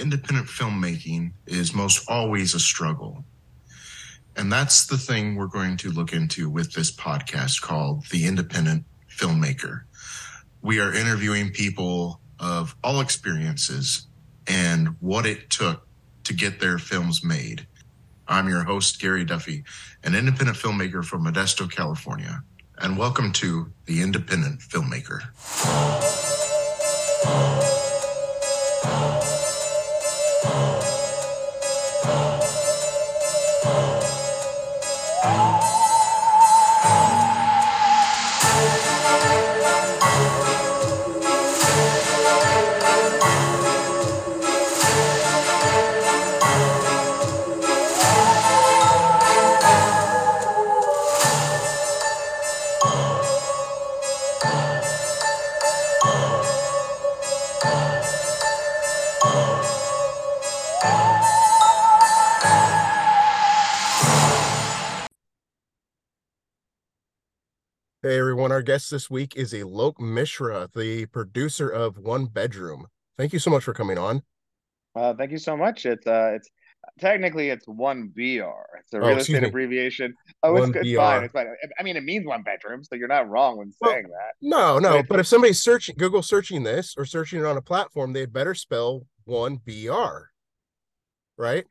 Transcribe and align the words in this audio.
independent 0.00 0.48
filmmaking 0.48 1.32
is 1.46 1.74
most 1.74 2.08
always 2.08 2.54
a 2.54 2.60
struggle. 2.60 3.24
And 4.36 4.50
that's 4.50 4.86
the 4.86 4.96
thing 4.96 5.34
we're 5.36 5.46
going 5.46 5.76
to 5.78 5.90
look 5.90 6.12
into 6.12 6.48
with 6.48 6.72
this 6.72 6.90
podcast 6.90 7.60
called 7.60 8.06
The 8.06 8.26
Independent 8.26 8.84
Filmmaker. 9.08 9.82
We 10.62 10.80
are 10.80 10.94
interviewing 10.94 11.50
people 11.50 12.20
of 12.38 12.74
all 12.82 13.00
experiences 13.00 14.06
and 14.46 14.96
what 15.00 15.26
it 15.26 15.50
took 15.50 15.86
to 16.24 16.32
get 16.32 16.60
their 16.60 16.78
films 16.78 17.22
made. 17.22 17.66
I'm 18.26 18.48
your 18.48 18.64
host, 18.64 19.00
Gary 19.00 19.24
Duffy, 19.24 19.64
an 20.04 20.14
independent 20.14 20.56
filmmaker 20.56 21.04
from 21.04 21.24
Modesto, 21.24 21.70
California, 21.70 22.42
and 22.78 22.96
welcome 22.96 23.32
to 23.32 23.72
The 23.86 24.00
Independent 24.00 24.60
Filmmaker. 24.60 25.20
Hey 30.42 30.80
guest 68.70 68.88
this 68.92 69.10
week 69.10 69.34
is 69.34 69.52
Alok 69.52 69.98
Mishra, 69.98 70.70
the 70.76 71.04
producer 71.06 71.68
of 71.68 71.98
One 71.98 72.26
Bedroom. 72.26 72.86
Thank 73.18 73.32
you 73.32 73.40
so 73.40 73.50
much 73.50 73.64
for 73.64 73.74
coming 73.74 73.98
on. 73.98 74.22
Uh, 74.94 75.12
thank 75.12 75.32
you 75.32 75.38
so 75.38 75.56
much. 75.56 75.86
It's 75.86 76.06
uh, 76.06 76.34
it's 76.36 76.48
technically 77.00 77.48
it's 77.48 77.66
one 77.66 78.12
BR. 78.14 78.20
It's 78.78 78.92
a 78.94 78.98
oh, 78.98 79.08
real 79.08 79.18
estate 79.18 79.42
me. 79.42 79.48
abbreviation. 79.48 80.14
Oh, 80.44 80.54
it's, 80.54 80.76
it's 80.76 80.96
fine. 80.96 81.24
It's 81.24 81.32
fine. 81.32 81.48
I 81.80 81.82
mean, 81.82 81.96
it 81.96 82.04
means 82.04 82.24
one 82.24 82.44
bedroom, 82.44 82.84
so 82.84 82.94
you're 82.94 83.08
not 83.08 83.28
wrong 83.28 83.56
when 83.56 83.72
saying 83.72 84.06
well, 84.08 84.18
that. 84.20 84.34
No, 84.40 84.78
no. 84.78 84.98
But, 84.98 85.08
but 85.08 85.18
if 85.18 85.26
somebody's 85.26 85.60
searching 85.60 85.96
Google 85.98 86.22
searching 86.22 86.62
this 86.62 86.94
or 86.96 87.04
searching 87.04 87.40
it 87.40 87.46
on 87.46 87.56
a 87.56 87.62
platform, 87.62 88.12
they'd 88.12 88.32
better 88.32 88.54
spell 88.54 89.04
one 89.24 89.56
BR, 89.66 90.30
right? 91.36 91.64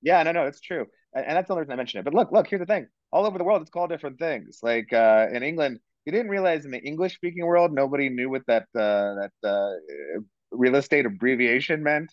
Yeah, 0.00 0.22
no, 0.22 0.32
no, 0.32 0.46
it's 0.46 0.60
true, 0.60 0.86
and, 1.14 1.26
and 1.26 1.36
that's 1.36 1.48
the 1.48 1.54
only 1.54 1.62
reason 1.62 1.72
I 1.72 1.76
mentioned 1.76 2.00
it. 2.00 2.04
But 2.04 2.14
look, 2.14 2.32
look, 2.32 2.48
here's 2.48 2.60
the 2.60 2.66
thing: 2.66 2.86
all 3.12 3.26
over 3.26 3.38
the 3.38 3.44
world, 3.44 3.62
it's 3.62 3.70
called 3.70 3.90
different 3.90 4.18
things. 4.18 4.58
Like 4.62 4.92
uh, 4.92 5.28
in 5.32 5.42
England, 5.42 5.80
you 6.04 6.12
didn't 6.12 6.30
realize 6.30 6.64
in 6.64 6.70
the 6.70 6.82
English 6.82 7.14
speaking 7.14 7.44
world, 7.44 7.72
nobody 7.72 8.08
knew 8.08 8.30
what 8.30 8.42
that 8.46 8.64
uh, 8.74 9.14
that 9.14 9.32
uh, 9.44 10.20
real 10.50 10.76
estate 10.76 11.06
abbreviation 11.06 11.82
meant. 11.82 12.12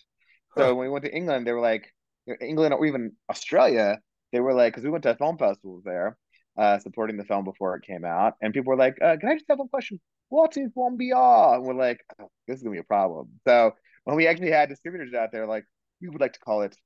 So 0.56 0.64
huh. 0.64 0.74
when 0.74 0.86
we 0.86 0.90
went 0.90 1.04
to 1.04 1.14
England, 1.14 1.46
they 1.46 1.52
were 1.52 1.60
like 1.60 1.92
England 2.40 2.74
or 2.74 2.84
even 2.86 3.12
Australia. 3.28 3.98
They 4.32 4.40
were 4.40 4.54
like 4.54 4.72
because 4.72 4.84
we 4.84 4.90
went 4.90 5.04
to 5.04 5.14
film 5.16 5.38
festivals 5.38 5.82
there, 5.84 6.16
uh, 6.56 6.78
supporting 6.78 7.16
the 7.16 7.24
film 7.24 7.44
before 7.44 7.76
it 7.76 7.84
came 7.84 8.04
out, 8.04 8.34
and 8.40 8.54
people 8.54 8.70
were 8.70 8.76
like, 8.76 8.96
uh, 9.02 9.16
"Can 9.16 9.28
I 9.28 9.34
just 9.34 9.46
have 9.48 9.58
one 9.58 9.68
question? 9.68 10.00
What 10.28 10.56
is 10.56 10.70
one 10.74 10.96
BR?" 10.96 11.54
And 11.54 11.64
we're 11.64 11.74
like, 11.74 12.00
oh, 12.20 12.30
"This 12.46 12.58
is 12.58 12.62
gonna 12.62 12.74
be 12.74 12.80
a 12.80 12.84
problem." 12.84 13.28
So 13.46 13.72
when 14.04 14.16
we 14.16 14.26
actually 14.26 14.50
had 14.50 14.68
distributors 14.68 15.14
out 15.14 15.30
there, 15.32 15.46
like 15.46 15.64
we 16.00 16.08
would 16.08 16.20
like 16.20 16.34
to 16.34 16.40
call 16.40 16.62
it 16.62 16.76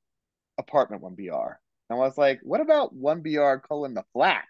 apartment 0.58 1.02
one 1.02 1.14
BR, 1.14 1.58
and 1.90 1.98
I 1.98 2.00
was 2.00 2.18
like, 2.18 2.40
"What 2.42 2.60
about 2.60 2.94
one 2.94 3.22
BR 3.22 3.56
colon 3.68 3.94
the 3.94 4.04
flat?" 4.12 4.44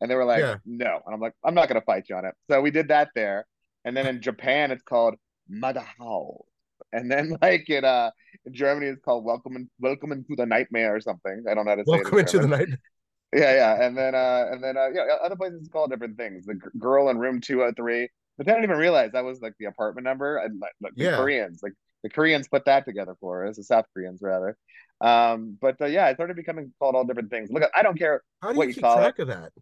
And 0.00 0.10
they 0.10 0.14
were 0.14 0.24
like, 0.24 0.40
yeah. 0.40 0.56
"No," 0.64 1.00
and 1.04 1.14
I'm 1.14 1.20
like, 1.20 1.34
"I'm 1.44 1.54
not 1.54 1.68
gonna 1.68 1.82
fight 1.82 2.06
you 2.08 2.16
on 2.16 2.24
it." 2.24 2.34
So 2.50 2.60
we 2.60 2.70
did 2.70 2.88
that 2.88 3.10
there, 3.14 3.46
and 3.84 3.96
then 3.96 4.06
in 4.06 4.20
Japan, 4.28 4.70
it's 4.70 4.82
called 4.82 5.16
Madahao. 5.50 6.44
And 6.92 7.10
then 7.10 7.36
like 7.42 7.68
in 7.68 7.84
uh 7.84 8.10
in 8.46 8.54
Germany 8.54 8.86
it's 8.86 9.02
called 9.02 9.24
Welcome 9.24 9.56
in, 9.56 9.70
Welcome 9.80 10.12
into 10.12 10.36
the 10.36 10.46
Nightmare 10.46 10.94
or 10.94 11.00
something. 11.00 11.44
I 11.48 11.54
don't 11.54 11.64
know 11.64 11.72
how 11.72 11.76
to 11.76 11.84
Welcome 11.86 11.86
say 11.86 11.98
it. 12.00 12.14
Welcome 12.14 12.18
into 12.18 12.38
the 12.38 12.48
Nightmare. 12.48 12.80
Yeah, 13.34 13.52
yeah. 13.54 13.84
And 13.84 13.98
then 13.98 14.14
uh 14.14 14.46
and 14.52 14.62
then 14.62 14.76
uh 14.76 14.90
yeah, 14.94 15.06
other 15.24 15.34
places 15.34 15.58
it's 15.60 15.68
called 15.68 15.90
different 15.90 16.16
things. 16.16 16.46
The 16.46 16.54
g- 16.54 16.60
girl 16.78 17.08
in 17.08 17.18
room 17.18 17.40
203. 17.40 18.08
But 18.38 18.46
they 18.46 18.52
didn't 18.52 18.62
even 18.64 18.78
realize 18.78 19.10
that 19.12 19.24
was 19.24 19.40
like 19.40 19.54
the 19.58 19.64
apartment 19.66 20.04
number 20.04 20.36
and 20.36 20.60
like, 20.60 20.92
the 20.94 21.04
yeah. 21.04 21.16
Koreans, 21.16 21.60
like 21.60 21.72
the 22.04 22.10
Koreans 22.10 22.46
put 22.46 22.66
that 22.66 22.84
together 22.84 23.16
for 23.18 23.46
us, 23.46 23.56
the 23.56 23.64
South 23.64 23.86
Koreans 23.92 24.20
rather. 24.22 24.56
Um, 25.00 25.58
but 25.60 25.80
uh, 25.80 25.86
yeah, 25.86 26.08
it 26.10 26.14
started 26.14 26.36
becoming 26.36 26.72
called 26.78 26.94
all 26.94 27.04
different 27.04 27.30
things. 27.30 27.50
Look, 27.50 27.64
I 27.74 27.82
don't 27.82 27.98
care 27.98 28.22
How 28.40 28.48
do 28.48 28.54
you 28.54 28.58
what 28.58 28.68
you 28.68 28.74
keep 28.74 28.84
call 28.84 28.96
track 28.96 29.14
it. 29.18 29.22
of 29.22 29.28
that. 29.28 29.52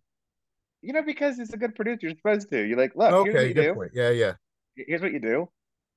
You 0.82 0.92
know, 0.92 1.03
because 1.03 1.38
it's 1.38 1.53
a 1.54 1.56
good 1.56 1.75
producer, 1.75 2.08
you're 2.08 2.16
supposed 2.16 2.50
to. 2.50 2.66
You're 2.66 2.76
like, 2.76 2.94
look, 2.97 3.12
okay, 3.28 3.53
good 3.53 3.75
point. 3.75 3.92
Yeah, 3.94 4.10
yeah. 4.10 4.32
Here's 4.76 5.00
what 5.00 5.12
you 5.12 5.20
do 5.20 5.48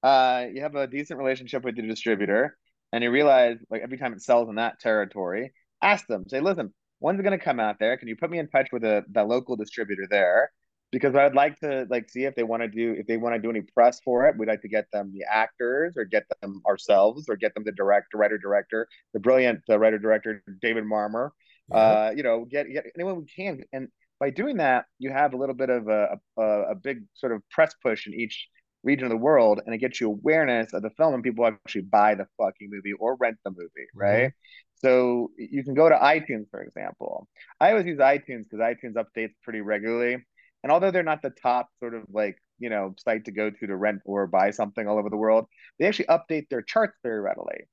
uh, 0.03 0.45
you 0.53 0.61
have 0.61 0.75
a 0.75 0.85
decent 0.85 1.17
relationship 1.17 1.63
with 1.63 1.75
your 1.75 1.87
distributor, 1.87 2.55
and 2.93 3.03
you 3.03 3.09
realize 3.09 3.57
like 3.71 3.81
every 3.81 3.97
time 3.97 4.13
it 4.13 4.21
sells 4.21 4.47
in 4.47 4.55
that 4.55 4.79
territory, 4.79 5.51
ask 5.81 6.05
them, 6.05 6.25
say, 6.27 6.39
listen, 6.41 6.71
when's 6.99 7.19
it 7.19 7.23
going 7.23 7.37
to 7.37 7.43
come 7.43 7.59
out 7.59 7.77
there? 7.79 7.97
Can 7.97 8.07
you 8.07 8.15
put 8.15 8.29
me 8.29 8.37
in 8.37 8.47
touch 8.47 8.67
with 8.71 8.83
a 8.83 9.03
the 9.11 9.23
local 9.23 9.55
distributor 9.55 10.05
there? 10.07 10.51
Because 10.91 11.15
I'd 11.15 11.35
like 11.35 11.59
to 11.59 11.85
like 11.89 12.09
see 12.09 12.23
if 12.23 12.35
they 12.35 12.43
want 12.43 12.61
to 12.61 12.69
do 12.69 12.95
if 12.97 13.05
they 13.07 13.17
want 13.17 13.35
to 13.35 13.41
do 13.41 13.49
any 13.49 13.61
press 13.61 13.99
for 14.03 14.27
it. 14.27 14.37
We'd 14.37 14.47
like 14.47 14.61
to 14.61 14.69
get 14.69 14.85
them 14.93 15.11
the 15.13 15.25
actors 15.29 15.95
or 15.97 16.05
get 16.05 16.23
them 16.41 16.61
ourselves 16.65 17.27
or 17.27 17.35
get 17.35 17.53
them 17.53 17.63
the 17.65 17.71
director, 17.71 18.17
writer, 18.17 18.37
director, 18.37 18.87
the 19.13 19.19
brilliant 19.19 19.61
uh, 19.69 19.77
writer, 19.77 19.99
director 19.99 20.41
David 20.61 20.85
Marmor. 20.85 21.31
Yeah. 21.69 21.75
Uh, 21.75 22.13
you 22.15 22.23
know, 22.23 22.45
get 22.45 22.67
get 22.71 22.85
anyone 22.95 23.17
we 23.17 23.25
can, 23.25 23.63
and 23.73 23.89
by 24.19 24.29
doing 24.29 24.57
that, 24.57 24.85
you 24.99 25.11
have 25.11 25.33
a 25.33 25.37
little 25.37 25.55
bit 25.55 25.69
of 25.69 25.87
a, 25.87 26.17
a, 26.37 26.43
a 26.43 26.75
big 26.75 27.03
sort 27.15 27.31
of 27.31 27.41
press 27.49 27.73
push 27.83 28.07
in 28.07 28.13
each 28.13 28.47
region 28.83 29.05
of 29.05 29.09
the 29.09 29.17
world 29.17 29.59
and 29.65 29.73
it 29.73 29.79
gets 29.79 29.99
you 29.99 30.07
awareness 30.07 30.71
of 30.73 30.83
the 30.83 30.91
film 30.91 31.15
and 31.15 31.23
people 31.23 31.45
actually 31.45 31.81
buy 31.81 32.13
the 32.15 32.27
fucking 32.37 32.69
movie 32.71 32.93
or 32.93 33.15
rent 33.15 33.37
the 33.43 33.49
movie, 33.49 33.65
mm-hmm. 33.65 33.99
right? 33.99 34.31
So 34.75 35.31
you 35.37 35.63
can 35.63 35.73
go 35.73 35.89
to 35.89 35.95
iTunes, 35.95 36.49
for 36.51 36.61
example. 36.61 37.27
I 37.59 37.71
always 37.71 37.85
use 37.87 37.97
iTunes 37.97 38.43
because 38.49 38.59
iTunes 38.59 38.93
updates 38.93 39.33
pretty 39.43 39.61
regularly. 39.61 40.23
And 40.65 40.71
although 40.71 40.89
they're 40.89 41.03
not 41.03 41.21
the 41.21 41.29
top 41.29 41.69
sort 41.79 41.93
of 41.93 42.05
like, 42.11 42.39
you 42.57 42.71
know, 42.71 42.95
site 42.97 43.25
to 43.25 43.31
go 43.31 43.51
to 43.51 43.67
to 43.67 43.75
rent 43.75 44.01
or 44.03 44.25
buy 44.25 44.49
something 44.49 44.87
all 44.87 44.97
over 44.97 45.11
the 45.11 45.15
world, 45.15 45.45
they 45.77 45.85
actually 45.85 46.07
update 46.07 46.49
their 46.49 46.63
charts 46.63 46.97
very 47.03 47.21
readily. 47.21 47.67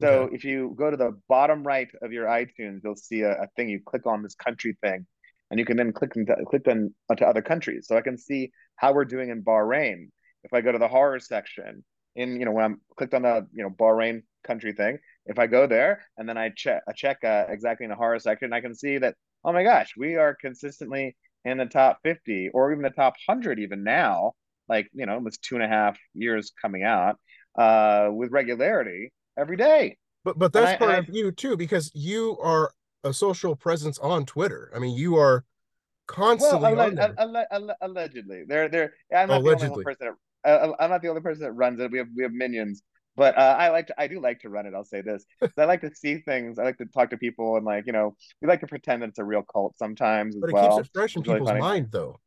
So 0.00 0.22
okay. 0.22 0.34
if 0.34 0.44
you 0.44 0.74
go 0.78 0.90
to 0.90 0.96
the 0.96 1.20
bottom 1.28 1.62
right 1.62 1.88
of 2.00 2.10
your 2.10 2.24
iTunes, 2.24 2.80
you'll 2.82 2.96
see 2.96 3.20
a, 3.20 3.32
a 3.32 3.48
thing. 3.54 3.68
You 3.68 3.80
click 3.84 4.06
on 4.06 4.22
this 4.22 4.34
country 4.34 4.78
thing, 4.80 5.06
and 5.50 5.60
you 5.60 5.66
can 5.66 5.76
then 5.76 5.92
click 5.92 6.12
into, 6.16 6.34
click 6.46 6.66
on 6.68 6.94
to 7.18 7.26
other 7.26 7.42
countries. 7.42 7.86
So 7.86 7.98
I 7.98 8.00
can 8.00 8.16
see 8.16 8.50
how 8.76 8.94
we're 8.94 9.04
doing 9.04 9.28
in 9.28 9.42
Bahrain, 9.42 10.08
if 10.42 10.54
I 10.54 10.62
go 10.62 10.72
to 10.72 10.78
the 10.78 10.88
horror 10.88 11.20
section 11.20 11.84
in, 12.16 12.40
you 12.40 12.46
know, 12.46 12.52
when 12.52 12.64
I'm 12.64 12.80
clicked 12.96 13.12
on 13.12 13.22
the, 13.22 13.46
you 13.52 13.62
know, 13.62 13.68
Bahrain 13.68 14.22
country 14.42 14.72
thing, 14.72 15.00
if 15.26 15.38
I 15.38 15.48
go 15.48 15.66
there 15.66 16.00
and 16.16 16.26
then 16.26 16.38
I 16.38 16.48
check, 16.56 16.80
I 16.88 16.92
check 16.92 17.18
uh, 17.24 17.44
exactly 17.50 17.84
in 17.84 17.90
the 17.90 17.96
horror 17.96 18.18
section, 18.20 18.54
I 18.54 18.62
can 18.62 18.74
see 18.74 18.96
that, 18.96 19.16
oh 19.44 19.52
my 19.52 19.64
gosh, 19.64 19.92
we 19.98 20.16
are 20.16 20.34
consistently 20.34 21.14
in 21.44 21.58
the 21.58 21.66
top 21.66 21.98
50 22.02 22.50
or 22.54 22.72
even 22.72 22.82
the 22.82 22.90
top 22.90 23.14
100 23.26 23.58
even 23.58 23.84
now, 23.84 24.32
like, 24.68 24.88
you 24.92 25.06
know, 25.06 25.14
almost 25.14 25.42
two 25.42 25.54
and 25.54 25.64
a 25.64 25.68
half 25.68 25.98
years 26.14 26.52
coming 26.60 26.82
out 26.82 27.16
uh, 27.56 28.08
with 28.12 28.30
regularity 28.30 29.12
every 29.38 29.56
day. 29.56 29.96
But, 30.24 30.38
but 30.38 30.52
that's 30.52 30.72
I, 30.72 30.76
part 30.76 30.90
I, 30.90 30.96
of 30.98 31.08
you 31.08 31.32
too, 31.32 31.56
because 31.56 31.90
you 31.94 32.36
are 32.42 32.72
a 33.04 33.12
social 33.12 33.56
presence 33.56 33.98
on 33.98 34.26
Twitter. 34.26 34.70
I 34.74 34.78
mean, 34.78 34.96
you 34.96 35.16
are 35.16 35.44
constantly 36.06 36.74
well, 36.74 36.98
alle- 36.98 37.14
alle- 37.18 37.46
alle- 37.50 37.76
allegedly. 37.80 38.44
They're 38.46 38.68
they're 38.68 38.92
I'm 39.14 39.28
not 39.28 39.40
allegedly. 39.40 39.68
the 39.68 39.72
only 39.72 39.84
person 39.84 40.14
uh, 40.44 40.72
I'm 40.80 40.90
not 40.90 41.02
the 41.02 41.08
only 41.08 41.20
person 41.20 41.42
that 41.42 41.52
runs 41.52 41.80
it. 41.80 41.90
We 41.90 41.98
have 41.98 42.08
we 42.16 42.22
have 42.22 42.32
minions, 42.32 42.82
but 43.18 43.36
uh, 43.36 43.56
I 43.58 43.70
like 43.70 43.88
to 43.88 44.00
I 44.00 44.06
do 44.06 44.20
like 44.20 44.40
to 44.40 44.48
run 44.48 44.66
it. 44.66 44.74
I'll 44.74 44.84
say 44.84 45.02
this: 45.02 45.24
I 45.58 45.64
like 45.64 45.80
to 45.80 45.94
see 45.94 46.18
things. 46.18 46.58
I 46.58 46.62
like 46.62 46.78
to 46.78 46.86
talk 46.86 47.10
to 47.10 47.18
people, 47.18 47.56
and 47.56 47.66
like 47.66 47.84
you 47.86 47.92
know, 47.92 48.16
we 48.40 48.46
like 48.46 48.60
to 48.60 48.68
pretend 48.68 49.02
that 49.02 49.10
it's 49.10 49.18
a 49.18 49.24
real 49.24 49.42
cult 49.42 49.76
sometimes 49.76 50.36
as 50.36 50.40
but 50.40 50.50
it 50.50 50.52
well. 50.54 50.76
keeps 50.76 50.88
it 50.88 50.92
fresh 50.94 51.16
in 51.16 51.22
people's 51.22 51.48
really 51.48 51.60
mind, 51.60 51.88
though. 51.90 52.20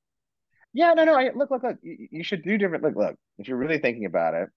Yeah, 0.73 0.93
no, 0.93 1.05
no. 1.05 1.15
I, 1.17 1.31
look, 1.33 1.49
look, 1.49 1.63
look. 1.63 1.77
You, 1.81 2.07
you 2.11 2.23
should 2.23 2.43
do 2.43 2.57
different. 2.57 2.83
Look, 2.83 2.95
look. 2.95 3.15
If 3.39 3.47
you're 3.47 3.57
really 3.57 3.79
thinking 3.79 4.05
about 4.05 4.33
it, 4.33 4.49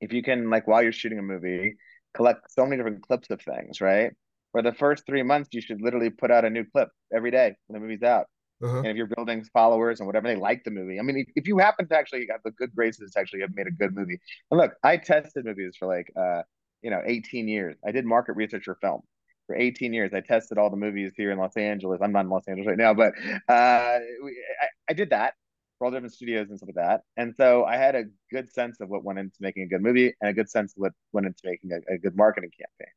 if 0.00 0.12
you 0.12 0.22
can, 0.22 0.50
like, 0.50 0.68
while 0.68 0.82
you're 0.82 0.92
shooting 0.92 1.18
a 1.18 1.22
movie, 1.22 1.76
collect 2.14 2.52
so 2.52 2.64
many 2.64 2.76
different 2.76 3.02
clips 3.02 3.28
of 3.30 3.42
things, 3.42 3.80
right? 3.80 4.12
For 4.52 4.62
the 4.62 4.72
first 4.72 5.04
three 5.04 5.24
months, 5.24 5.48
you 5.52 5.60
should 5.60 5.82
literally 5.82 6.10
put 6.10 6.30
out 6.30 6.44
a 6.44 6.50
new 6.50 6.64
clip 6.64 6.88
every 7.12 7.32
day 7.32 7.56
when 7.66 7.80
the 7.80 7.84
movie's 7.84 8.02
out. 8.04 8.26
Uh-huh. 8.64 8.78
And 8.78 8.86
if 8.86 8.96
you're 8.96 9.06
building 9.06 9.44
followers 9.52 10.00
and 10.00 10.06
whatever, 10.06 10.26
they 10.28 10.36
like 10.36 10.64
the 10.64 10.70
movie. 10.70 10.98
I 10.98 11.02
mean, 11.02 11.18
if, 11.18 11.28
if 11.36 11.46
you 11.46 11.58
happen 11.58 11.86
to 11.88 11.96
actually 11.96 12.26
have 12.30 12.40
the 12.44 12.50
good 12.52 12.74
graces 12.74 13.12
to 13.12 13.20
actually 13.20 13.42
have 13.42 13.54
made 13.54 13.66
a 13.66 13.70
good 13.70 13.94
movie. 13.94 14.18
And 14.50 14.58
look, 14.58 14.72
I 14.82 14.96
tested 14.96 15.44
movies 15.44 15.76
for 15.78 15.86
like, 15.86 16.10
uh, 16.16 16.42
you 16.82 16.90
know, 16.90 17.02
18 17.04 17.48
years. 17.48 17.76
I 17.86 17.92
did 17.92 18.06
market 18.06 18.34
research 18.36 18.64
for 18.64 18.76
film 18.80 19.02
for 19.46 19.54
18 19.56 19.92
years. 19.92 20.12
I 20.14 20.20
tested 20.20 20.56
all 20.56 20.70
the 20.70 20.76
movies 20.76 21.12
here 21.16 21.30
in 21.30 21.38
Los 21.38 21.56
Angeles. 21.56 22.00
I'm 22.02 22.12
not 22.12 22.24
in 22.24 22.30
Los 22.30 22.48
Angeles 22.48 22.68
right 22.68 22.78
now, 22.78 22.94
but 22.94 23.12
uh, 23.48 23.52
I, 23.52 24.68
I 24.88 24.92
did 24.94 25.10
that. 25.10 25.34
for 25.78 25.86
all 25.86 25.90
different 25.90 26.14
studios 26.14 26.48
and 26.48 26.58
stuff 26.58 26.70
like 26.74 26.86
that. 26.86 27.02
And 27.16 27.34
so 27.36 27.64
I 27.64 27.76
had 27.76 27.94
a 27.94 28.04
good 28.30 28.50
sense 28.50 28.80
of 28.80 28.88
what 28.88 29.04
went 29.04 29.18
into 29.18 29.36
making 29.40 29.64
a 29.64 29.66
good 29.66 29.82
movie 29.82 30.14
and 30.20 30.30
a 30.30 30.32
good 30.32 30.48
sense 30.48 30.72
of 30.72 30.80
what 30.80 30.92
went 31.12 31.26
into 31.26 31.40
making 31.44 31.70
a, 31.72 31.94
a 31.94 31.98
good 31.98 32.16
marketing 32.16 32.50
campaign. 32.50 32.92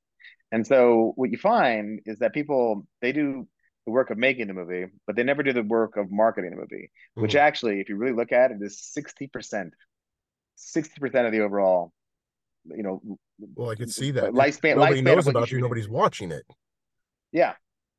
And 0.52 0.66
so 0.66 1.14
what 1.16 1.32
you 1.32 1.38
find 1.38 2.00
is 2.06 2.20
that 2.20 2.34
people 2.34 2.88
they 3.02 3.12
do 3.12 3.48
the 3.88 3.92
work 3.92 4.10
of 4.10 4.18
making 4.18 4.48
the 4.48 4.54
movie, 4.54 4.88
but 5.08 5.16
they 5.16 5.24
never 5.24 5.42
do 5.42 5.54
the 5.54 5.64
work 5.64 5.96
of 5.96 6.12
marketing 6.12 6.52
the 6.52 6.58
movie, 6.58 6.92
mm-hmm. 6.92 7.22
which 7.22 7.36
actually, 7.36 7.80
if 7.80 7.88
you 7.88 7.96
really 7.96 8.14
look 8.14 8.34
at 8.34 8.52
it, 8.52 8.58
is 8.62 8.92
60%, 8.96 9.70
60% 10.58 11.26
of 11.26 11.32
the 11.32 11.40
overall, 11.40 11.94
you 12.66 12.84
know. 12.84 13.02
Well, 13.56 13.70
I 13.70 13.76
could 13.76 13.90
see 13.90 14.12
that. 14.12 14.32
Lifespan, 14.34 14.76
Nobody 14.76 15.02
lifespan 15.02 15.04
knows 15.06 15.28
about 15.28 15.52
you. 15.52 15.62
Nobody's 15.62 15.88
watching 15.88 16.34
it. 16.34 16.44
Yeah. 17.32 17.54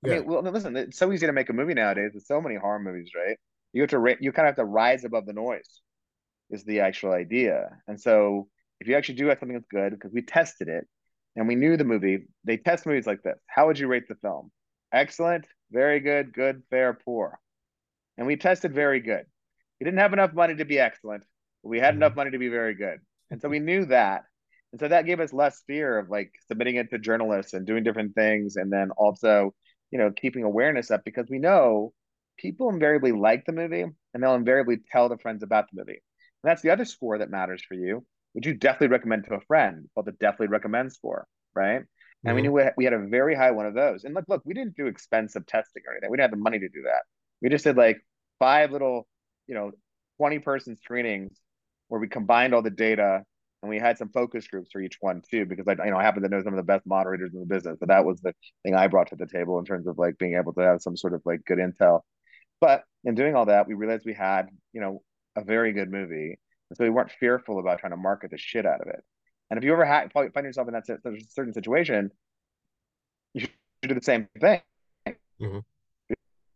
I 0.04 0.08
yeah. 0.08 0.14
mean, 0.16 0.26
well, 0.26 0.42
listen, 0.42 0.76
it's 0.76 0.98
so 0.98 1.10
easy 1.10 1.26
to 1.26 1.32
make 1.32 1.48
a 1.48 1.54
movie 1.54 1.72
nowadays. 1.72 2.10
There's 2.12 2.26
so 2.26 2.42
many 2.42 2.56
horror 2.56 2.80
movies, 2.80 3.12
right? 3.16 3.38
You 3.72 3.80
have 3.80 3.90
to, 3.90 4.16
you 4.20 4.30
kind 4.30 4.46
of 4.46 4.56
have 4.56 4.56
to 4.56 4.66
rise 4.66 5.04
above 5.04 5.24
the 5.24 5.32
noise, 5.32 5.80
is 6.50 6.64
the 6.64 6.80
actual 6.80 7.12
idea. 7.12 7.70
And 7.86 7.98
so, 7.98 8.48
if 8.78 8.88
you 8.88 8.94
actually 8.94 9.14
do 9.14 9.28
have 9.28 9.38
something 9.38 9.56
that's 9.56 9.68
good, 9.70 9.92
because 9.92 10.12
we 10.12 10.20
tested 10.20 10.68
it, 10.68 10.86
and 11.34 11.48
we 11.48 11.54
knew 11.54 11.78
the 11.78 11.84
movie, 11.84 12.26
they 12.44 12.58
test 12.58 12.84
movies 12.84 13.06
like 13.06 13.22
this. 13.22 13.38
How 13.46 13.68
would 13.68 13.78
you 13.78 13.86
rate 13.86 14.06
the 14.06 14.16
film? 14.16 14.50
Excellent, 14.92 15.46
very 15.70 16.00
good, 16.00 16.32
good, 16.32 16.62
fair, 16.70 16.94
poor. 16.94 17.38
And 18.16 18.26
we 18.26 18.36
tested 18.36 18.74
very 18.74 19.00
good. 19.00 19.24
We 19.80 19.84
didn't 19.84 20.00
have 20.00 20.12
enough 20.12 20.32
money 20.32 20.56
to 20.56 20.64
be 20.64 20.78
excellent, 20.78 21.24
but 21.62 21.68
we 21.68 21.78
had 21.78 21.94
mm-hmm. 21.94 22.02
enough 22.02 22.16
money 22.16 22.30
to 22.32 22.38
be 22.38 22.48
very 22.48 22.74
good. 22.74 22.98
And 23.30 23.40
so 23.40 23.48
we 23.48 23.58
knew 23.58 23.84
that. 23.86 24.24
And 24.72 24.80
so 24.80 24.88
that 24.88 25.06
gave 25.06 25.20
us 25.20 25.32
less 25.32 25.62
fear 25.66 25.98
of 25.98 26.10
like 26.10 26.32
submitting 26.48 26.76
it 26.76 26.90
to 26.90 26.98
journalists 26.98 27.54
and 27.54 27.66
doing 27.66 27.84
different 27.84 28.14
things. 28.14 28.56
And 28.56 28.72
then 28.72 28.90
also, 28.96 29.54
you 29.90 29.98
know, 29.98 30.10
keeping 30.10 30.44
awareness 30.44 30.90
up 30.90 31.04
because 31.04 31.28
we 31.30 31.38
know 31.38 31.92
people 32.38 32.68
invariably 32.68 33.12
like 33.12 33.44
the 33.44 33.52
movie 33.52 33.82
and 33.82 34.22
they'll 34.22 34.34
invariably 34.34 34.78
tell 34.90 35.08
their 35.08 35.18
friends 35.18 35.42
about 35.42 35.66
the 35.70 35.80
movie. 35.80 36.02
And 36.42 36.50
that's 36.50 36.62
the 36.62 36.70
other 36.70 36.84
score 36.84 37.18
that 37.18 37.30
matters 37.30 37.62
for 37.66 37.74
you, 37.74 38.04
which 38.32 38.46
you 38.46 38.54
definitely 38.54 38.88
recommend 38.88 39.24
to 39.24 39.34
a 39.34 39.40
friend 39.40 39.88
called 39.94 40.06
the 40.06 40.12
definitely 40.12 40.48
recommend 40.48 40.92
score, 40.92 41.26
right? 41.54 41.82
And 42.24 42.30
mm-hmm. 42.30 42.36
we 42.36 42.42
knew 42.42 42.70
we 42.76 42.84
had 42.84 42.92
a 42.92 43.06
very 43.06 43.34
high 43.34 43.52
one 43.52 43.66
of 43.66 43.74
those. 43.74 44.04
And 44.04 44.14
look, 44.14 44.24
look, 44.28 44.42
we 44.44 44.54
didn't 44.54 44.76
do 44.76 44.86
expensive 44.86 45.46
testing 45.46 45.82
or 45.86 45.92
anything. 45.92 46.10
We 46.10 46.16
didn't 46.16 46.30
have 46.30 46.38
the 46.38 46.42
money 46.42 46.58
to 46.58 46.68
do 46.68 46.82
that. 46.82 47.02
We 47.40 47.48
just 47.48 47.64
did 47.64 47.76
like 47.76 47.98
five 48.38 48.72
little, 48.72 49.06
you 49.46 49.54
know, 49.54 49.70
20 50.18 50.40
person 50.40 50.76
screenings 50.76 51.38
where 51.88 52.00
we 52.00 52.08
combined 52.08 52.54
all 52.54 52.62
the 52.62 52.70
data 52.70 53.22
and 53.62 53.70
we 53.70 53.78
had 53.78 53.98
some 53.98 54.10
focus 54.10 54.46
groups 54.46 54.70
for 54.72 54.80
each 54.80 54.98
one 55.00 55.22
too, 55.28 55.44
because 55.46 55.66
I, 55.66 55.84
you 55.84 55.90
know, 55.90 55.96
I 55.96 56.02
happen 56.02 56.22
to 56.22 56.28
know 56.28 56.42
some 56.42 56.52
of 56.52 56.58
the 56.58 56.62
best 56.64 56.86
moderators 56.86 57.32
in 57.34 57.40
the 57.40 57.46
business. 57.46 57.76
But 57.78 57.88
that 57.88 58.04
was 58.04 58.20
the 58.20 58.34
thing 58.62 58.74
I 58.74 58.86
brought 58.88 59.08
to 59.08 59.16
the 59.16 59.26
table 59.26 59.58
in 59.58 59.64
terms 59.64 59.86
of 59.86 59.98
like 59.98 60.18
being 60.18 60.36
able 60.36 60.52
to 60.54 60.60
have 60.60 60.82
some 60.82 60.96
sort 60.96 61.14
of 61.14 61.22
like 61.24 61.44
good 61.44 61.58
intel. 61.58 62.00
But 62.60 62.82
in 63.04 63.14
doing 63.14 63.34
all 63.34 63.46
that, 63.46 63.68
we 63.68 63.74
realized 63.74 64.04
we 64.04 64.14
had, 64.14 64.48
you 64.72 64.80
know, 64.80 65.02
a 65.36 65.44
very 65.44 65.72
good 65.72 65.90
movie. 65.90 66.38
And 66.70 66.76
so 66.76 66.84
we 66.84 66.90
weren't 66.90 67.12
fearful 67.12 67.58
about 67.58 67.78
trying 67.78 67.92
to 67.92 67.96
market 67.96 68.30
the 68.30 68.38
shit 68.38 68.66
out 68.66 68.80
of 68.80 68.88
it. 68.88 69.02
And 69.50 69.58
if 69.58 69.64
you 69.64 69.72
ever 69.72 69.84
ha- 69.84 70.08
find 70.12 70.44
yourself 70.44 70.68
in 70.68 70.74
that 70.74 70.86
certain 71.30 71.52
situation, 71.52 72.10
you 73.34 73.40
should 73.40 73.50
do 73.82 73.94
the 73.94 74.02
same 74.02 74.28
thing. 74.40 74.60
Mm-hmm. 75.06 75.58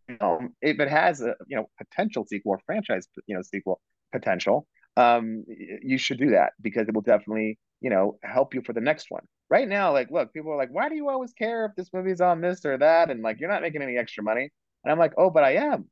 You 0.09 0.17
know, 0.21 0.49
if 0.61 0.79
it 0.81 0.89
has 0.89 1.23
a 1.23 1.35
you 1.47 1.57
know 1.57 1.71
potential 1.79 2.27
sequel 2.27 2.53
or 2.53 2.61
franchise 2.67 3.07
you 3.27 3.37
know 3.37 3.43
sequel 3.43 3.81
potential, 4.13 4.67
um, 4.97 5.45
you 5.49 5.97
should 5.97 6.19
do 6.19 6.31
that 6.31 6.53
because 6.61 6.89
it 6.89 6.95
will 6.95 7.03
definitely 7.03 7.59
you 7.81 7.91
know 7.91 8.19
help 8.23 8.55
you 8.55 8.63
for 8.63 8.73
the 8.73 8.81
next 8.81 9.07
one. 9.11 9.23
Right 9.49 9.69
now, 9.69 9.93
like, 9.93 10.11
look, 10.11 10.33
people 10.33 10.53
are 10.53 10.57
like, 10.57 10.71
why 10.73 10.89
do 10.89 10.95
you 10.95 11.09
always 11.09 11.33
care 11.33 11.67
if 11.67 11.73
this 11.77 11.93
movie's 11.93 12.21
on 12.21 12.41
this 12.41 12.65
or 12.65 12.79
that? 12.79 13.11
And 13.11 13.23
like, 13.23 13.39
you're 13.39 13.51
not 13.51 13.61
making 13.61 13.83
any 13.83 13.99
extra 13.99 14.25
money. 14.25 14.51
And 14.83 14.91
I'm 14.91 14.99
like, 14.99 15.13
oh, 15.19 15.29
but 15.29 15.45
I 15.45 15.57
am. 15.57 15.89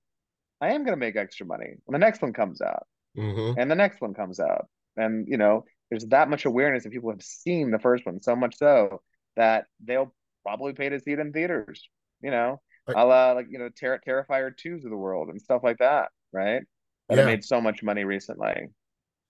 I 0.61 0.73
am 0.73 0.85
going 0.85 0.93
to 0.93 0.97
make 0.97 1.17
extra 1.17 1.47
money 1.47 1.75
when 1.85 1.93
the 1.93 2.05
next 2.05 2.21
one 2.21 2.33
comes 2.33 2.61
out, 2.61 2.87
mm-hmm. 3.17 3.59
and 3.59 3.71
the 3.71 3.75
next 3.75 4.01
one 4.01 4.15
comes 4.15 4.41
out, 4.41 4.67
and 4.97 5.27
you 5.27 5.39
know, 5.39 5.65
there's 5.91 6.07
that 6.07 6.31
much 6.31 6.45
awareness 6.45 6.85
that 6.85 6.93
people 6.93 7.11
have 7.11 7.23
seen 7.23 7.71
the 7.71 7.79
first 7.79 8.07
one 8.07 8.23
so 8.23 8.35
much 8.37 8.57
so 8.57 9.03
that 9.37 9.67
they'll 9.85 10.15
probably 10.43 10.73
pay 10.73 10.89
to 10.89 11.01
see 11.01 11.13
it 11.13 11.19
in 11.19 11.33
theaters 11.33 11.89
you 12.23 12.31
know? 12.31 12.61
I, 12.89 13.05
will 13.05 13.35
like 13.37 13.47
you 13.51 13.59
know 13.59 13.69
Ter- 13.69 14.01
terrifier 14.07 14.57
twos 14.57 14.85
of 14.85 14.91
the 14.91 14.97
world 14.97 15.29
and 15.29 15.41
stuff 15.41 15.63
like 15.63 15.79
that 15.79 16.09
right? 16.33 16.63
That 17.09 17.19
yeah. 17.19 17.25
made 17.25 17.45
so 17.45 17.61
much 17.61 17.83
money 17.83 18.05
recently. 18.05 18.69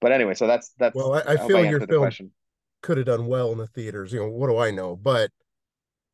But 0.01 0.13
anyway 0.13 0.35
so 0.35 0.47
that's 0.47 0.73
that's 0.79 0.95
well 0.95 1.15
i, 1.15 1.21
I 1.33 1.37
feel 1.47 1.59
I 1.59 1.69
your 1.69 1.87
film 1.87 2.11
could 2.83 2.97
have 2.97 3.07
done 3.07 3.27
well 3.27 3.53
in 3.53 3.59
the 3.59 3.67
theaters 3.67 4.13
you 4.13 4.21
know 4.21 4.29
what 4.29 4.49
do 4.49 4.57
i 4.57 4.71
know? 4.71 4.97
But 4.97 5.31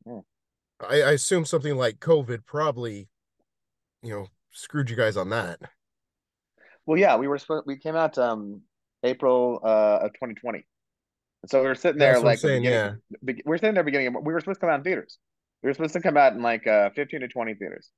hmm. 0.05 0.19
I, 0.81 1.01
I 1.01 1.11
assume 1.11 1.45
something 1.45 1.77
like 1.77 1.99
covid 1.99 2.45
probably 2.45 3.07
you 4.03 4.09
know 4.09 4.27
screwed 4.51 4.89
you 4.89 4.95
guys 4.95 5.15
on 5.15 5.29
that. 5.29 5.59
Well 6.85 6.97
yeah 6.97 7.15
we 7.15 7.27
were 7.27 7.39
we 7.65 7.77
came 7.77 7.95
out 7.95 8.17
um 8.17 8.61
April 9.03 9.59
uh, 9.63 9.99
of 10.03 10.13
2020. 10.13 10.65
And 11.43 11.49
so 11.49 11.61
we 11.61 11.67
were 11.67 11.75
sitting 11.75 11.99
there 11.99 12.19
like 12.19 12.39
saying, 12.39 12.63
yeah. 12.63 12.93
we 13.21 13.41
are 13.47 13.57
sitting 13.57 13.75
there 13.75 13.83
beginning. 13.83 14.07
Of, 14.07 14.15
we 14.23 14.33
were 14.33 14.39
supposed 14.39 14.59
to 14.59 14.65
come 14.65 14.69
out 14.69 14.79
in 14.79 14.83
theaters. 14.83 15.17
We 15.61 15.69
were 15.69 15.73
supposed 15.73 15.93
to 15.93 16.01
come 16.01 16.17
out 16.17 16.33
in 16.33 16.41
like 16.41 16.65
uh, 16.67 16.89
15 16.95 17.21
to 17.21 17.27
20 17.27 17.53
theaters. 17.55 17.89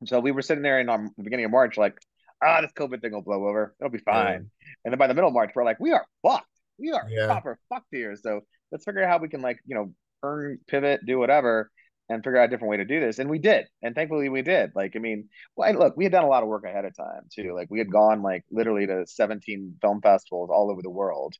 And 0.00 0.08
So 0.08 0.20
we 0.20 0.32
were 0.32 0.42
sitting 0.42 0.62
there 0.62 0.80
in 0.80 0.88
um, 0.88 1.10
the 1.16 1.24
beginning 1.24 1.46
of 1.46 1.50
March, 1.50 1.76
like, 1.76 1.98
ah, 2.42 2.60
this 2.60 2.72
COVID 2.72 3.00
thing 3.00 3.12
will 3.12 3.22
blow 3.22 3.46
over. 3.46 3.74
It'll 3.80 3.90
be 3.90 3.98
fine. 3.98 4.50
And 4.84 4.92
then 4.92 4.98
by 4.98 5.06
the 5.06 5.14
middle 5.14 5.28
of 5.28 5.34
March, 5.34 5.52
we're 5.54 5.64
like, 5.64 5.80
we 5.80 5.92
are 5.92 6.06
fucked. 6.22 6.46
We 6.78 6.92
are 6.92 7.06
yeah. 7.10 7.26
proper 7.26 7.58
fucked 7.68 7.88
here. 7.90 8.16
So 8.16 8.40
let's 8.72 8.84
figure 8.84 9.02
out 9.04 9.10
how 9.10 9.18
we 9.18 9.28
can 9.28 9.42
like, 9.42 9.58
you 9.66 9.74
know, 9.74 9.92
earn, 10.22 10.58
pivot, 10.66 11.00
do 11.06 11.18
whatever 11.18 11.70
and 12.10 12.24
figure 12.24 12.38
out 12.38 12.46
a 12.46 12.48
different 12.48 12.70
way 12.70 12.76
to 12.76 12.84
do 12.84 13.00
this. 13.00 13.20
And 13.20 13.30
we 13.30 13.38
did. 13.38 13.66
And 13.82 13.94
thankfully 13.94 14.28
we 14.28 14.42
did. 14.42 14.72
Like, 14.74 14.94
I 14.96 14.98
mean, 14.98 15.28
well, 15.56 15.72
look, 15.74 15.96
we 15.96 16.04
had 16.04 16.12
done 16.12 16.24
a 16.24 16.28
lot 16.28 16.42
of 16.42 16.48
work 16.48 16.64
ahead 16.64 16.84
of 16.84 16.94
time 16.94 17.22
too. 17.32 17.54
Like 17.54 17.68
we 17.70 17.78
had 17.78 17.90
gone 17.90 18.20
like 18.20 18.44
literally 18.50 18.86
to 18.88 19.06
17 19.06 19.76
film 19.80 20.00
festivals 20.02 20.50
all 20.52 20.70
over 20.70 20.82
the 20.82 20.90
world. 20.90 21.36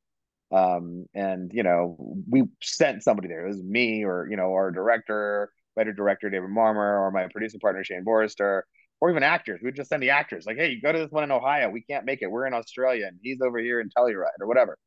Um, 0.52 1.06
and 1.12 1.50
you 1.52 1.64
know, 1.64 1.96
we 2.30 2.44
sent 2.62 3.02
somebody 3.02 3.28
there. 3.28 3.44
It 3.44 3.48
was 3.48 3.62
me 3.62 4.04
or, 4.04 4.28
you 4.30 4.36
know, 4.36 4.52
our 4.52 4.70
director, 4.70 5.52
writer 5.76 5.92
director 5.92 6.30
David 6.30 6.50
Marmor, 6.50 7.00
or 7.00 7.10
my 7.10 7.26
producing 7.32 7.60
partner 7.60 7.82
Shane 7.82 8.04
Borster, 8.04 8.62
or 9.00 9.10
even 9.10 9.22
actors. 9.24 9.60
We'd 9.62 9.76
just 9.76 9.88
send 9.88 10.02
the 10.02 10.10
actors, 10.10 10.46
like, 10.46 10.56
hey, 10.56 10.70
you 10.70 10.80
go 10.80 10.92
to 10.92 10.98
this 10.98 11.10
one 11.10 11.24
in 11.24 11.32
Ohio. 11.32 11.68
We 11.70 11.82
can't 11.82 12.04
make 12.04 12.22
it. 12.22 12.30
We're 12.30 12.46
in 12.46 12.54
Australia 12.54 13.06
and 13.06 13.18
he's 13.22 13.40
over 13.40 13.58
here 13.58 13.80
in 13.80 13.88
Telluride 13.90 14.40
or 14.40 14.46
whatever. 14.46 14.78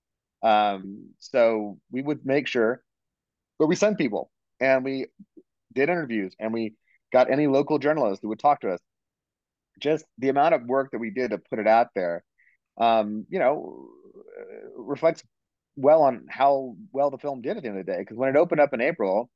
Um, 0.43 1.09
so 1.19 1.77
we 1.91 2.01
would 2.01 2.25
make 2.25 2.47
sure, 2.47 2.83
but 3.59 3.67
we 3.67 3.75
sent 3.75 3.97
people 3.97 4.29
and 4.59 4.83
we 4.83 5.07
did 5.73 5.89
interviews, 5.89 6.35
and 6.39 6.53
we 6.53 6.75
got 7.11 7.31
any 7.31 7.47
local 7.47 7.79
journalist 7.79 8.21
who 8.21 8.29
would 8.29 8.39
talk 8.39 8.61
to 8.61 8.71
us. 8.71 8.79
Just 9.79 10.05
the 10.17 10.29
amount 10.29 10.53
of 10.53 10.63
work 10.63 10.91
that 10.91 10.99
we 10.99 11.09
did 11.09 11.31
to 11.31 11.37
put 11.37 11.59
it 11.59 11.67
out 11.67 11.87
there, 11.95 12.23
um, 12.77 13.25
you 13.29 13.39
know, 13.39 13.89
reflects 14.77 15.23
well 15.75 16.03
on 16.03 16.25
how 16.29 16.75
well 16.91 17.09
the 17.09 17.17
film 17.17 17.41
did 17.41 17.57
at 17.57 17.63
the 17.63 17.69
end 17.69 17.79
of 17.79 17.85
the 17.85 17.91
day. 17.91 17.99
Because 17.99 18.17
when 18.17 18.29
it 18.29 18.35
opened 18.35 18.61
up 18.61 18.73
in 18.73 18.81
April, 18.81 19.29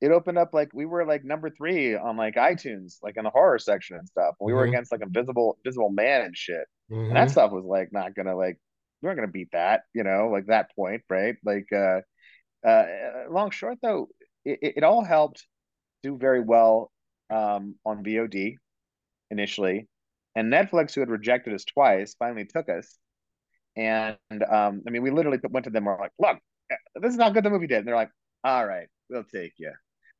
it 0.00 0.10
opened 0.10 0.38
up 0.38 0.50
like 0.52 0.70
we 0.72 0.86
were 0.86 1.04
like 1.04 1.24
number 1.24 1.50
three 1.50 1.94
on 1.94 2.16
like 2.16 2.34
iTunes, 2.36 2.96
like 3.02 3.16
in 3.16 3.24
the 3.24 3.30
horror 3.30 3.58
section 3.58 3.96
and 3.96 4.08
stuff. 4.08 4.34
We 4.40 4.50
mm-hmm. 4.50 4.58
were 4.58 4.64
against 4.64 4.92
like 4.92 5.02
Invisible 5.02 5.58
Invisible 5.64 5.90
Man 5.90 6.22
and 6.22 6.36
shit, 6.36 6.66
mm-hmm. 6.90 7.08
and 7.08 7.16
that 7.16 7.30
stuff 7.30 7.52
was 7.52 7.64
like 7.64 7.92
not 7.92 8.14
gonna 8.14 8.36
like 8.36 8.58
we 9.02 9.06
weren't 9.06 9.18
gonna 9.18 9.30
beat 9.30 9.50
that, 9.52 9.82
you 9.94 10.04
know, 10.04 10.28
like 10.32 10.46
that 10.46 10.74
point, 10.74 11.02
right? 11.10 11.36
Like, 11.44 11.66
uh, 11.72 12.00
uh, 12.66 12.86
long 13.30 13.50
short 13.50 13.78
though, 13.82 14.08
it, 14.44 14.74
it 14.76 14.84
all 14.84 15.04
helped 15.04 15.46
do 16.02 16.16
very 16.18 16.40
well 16.40 16.90
um, 17.30 17.76
on 17.84 18.04
VOD 18.04 18.56
initially, 19.30 19.88
and 20.34 20.52
Netflix, 20.52 20.94
who 20.94 21.00
had 21.00 21.10
rejected 21.10 21.54
us 21.54 21.64
twice, 21.64 22.14
finally 22.18 22.44
took 22.44 22.68
us. 22.68 22.98
And 23.76 24.16
um, 24.50 24.82
I 24.86 24.90
mean, 24.90 25.02
we 25.02 25.10
literally 25.10 25.38
went 25.50 25.64
to 25.64 25.70
them. 25.70 25.86
We're 25.86 25.98
like, 25.98 26.12
"Look, 26.18 26.38
this 27.00 27.14
is 27.14 27.20
how 27.20 27.30
good 27.30 27.44
the 27.44 27.50
movie 27.50 27.66
did." 27.66 27.78
And 27.78 27.88
they're 27.88 27.96
like, 27.96 28.10
"All 28.44 28.66
right, 28.66 28.88
we'll 29.08 29.24
take 29.24 29.54
you. 29.58 29.72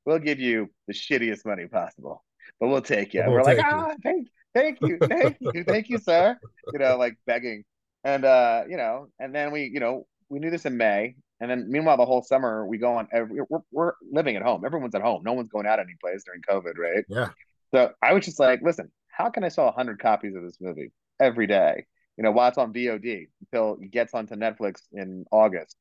We'll 0.07 0.19
give 0.19 0.41
you 0.41 0.69
the 0.89 0.95
shittiest 0.95 1.45
money 1.45 1.67
possible, 1.67 2.25
but 2.61 2.69
we'll 2.69 2.81
take 2.81 3.13
you." 3.15 3.23
We'll 3.27 3.35
we're 3.35 3.43
like, 3.43 3.59
"Ah, 3.63 3.95
thank, 4.03 4.29
thank 4.55 4.79
you, 4.81 4.99
thank 4.99 5.37
you, 5.41 5.65
thank 5.65 5.89
you, 5.91 5.99
sir." 5.99 6.39
You 6.73 6.79
know, 6.79 6.97
like 6.97 7.17
begging, 7.27 7.65
and 8.05 8.25
uh, 8.25 8.65
you 8.69 8.79
know, 8.79 9.09
and 9.19 9.35
then 9.35 9.53
we, 9.53 9.65
you 9.65 9.81
know, 9.81 10.07
we 10.31 10.39
knew 10.39 10.51
this 10.51 10.65
in 10.65 10.77
May, 10.79 11.17
and 11.43 11.51
then 11.51 11.67
meanwhile, 11.69 11.97
the 11.97 12.07
whole 12.07 12.23
summer 12.23 12.65
we 12.65 12.79
go 12.79 12.95
on. 12.95 13.09
Every, 13.13 13.41
we're, 13.51 13.59
we're 13.73 13.93
living 14.13 14.37
at 14.37 14.43
home. 14.43 14.65
Everyone's 14.65 14.95
at 14.95 15.03
home. 15.03 15.23
No 15.25 15.33
one's 15.33 15.51
going 15.51 15.67
out 15.67 15.81
any 15.81 15.97
place 16.01 16.23
during 16.25 16.41
COVID, 16.41 16.79
right? 16.79 17.05
Yeah. 17.09 17.31
So 17.75 17.91
I 18.01 18.13
was 18.13 18.25
just 18.25 18.39
like, 18.39 18.61
listen, 18.63 18.93
how 19.09 19.29
can 19.29 19.43
I 19.43 19.49
sell 19.49 19.73
hundred 19.73 19.99
copies 19.99 20.37
of 20.37 20.43
this 20.45 20.59
movie 20.61 20.93
every 21.21 21.49
day? 21.49 21.85
You 22.17 22.23
know, 22.23 22.31
while 22.31 22.49
it's 22.49 22.59
on 22.59 22.73
VOD 22.73 23.27
until 23.41 23.77
it 23.83 23.91
gets 23.91 24.15
onto 24.15 24.37
Netflix 24.37 24.83
in 24.93 25.25
August. 25.33 25.77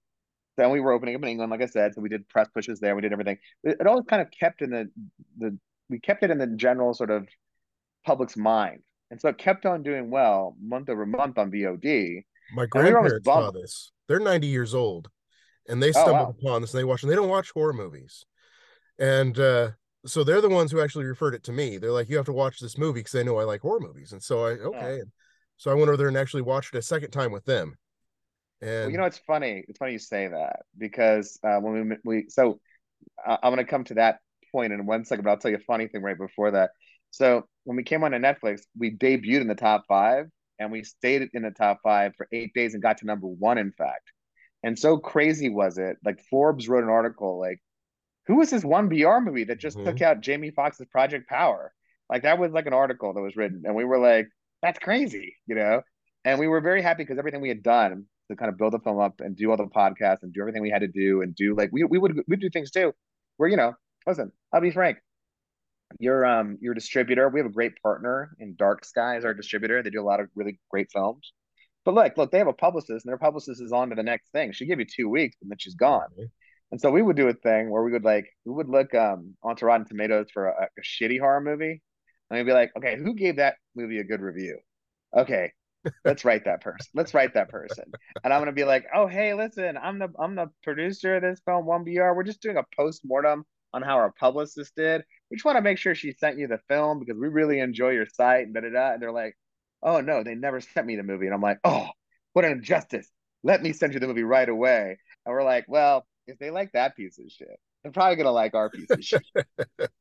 Then 0.57 0.71
we 0.71 0.79
were 0.79 0.93
opening 0.93 1.15
up 1.15 1.21
in 1.21 1.29
England, 1.29 1.51
like 1.51 1.61
I 1.61 1.67
said. 1.67 1.93
So 1.93 2.01
we 2.01 2.09
did 2.09 2.27
press 2.27 2.47
pushes 2.53 2.79
there. 2.79 2.95
We 2.95 3.03
did 3.03 3.13
everything. 3.13 3.37
It, 3.63 3.77
it 3.81 3.87
all 3.87 4.03
kind 4.03 4.21
of 4.21 4.29
kept 4.31 4.63
in 4.63 4.71
the 4.71 4.89
the 5.37 5.57
we 5.91 5.99
kept 5.99 6.23
it 6.23 6.31
in 6.31 6.39
the 6.39 6.47
general 6.47 6.95
sort 6.95 7.11
of 7.11 7.27
public's 8.03 8.35
mind, 8.35 8.81
and 9.11 9.21
so 9.21 9.29
it 9.29 9.37
kept 9.37 9.67
on 9.67 9.83
doing 9.83 10.09
well 10.09 10.55
month 10.59 10.89
over 10.89 11.05
month 11.05 11.37
on 11.37 11.51
VOD. 11.51 12.23
My 12.55 12.65
grandparents 12.65 13.19
we 13.25 13.31
saw 13.31 13.51
this. 13.51 13.91
They're 14.07 14.19
ninety 14.19 14.47
years 14.47 14.73
old 14.73 15.09
and 15.67 15.81
they 15.81 15.89
oh, 15.89 15.91
stumbled 15.91 16.15
oh, 16.15 16.23
wow. 16.23 16.35
upon 16.39 16.61
this 16.61 16.73
and 16.73 16.79
they 16.79 16.85
watch 16.85 17.03
and 17.03 17.11
they 17.11 17.15
don't 17.15 17.29
watch 17.29 17.51
horror 17.51 17.73
movies 17.73 18.25
and 18.99 19.39
uh 19.39 19.69
so 20.05 20.23
they're 20.23 20.41
the 20.41 20.49
ones 20.49 20.71
who 20.71 20.81
actually 20.81 21.05
referred 21.05 21.35
it 21.35 21.43
to 21.43 21.51
me 21.51 21.77
they're 21.77 21.91
like 21.91 22.09
you 22.09 22.17
have 22.17 22.25
to 22.25 22.33
watch 22.33 22.59
this 22.59 22.77
movie 22.77 22.99
because 22.99 23.11
they 23.11 23.23
know 23.23 23.37
i 23.37 23.43
like 23.43 23.61
horror 23.61 23.79
movies 23.79 24.11
and 24.11 24.21
so 24.21 24.45
i 24.45 24.51
okay 24.51 25.01
oh. 25.03 25.09
So 25.61 25.69
I 25.69 25.75
went 25.75 25.89
over 25.89 25.97
there 25.97 26.07
and 26.07 26.17
actually 26.17 26.41
watched 26.41 26.73
it 26.73 26.79
a 26.79 26.81
second 26.81 27.11
time 27.11 27.31
with 27.31 27.45
them. 27.45 27.77
And 28.61 28.85
well, 28.85 28.89
you 28.89 28.97
know, 28.97 29.05
it's 29.05 29.19
funny. 29.19 29.63
It's 29.67 29.77
funny 29.77 29.91
you 29.91 29.99
say 29.99 30.27
that 30.27 30.61
because 30.75 31.39
uh, 31.43 31.57
when 31.59 31.87
we 31.87 31.97
we 32.03 32.25
so 32.29 32.59
uh, 33.23 33.37
I'm 33.43 33.53
going 33.53 33.63
to 33.63 33.69
come 33.69 33.83
to 33.83 33.93
that 33.93 34.21
point 34.51 34.73
in 34.73 34.87
one 34.87 35.05
second, 35.05 35.23
but 35.23 35.29
I'll 35.29 35.37
tell 35.37 35.51
you 35.51 35.57
a 35.57 35.67
funny 35.67 35.87
thing 35.87 36.01
right 36.01 36.17
before 36.17 36.49
that. 36.49 36.71
So 37.11 37.43
when 37.65 37.77
we 37.77 37.83
came 37.83 38.03
on 38.03 38.09
to 38.09 38.17
Netflix, 38.17 38.61
we 38.75 38.89
debuted 38.89 39.41
in 39.41 39.47
the 39.47 39.53
top 39.53 39.83
five, 39.87 40.25
and 40.57 40.71
we 40.71 40.83
stayed 40.83 41.29
in 41.31 41.43
the 41.43 41.51
top 41.51 41.77
five 41.83 42.13
for 42.17 42.27
eight 42.31 42.55
days 42.55 42.73
and 42.73 42.81
got 42.81 42.97
to 42.97 43.05
number 43.05 43.27
one. 43.27 43.59
In 43.59 43.71
fact, 43.71 44.11
and 44.63 44.77
so 44.77 44.97
crazy 44.97 45.49
was 45.49 45.77
it. 45.77 45.97
Like 46.03 46.21
Forbes 46.29 46.69
wrote 46.69 46.83
an 46.83 46.89
article 46.89 47.39
like, 47.39 47.61
"Who 48.27 48.37
was 48.37 48.49
this 48.49 48.63
one 48.63 48.89
BR 48.89 49.19
movie 49.19 49.45
that 49.45 49.59
just 49.59 49.77
mm-hmm. 49.77 49.87
took 49.87 50.01
out 50.01 50.21
Jamie 50.21 50.51
Foxx's 50.51 50.87
Project 50.87 51.29
Power?" 51.29 51.73
Like 52.09 52.23
that 52.23 52.39
was 52.39 52.51
like 52.51 52.67
an 52.67 52.73
article 52.73 53.13
that 53.13 53.21
was 53.21 53.35
written, 53.35 53.63
and 53.65 53.75
we 53.75 53.85
were 53.85 53.99
like, 53.99 54.27
"That's 54.61 54.79
crazy," 54.79 55.35
you 55.47 55.55
know. 55.55 55.81
And 56.25 56.39
we 56.39 56.47
were 56.47 56.61
very 56.61 56.81
happy 56.81 57.03
because 57.03 57.17
everything 57.17 57.41
we 57.41 57.49
had 57.49 57.63
done 57.63 58.05
to 58.29 58.35
kind 58.35 58.49
of 58.49 58.57
build 58.57 58.73
the 58.73 58.79
film 58.79 58.99
up 58.99 59.21
and 59.21 59.35
do 59.35 59.49
all 59.49 59.57
the 59.57 59.65
podcasts 59.65 60.23
and 60.23 60.33
do 60.33 60.41
everything 60.41 60.61
we 60.61 60.69
had 60.69 60.81
to 60.81 60.87
do 60.87 61.21
and 61.21 61.35
do 61.35 61.55
like 61.55 61.69
we 61.71 61.83
we 61.83 61.97
would 61.97 62.21
we 62.27 62.35
do 62.37 62.49
things 62.49 62.71
too, 62.71 62.93
where 63.37 63.49
you 63.49 63.57
know, 63.57 63.73
listen, 64.07 64.31
I'll 64.53 64.61
be 64.61 64.71
frank, 64.71 64.97
your 65.99 66.25
um 66.25 66.57
your 66.61 66.73
distributor. 66.73 67.29
We 67.29 67.39
have 67.39 67.47
a 67.47 67.53
great 67.53 67.73
partner 67.81 68.35
in 68.39 68.55
Dark 68.55 68.85
Sky 68.85 69.17
as 69.17 69.25
our 69.25 69.33
distributor. 69.33 69.83
They 69.83 69.89
do 69.89 70.01
a 70.01 70.03
lot 70.03 70.19
of 70.19 70.29
really 70.35 70.59
great 70.69 70.91
films. 70.91 71.33
But 71.83 71.95
look, 71.95 72.15
look, 72.17 72.31
they 72.31 72.37
have 72.37 72.47
a 72.47 72.53
publicist, 72.53 73.05
and 73.05 73.09
their 73.09 73.17
publicist 73.17 73.61
is 73.61 73.71
on 73.71 73.89
to 73.89 73.95
the 73.95 74.03
next 74.03 74.31
thing. 74.31 74.51
She 74.51 74.65
give 74.65 74.79
you 74.79 74.85
two 74.85 75.09
weeks, 75.09 75.37
and 75.41 75.49
then 75.49 75.57
she's 75.57 75.75
gone. 75.75 76.07
Mm-hmm. 76.13 76.25
And 76.71 76.79
so 76.79 76.89
we 76.89 77.01
would 77.01 77.17
do 77.17 77.27
a 77.27 77.33
thing 77.33 77.69
where 77.69 77.83
we 77.83 77.91
would 77.91 78.05
like 78.05 78.29
we 78.45 78.53
would 78.53 78.69
look 78.69 78.93
um 78.95 79.35
onto 79.43 79.65
Rotten 79.65 79.87
Tomatoes 79.87 80.27
for 80.33 80.47
a, 80.47 80.69
a 80.77 80.81
shitty 80.81 81.19
horror 81.19 81.41
movie, 81.41 81.81
and 82.29 82.37
we'd 82.37 82.45
be 82.45 82.53
like, 82.53 82.71
okay, 82.77 82.97
who 82.97 83.13
gave 83.13 83.37
that 83.37 83.55
movie 83.75 83.99
a 83.99 84.03
good 84.03 84.21
review? 84.21 84.57
Okay, 85.15 85.51
let's 86.05 86.23
write 86.23 86.45
that 86.45 86.61
person. 86.61 86.87
Let's 86.93 87.13
write 87.13 87.33
that 87.33 87.49
person. 87.49 87.85
And 88.23 88.33
I'm 88.33 88.39
gonna 88.39 88.53
be 88.53 88.63
like, 88.63 88.85
oh 88.95 89.07
hey, 89.07 89.33
listen, 89.33 89.77
I'm 89.77 89.99
the 89.99 90.09
I'm 90.19 90.35
the 90.35 90.47
producer 90.63 91.15
of 91.15 91.23
this 91.23 91.41
film, 91.45 91.65
One 91.65 91.83
BR. 91.83 92.13
We're 92.13 92.23
just 92.23 92.41
doing 92.41 92.57
a 92.57 92.63
post 92.75 93.01
mortem 93.03 93.43
on 93.73 93.81
how 93.81 93.95
our 93.95 94.11
publicist 94.11 94.75
did. 94.75 95.03
We 95.29 95.37
just 95.37 95.45
want 95.45 95.57
to 95.57 95.61
make 95.61 95.77
sure 95.77 95.95
she 95.95 96.13
sent 96.13 96.37
you 96.37 96.47
the 96.47 96.59
film 96.67 96.99
because 96.99 97.19
we 97.19 97.27
really 97.27 97.59
enjoy 97.59 97.91
your 97.91 98.05
site 98.05 98.45
and 98.45 98.53
da 98.53 98.61
da 98.61 98.69
da. 98.69 98.93
And 98.93 99.01
they're 99.01 99.11
like, 99.11 99.35
oh 99.83 100.01
no, 100.01 100.23
they 100.23 100.35
never 100.35 100.61
sent 100.61 100.87
me 100.87 100.95
the 100.95 101.03
movie. 101.03 101.25
And 101.25 101.35
I'm 101.35 101.41
like, 101.41 101.59
oh, 101.63 101.87
what 102.33 102.45
an 102.45 102.51
injustice. 102.51 103.09
Let 103.43 103.61
me 103.61 103.73
send 103.73 103.93
you 103.93 103.99
the 103.99 104.07
movie 104.07 104.23
right 104.23 104.47
away. 104.47 104.97
And 105.25 105.33
we're 105.33 105.43
like, 105.43 105.65
well, 105.67 106.05
if 106.27 106.37
they 106.39 106.51
like 106.51 106.71
that 106.73 106.95
piece 106.95 107.17
of 107.19 107.25
shit, 107.31 107.59
they're 107.83 107.91
probably 107.91 108.15
gonna 108.15 108.31
like 108.31 108.53
our 108.53 108.69
piece 108.69 108.89
of 108.89 109.03
shit. 109.03 109.23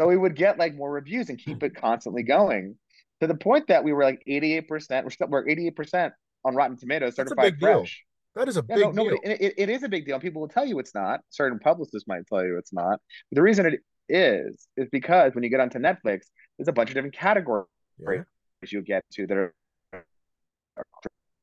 so 0.00 0.06
we 0.06 0.16
would 0.16 0.36
get 0.36 0.58
like 0.58 0.74
more 0.74 0.90
reviews 0.90 1.28
and 1.28 1.38
keep 1.38 1.62
it 1.62 1.74
constantly 1.74 2.22
going 2.22 2.76
to 3.20 3.26
the 3.26 3.34
point 3.34 3.66
that 3.68 3.84
we 3.84 3.92
were 3.92 4.04
like 4.04 4.22
88%. 4.28 5.04
We're 5.04 5.10
still 5.10 5.28
we're 5.28 5.44
88% 5.44 6.12
on 6.44 6.54
Rotten 6.54 6.76
Tomatoes, 6.76 7.16
certified 7.16 7.58
fresh. 7.58 8.04
That 8.36 8.48
is 8.48 8.56
a 8.56 8.64
yeah, 8.68 8.76
big 8.76 8.94
no, 8.94 9.10
deal. 9.10 9.18
it, 9.24 9.54
it 9.56 9.68
is 9.68 9.82
a 9.82 9.88
big 9.88 10.06
deal. 10.06 10.20
People 10.20 10.40
will 10.40 10.48
tell 10.48 10.64
you 10.64 10.78
it's 10.78 10.94
not. 10.94 11.20
Certain 11.30 11.58
publicists 11.58 12.06
might 12.06 12.26
tell 12.28 12.44
you 12.44 12.58
it's 12.58 12.72
not. 12.72 13.00
But 13.30 13.36
the 13.36 13.42
reason 13.42 13.66
it 13.66 13.80
is 14.08 14.68
is 14.76 14.88
because 14.90 15.34
when 15.34 15.42
you 15.42 15.50
get 15.50 15.60
onto 15.60 15.78
Netflix, 15.78 16.20
there's 16.56 16.68
a 16.68 16.72
bunch 16.72 16.90
of 16.90 16.94
different 16.94 17.14
categories 17.14 17.66
yeah. 17.98 18.22
You 18.68 18.82
get 18.82 19.04
to 19.12 19.26
that 19.26 19.36
are 19.36 19.54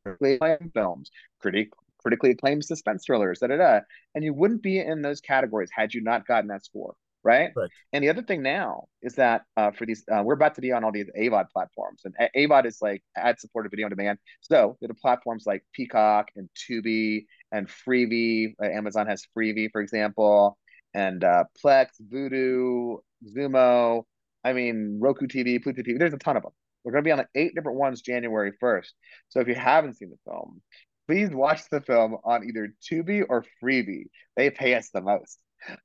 critically 0.03 0.36
acclaimed 0.36 0.71
films, 0.74 1.12
critic, 1.41 1.69
critically 2.00 2.31
acclaimed 2.31 2.63
suspense 2.63 3.03
thrillers, 3.05 3.39
da 3.39 3.47
da 3.47 3.57
da. 3.57 3.79
And 4.15 4.24
you 4.24 4.33
wouldn't 4.33 4.62
be 4.62 4.79
in 4.79 5.01
those 5.01 5.21
categories 5.21 5.69
had 5.74 5.93
you 5.93 6.01
not 6.01 6.27
gotten 6.27 6.47
that 6.47 6.65
score 6.65 6.95
right? 7.27 7.51
right. 7.55 7.69
And 7.93 8.03
the 8.03 8.09
other 8.09 8.21
thing 8.21 8.41
now 8.41 8.86
is 9.01 9.15
that 9.15 9.43
uh, 9.57 9.71
for 9.71 9.86
these, 9.86 10.03
uh, 10.12 10.24
we're 10.24 10.33
about 10.33 10.55
to 10.55 10.62
be 10.62 10.71
on 10.71 10.83
all 10.83 10.91
these 10.91 11.09
AVOD 11.19 11.50
platforms, 11.51 12.03
and 12.05 12.15
AVOD 12.36 12.65
is 12.65 12.79
like 12.81 13.03
ad-supported 13.15 13.69
video 13.69 13.86
on 13.86 13.89
demand. 13.89 14.17
So 14.41 14.77
there 14.79 14.89
are 14.89 14.93
platforms 14.93 15.43
like 15.45 15.63
Peacock 15.74 16.29
and 16.36 16.50
Tubi 16.55 17.25
and 17.51 17.67
Freevee. 17.67 18.55
Uh, 18.62 18.67
Amazon 18.67 19.07
has 19.07 19.24
Freevee, 19.36 19.69
for 19.71 19.81
example, 19.81 20.57
and 20.93 21.24
uh, 21.24 21.43
Plex, 21.63 21.88
Vudu, 22.12 23.00
Xumo. 23.25 24.03
I 24.43 24.53
mean, 24.53 25.00
Roku 25.01 25.27
TV, 25.27 25.62
Pluto 25.62 25.81
TV. 25.81 26.00
There's 26.00 26.13
a 26.13 26.17
ton 26.17 26.38
of 26.38 26.43
them. 26.43 26.53
We're 26.88 26.94
going 26.94 27.03
to 27.03 27.08
be 27.10 27.12
on 27.12 27.17
like 27.17 27.27
eight 27.36 27.53
different 27.53 27.77
ones 27.77 28.00
January 28.00 28.53
1st. 28.63 28.88
So 29.27 29.41
if 29.41 29.50
you 29.50 29.56
haven't 29.56 29.96
seen 29.98 30.10
the 30.10 30.32
film, 30.32 30.62
please 31.06 31.29
watch 31.32 31.63
the 31.70 31.82
film 31.82 32.15
on 32.24 32.48
either 32.48 32.74
Tubi 32.89 33.25
or 33.27 33.44
Freevee. 33.62 34.06
They 34.38 34.50
pay 34.51 34.74
us 34.74 34.89
the 34.94 35.01
most. 35.01 35.38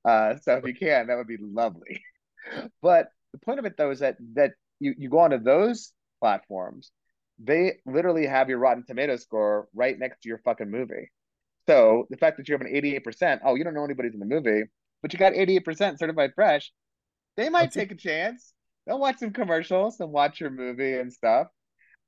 Uh, 0.05 0.37
so 0.43 0.55
if 0.55 0.65
you 0.65 0.75
can, 0.75 1.09
that 1.09 1.17
would 1.17 1.27
be 1.27 1.39
lovely. 1.41 2.01
But 2.83 3.09
the 3.33 3.39
point 3.39 3.59
of 3.59 3.65
it 3.65 3.77
though 3.77 3.91
is 3.91 3.99
that 3.99 4.17
that 4.35 4.53
you, 4.79 4.95
you 4.97 5.09
go 5.09 5.19
onto 5.19 5.39
those 5.39 5.93
platforms, 6.21 6.93
they 7.43 7.79
literally 7.85 8.27
have 8.27 8.49
your 8.49 8.59
Rotten 8.59 8.85
Tomato 8.87 9.17
score 9.17 9.67
right 9.75 9.99
next 9.99 10.23
to 10.23 10.29
your 10.29 10.39
fucking 10.39 10.71
movie. 10.71 11.11
So 11.69 12.07
the 12.11 12.17
fact 12.17 12.37
that 12.37 12.49
you 12.49 12.53
have 12.53 12.61
an 12.61 12.73
88%, 12.73 13.41
oh, 13.45 13.57
you 13.57 13.65
don't 13.65 13.75
know 13.75 13.85
anybody's 13.85 14.15
in 14.15 14.21
the 14.21 14.27
movie, 14.27 14.65
but 15.03 15.13
you 15.13 15.19
got 15.19 15.33
88% 15.33 15.99
certified 15.99 16.33
fresh, 16.37 16.73
they 17.37 17.49
might 17.49 17.73
take 17.73 17.91
a 17.91 17.97
chance. 17.97 18.53
They'll 18.87 18.99
watch 18.99 19.19
some 19.19 19.33
commercials 19.33 20.01
and 20.01 20.11
watch 20.11 20.41
your 20.41 20.51
movie 20.51 20.95
and 20.95 21.13
stuff. 21.13 21.49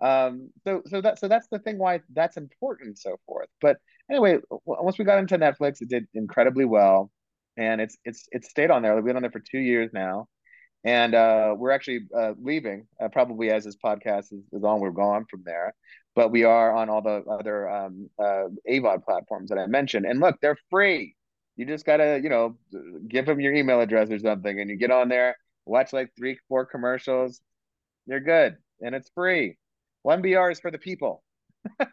Um, 0.01 0.51
so 0.65 0.83
so 0.87 1.01
that 1.01 1.19
so 1.19 1.29
that's 1.29 1.49
the 1.51 1.59
thing 1.61 1.79
why 1.79 2.01
that's 2.13 2.37
important 2.37 2.89
and 2.89 2.99
so 2.99 3.17
forth. 3.27 3.49
But 3.61 3.77
anyway, 4.11 4.39
once 4.67 4.99
we 4.99 5.05
got 5.05 5.19
into 5.19 5.39
Netflix, 5.39 5.81
it 5.81 5.89
did 5.89 6.07
incredibly 6.15 6.65
well 6.65 7.11
and 7.57 7.81
it's 7.81 7.97
it's 8.05 8.29
it's 8.33 8.51
stayed 8.51 8.71
on 8.71 8.83
there. 8.83 8.95
We've 8.95 9.05
been 9.05 9.17
on 9.17 9.23
there 9.23 9.31
for 9.31 9.41
two 9.41 9.59
years 9.59 9.91
now, 9.93 10.29
and 10.85 11.15
uh, 11.15 11.55
we're 11.57 11.71
actually 11.71 12.01
uh, 12.17 12.33
leaving 12.41 12.87
uh, 13.01 13.09
probably 13.09 13.51
as 13.51 13.65
this 13.65 13.77
podcast 13.77 14.33
is, 14.33 14.43
is, 14.53 14.65
on. 14.65 14.81
We're 14.81 14.91
gone 14.91 15.27
from 15.31 15.43
there, 15.45 15.75
but 16.15 16.31
we 16.31 16.45
are 16.45 16.75
on 16.75 16.89
all 16.89 17.03
the 17.03 17.25
other 17.31 17.69
um, 17.69 18.11
uh, 18.19 18.47
AVOD 18.69 19.05
platforms 19.05 19.51
that 19.51 19.59
I 19.59 19.67
mentioned. 19.67 20.07
And 20.07 20.21
look, 20.21 20.37
they're 20.41 20.59
free. 20.71 21.15
You 21.57 21.67
just 21.67 21.87
gotta 21.87 22.21
you 22.23 22.29
know 22.29 22.57
give 23.09 23.27
them 23.27 23.41
your 23.41 23.55
email 23.55 23.81
address 23.81 24.11
or 24.11 24.19
something, 24.19 24.61
and 24.61 24.69
you 24.71 24.77
get 24.77 24.91
on 24.91 25.09
there, 25.09 25.37
watch 25.67 25.93
like 25.93 26.11
three 26.17 26.39
four 26.49 26.67
commercials. 26.67 27.41
You're 28.07 28.21
good, 28.21 28.57
and 28.81 28.95
it's 28.95 29.11
free. 29.15 29.57
One 30.03 30.23
BR 30.23 30.51
is 30.51 30.61
for 30.61 30.71
the 30.71 30.79
people. 30.79 31.23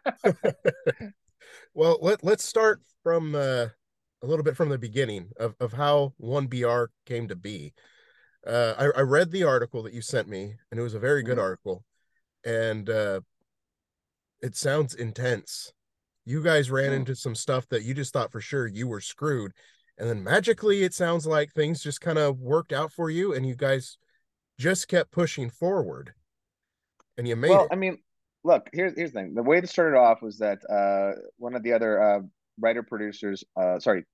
well, 1.74 1.98
let 2.00 2.22
let's 2.22 2.44
start 2.44 2.82
from 3.02 3.34
uh, 3.34 3.66
a 4.22 4.26
little 4.26 4.44
bit 4.44 4.56
from 4.56 4.68
the 4.68 4.78
beginning 4.78 5.30
of, 5.38 5.54
of 5.60 5.72
how 5.72 6.14
1BR 6.20 6.88
came 7.06 7.28
to 7.28 7.36
be. 7.36 7.74
Uh, 8.46 8.74
I, 8.78 9.00
I 9.00 9.02
read 9.02 9.30
the 9.30 9.44
article 9.44 9.82
that 9.82 9.92
you 9.92 10.00
sent 10.02 10.28
me, 10.28 10.54
and 10.70 10.78
it 10.78 10.82
was 10.82 10.94
a 10.94 11.00
very 11.00 11.22
good 11.22 11.32
mm-hmm. 11.32 11.44
article. 11.44 11.84
And 12.44 12.88
uh, 12.88 13.20
it 14.40 14.56
sounds 14.56 14.94
intense. 14.94 15.72
You 16.24 16.42
guys 16.42 16.70
ran 16.70 16.86
mm-hmm. 16.86 16.94
into 16.94 17.16
some 17.16 17.34
stuff 17.34 17.68
that 17.68 17.82
you 17.82 17.94
just 17.94 18.12
thought 18.12 18.32
for 18.32 18.40
sure 18.40 18.66
you 18.66 18.86
were 18.86 19.00
screwed. 19.00 19.52
And 19.98 20.08
then 20.08 20.24
magically, 20.24 20.82
it 20.82 20.94
sounds 20.94 21.26
like 21.26 21.52
things 21.52 21.82
just 21.82 22.00
kind 22.00 22.18
of 22.18 22.40
worked 22.40 22.72
out 22.72 22.92
for 22.92 23.10
you, 23.10 23.34
and 23.34 23.46
you 23.46 23.54
guys 23.54 23.98
just 24.58 24.88
kept 24.88 25.10
pushing 25.10 25.50
forward. 25.50 26.14
And 27.18 27.28
you 27.28 27.36
made 27.36 27.50
well, 27.50 27.64
it. 27.64 27.68
I 27.72 27.76
mean, 27.76 27.98
look, 28.44 28.68
here's 28.72 28.94
here's 28.96 29.12
the 29.12 29.20
thing. 29.20 29.34
The 29.34 29.42
way 29.42 29.58
it 29.58 29.68
started 29.68 29.98
off 29.98 30.22
was 30.22 30.38
that 30.38 30.58
uh, 30.68 31.20
one 31.36 31.54
of 31.54 31.62
the 31.62 31.74
other 31.74 32.02
uh, 32.02 32.20
writer 32.58 32.82
producers, 32.82 33.44
uh, 33.60 33.78
sorry, 33.80 34.04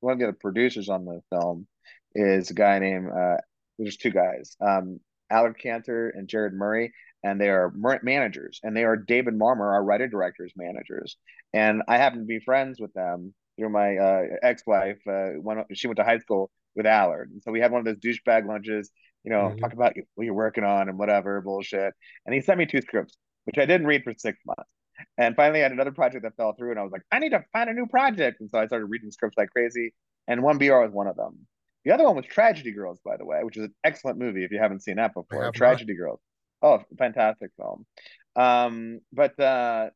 one 0.00 0.14
of 0.14 0.18
the 0.18 0.28
other 0.28 0.38
producers 0.40 0.88
on 0.88 1.04
the 1.04 1.20
film 1.30 1.66
is 2.14 2.50
a 2.50 2.54
guy 2.54 2.78
named 2.78 3.10
uh, 3.10 3.36
there's 3.78 3.98
two 3.98 4.10
guys, 4.10 4.56
um, 4.60 5.00
Allard 5.30 5.58
Cantor 5.58 6.10
and 6.10 6.28
Jared 6.28 6.54
Murray, 6.54 6.92
and 7.22 7.40
they 7.40 7.50
are 7.50 7.72
managers, 8.02 8.60
and 8.62 8.74
they 8.74 8.84
are 8.84 8.96
David 8.96 9.34
Marmor, 9.34 9.72
our 9.72 9.84
writer 9.84 10.08
director's 10.08 10.52
managers, 10.56 11.16
and 11.52 11.82
I 11.88 11.98
happen 11.98 12.20
to 12.20 12.24
be 12.24 12.40
friends 12.40 12.80
with 12.80 12.92
them 12.94 13.34
through 13.56 13.70
my 13.70 13.96
uh, 13.96 14.22
ex-wife. 14.42 14.98
Uh, 15.08 15.30
when 15.40 15.64
she 15.74 15.86
went 15.86 15.96
to 15.98 16.04
high 16.04 16.18
school 16.18 16.50
with 16.74 16.86
Allard, 16.86 17.30
and 17.30 17.42
so 17.42 17.52
we 17.52 17.60
had 17.60 17.72
one 17.72 17.80
of 17.80 17.84
those 17.86 17.96
douchebag 17.96 18.46
lunches. 18.46 18.90
You 19.24 19.32
know, 19.32 19.48
mm-hmm. 19.48 19.58
talk 19.58 19.72
about 19.72 19.94
what 20.14 20.24
you're 20.24 20.34
working 20.34 20.62
on 20.62 20.88
and 20.88 20.98
whatever 20.98 21.40
bullshit. 21.40 21.92
And 22.24 22.34
he 22.34 22.40
sent 22.40 22.58
me 22.58 22.66
two 22.66 22.80
scripts, 22.80 23.16
which 23.44 23.58
I 23.58 23.66
didn't 23.66 23.88
read 23.88 24.04
for 24.04 24.14
six 24.16 24.38
months. 24.46 24.70
And 25.18 25.34
finally, 25.34 25.60
I 25.60 25.64
had 25.64 25.72
another 25.72 25.90
project 25.90 26.22
that 26.22 26.36
fell 26.36 26.54
through, 26.54 26.70
and 26.70 26.80
I 26.80 26.82
was 26.82 26.92
like, 26.92 27.02
I 27.10 27.18
need 27.18 27.30
to 27.30 27.44
find 27.52 27.68
a 27.68 27.74
new 27.74 27.86
project. 27.86 28.40
And 28.40 28.48
so 28.50 28.58
I 28.58 28.66
started 28.66 28.86
reading 28.86 29.10
scripts 29.10 29.36
like 29.36 29.50
crazy, 29.50 29.94
and 30.28 30.42
One 30.42 30.58
BR 30.58 30.80
was 30.80 30.92
one 30.92 31.06
of 31.06 31.16
them. 31.16 31.46
The 31.84 31.92
other 31.92 32.04
one 32.04 32.16
was 32.16 32.26
Tragedy 32.26 32.72
Girls, 32.72 32.98
by 33.04 33.16
the 33.16 33.24
way, 33.24 33.44
which 33.44 33.56
is 33.56 33.64
an 33.64 33.74
excellent 33.84 34.18
movie 34.18 34.44
if 34.44 34.50
you 34.50 34.58
haven't 34.58 34.82
seen 34.82 34.96
that 34.96 35.14
before. 35.14 35.52
Tragedy 35.52 35.92
not. 35.92 35.98
Girls. 35.98 36.20
Oh, 36.62 36.82
fantastic 36.98 37.50
film. 37.56 37.86
Um, 38.34 39.00
but 39.12 39.38
uh, 39.38 39.90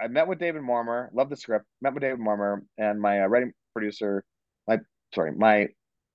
I 0.00 0.08
met 0.08 0.28
with 0.28 0.38
David 0.38 0.62
Marmor, 0.62 1.08
loved 1.12 1.30
the 1.30 1.36
script, 1.36 1.66
met 1.80 1.94
with 1.94 2.02
David 2.02 2.18
Marmor, 2.18 2.62
and 2.78 3.00
my 3.00 3.22
uh, 3.22 3.26
writing 3.26 3.52
producer, 3.72 4.24
my 4.66 4.78
sorry, 5.14 5.32
my 5.32 5.68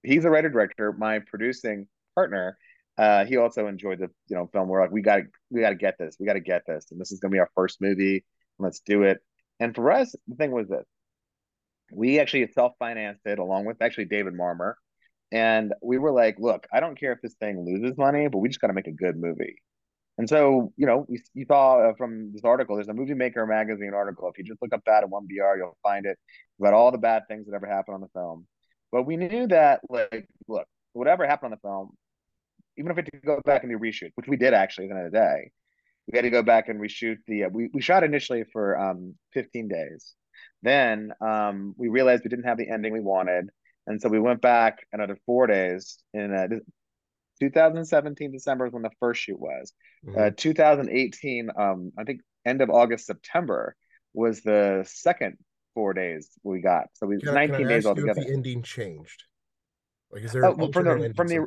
he's 0.03 0.25
a 0.25 0.29
writer 0.29 0.49
director, 0.49 0.93
my 0.93 1.19
producing 1.19 1.87
partner 2.15 2.57
uh, 2.99 3.23
he 3.23 3.37
also 3.37 3.67
enjoyed 3.67 3.99
the 3.99 4.09
you 4.27 4.35
know 4.35 4.49
film. 4.51 4.67
We're 4.67 4.81
like, 4.81 4.91
we 4.91 5.01
got 5.01 5.15
to 5.15 5.23
we 5.49 5.61
got 5.61 5.69
to 5.69 5.75
get 5.75 5.95
this. 5.97 6.17
We 6.19 6.25
got 6.25 6.33
to 6.33 6.41
get 6.41 6.63
this, 6.67 6.87
and 6.91 6.99
this 6.99 7.13
is 7.13 7.21
going 7.21 7.31
to 7.31 7.35
be 7.35 7.39
our 7.39 7.49
first 7.55 7.79
movie. 7.79 8.25
Let's 8.59 8.81
do 8.81 9.03
it. 9.03 9.19
And 9.61 9.73
for 9.73 9.89
us, 9.89 10.13
the 10.27 10.35
thing 10.35 10.51
was 10.51 10.67
this: 10.67 10.85
we 11.93 12.19
actually 12.19 12.51
self 12.51 12.73
financed 12.77 13.21
it 13.25 13.39
along 13.39 13.63
with 13.63 13.81
actually 13.81 14.05
David 14.05 14.33
Marmor, 14.33 14.73
and 15.31 15.73
we 15.81 15.97
were 15.97 16.11
like, 16.11 16.39
look, 16.39 16.67
I 16.73 16.81
don't 16.81 16.99
care 16.99 17.13
if 17.13 17.21
this 17.21 17.35
thing 17.35 17.65
loses 17.65 17.97
money, 17.97 18.27
but 18.27 18.39
we 18.39 18.49
just 18.49 18.59
got 18.59 18.67
to 18.67 18.73
make 18.73 18.87
a 18.87 18.91
good 18.91 19.15
movie. 19.15 19.55
And 20.19 20.27
so, 20.27 20.73
you 20.75 20.85
know, 20.85 21.05
we, 21.07 21.21
you 21.33 21.45
saw 21.45 21.77
uh, 21.79 21.93
from 21.97 22.33
this 22.33 22.43
article, 22.43 22.75
there's 22.75 22.89
a 22.89 22.93
Movie 22.93 23.13
Maker 23.13 23.45
magazine 23.45 23.93
article. 23.93 24.29
If 24.29 24.37
you 24.37 24.43
just 24.43 24.61
look 24.61 24.73
up 24.73 24.83
that 24.85 25.03
at 25.03 25.09
1BR, 25.09 25.57
you'll 25.57 25.77
find 25.81 26.05
it 26.05 26.17
about 26.59 26.73
all 26.73 26.91
the 26.91 26.97
bad 26.97 27.23
things 27.29 27.45
that 27.47 27.55
ever 27.55 27.65
happened 27.65 27.95
on 27.95 28.01
the 28.01 28.09
film. 28.09 28.45
But 28.91 29.03
we 29.03 29.15
knew 29.15 29.47
that, 29.47 29.79
like, 29.89 30.27
look, 30.49 30.67
whatever 30.91 31.25
happened 31.25 31.53
on 31.53 31.57
the 31.61 31.67
film, 31.67 31.91
even 32.77 32.91
if 32.91 32.97
we 32.97 33.03
had 33.03 33.11
to 33.13 33.25
go 33.25 33.39
back 33.45 33.63
and 33.63 33.71
do 33.71 33.79
reshoot, 33.79 34.11
which 34.15 34.27
we 34.27 34.35
did 34.35 34.53
actually 34.53 34.87
at 34.87 34.89
the 34.89 34.97
end 34.97 35.05
of 35.05 35.13
the 35.13 35.17
day, 35.17 35.51
we 36.11 36.17
had 36.17 36.23
to 36.23 36.29
go 36.29 36.43
back 36.43 36.67
and 36.67 36.81
reshoot 36.81 37.19
the. 37.25 37.45
Uh, 37.45 37.49
we 37.53 37.69
we 37.73 37.81
shot 37.81 38.03
initially 38.03 38.43
for 38.51 38.77
um 38.77 39.15
15 39.33 39.69
days. 39.69 40.15
Then 40.63 41.13
um 41.21 41.75
we 41.77 41.87
realized 41.87 42.23
we 42.25 42.29
didn't 42.29 42.45
have 42.45 42.57
the 42.57 42.69
ending 42.69 42.91
we 42.91 42.99
wanted, 42.99 43.49
and 43.87 44.01
so 44.01 44.09
we 44.09 44.19
went 44.19 44.41
back 44.41 44.79
another 44.91 45.17
four 45.25 45.47
days 45.47 45.99
in 46.13 46.33
uh, 46.33 46.47
2017 47.39 48.31
December 48.31 48.67
is 48.67 48.73
when 48.73 48.83
the 48.83 48.91
first 48.99 49.21
shoot 49.21 49.39
was. 49.39 49.73
Mm-hmm. 50.05 50.19
Uh, 50.19 50.29
2018, 50.35 51.49
um, 51.57 51.91
I 51.97 52.03
think 52.03 52.21
end 52.45 52.61
of 52.61 52.69
August 52.69 53.05
September 53.05 53.75
was 54.13 54.41
the 54.41 54.85
second 54.87 55.37
four 55.73 55.93
days 55.93 56.29
we 56.43 56.61
got. 56.61 56.87
So 56.93 57.07
we 57.07 57.19
can 57.19 57.33
19 57.33 57.67
days 57.67 57.85
altogether. 57.85 58.21
the 58.21 58.33
ending 58.33 58.63
changed. 58.63 59.23
Like, 60.11 60.23
is 60.23 60.31
there 60.31 60.45
uh, 60.45 60.55
from 60.71 60.85
the 60.85 61.13
from 61.15 61.27
the 61.27 61.45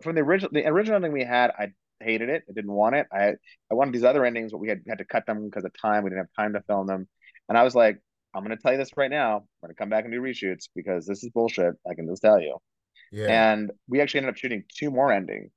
from 0.00 0.14
the 0.14 0.22
original 0.22 0.50
the 0.52 0.66
original 0.66 1.00
thing 1.00 1.12
we 1.12 1.24
had? 1.24 1.50
I 1.50 1.68
hated 2.00 2.30
it. 2.30 2.42
I 2.48 2.52
didn't 2.52 2.72
want 2.72 2.94
it. 2.94 3.06
I 3.12 3.34
I 3.70 3.74
wanted 3.74 3.92
these 3.92 4.04
other 4.04 4.24
endings, 4.24 4.52
but 4.52 4.58
we 4.58 4.68
had 4.68 4.80
had 4.88 4.98
to 4.98 5.04
cut 5.04 5.26
them 5.26 5.44
because 5.44 5.64
of 5.64 5.72
time. 5.80 6.02
We 6.02 6.10
didn't 6.10 6.22
have 6.24 6.44
time 6.44 6.54
to 6.54 6.62
film 6.62 6.86
them, 6.86 7.06
and 7.48 7.58
I 7.58 7.62
was 7.62 7.74
like, 7.74 7.98
I'm 8.34 8.42
going 8.42 8.56
to 8.56 8.62
tell 8.62 8.72
you 8.72 8.78
this 8.78 8.96
right 8.96 9.10
now. 9.10 9.36
I'm 9.36 9.42
going 9.60 9.74
to 9.74 9.78
come 9.78 9.90
back 9.90 10.04
and 10.04 10.12
do 10.12 10.20
reshoots 10.20 10.68
because 10.74 11.06
this 11.06 11.22
is 11.22 11.30
bullshit. 11.30 11.74
I 11.88 11.94
can 11.94 12.08
just 12.08 12.22
tell 12.22 12.40
you. 12.40 12.58
Yeah. 13.12 13.52
And 13.52 13.70
we 13.88 14.00
actually 14.00 14.18
ended 14.18 14.34
up 14.34 14.36
shooting 14.36 14.64
two 14.76 14.90
more 14.90 15.12
endings 15.12 15.50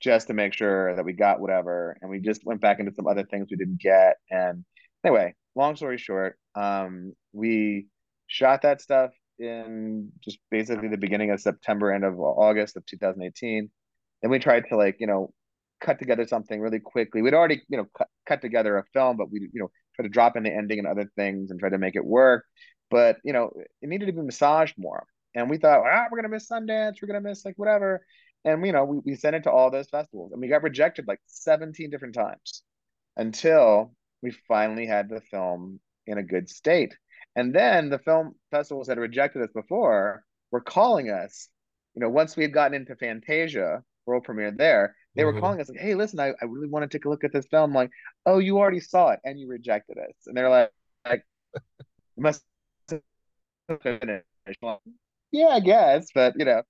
just 0.00 0.28
to 0.28 0.34
make 0.34 0.54
sure 0.54 0.94
that 0.94 1.04
we 1.04 1.12
got 1.12 1.40
whatever. 1.40 1.96
And 2.00 2.10
we 2.10 2.20
just 2.20 2.44
went 2.44 2.60
back 2.60 2.78
into 2.78 2.92
some 2.94 3.06
other 3.06 3.24
things 3.24 3.48
we 3.50 3.56
didn't 3.56 3.80
get. 3.80 4.16
And 4.30 4.64
anyway, 5.04 5.34
long 5.54 5.76
story 5.76 5.98
short, 5.98 6.38
um, 6.54 7.12
we 7.32 7.86
shot 8.26 8.62
that 8.62 8.80
stuff 8.80 9.10
in 9.38 10.10
just 10.24 10.38
basically 10.50 10.88
the 10.88 10.96
beginning 10.96 11.30
of 11.30 11.40
September, 11.40 11.92
end 11.92 12.04
of 12.04 12.18
August 12.18 12.76
of 12.76 12.86
2018. 12.86 13.70
And 14.22 14.30
we 14.30 14.38
tried 14.38 14.64
to 14.68 14.76
like, 14.76 14.96
you 14.98 15.06
know, 15.06 15.32
cut 15.80 15.98
together 15.98 16.26
something 16.26 16.60
really 16.60 16.80
quickly. 16.80 17.22
We'd 17.22 17.34
already, 17.34 17.62
you 17.68 17.78
know, 17.78 17.86
cut, 17.96 18.08
cut 18.26 18.40
together 18.40 18.78
a 18.78 18.84
film, 18.92 19.16
but 19.16 19.30
we, 19.30 19.48
you 19.52 19.60
know, 19.60 19.70
try 19.94 20.04
to 20.04 20.08
drop 20.08 20.36
in 20.36 20.42
the 20.42 20.54
ending 20.54 20.78
and 20.78 20.88
other 20.88 21.10
things 21.16 21.50
and 21.50 21.60
try 21.60 21.68
to 21.68 21.78
make 21.78 21.96
it 21.96 22.04
work. 22.04 22.44
But, 22.90 23.18
you 23.24 23.32
know, 23.32 23.50
it 23.82 23.88
needed 23.88 24.06
to 24.06 24.12
be 24.12 24.22
massaged 24.22 24.74
more. 24.78 25.04
And 25.38 25.48
we 25.48 25.56
thought, 25.56 25.84
ah, 25.86 26.06
we're 26.10 26.18
gonna 26.18 26.28
miss 26.28 26.48
Sundance, 26.48 26.96
we're 27.00 27.06
gonna 27.06 27.20
miss 27.20 27.44
like 27.44 27.56
whatever. 27.56 28.04
And 28.44 28.64
you 28.66 28.72
know, 28.72 28.84
we, 28.84 28.98
we 29.04 29.14
sent 29.14 29.36
it 29.36 29.44
to 29.44 29.52
all 29.52 29.70
those 29.70 29.88
festivals 29.88 30.32
and 30.32 30.40
we 30.40 30.48
got 30.48 30.64
rejected 30.64 31.06
like 31.06 31.20
17 31.26 31.90
different 31.90 32.14
times 32.14 32.62
until 33.16 33.94
we 34.20 34.32
finally 34.48 34.86
had 34.86 35.08
the 35.08 35.20
film 35.20 35.78
in 36.06 36.18
a 36.18 36.22
good 36.24 36.48
state. 36.48 36.96
And 37.36 37.54
then 37.54 37.88
the 37.88 38.00
film 38.00 38.34
festivals 38.50 38.88
that 38.88 38.96
had 38.96 39.02
rejected 39.02 39.42
us 39.42 39.50
before 39.54 40.24
were 40.50 40.60
calling 40.60 41.10
us, 41.10 41.48
you 41.94 42.00
know, 42.00 42.08
once 42.08 42.36
we 42.36 42.42
had 42.42 42.52
gotten 42.52 42.74
into 42.74 42.96
Fantasia, 42.96 43.84
world 44.06 44.24
premiere 44.24 44.50
there, 44.50 44.96
they 45.14 45.22
mm-hmm. 45.22 45.34
were 45.34 45.40
calling 45.40 45.60
us 45.60 45.68
like, 45.68 45.78
hey, 45.78 45.94
listen, 45.94 46.18
I, 46.18 46.32
I 46.42 46.46
really 46.46 46.68
want 46.68 46.82
to 46.82 46.98
take 46.98 47.04
a 47.04 47.08
look 47.08 47.22
at 47.22 47.32
this 47.32 47.46
film. 47.46 47.70
I'm 47.70 47.74
like, 47.74 47.90
oh, 48.26 48.38
you 48.38 48.58
already 48.58 48.80
saw 48.80 49.10
it 49.10 49.20
and 49.24 49.38
you 49.38 49.46
rejected 49.48 49.98
us. 49.98 50.14
And 50.26 50.36
they're 50.36 50.50
like, 50.50 50.72
like 51.08 51.24
must 52.16 52.42
finish 53.82 54.24
yeah, 55.30 55.48
I 55.48 55.60
guess, 55.60 56.08
but 56.14 56.34
you 56.38 56.44
know, 56.44 56.62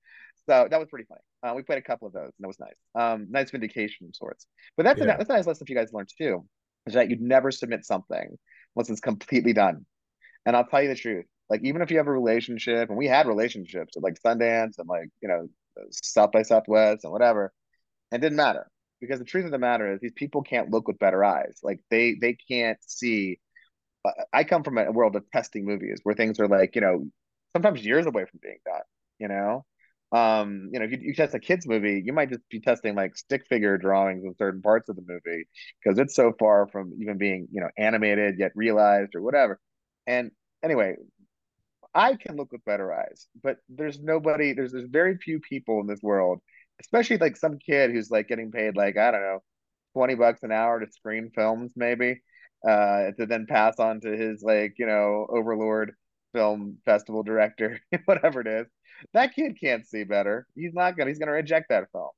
so 0.46 0.66
that 0.70 0.78
was 0.78 0.88
pretty 0.88 1.06
funny. 1.06 1.20
Uh, 1.42 1.54
we 1.54 1.62
played 1.62 1.78
a 1.78 1.82
couple 1.82 2.08
of 2.08 2.14
those, 2.14 2.32
and 2.38 2.40
that 2.40 2.48
was 2.48 2.58
nice. 2.58 2.74
Um, 2.94 3.26
nice 3.30 3.50
vindication 3.50 4.06
of 4.08 4.16
sorts. 4.16 4.46
But 4.76 4.84
that's 4.84 4.98
yeah. 4.98 5.14
a, 5.14 5.18
that's 5.18 5.30
a 5.30 5.34
nice 5.34 5.46
lesson 5.46 5.66
for 5.66 5.72
you 5.72 5.78
guys 5.78 5.92
learned 5.92 6.10
too, 6.16 6.44
is 6.86 6.94
that 6.94 7.10
you'd 7.10 7.20
never 7.20 7.50
submit 7.50 7.84
something 7.84 8.36
once 8.74 8.90
it's 8.90 9.00
completely 9.00 9.52
done. 9.52 9.86
And 10.46 10.56
I'll 10.56 10.66
tell 10.66 10.82
you 10.82 10.88
the 10.88 10.94
truth, 10.94 11.26
like 11.50 11.60
even 11.62 11.82
if 11.82 11.90
you 11.90 11.98
have 11.98 12.06
a 12.06 12.12
relationship, 12.12 12.88
and 12.88 12.98
we 12.98 13.06
had 13.06 13.26
relationships 13.26 13.96
at 13.96 14.02
like 14.02 14.20
Sundance 14.24 14.78
and 14.78 14.88
like 14.88 15.10
you 15.20 15.28
know 15.28 15.48
South 15.90 16.32
by 16.32 16.42
Southwest 16.42 17.04
and 17.04 17.12
whatever, 17.12 17.52
it 18.12 18.20
didn't 18.20 18.36
matter 18.36 18.70
because 19.00 19.18
the 19.18 19.24
truth 19.24 19.44
of 19.44 19.50
the 19.50 19.58
matter 19.58 19.92
is 19.92 20.00
these 20.00 20.12
people 20.12 20.42
can't 20.42 20.70
look 20.70 20.88
with 20.88 20.98
better 20.98 21.24
eyes. 21.24 21.60
Like 21.62 21.80
they 21.90 22.16
they 22.20 22.36
can't 22.48 22.78
see. 22.86 23.38
Uh, 24.04 24.12
I 24.32 24.44
come 24.44 24.62
from 24.62 24.78
a 24.78 24.90
world 24.90 25.16
of 25.16 25.30
testing 25.30 25.64
movies 25.64 26.00
where 26.02 26.14
things 26.14 26.40
are 26.40 26.48
like 26.48 26.74
you 26.74 26.80
know 26.80 27.06
sometimes 27.52 27.84
years 27.84 28.06
away 28.06 28.24
from 28.24 28.40
being 28.42 28.58
done. 28.64 28.82
You 29.18 29.28
know, 29.28 29.64
um, 30.12 30.70
you 30.72 30.78
know, 30.78 30.86
if 30.86 30.92
you, 30.92 30.98
you 31.00 31.14
test 31.14 31.34
a 31.34 31.38
kids 31.38 31.66
movie, 31.66 32.02
you 32.04 32.12
might 32.12 32.30
just 32.30 32.48
be 32.50 32.60
testing 32.60 32.94
like 32.94 33.16
stick 33.16 33.46
figure 33.48 33.76
drawings 33.76 34.24
in 34.24 34.34
certain 34.36 34.62
parts 34.62 34.88
of 34.88 34.96
the 34.96 35.02
movie 35.06 35.46
because 35.82 35.98
it's 35.98 36.14
so 36.14 36.32
far 36.38 36.66
from 36.68 36.92
even 37.00 37.18
being 37.18 37.48
you 37.52 37.60
know 37.60 37.68
animated 37.76 38.38
yet 38.38 38.52
realized 38.54 39.14
or 39.14 39.22
whatever. 39.22 39.60
And 40.06 40.30
anyway, 40.62 40.96
I 41.94 42.14
can 42.16 42.36
look 42.36 42.52
with 42.52 42.64
better 42.64 42.92
eyes, 42.92 43.26
but 43.42 43.58
there's 43.68 44.00
nobody. 44.00 44.52
There's 44.52 44.72
there's 44.72 44.88
very 44.88 45.16
few 45.18 45.40
people 45.40 45.80
in 45.80 45.86
this 45.86 46.02
world, 46.02 46.40
especially 46.80 47.18
like 47.18 47.36
some 47.36 47.58
kid 47.58 47.90
who's 47.90 48.10
like 48.10 48.28
getting 48.28 48.50
paid 48.50 48.76
like 48.76 48.96
I 48.96 49.10
don't 49.10 49.20
know, 49.22 49.42
twenty 49.94 50.14
bucks 50.14 50.42
an 50.42 50.52
hour 50.52 50.80
to 50.80 50.90
screen 50.92 51.30
films 51.34 51.72
maybe, 51.76 52.20
uh, 52.66 53.12
to 53.18 53.26
then 53.26 53.46
pass 53.48 53.78
on 53.78 54.00
to 54.02 54.16
his 54.16 54.42
like 54.42 54.74
you 54.78 54.86
know 54.86 55.26
overlord 55.30 55.92
film 56.32 56.78
festival 56.84 57.22
director, 57.22 57.80
whatever 58.04 58.40
it 58.40 58.46
is. 58.46 58.66
That 59.14 59.34
kid 59.34 59.58
can't 59.60 59.86
see 59.86 60.04
better. 60.04 60.46
He's 60.54 60.74
not 60.74 60.96
gonna. 60.96 61.10
He's 61.10 61.18
gonna 61.18 61.32
reject 61.32 61.68
that 61.70 61.90
film. 61.92 62.10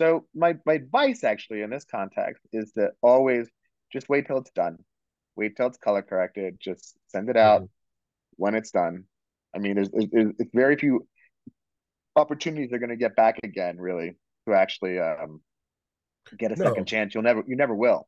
So 0.00 0.26
my 0.34 0.56
my 0.64 0.74
advice 0.74 1.24
actually 1.24 1.62
in 1.62 1.70
this 1.70 1.84
context 1.84 2.42
is 2.52 2.72
to 2.72 2.92
always 3.02 3.48
just 3.92 4.08
wait 4.08 4.26
till 4.26 4.38
it's 4.38 4.52
done. 4.52 4.78
Wait 5.36 5.56
till 5.56 5.66
it's 5.66 5.78
color 5.78 6.02
corrected. 6.02 6.58
Just 6.60 6.96
send 7.08 7.28
it 7.28 7.36
out 7.36 7.62
mm-hmm. 7.62 8.42
when 8.42 8.54
it's 8.54 8.70
done. 8.70 9.04
I 9.54 9.58
mean, 9.58 9.76
there's, 9.76 9.90
there's, 9.90 10.08
there's 10.36 10.50
very 10.52 10.76
few 10.76 11.06
opportunities 12.16 12.70
they're 12.70 12.78
going 12.78 12.90
to 12.90 12.96
get 12.96 13.16
back 13.16 13.38
again, 13.42 13.78
really, 13.78 14.16
to 14.46 14.54
actually 14.54 14.98
um, 14.98 15.40
get 16.36 16.52
a 16.52 16.56
no. 16.56 16.64
second 16.64 16.86
chance. 16.86 17.14
You'll 17.14 17.24
never, 17.24 17.42
you 17.46 17.56
never 17.56 17.74
will. 17.74 18.06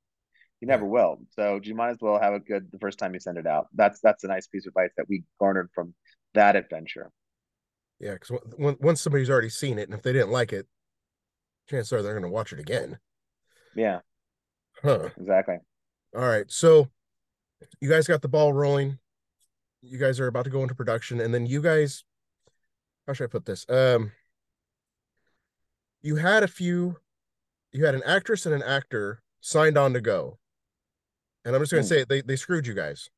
You 0.61 0.69
never 0.69 0.85
will. 0.85 1.19
So 1.31 1.59
you 1.63 1.75
might 1.75 1.91
as 1.91 1.99
well 2.01 2.21
have 2.21 2.35
it 2.35 2.47
good 2.47 2.71
the 2.71 2.79
first 2.79 2.99
time 2.99 3.15
you 3.15 3.21
send 3.21 3.39
it 3.39 3.47
out. 3.47 3.69
That's 3.75 4.01
that's 4.01 4.25
a 4.25 4.29
nice 4.29 4.47
piece 4.47 4.67
of 4.67 4.73
advice 4.73 4.93
that 4.97 5.09
we 5.09 5.25
garnered 5.39 5.71
from 5.75 5.95
that 6.35 6.55
adventure. 6.55 7.11
Yeah, 7.99 8.15
because 8.15 8.39
once 8.59 9.01
somebody's 9.01 9.31
already 9.31 9.49
seen 9.51 9.79
it, 9.79 9.89
and 9.89 9.95
if 9.95 10.03
they 10.03 10.13
didn't 10.13 10.31
like 10.31 10.53
it, 10.53 10.67
chances 11.69 11.93
are 11.93 12.03
they're 12.03 12.13
going 12.13 12.23
to 12.23 12.31
watch 12.31 12.53
it 12.53 12.59
again. 12.59 12.99
Yeah. 13.75 14.01
Huh. 14.83 15.11
Exactly. 15.19 15.57
All 16.15 16.27
right. 16.27 16.51
So 16.51 16.89
you 17.81 17.89
guys 17.89 18.07
got 18.07 18.23
the 18.23 18.29
ball 18.29 18.53
rolling. 18.53 18.99
You 19.83 19.99
guys 19.99 20.21
are 20.21 20.27
about 20.27 20.45
to 20.45 20.51
go 20.51 20.63
into 20.63 20.75
production, 20.75 21.21
and 21.21 21.33
then 21.33 21.47
you 21.47 21.63
guys, 21.63 22.05
how 23.07 23.15
should 23.15 23.25
I 23.25 23.29
put 23.29 23.47
this? 23.47 23.65
Um, 23.69 24.13
you 26.03 26.17
had 26.17 26.43
a 26.43 26.49
few. 26.49 26.97
You 27.73 27.87
had 27.87 27.95
an 27.95 28.03
actress 28.05 28.45
and 28.45 28.55
an 28.55 28.63
actor 28.63 29.23
signed 29.41 29.79
on 29.79 29.95
to 29.95 30.01
go 30.01 30.39
and 31.45 31.55
I'm 31.55 31.63
just 31.63 31.73
going 31.73 31.83
to 31.83 31.89
say 31.89 32.05
they 32.09 32.21
they 32.21 32.37
screwed 32.37 32.67
you 32.67 32.75
guys. 32.75 33.11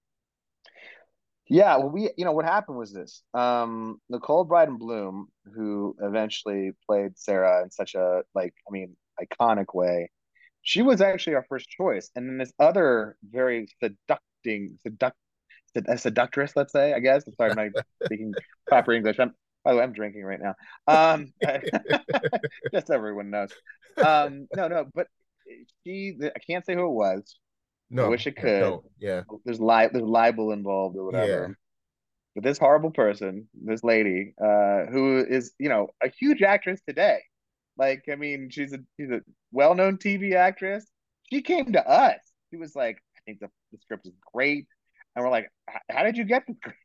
Yeah, 1.49 1.77
well, 1.77 1.91
we 1.91 2.11
you 2.17 2.25
know 2.25 2.33
what 2.33 2.45
happened 2.45 2.79
was 2.79 2.93
this: 2.93 3.23
um, 3.35 4.01
Nicole 4.09 4.45
Brydon 4.45 4.79
Bloom, 4.79 5.29
who 5.55 5.95
eventually 6.01 6.73
played 6.87 7.19
Sarah 7.19 7.63
in 7.63 7.71
such 7.71 7.95
a 7.95 8.23
like, 8.35 8.55
I 8.69 8.71
mean, 8.71 8.97
iconic 9.21 9.75
way. 9.75 10.11
She 10.63 10.83
was 10.83 11.01
actually 11.01 11.35
our 11.35 11.45
first 11.49 11.69
choice, 11.69 12.11
and 12.15 12.29
then 12.29 12.39
this 12.39 12.53
other 12.59 13.17
very 13.29 13.67
seducting, 13.83 14.79
seduct, 14.87 15.13
a 15.75 15.99
seductress, 15.99 16.53
let's 16.55 16.73
say, 16.73 16.93
I 16.93 17.01
guess. 17.01 17.25
I'm 17.27 17.35
sorry, 17.35 17.51
I'm 17.51 17.73
not 17.75 17.85
speaking 18.05 18.33
proper 18.67 18.93
English. 18.93 19.19
I'm, 19.19 19.35
by 19.65 19.73
the 19.73 19.79
way, 19.79 19.85
I'm 19.85 19.93
drinking 19.93 20.23
right 20.23 20.41
now. 20.41 20.55
Um, 20.87 21.33
just 22.73 22.91
everyone 22.91 23.31
knows. 23.31 23.51
Um, 23.97 24.47
no, 24.57 24.69
no, 24.69 24.87
but 24.95 25.09
she, 25.85 26.15
I 26.23 26.39
can't 26.39 26.65
say 26.65 26.75
who 26.75 26.87
it 26.87 26.93
was. 26.93 27.37
No, 27.93 28.07
I 28.07 28.09
wish 28.09 28.27
it 28.27 28.37
could. 28.37 28.81
Yeah, 28.99 29.23
there's 29.45 29.61
li- 29.61 29.89
there's 29.93 30.05
libel 30.05 30.53
involved 30.53 30.97
or 30.97 31.05
whatever. 31.05 31.47
Yeah. 31.49 31.55
But 32.35 32.45
this 32.45 32.59
horrible 32.59 32.91
person, 32.91 33.49
this 33.53 33.85
lady, 33.85 34.35
uh, 34.43 34.87
who 34.87 35.19
is 35.19 35.53
you 35.59 35.69
know 35.69 35.89
a 36.03 36.09
huge 36.09 36.43
actress 36.43 36.81
today, 36.89 37.21
like 37.77 38.05
I 38.11 38.17
mean, 38.17 38.49
she's 38.51 38.73
a 38.73 38.79
she's 38.99 39.11
a 39.11 39.21
well 39.53 39.75
known 39.75 39.99
TV 39.99 40.35
actress. 40.35 40.87
She 41.31 41.43
came 41.43 41.73
to 41.73 41.87
us. 41.87 42.19
She 42.51 42.57
was 42.57 42.75
like, 42.75 42.99
I 43.17 43.21
think 43.27 43.41
the, 43.41 43.49
the 43.71 43.79
script 43.79 44.07
is 44.07 44.15
great, 44.33 44.67
and 45.15 45.25
we're 45.25 45.31
like, 45.31 45.51
how 45.91 46.03
did 46.03 46.17
you 46.17 46.25
get 46.25 46.45
the 46.47 46.55
script? 46.55 46.79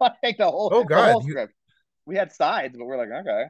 like 0.22 0.36
the 0.38 0.50
whole 0.50 0.70
oh 0.72 0.84
god, 0.84 1.12
whole 1.12 1.22
script. 1.22 1.54
We 2.04 2.16
had 2.16 2.32
sides, 2.32 2.76
but 2.76 2.84
we're 2.84 2.98
like, 2.98 3.10
okay. 3.26 3.44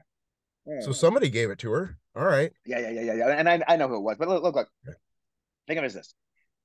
So 0.82 0.92
somebody 0.92 1.28
gave 1.28 1.50
it 1.50 1.58
to 1.60 1.72
her. 1.72 1.98
All 2.14 2.24
right. 2.24 2.52
Yeah, 2.64 2.78
yeah, 2.78 2.90
yeah, 2.90 3.00
yeah, 3.00 3.14
yeah. 3.14 3.28
And 3.30 3.48
I, 3.48 3.62
I 3.66 3.76
know 3.76 3.88
who 3.88 3.96
it 3.96 4.02
was, 4.02 4.16
but 4.18 4.28
look, 4.28 4.42
look, 4.42 4.54
look. 4.54 4.68
Think 5.66 5.78
of 5.78 5.84
it 5.84 5.86
as 5.86 5.94
this: 5.94 6.14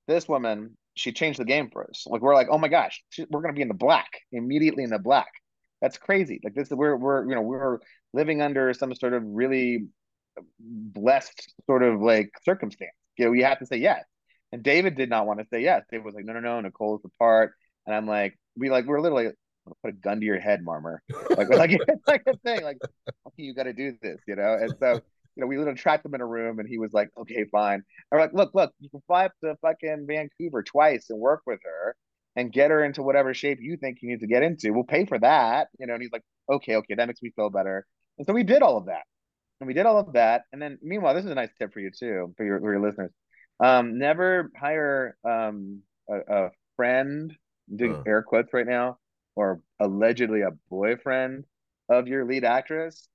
this 0.07 0.27
woman, 0.27 0.77
she 0.95 1.11
changed 1.11 1.39
the 1.39 1.45
game 1.45 1.69
for 1.71 1.87
us. 1.89 2.05
Like 2.07 2.21
we're 2.21 2.35
like, 2.35 2.47
oh 2.49 2.57
my 2.57 2.67
gosh, 2.67 3.03
we're 3.29 3.41
gonna 3.41 3.53
be 3.53 3.61
in 3.61 3.67
the 3.67 3.73
black 3.73 4.09
immediately 4.31 4.83
in 4.83 4.89
the 4.89 4.99
black. 4.99 5.31
That's 5.81 5.97
crazy. 5.97 6.39
Like 6.43 6.55
this, 6.55 6.69
we're 6.69 6.95
we're 6.95 7.27
you 7.27 7.35
know 7.35 7.41
we're 7.41 7.79
living 8.13 8.41
under 8.41 8.73
some 8.73 8.93
sort 8.95 9.13
of 9.13 9.23
really 9.25 9.87
blessed 10.59 11.53
sort 11.65 11.83
of 11.83 12.01
like 12.01 12.31
circumstance. 12.43 12.91
you 13.17 13.25
know, 13.25 13.31
you 13.33 13.45
have 13.45 13.59
to 13.59 13.65
say 13.65 13.77
yes. 13.77 14.03
And 14.51 14.63
David 14.63 14.95
did 14.95 15.09
not 15.09 15.25
want 15.25 15.39
to 15.39 15.45
say 15.51 15.61
yes. 15.61 15.83
David 15.91 16.05
was 16.05 16.15
like, 16.15 16.25
no, 16.25 16.33
no, 16.33 16.39
no, 16.39 16.61
Nicole's 16.61 17.01
the 17.01 17.09
part. 17.19 17.53
And 17.85 17.95
I'm 17.95 18.07
like, 18.07 18.37
we 18.55 18.69
like, 18.69 18.85
we're 18.85 19.01
literally 19.01 19.31
put 19.83 19.89
a 19.89 19.91
gun 19.91 20.19
to 20.21 20.25
your 20.25 20.39
head, 20.39 20.61
Marmor. 20.65 20.99
Like, 21.35 21.49
like 21.49 21.71
it's 21.71 22.07
like 22.07 22.23
a 22.27 22.37
thing, 22.37 22.63
like, 22.63 22.77
okay, 23.27 23.43
you 23.43 23.53
got 23.53 23.63
to 23.63 23.73
do 23.73 23.97
this, 24.01 24.19
you 24.27 24.35
know? 24.35 24.53
And 24.53 24.73
so, 24.79 25.01
you 25.38 25.41
know, 25.41 25.47
we 25.47 25.58
literally 25.58 25.78
trapped 25.78 26.04
him 26.04 26.15
in 26.15 26.21
a 26.21 26.26
room 26.26 26.58
and 26.58 26.67
he 26.67 26.80
was 26.80 26.93
like, 26.93 27.10
okay, 27.15 27.45
fine. 27.52 27.84
We're 28.12 28.19
like, 28.19 28.34
look, 28.34 28.56
look, 28.56 28.73
you 28.80 28.89
can 28.89 29.02
fly 29.06 29.26
up 29.26 29.34
to 29.43 29.56
fucking 29.62 30.08
Vancouver 30.08 30.63
twice 30.63 31.12
and 31.12 31.19
work 31.19 31.43
with 31.45 31.60
her 31.63 31.95
and 32.36 32.52
get 32.52 32.71
her 32.71 32.84
into 32.84 33.04
whatever 33.04 33.36
shape 33.36 33.60
you 33.62 33.78
think 33.78 34.00
you 34.02 34.10
need 34.10 34.21
to 34.21 34.28
get 34.28 34.41
into. 34.41 34.73
We'll 34.73 34.84
pay 34.84 35.06
for 35.06 35.19
that, 35.19 35.67
you 35.80 35.86
know? 35.86 35.93
And 35.93 36.02
he's 36.02 36.12
like, 36.12 36.23
okay, 36.52 36.78
okay, 36.78 36.95
that 36.95 37.08
makes 37.08 37.21
me 37.21 37.32
feel 37.36 37.52
better. 37.52 37.86
And 38.17 38.26
so 38.26 38.34
we 38.34 38.41
did 38.41 38.63
all 38.63 38.78
of 38.78 38.88
that. 38.88 39.04
And 39.62 39.67
we 39.67 39.76
did 39.76 39.86
all 39.86 40.00
of 40.00 40.13
that. 40.13 40.41
And 40.52 40.60
then 40.60 40.80
meanwhile, 40.82 41.13
this 41.13 41.26
is 41.26 41.32
a 41.32 41.36
nice 41.36 41.52
tip 41.60 41.71
for 41.71 41.82
you 41.82 41.91
too, 41.91 42.34
for 42.36 42.43
your, 42.43 42.60
for 42.60 42.73
your 42.73 42.82
listeners. 42.82 43.12
Um, 43.60 44.00
never 44.00 44.52
hire 44.60 45.17
um 45.23 45.82
a, 46.10 46.45
a 46.45 46.50
friend, 46.78 47.32
doing 47.76 48.02
air 48.08 48.23
quotes 48.23 48.54
right 48.54 48.67
now, 48.67 48.97
or 49.36 49.62
allegedly 49.80 50.41
a 50.41 50.52
boyfriend 50.69 51.45
of 51.89 52.08
your 52.08 52.26
lead 52.26 52.43
actress. 52.43 53.08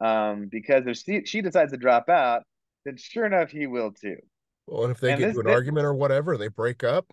Um, 0.00 0.48
because 0.50 0.86
if 0.86 0.96
she 0.98 1.24
she 1.24 1.40
decides 1.40 1.72
to 1.72 1.78
drop 1.78 2.08
out, 2.08 2.42
then 2.84 2.96
sure 2.96 3.26
enough 3.26 3.50
he 3.50 3.66
will 3.66 3.92
too. 3.92 4.16
Well, 4.66 4.84
and 4.84 4.92
if 4.92 5.00
they 5.00 5.12
and 5.12 5.20
get 5.20 5.28
into 5.30 5.40
an 5.40 5.48
argument 5.48 5.86
or 5.86 5.94
whatever, 5.94 6.36
they 6.36 6.48
break 6.48 6.84
up. 6.84 7.12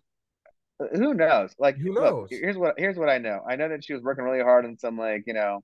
Uh, 0.80 0.88
who 0.94 1.14
knows? 1.14 1.52
Like 1.58 1.78
who 1.78 1.94
knows? 1.94 2.30
Look, 2.32 2.40
here's 2.42 2.58
what 2.58 2.76
here's 2.78 2.98
what 2.98 3.10
I 3.10 3.18
know. 3.18 3.42
I 3.50 3.56
know 3.56 3.70
that 3.70 3.84
she 3.84 3.94
was 3.94 4.04
working 4.04 4.26
really 4.26 4.44
hard 4.44 4.66
on 4.66 4.78
some 4.78 4.98
like, 4.98 5.24
you 5.26 5.34
know, 5.34 5.62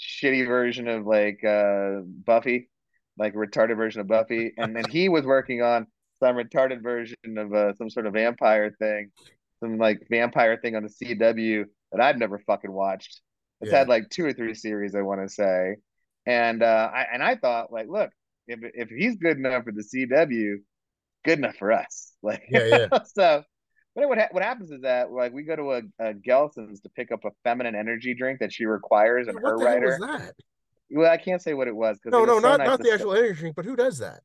shitty 0.00 0.46
version 0.46 0.86
of 0.86 1.06
like 1.06 1.42
uh 1.44 2.00
Buffy, 2.04 2.68
like 3.18 3.34
a 3.34 3.36
retarded 3.36 3.76
version 3.76 4.00
of 4.00 4.06
Buffy. 4.06 4.52
And 4.56 4.76
then 4.76 4.84
he 4.90 5.08
was 5.08 5.24
working 5.24 5.62
on 5.62 5.86
some 6.20 6.36
retarded 6.36 6.82
version 6.82 7.16
of 7.36 7.52
uh, 7.52 7.74
some 7.74 7.90
sort 7.90 8.06
of 8.06 8.12
vampire 8.12 8.74
thing, 8.78 9.10
some 9.60 9.78
like 9.78 10.06
vampire 10.10 10.56
thing 10.56 10.76
on 10.76 10.82
the 10.82 10.88
CW 10.88 11.64
that 11.92 12.00
I've 12.00 12.18
never 12.18 12.38
fucking 12.38 12.72
watched. 12.72 13.20
It's 13.60 13.72
yeah. 13.72 13.78
had 13.78 13.88
like 13.88 14.08
two 14.10 14.26
or 14.26 14.32
three 14.32 14.54
series, 14.54 14.94
I 14.94 15.02
want 15.02 15.20
to 15.20 15.28
say, 15.28 15.76
and 16.28 16.62
uh, 16.62 16.90
I 16.92 17.06
and 17.10 17.22
I 17.22 17.36
thought 17.36 17.72
like, 17.72 17.88
look, 17.88 18.10
if 18.46 18.60
if 18.62 18.90
he's 18.90 19.16
good 19.16 19.38
enough 19.38 19.64
for 19.64 19.72
the 19.72 19.82
CW, 19.82 20.56
good 21.24 21.38
enough 21.38 21.56
for 21.56 21.72
us. 21.72 22.04
Like, 22.20 22.42
yeah, 22.50 22.64
yeah. 22.90 22.98
so, 23.14 23.44
but 23.94 24.08
what 24.08 24.18
ha- 24.18 24.26
what 24.32 24.42
happens 24.42 24.72
is 24.72 24.80
that 24.80 25.12
like 25.12 25.32
we 25.32 25.44
go 25.44 25.54
to 25.54 25.72
a, 25.74 25.82
a 26.00 26.14
Gelson's 26.14 26.80
to 26.80 26.88
pick 26.88 27.12
up 27.12 27.24
a 27.24 27.30
feminine 27.44 27.76
energy 27.76 28.12
drink 28.12 28.40
that 28.40 28.52
she 28.52 28.66
requires, 28.66 29.28
and 29.28 29.38
her 29.38 29.56
writer. 29.56 30.00
Well, 30.90 31.08
I 31.08 31.16
can't 31.16 31.40
say 31.40 31.54
what 31.54 31.68
it 31.68 31.76
was 31.76 31.96
because 31.96 32.10
no, 32.10 32.24
no, 32.24 32.40
so 32.40 32.48
not 32.48 32.58
nice 32.58 32.66
not 32.66 32.80
the 32.80 32.92
actual 32.92 33.14
energy 33.14 33.38
drink, 33.38 33.54
but 33.54 33.64
who 33.64 33.76
does 33.76 33.98
that? 33.98 34.22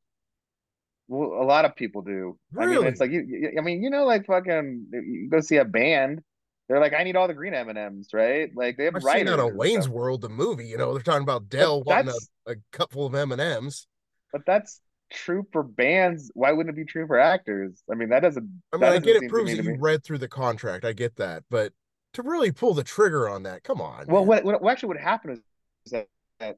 Well, 1.08 1.40
a 1.40 1.46
lot 1.46 1.66
of 1.66 1.76
people 1.76 2.02
do. 2.02 2.40
Really? 2.52 2.78
I 2.78 2.80
mean, 2.80 2.88
it's 2.88 3.00
like 3.00 3.12
you. 3.12 3.52
I 3.60 3.62
mean, 3.62 3.84
you 3.84 3.92
know, 3.92 4.06
like 4.06 4.26
fucking, 4.26 4.88
you 4.92 5.30
go 5.30 5.40
see 5.40 5.58
a 5.58 5.66
band. 5.66 6.24
They're 6.68 6.80
like, 6.80 6.94
I 6.94 7.04
need 7.04 7.16
all 7.16 7.28
the 7.28 7.34
green 7.34 7.54
M 7.54 7.70
and 7.70 7.78
M's, 7.78 8.10
right? 8.14 8.50
Like 8.56 8.78
they 8.78 8.86
have 8.86 8.96
I've 8.96 9.04
writers. 9.04 9.30
Seen 9.30 9.40
on 9.40 9.52
a 9.52 9.54
Wayne's 9.54 9.84
stuff. 9.84 9.94
World, 9.94 10.22
the 10.22 10.30
movie. 10.30 10.66
You 10.66 10.78
know, 10.78 10.94
they're 10.94 11.04
talking 11.04 11.24
about 11.24 11.50
Dell 11.50 11.84
wanting 11.84 12.14
a, 12.48 12.52
a 12.52 12.56
cup 12.72 12.96
of 12.96 13.14
M 13.14 13.32
and 13.32 13.42
M's. 13.42 13.88
But 14.32 14.46
that's 14.46 14.80
true 15.12 15.46
for 15.52 15.62
bands. 15.62 16.32
Why 16.34 16.52
wouldn't 16.52 16.76
it 16.76 16.80
be 16.80 16.90
true 16.90 17.06
for 17.06 17.20
actors? 17.20 17.84
I 17.92 17.96
mean, 17.96 18.10
that 18.10 18.22
doesn't. 18.22 18.50
I 18.72 18.78
mean, 18.78 18.90
I 18.90 19.00
get 19.00 19.22
it 19.22 19.30
proves 19.30 19.56
that 19.56 19.64
you 19.64 19.78
read 19.78 20.04
through 20.04 20.20
the 20.20 20.30
contract. 20.30 20.86
I 20.86 20.94
get 20.94 21.18
that, 21.18 21.44
but 21.50 21.74
to 22.14 22.24
really 22.24 22.52
pull 22.52 22.74
the 22.74 22.84
trigger 22.84 23.28
on 23.28 23.44
that, 23.44 23.64
come 23.64 23.82
on. 23.82 24.06
Well, 24.08 24.26
what, 24.26 24.44
what, 24.44 24.64
actually 24.72 24.90
would 24.90 25.02
happen 25.02 25.32
is 25.32 25.92
that, 25.92 26.08
that 26.40 26.58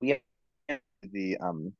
we 0.00 0.20
the 1.02 1.38
um 1.38 1.72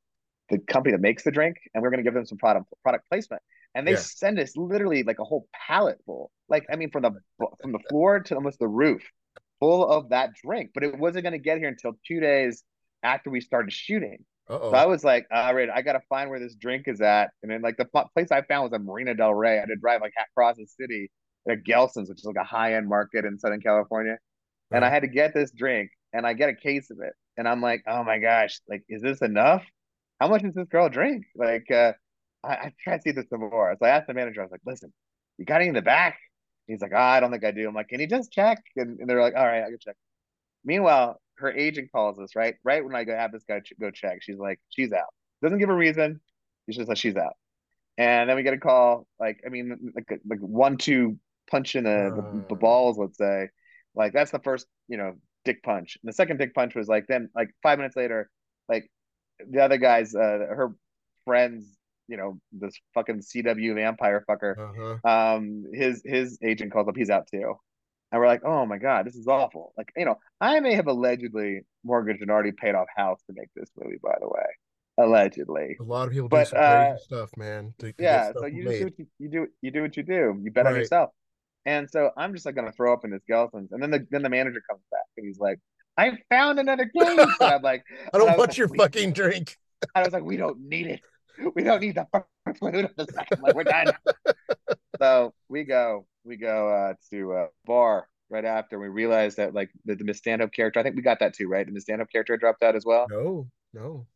the 0.49 0.59
company 0.59 0.93
that 0.93 1.01
makes 1.01 1.23
the 1.23 1.31
drink, 1.31 1.57
and 1.73 1.83
we're 1.83 1.89
going 1.89 1.99
to 1.99 2.03
give 2.03 2.13
them 2.13 2.25
some 2.25 2.37
product 2.37 2.67
product 2.83 3.07
placement. 3.09 3.41
And 3.77 3.87
they 3.87 3.91
yeah. 3.91 3.99
send 3.99 4.39
us 4.39 4.57
literally 4.57 5.03
like 5.03 5.19
a 5.19 5.23
whole 5.23 5.47
pallet 5.53 5.99
full, 6.03 6.31
like 6.49 6.65
I 6.71 6.75
mean, 6.75 6.89
from 6.89 7.03
the 7.03 7.11
from 7.61 7.73
the 7.73 7.79
floor 7.89 8.19
to 8.21 8.35
almost 8.35 8.57
the 8.57 8.67
roof, 8.67 9.03
full 9.59 9.87
of 9.87 10.09
that 10.09 10.31
drink. 10.43 10.71
But 10.73 10.83
it 10.83 10.97
wasn't 10.97 11.23
going 11.23 11.33
to 11.33 11.39
get 11.39 11.59
here 11.59 11.67
until 11.67 11.93
two 12.07 12.19
days 12.19 12.63
after 13.03 13.29
we 13.29 13.39
started 13.39 13.71
shooting. 13.71 14.25
Uh-oh. 14.49 14.71
So 14.71 14.75
I 14.75 14.87
was 14.87 15.03
like, 15.03 15.27
all 15.31 15.53
right, 15.53 15.69
I 15.69 15.83
got 15.83 15.93
to 15.93 16.01
find 16.09 16.31
where 16.31 16.39
this 16.39 16.55
drink 16.55 16.85
is 16.87 17.01
at. 17.01 17.29
And 17.43 17.51
then 17.51 17.61
like 17.61 17.77
the 17.77 17.85
place 17.85 18.31
I 18.31 18.41
found 18.41 18.63
was 18.63 18.73
at 18.73 18.81
Marina 18.81 19.13
Del 19.13 19.35
Rey. 19.35 19.57
I 19.57 19.59
had 19.59 19.67
to 19.67 19.75
drive 19.75 20.01
like 20.01 20.13
across 20.31 20.55
the 20.57 20.65
city 20.65 21.11
at 21.47 21.63
Gelson's, 21.63 22.09
which 22.09 22.17
is 22.17 22.25
like 22.25 22.41
a 22.41 22.43
high 22.43 22.73
end 22.73 22.89
market 22.89 23.25
in 23.25 23.37
Southern 23.37 23.61
California. 23.61 24.13
Uh-huh. 24.13 24.77
And 24.77 24.85
I 24.85 24.89
had 24.89 25.03
to 25.03 25.07
get 25.07 25.35
this 25.35 25.51
drink, 25.51 25.91
and 26.13 26.25
I 26.25 26.33
get 26.33 26.49
a 26.49 26.55
case 26.55 26.89
of 26.89 26.97
it, 27.01 27.13
and 27.37 27.47
I'm 27.47 27.61
like, 27.61 27.83
oh 27.87 28.03
my 28.03 28.17
gosh, 28.17 28.59
like, 28.67 28.83
is 28.89 29.03
this 29.03 29.21
enough? 29.21 29.63
how 30.19 30.27
much 30.27 30.41
does 30.41 30.53
this 30.53 30.67
girl 30.67 30.89
drink? 30.89 31.25
Like, 31.35 31.69
uh, 31.71 31.93
I, 32.43 32.49
I 32.53 32.73
try 32.83 32.97
to 32.97 33.01
see 33.01 33.11
this 33.11 33.25
before. 33.25 33.75
So 33.79 33.85
I 33.85 33.89
asked 33.89 34.07
the 34.07 34.13
manager, 34.13 34.41
I 34.41 34.45
was 34.45 34.51
like, 34.51 34.61
listen, 34.65 34.93
you 35.37 35.45
got 35.45 35.61
any 35.61 35.69
in 35.69 35.75
the 35.75 35.81
back? 35.81 36.17
He's 36.67 36.81
like, 36.81 36.91
oh, 36.93 36.97
I 36.97 37.19
don't 37.19 37.31
think 37.31 37.45
I 37.45 37.51
do. 37.51 37.67
I'm 37.67 37.73
like, 37.73 37.87
can 37.87 37.99
you 37.99 38.07
just 38.07 38.31
check? 38.31 38.61
And, 38.75 38.99
and 38.99 39.09
they're 39.09 39.21
like, 39.21 39.35
all 39.35 39.45
right, 39.45 39.63
I 39.63 39.69
can 39.69 39.77
check. 39.79 39.95
Meanwhile, 40.65 41.21
her 41.37 41.51
agent 41.51 41.91
calls 41.91 42.19
us, 42.19 42.35
right? 42.35 42.55
Right 42.63 42.83
when 42.83 42.95
I 42.95 43.03
go 43.03 43.15
have 43.15 43.31
this 43.31 43.43
guy 43.47 43.59
ch- 43.61 43.73
go 43.79 43.89
check, 43.91 44.19
she's 44.21 44.37
like, 44.37 44.59
she's 44.69 44.91
out. 44.91 45.13
Doesn't 45.41 45.59
give 45.59 45.69
a 45.69 45.75
reason. 45.75 46.19
She's 46.65 46.77
just 46.77 46.89
like, 46.89 46.97
she's 46.97 47.15
out. 47.15 47.33
And 47.97 48.29
then 48.29 48.35
we 48.35 48.43
get 48.43 48.53
a 48.53 48.59
call, 48.59 49.07
like, 49.19 49.39
I 49.45 49.49
mean, 49.49 49.93
like, 49.95 50.19
like 50.27 50.39
one, 50.39 50.77
two 50.77 51.17
punch 51.49 51.75
in 51.75 51.85
the, 51.85 52.07
uh... 52.07 52.15
the, 52.15 52.45
the 52.49 52.55
balls, 52.55 52.97
let's 52.97 53.17
say. 53.17 53.49
Like, 53.95 54.11
that's 54.13 54.31
the 54.31 54.39
first, 54.39 54.67
you 54.87 54.97
know, 54.97 55.13
dick 55.45 55.63
punch. 55.63 55.97
And 56.03 56.09
the 56.09 56.13
second 56.13 56.37
dick 56.37 56.53
punch 56.53 56.75
was 56.75 56.87
like, 56.87 57.07
then, 57.07 57.29
like, 57.33 57.49
five 57.63 57.79
minutes 57.79 57.95
later, 57.95 58.29
like, 58.67 58.91
the 59.49 59.63
other 59.63 59.77
guys, 59.77 60.13
uh, 60.13 60.19
her 60.19 60.75
friends, 61.23 61.76
you 62.07 62.17
know, 62.17 62.39
this 62.51 62.73
fucking 62.93 63.19
CW 63.21 63.75
vampire 63.75 64.23
fucker. 64.29 64.57
Uh-huh. 64.57 65.35
Um, 65.35 65.65
his 65.73 66.01
his 66.05 66.37
agent 66.43 66.71
calls 66.71 66.87
up. 66.87 66.95
He's 66.95 67.09
out 67.09 67.27
too, 67.31 67.55
and 68.11 68.21
we're 68.21 68.27
like, 68.27 68.43
oh 68.43 68.65
my 68.65 68.77
god, 68.77 69.05
this 69.05 69.15
is 69.15 69.27
awful. 69.27 69.73
Like, 69.77 69.89
you 69.95 70.05
know, 70.05 70.15
I 70.39 70.59
may 70.59 70.75
have 70.75 70.87
allegedly 70.87 71.61
mortgaged 71.83 72.21
an 72.21 72.29
already 72.29 72.51
paid 72.51 72.75
off 72.75 72.87
house 72.95 73.21
to 73.27 73.33
make 73.35 73.49
this 73.55 73.69
movie. 73.77 73.97
By 74.01 74.15
the 74.19 74.27
way, 74.27 74.45
allegedly. 74.97 75.77
A 75.79 75.83
lot 75.83 76.07
of 76.07 76.13
people 76.13 76.29
but, 76.29 76.45
do 76.45 76.49
some 76.51 76.59
uh, 76.59 76.85
crazy 76.85 77.03
stuff, 77.03 77.29
man. 77.37 77.73
To, 77.79 77.91
to 77.91 78.03
yeah, 78.03 78.31
so 78.33 78.45
you 78.45 78.63
do, 78.63 78.71
you, 78.71 79.07
you, 79.19 79.29
do 79.29 79.47
you 79.61 79.71
do 79.71 79.81
what 79.81 79.97
you 79.97 80.03
do. 80.03 80.39
You 80.43 80.51
bet 80.51 80.65
right. 80.65 80.73
on 80.73 80.79
yourself. 80.79 81.09
And 81.65 81.89
so 81.89 82.11
I'm 82.15 82.33
just 82.33 82.45
like 82.45 82.55
gonna 82.55 82.71
throw 82.71 82.93
up 82.93 83.03
in 83.03 83.11
this 83.11 83.23
Gelson's, 83.29 83.71
and 83.71 83.83
then 83.83 83.91
the 83.91 84.07
then 84.09 84.23
the 84.23 84.29
manager 84.29 84.61
comes 84.69 84.81
back 84.89 85.01
and 85.17 85.27
he's 85.27 85.39
like, 85.39 85.59
I 85.97 86.17
found 86.29 86.59
another 86.59 86.85
case. 86.97 87.09
And 87.17 87.29
I'm 87.41 87.61
like, 87.61 87.83
I 88.13 88.17
don't 88.17 88.29
I 88.29 88.37
want 88.37 88.51
like, 88.51 88.57
your 88.57 88.69
fucking 88.69 89.13
drink. 89.13 89.57
I 89.93 90.03
was 90.03 90.13
like, 90.13 90.23
we 90.23 90.37
don't 90.37 90.59
need 90.61 90.87
it. 90.87 91.01
We 91.55 91.63
don't 91.63 91.81
need 91.81 91.95
the 91.95 92.07
first 92.13 92.61
of 92.61 92.95
the 92.95 93.07
second. 93.13 93.41
Like, 93.41 93.55
we're 93.55 93.63
done. 93.63 93.93
so 94.99 95.33
we 95.49 95.63
go, 95.63 96.05
we 96.23 96.37
go 96.37 96.69
uh, 96.69 96.93
to 97.11 97.33
a 97.33 97.47
bar 97.65 98.07
right 98.29 98.45
after. 98.45 98.79
We 98.79 98.87
realized 98.87 99.37
that 99.37 99.53
like 99.53 99.69
the, 99.85 99.95
the 99.95 100.03
Miss 100.03 100.17
Stanhope 100.17 100.53
character. 100.53 100.79
I 100.79 100.83
think 100.83 100.95
we 100.95 101.01
got 101.01 101.19
that 101.19 101.33
too, 101.33 101.47
right? 101.47 101.65
The 101.65 101.71
Miss 101.71 101.83
Stanhope 101.83 102.11
character 102.11 102.37
dropped 102.37 102.63
out 102.63 102.75
as 102.75 102.85
well. 102.85 103.07
No, 103.09 103.47
no. 103.73 104.07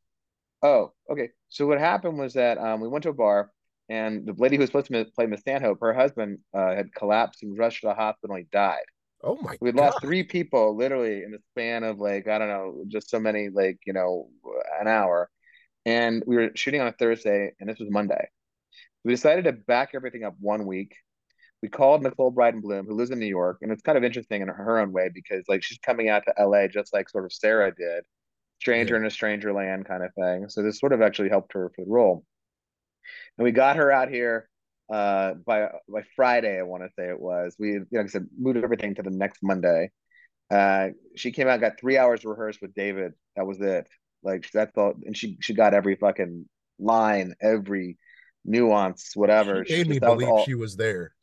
Oh, 0.63 0.93
okay. 1.09 1.29
So 1.49 1.67
what 1.67 1.79
happened 1.79 2.17
was 2.17 2.33
that 2.33 2.57
um, 2.57 2.81
we 2.81 2.87
went 2.87 3.03
to 3.03 3.09
a 3.09 3.13
bar, 3.13 3.51
and 3.89 4.25
the 4.25 4.33
lady 4.33 4.55
who 4.55 4.61
was 4.61 4.69
supposed 4.69 4.87
to 4.87 5.05
play 5.15 5.25
Miss 5.25 5.41
Stanhope, 5.41 5.79
her 5.81 5.93
husband 5.93 6.39
uh, 6.53 6.75
had 6.75 6.93
collapsed 6.93 7.43
and 7.43 7.57
rushed 7.57 7.81
to 7.81 7.87
the 7.87 7.93
hospital. 7.93 8.35
and 8.35 8.45
He 8.45 8.57
died. 8.57 8.83
Oh 9.23 9.37
my! 9.41 9.55
We 9.61 9.71
lost 9.71 10.01
three 10.01 10.23
people 10.23 10.75
literally 10.75 11.23
in 11.23 11.31
the 11.31 11.39
span 11.51 11.83
of 11.83 11.99
like 11.99 12.27
I 12.27 12.39
don't 12.39 12.47
know, 12.47 12.83
just 12.87 13.09
so 13.09 13.19
many 13.19 13.49
like 13.49 13.79
you 13.85 13.93
know 13.93 14.29
an 14.79 14.87
hour, 14.87 15.29
and 15.85 16.23
we 16.25 16.35
were 16.35 16.51
shooting 16.55 16.81
on 16.81 16.87
a 16.87 16.91
Thursday, 16.91 17.51
and 17.59 17.69
this 17.69 17.79
was 17.79 17.89
Monday. 17.89 18.29
We 19.03 19.13
decided 19.13 19.45
to 19.45 19.53
back 19.53 19.91
everything 19.93 20.23
up 20.23 20.35
one 20.39 20.65
week. 20.65 20.95
We 21.61 21.69
called 21.69 22.01
Nicole 22.01 22.31
Brydon 22.31 22.61
Bloom, 22.61 22.85
who 22.85 22.95
lives 22.95 23.11
in 23.11 23.19
New 23.19 23.27
York, 23.27 23.59
and 23.61 23.71
it's 23.71 23.81
kind 23.81 23.97
of 23.97 24.03
interesting 24.03 24.41
in 24.41 24.47
her 24.47 24.79
own 24.79 24.91
way 24.91 25.09
because 25.13 25.43
like 25.47 25.63
she's 25.63 25.79
coming 25.79 26.09
out 26.09 26.23
to 26.25 26.45
LA 26.45 26.67
just 26.67 26.93
like 26.93 27.09
sort 27.09 27.25
of 27.25 27.33
Sarah 27.33 27.73
did, 27.73 28.03
stranger 28.59 28.95
yeah. 28.95 29.01
in 29.01 29.05
a 29.05 29.11
stranger 29.11 29.53
land 29.53 29.85
kind 29.85 30.03
of 30.03 30.13
thing. 30.13 30.49
So 30.49 30.63
this 30.63 30.79
sort 30.79 30.93
of 30.93 31.01
actually 31.01 31.29
helped 31.29 31.53
her 31.53 31.71
for 31.75 31.85
the 31.85 31.91
role. 31.91 32.25
And 33.37 33.45
we 33.45 33.51
got 33.51 33.75
her 33.75 33.91
out 33.91 34.09
here 34.09 34.49
uh, 34.91 35.35
by 35.45 35.69
by 35.87 36.03
Friday, 36.15 36.59
I 36.59 36.63
want 36.63 36.83
to 36.83 36.89
say 36.97 37.07
it 37.07 37.19
was. 37.19 37.55
We, 37.57 37.73
you 37.73 37.79
know, 37.79 37.99
like 37.99 38.07
I 38.07 38.09
said, 38.09 38.27
moved 38.37 38.57
everything 38.63 38.95
to 38.95 39.03
the 39.03 39.09
next 39.09 39.39
Monday. 39.41 39.89
Uh, 40.51 40.89
she 41.15 41.31
came 41.31 41.47
out, 41.47 41.61
got 41.61 41.79
three 41.79 41.97
hours 41.97 42.25
rehearsed 42.25 42.61
with 42.61 42.73
David. 42.73 43.13
That 43.35 43.47
was 43.47 43.61
it. 43.61 43.87
Like 44.23 44.49
that's 44.51 44.77
all, 44.77 44.93
and 45.05 45.15
she 45.15 45.37
she 45.41 45.53
got 45.53 45.73
every 45.73 45.95
fucking 45.95 46.47
line, 46.79 47.35
every 47.41 47.97
nuance, 48.45 49.11
whatever. 49.15 49.65
She 49.65 49.77
made 49.77 49.85
she 49.85 49.89
me 49.89 49.99
believe 49.99 50.29
all... 50.29 50.45
she 50.45 50.55
was 50.55 50.75
there. 50.75 51.13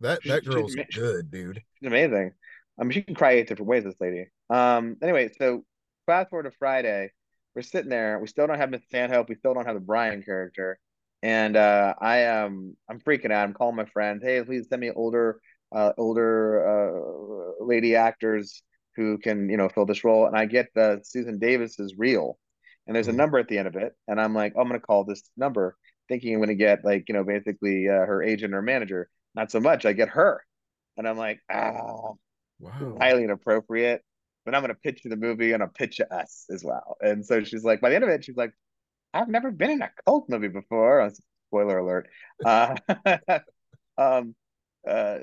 That 0.00 0.22
that 0.24 0.44
she, 0.44 0.50
girl's 0.50 0.72
she, 0.72 0.84
good, 0.92 1.30
dude. 1.30 1.62
She's 1.78 1.86
amazing. 1.86 2.32
I 2.78 2.84
mean, 2.84 2.92
she 2.92 3.02
can 3.02 3.14
cry 3.14 3.32
eight 3.32 3.48
different 3.48 3.68
ways. 3.68 3.84
This 3.84 3.94
lady. 4.00 4.26
Um. 4.50 4.96
Anyway, 5.02 5.30
so 5.38 5.64
fast 6.06 6.30
forward 6.30 6.50
to 6.50 6.56
Friday, 6.58 7.10
we're 7.54 7.62
sitting 7.62 7.90
there. 7.90 8.18
We 8.18 8.26
still 8.26 8.46
don't 8.46 8.58
have 8.58 8.70
Miss 8.70 8.84
Stanhope. 8.84 9.28
We 9.28 9.34
still 9.36 9.54
don't 9.54 9.66
have 9.66 9.74
the 9.74 9.80
Brian 9.80 10.22
character 10.22 10.78
and 11.22 11.56
uh, 11.56 11.94
I 12.00 12.18
am 12.18 12.46
um, 12.46 12.76
I'm 12.88 13.00
freaking 13.00 13.32
out. 13.32 13.44
I'm 13.44 13.54
calling 13.54 13.76
my 13.76 13.86
friends. 13.86 14.22
Hey, 14.22 14.42
please 14.44 14.68
send 14.68 14.80
me 14.80 14.90
older 14.90 15.40
uh, 15.74 15.92
older 15.98 17.58
uh, 17.58 17.64
lady 17.64 17.96
actors 17.96 18.62
who 18.96 19.18
can 19.18 19.48
you 19.50 19.56
know 19.56 19.68
fill 19.68 19.86
this 19.86 20.04
role. 20.04 20.26
And 20.26 20.36
I 20.36 20.46
get 20.46 20.68
the 20.74 21.00
Susan 21.04 21.38
Davis 21.38 21.78
is 21.78 21.94
real, 21.96 22.38
and 22.86 22.94
there's 22.96 23.08
a 23.08 23.12
Mhm. 23.12 23.14
number 23.14 23.38
at 23.38 23.48
the 23.48 23.58
end 23.58 23.68
of 23.68 23.76
it, 23.76 23.94
and 24.08 24.20
I'm 24.20 24.34
like, 24.34 24.54
oh, 24.56 24.60
I'm 24.62 24.68
gonna 24.68 24.80
call 24.80 25.04
this 25.04 25.22
number, 25.36 25.76
thinking 26.08 26.34
I'm 26.34 26.40
gonna 26.40 26.54
get 26.54 26.84
like 26.84 27.04
you 27.08 27.14
know 27.14 27.24
basically 27.24 27.88
uh, 27.88 28.06
her 28.06 28.22
agent 28.22 28.54
or 28.54 28.62
manager. 28.62 29.10
Not 29.34 29.50
so 29.50 29.60
much. 29.60 29.84
I 29.86 29.92
get 29.92 30.08
her, 30.10 30.44
and 30.96 31.08
I'm 31.08 31.18
like, 31.18 31.40
ah, 31.50 32.12
Wow. 32.58 32.98
highly 33.00 33.24
inappropriate. 33.24 34.02
But 34.44 34.54
I'm 34.54 34.62
gonna 34.62 34.74
pitch 34.76 35.00
you 35.04 35.10
the 35.10 35.16
movie 35.16 35.52
and 35.52 35.62
I'll 35.62 35.68
pitch 35.68 35.98
you 35.98 36.04
us 36.10 36.46
as 36.50 36.62
well. 36.64 36.96
And 37.00 37.26
so 37.26 37.42
she's 37.42 37.64
like, 37.64 37.80
by 37.80 37.88
the 37.90 37.96
end 37.96 38.04
of 38.04 38.10
it, 38.10 38.24
she's 38.24 38.36
like, 38.36 38.52
I've 39.14 39.28
never 39.28 39.50
been 39.50 39.70
in 39.70 39.82
a 39.82 39.90
cult 40.06 40.28
movie 40.28 40.48
before. 40.48 41.10
Spoiler 41.48 41.78
alert. 41.78 42.08
Uh, 42.44 42.76
um, 43.98 44.34
uh, 44.88 45.18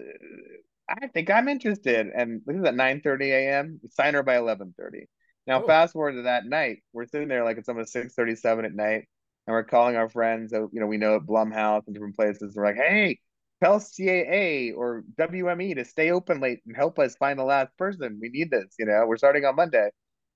I 0.89 1.08
think 1.08 1.30
I'm 1.30 1.48
interested. 1.48 2.08
And 2.15 2.41
this 2.46 2.58
is 2.58 2.65
at 2.65 2.76
9:30 2.76 3.32
a.m. 3.32 3.80
Sign 3.89 4.13
her 4.13 4.24
by 4.24 4.38
11:30. 4.38 5.08
Now, 5.48 5.62
Oh, 5.62 5.67
fast 5.67 5.93
forward 5.93 6.13
to 6.13 6.22
that 6.24 6.46
night, 6.46 6.84
we're 6.93 7.06
sitting 7.08 7.28
there 7.28 7.43
like 7.43 7.58
it's 7.58 7.69
almost 7.69 7.91
6:37 7.93 8.65
at 8.65 8.74
night, 8.74 9.08
and 9.48 9.54
we're 9.54 9.63
calling 9.63 9.96
our 9.96 10.10
friends 10.10 10.52
that 10.52 10.67
you 10.74 10.80
know 10.80 10.88
we 10.88 10.98
know 10.98 11.15
at 11.17 11.24
Blumhouse 11.24 11.84
and 11.88 11.96
different 11.96 12.15
places. 12.15 12.56
We're 12.56 12.65
like, 12.65 12.76
hey, 12.76 13.19
tell 13.63 13.80
CAA 13.80 14.72
or 14.74 15.04
WME 15.17 15.74
to 15.76 15.86
stay 15.86 16.12
open 16.12 16.39
late 16.41 16.60
and 16.65 16.76
help 16.76 17.00
us 17.00 17.15
find 17.15 17.39
the 17.39 17.43
last 17.43 17.76
person. 17.78 18.19
We 18.22 18.30
need 18.30 18.52
this. 18.52 18.76
You 18.80 18.86
know, 18.86 19.06
we're 19.08 19.17
starting 19.17 19.46
on 19.46 19.56
Monday, 19.56 19.89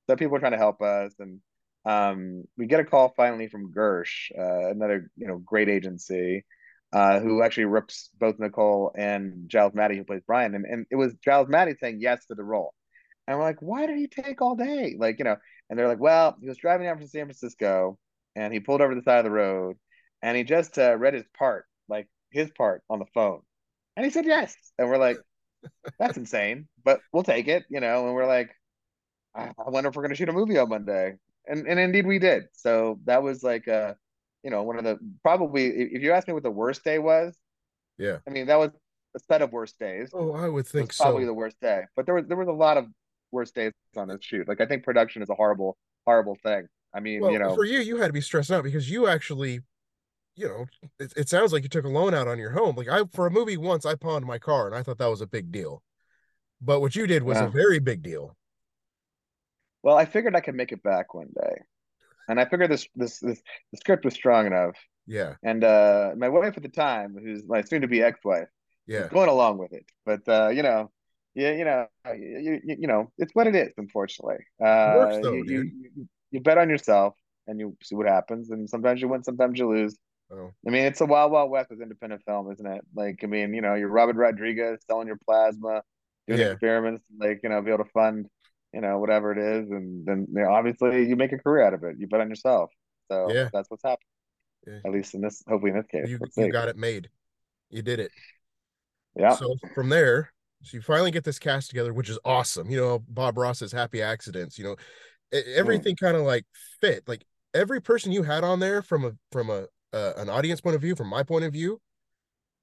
so 0.10 0.16
people 0.16 0.38
are 0.38 0.40
trying 0.40 0.54
to 0.54 0.58
help 0.58 0.82
us, 0.82 1.14
and 1.20 1.42
um, 1.86 2.44
we 2.58 2.68
get 2.68 2.80
a 2.80 2.86
call 2.86 3.10
finally 3.16 3.48
from 3.48 3.74
Gersh, 3.74 4.32
uh, 4.38 4.70
another 4.70 5.10
you 5.18 5.28
know 5.28 5.38
great 5.40 5.70
agency 5.70 6.46
uh, 6.94 7.20
who 7.20 7.44
actually 7.44 7.66
rips 7.66 8.10
both 8.20 8.40
Nicole 8.40 8.92
and 8.96 9.50
Giles 9.50 9.74
Matthey, 9.74 9.98
who 9.98 10.04
plays 10.04 10.22
Brian. 10.26 10.56
And, 10.56 10.66
and 10.66 10.86
it 10.90 10.96
was 10.96 11.14
Giles 11.24 11.50
Matthey 11.50 11.76
saying 11.80 12.00
yes 12.00 12.26
to 12.28 12.36
the 12.36 12.44
role. 12.44 12.74
And 13.28 13.38
we're 13.38 13.44
like, 13.44 13.62
why 13.62 13.86
did 13.86 13.98
he 13.98 14.08
take 14.08 14.42
all 14.42 14.56
day? 14.56 14.96
Like, 14.98 15.20
you 15.20 15.26
know, 15.26 15.36
and 15.70 15.78
they're 15.78 15.88
like, 15.88 16.00
well, 16.00 16.38
he 16.40 16.48
was 16.48 16.58
driving 16.58 16.88
down 16.88 16.98
from 16.98 17.08
San 17.08 17.26
Francisco 17.26 17.98
and 18.36 18.54
he 18.54 18.60
pulled 18.60 18.82
over 18.82 18.96
the 18.96 19.02
side 19.02 19.20
of 19.20 19.26
the 19.26 19.32
road 19.32 19.76
and 20.22 20.38
he 20.38 20.44
just 20.44 20.78
uh, 20.78 20.96
read 20.96 21.14
his 21.14 21.26
part, 21.38 21.66
like 21.90 22.08
his 22.32 22.50
part 22.52 22.84
on 22.90 23.00
the 23.00 23.06
phone. 23.14 23.42
And 23.98 24.06
he 24.06 24.12
said 24.12 24.26
yes. 24.26 24.56
And 24.78 24.88
we're 24.88 24.98
like, 24.98 25.18
that's 26.00 26.18
insane, 26.18 26.68
but 26.86 27.02
we'll 27.12 27.24
take 27.24 27.48
it, 27.48 27.66
you 27.70 27.82
know. 27.82 28.06
And 28.06 28.16
we're 28.16 28.28
like, 28.28 28.52
I 29.36 29.52
wonder 29.58 29.90
if 29.90 29.96
we're 29.96 30.04
going 30.04 30.12
to 30.12 30.16
shoot 30.16 30.30
a 30.30 30.34
movie 30.34 30.58
on 30.58 30.70
Monday. 30.70 31.16
And 31.46 31.68
and 31.68 31.80
indeed 31.80 32.06
we 32.06 32.20
did. 32.20 32.46
So 32.54 33.00
that 33.06 33.24
was 33.24 33.44
like 33.44 33.68
uh 33.68 33.94
you 34.44 34.52
know, 34.52 34.64
one 34.64 34.78
of 34.78 34.84
the 34.84 34.98
probably 35.24 35.68
if 35.68 36.02
you 36.02 36.12
ask 36.14 36.28
me 36.28 36.34
what 36.34 36.44
the 36.44 36.52
worst 36.52 36.84
day 36.84 37.00
was, 37.00 37.36
yeah. 37.98 38.18
I 38.28 38.32
mean 38.32 38.48
that 38.48 38.58
was 38.58 38.72
a 39.16 39.20
set 39.20 39.42
of 39.42 39.52
worst 39.52 39.80
days. 39.80 40.12
Oh, 40.14 40.34
I 40.34 40.48
would 40.48 40.68
think 40.68 40.96
probably 40.96 41.24
so. 41.24 41.28
the 41.28 41.34
worst 41.34 41.60
day. 41.62 41.84
But 41.96 42.06
there 42.06 42.16
was 42.16 42.26
there 42.28 42.38
was 42.38 42.48
a 42.48 42.54
lot 42.54 42.78
of 42.78 42.88
worst 43.32 43.56
days 43.56 43.74
on 43.96 44.08
this 44.08 44.20
shoot. 44.22 44.48
Like 44.48 44.62
I 44.62 44.66
think 44.66 44.84
production 44.84 45.22
is 45.22 45.30
a 45.30 45.36
horrible, 45.36 45.78
horrible 46.06 46.38
thing. 46.44 46.68
I 46.94 47.00
mean, 47.00 47.22
Well, 47.22 47.32
you 47.32 47.40
know, 47.40 47.54
for 47.56 47.66
you, 47.66 47.80
you 47.80 47.98
had 47.98 48.08
to 48.08 48.14
be 48.14 48.22
stressed 48.22 48.52
out 48.52 48.64
because 48.64 48.90
you 48.90 49.08
actually, 49.08 49.62
you 50.36 50.48
know, 50.48 50.66
it, 51.00 51.14
it 51.18 51.30
sounds 51.30 51.52
like 51.52 51.64
you 51.64 51.70
took 51.70 51.86
a 51.86 51.90
loan 51.90 52.14
out 52.14 52.28
on 52.28 52.40
your 52.40 52.52
home. 52.52 52.76
Like 52.76 52.88
I, 52.88 53.04
for 53.12 53.28
a 53.28 53.32
movie 53.32 53.58
once, 53.58 53.86
I 53.86 53.96
pawned 53.96 54.26
my 54.26 54.40
car 54.40 54.68
and 54.68 54.76
I 54.76 54.84
thought 54.84 54.98
that 55.00 55.10
was 55.10 55.22
a 55.22 55.28
big 55.28 55.52
deal. 55.52 55.84
But 56.62 56.80
what 56.80 56.96
you 56.96 57.06
did 57.06 57.24
was 57.24 57.38
a 57.38 57.48
very 57.48 57.80
big 57.80 58.02
deal. 58.02 58.36
Well, 59.84 59.96
I 59.96 60.06
figured 60.06 60.36
I 60.36 60.40
could 60.40 60.56
make 60.56 60.72
it 60.72 60.82
back 60.82 61.14
one 61.14 61.30
day. 61.36 61.62
And 62.28 62.40
I 62.40 62.46
figured 62.46 62.72
this 62.72 62.88
this 62.96 63.20
this 63.20 63.42
the 63.72 63.78
script 63.78 64.06
was 64.06 64.14
strong 64.14 64.46
enough. 64.48 64.76
Yeah. 65.06 65.36
And 65.44 65.64
uh 65.64 66.12
my 66.18 66.30
wife 66.30 66.56
at 66.58 66.64
the 66.64 66.70
time, 66.70 67.16
who's 67.22 67.44
my 67.48 67.62
soon 67.62 67.82
to 67.82 67.88
be 67.88 68.02
ex-wife, 68.02 68.50
Yeah. 68.88 69.08
going 69.08 69.30
along 69.30 69.58
with 69.58 69.74
it. 69.74 69.86
But 70.06 70.28
uh, 70.28 70.50
you 70.50 70.64
know, 70.64 70.92
yeah, 71.36 71.52
you 71.52 71.66
know, 71.66 71.88
you, 72.14 72.60
you, 72.64 72.76
you 72.82 72.88
know, 72.88 73.12
it's 73.18 73.34
what 73.36 73.48
it 73.48 73.56
is, 73.56 73.72
unfortunately. 73.78 74.42
It 74.60 74.96
works 74.98 75.18
Uh, 75.18 75.22
though, 75.22 75.34
you, 75.34 75.44
you 75.46 75.64
dude. 75.64 75.72
you 75.96 76.08
you 76.32 76.40
bet 76.42 76.58
on 76.58 76.70
yourself 76.70 77.14
and 77.48 77.60
you 77.60 77.78
see 77.84 77.96
what 77.96 78.08
happens, 78.08 78.50
and 78.52 78.70
sometimes 78.70 79.02
you 79.02 79.08
win, 79.08 79.24
sometimes 79.24 79.58
you 79.60 79.70
lose. 79.70 79.98
Oh, 80.30 80.52
I 80.68 80.72
mean, 80.72 80.84
it's 80.84 81.00
a 81.00 81.06
wild, 81.06 81.32
wild 81.32 81.50
west 81.52 81.70
with 81.70 81.82
independent 81.82 82.22
film, 82.26 82.52
isn't 82.52 82.66
it? 82.66 82.82
Like, 82.94 83.24
I 83.24 83.28
mean, 83.28 83.54
you 83.54 83.62
know, 83.62 83.76
you're 83.76 83.88
Robert 83.88 84.18
Rodriguez 84.18 84.80
selling 84.86 85.08
your 85.08 85.20
plasma, 85.26 85.84
doing 86.28 86.42
yeah. 86.42 86.52
experiments, 86.52 87.06
like, 87.18 87.40
you 87.44 87.50
know, 87.50 87.62
be 87.62 87.72
able 87.72 87.86
to 87.86 87.92
fund, 87.92 88.28
you 88.78 88.82
know, 88.82 89.00
whatever 89.00 89.32
it 89.32 89.40
is, 89.40 89.72
and 89.72 90.06
then 90.06 90.28
you 90.30 90.44
know, 90.44 90.52
obviously 90.52 91.08
you 91.08 91.16
make 91.16 91.32
a 91.34 91.38
career 91.40 91.66
out 91.66 91.74
of 91.74 91.84
it. 91.84 91.96
You 91.98 92.06
bet 92.08 92.22
on 92.22 92.30
yourself. 92.30 92.70
So 93.12 93.32
Yeah. 93.34 93.50
that's 93.52 93.72
what's 93.72 93.82
happened, 93.84 94.06
Yeah. 94.68 94.82
at 94.86 94.92
least 94.92 95.16
in 95.16 95.22
this, 95.22 95.44
hopefully 95.48 95.72
in 95.72 95.78
this 95.78 95.88
case. 95.88 96.08
You 96.08 96.20
you 96.38 96.52
got 96.52 96.68
it 96.68 96.78
made. 96.78 97.10
You 97.72 97.82
did 97.82 98.00
it. 98.00 98.12
Yeah. 99.16 99.34
So 99.36 99.56
from 99.74 99.90
there, 99.90 100.32
so 100.62 100.78
you 100.78 100.82
finally 100.84 101.10
get 101.10 101.24
this 101.24 101.40
cast 101.40 101.70
together, 101.70 101.92
which 101.92 102.08
is 102.08 102.20
awesome. 102.24 102.70
You 102.70 102.78
know, 102.78 103.00
Bob 103.08 103.36
Ross's 103.40 103.72
Happy 103.72 104.00
Accidents. 104.02 104.60
You 104.60 104.66
know, 104.66 104.76
Mm. 105.34 105.56
everything 105.56 105.96
kind 105.96 106.16
of 106.16 106.22
like 106.22 106.46
fit. 106.80 107.08
Like 107.08 107.26
every 107.56 107.82
person 107.82 108.12
you 108.12 108.22
had 108.22 108.44
on 108.44 108.60
there 108.60 108.84
from 108.84 109.06
a 109.06 109.12
from 109.32 109.50
a 109.50 109.66
uh, 109.92 110.14
an 110.18 110.30
audience 110.30 110.62
point 110.62 110.76
of 110.76 110.82
view, 110.82 110.96
from 110.96 111.08
my 111.08 111.24
point 111.24 111.46
of 111.46 111.52
view, 111.52 111.82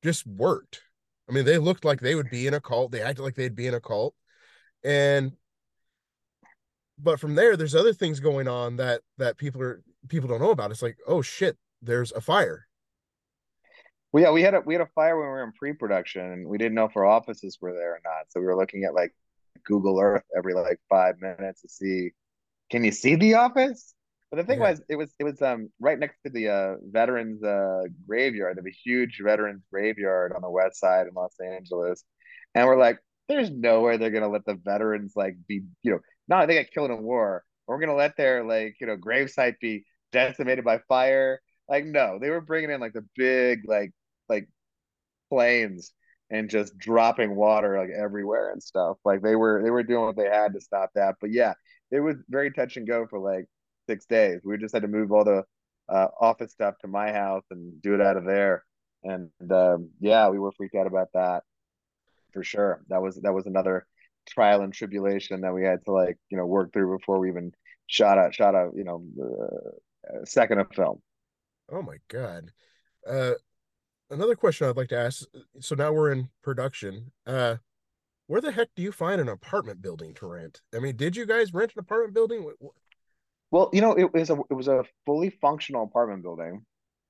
just 0.05 0.27
worked. 0.27 0.81
I 1.29 1.33
mean, 1.33 1.45
they 1.45 1.59
looked 1.59 1.85
like 1.85 2.01
they 2.01 2.15
would 2.15 2.31
be 2.31 2.47
in 2.47 2.55
a 2.55 2.61
cult. 2.61 2.93
They 2.93 3.01
acted 3.01 3.23
like 3.23 3.35
they'd 3.35 3.57
be 3.57 3.67
in 3.67 3.75
a 3.75 3.81
cult, 3.81 4.15
and 4.85 5.33
but 6.99 7.21
from 7.21 7.35
there, 7.35 7.57
there's 7.57 7.75
other 7.75 7.93
things 7.93 8.21
going 8.21 8.49
on 8.49 8.77
that 8.77 9.03
that 9.19 9.37
people 9.37 9.63
are 9.63 9.83
people 10.09 10.29
don't 10.29 10.41
know 10.41 10.51
about. 10.51 10.71
It's 10.71 10.83
like, 10.83 10.99
oh 11.07 11.23
shit, 11.23 11.57
there's 11.83 12.13
a 12.13 12.21
fire. 12.21 12.67
Well, 14.13 14.23
yeah, 14.23 14.31
we 14.31 14.43
had 14.43 14.55
a 14.55 14.61
we 14.61 14.75
had 14.75 14.81
a 14.81 14.91
fire 14.95 15.17
when 15.17 15.27
we 15.27 15.31
were 15.31 15.43
in 15.45 15.53
pre-production, 15.53 16.23
and 16.25 16.49
we 16.49 16.59
didn't 16.59 16.75
know 16.75 16.85
if 16.85 16.97
our 16.97 17.07
offices 17.07 17.59
were 17.61 17.73
there 17.73 17.95
or 17.95 18.01
not. 18.05 18.27
So 18.31 18.41
we 18.41 18.47
were 18.47 18.57
looking 18.57 18.85
at 18.85 18.95
like 18.95 19.13
Google 19.65 19.99
Earth 20.01 20.23
every 20.37 20.55
like 20.55 20.81
five 20.89 21.21
minutes 21.21 21.63
to 21.63 21.69
see, 21.69 22.11
can 22.71 22.85
you 22.85 22.93
see 22.93 23.17
the 23.17 23.35
office? 23.35 23.95
But 24.31 24.39
the 24.39 24.45
thing 24.45 24.61
Yeah. 24.61 24.71
was, 24.71 24.83
it 24.89 24.97
was 24.97 25.13
it 25.19 25.25
was 25.25 25.43
um 25.43 25.71
right 25.81 25.99
next 25.99 26.19
to 26.25 26.31
the 26.31 26.49
uh, 26.49 26.75
veterans 26.83 27.43
uh, 27.43 27.83
graveyard. 28.07 28.57
Have 28.57 28.67
a 28.67 28.71
huge 28.71 29.21
veterans 29.23 29.63
graveyard 29.73 30.33
on 30.33 30.43
the 30.43 30.51
west 30.51 30.79
side 30.79 31.07
in 31.09 31.15
Los 31.15 31.35
Angeles, 31.41 32.05
and 32.55 32.67
we're 32.67 32.79
like, 32.79 32.99
there's 33.29 33.51
no 33.51 33.81
way 33.81 33.97
they're 33.97 34.11
gonna 34.11 34.29
let 34.29 34.45
the 34.45 34.55
veterans 34.55 35.15
like 35.17 35.37
be 35.49 35.63
you 35.83 35.93
know 35.93 36.01
not 36.29 36.47
they 36.49 36.57
got 36.63 36.73
killed 36.73 36.91
in 36.91 37.03
war. 37.03 37.45
We're 37.67 37.81
gonna 37.81 37.95
let 37.95 38.17
their 38.17 38.45
like 38.45 38.77
you 38.81 38.87
know 38.87 38.97
gravesite 38.97 39.59
be 39.61 39.85
decimated 40.13 40.65
by 40.65 40.79
fire. 40.89 41.41
Like 41.69 41.85
no, 41.85 42.19
they 42.21 42.31
were 42.31 42.41
bringing 42.41 42.71
in 42.71 42.81
like 42.81 42.93
the 42.93 43.07
big 43.17 43.61
like 43.67 43.93
like 44.29 44.49
planes 45.31 45.93
and 46.31 46.51
just 46.51 46.77
dropping 46.79 47.37
water 47.37 47.79
like 47.79 47.91
everywhere 47.91 48.53
and 48.53 48.63
stuff. 48.63 48.99
Like 49.05 49.23
they 49.23 49.37
were 49.37 49.63
they 49.63 49.71
were 49.71 49.83
doing 49.83 50.07
what 50.07 50.17
they 50.17 50.29
had 50.29 50.53
to 50.55 50.61
stop 50.61 50.91
that. 50.95 51.17
But 51.21 51.33
yeah, 51.33 51.55
it 51.91 52.01
was 52.01 52.17
very 52.29 52.53
touch 52.53 52.77
and 52.77 52.87
go 52.87 53.07
for 53.09 53.19
like 53.19 53.47
six 53.89 54.07
days. 54.07 54.41
We 54.45 54.59
just 54.59 54.75
had 54.75 54.83
to 54.83 54.89
move 54.89 55.13
all 55.13 55.25
the 55.25 55.45
uh, 55.89 56.09
office 56.21 56.53
stuff 56.53 56.75
to 56.81 56.89
my 56.89 57.13
house 57.13 57.45
and 57.51 57.81
do 57.83 57.95
it 57.95 58.01
out 58.01 58.17
of 58.17 58.25
there. 58.25 58.65
And 59.03 59.31
um, 59.51 59.91
yeah, 60.01 60.29
we 60.29 60.39
were 60.39 60.53
freaked 60.53 60.75
out 60.75 60.87
about 60.87 61.09
that 61.15 61.43
for 62.33 62.43
sure. 62.43 62.83
That 62.89 63.03
was 63.03 63.17
that 63.17 63.35
was 63.35 63.47
another 63.47 63.87
trial 64.27 64.63
and 64.63 64.73
tribulation 64.73 65.41
that 65.43 65.55
we 65.55 65.63
had 65.63 65.85
to 65.85 65.93
like 65.93 66.17
you 66.31 66.37
know 66.37 66.47
work 66.47 66.73
through 66.73 66.97
before 66.99 67.19
we 67.19 67.29
even 67.29 67.53
shot 67.87 68.19
a 68.19 68.33
shot 68.33 68.55
a 68.55 68.71
you 68.75 68.85
know 68.85 69.05
uh, 69.23 70.25
second 70.25 70.61
of 70.61 70.69
film. 70.75 71.01
Oh 71.71 71.83
my 71.83 71.97
god. 72.09 72.53
Uh, 73.09 73.33
another 74.11 74.35
question 74.35 74.69
I'd 74.69 74.77
like 74.77 74.89
to 74.89 74.99
ask. 74.99 75.25
So 75.61 75.75
now 75.75 75.93
we're 75.93 76.13
in 76.13 76.29
production. 76.43 77.13
Uh, 77.27 77.57
where 78.27 78.41
the 78.41 78.53
heck 78.53 78.69
do 78.75 78.83
you 78.83 78.93
find 78.93 79.21
an 79.21 79.29
apartment 79.29 79.83
building 79.83 80.15
to 80.15 80.27
rent? 80.27 80.63
I 80.75 80.79
mean, 80.79 80.97
did 80.97 81.17
you 81.17 81.27
guys 81.27 81.53
rent 81.53 81.73
an 81.77 81.81
apartment 81.81 82.15
building? 82.15 82.51
Well, 83.51 83.71
you 83.73 83.81
know, 83.81 83.93
it 83.93 84.13
was 84.13 84.31
a 84.31 84.39
it 84.51 84.55
was 84.55 84.69
a 84.69 84.85
fully 85.05 85.31
functional 85.31 85.85
apartment 85.85 86.23
building, 86.23 86.65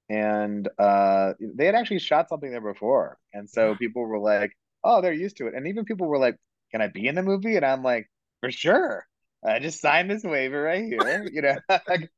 and 0.08 0.68
uh, 0.78 1.34
they 1.40 1.66
had 1.66 1.74
actually 1.74 2.00
shot 2.00 2.28
something 2.28 2.50
there 2.50 2.60
before, 2.60 3.18
and 3.32 3.48
so 3.48 3.76
people 3.76 4.04
were 4.04 4.18
like, 4.18 4.56
"Oh, 4.82 5.00
they're 5.00 5.12
used 5.12 5.36
to 5.38 5.46
it," 5.46 5.54
and 5.54 5.68
even 5.68 5.84
people 5.84 6.08
were 6.08 6.18
like, 6.18 6.36
"Can 6.72 6.82
I 6.82 6.88
be 6.88 7.06
in 7.06 7.14
the 7.14 7.22
movie?" 7.22 7.56
And 7.56 7.64
I'm 7.64 7.82
like, 7.82 8.10
"For 8.40 8.50
sure, 8.50 9.06
I 9.44 9.58
just 9.60 9.80
signed 9.80 10.10
this 10.10 10.24
waiver 10.24 10.62
right 10.62 10.84
here, 10.84 11.28
you 11.32 11.42
know, 11.42 11.56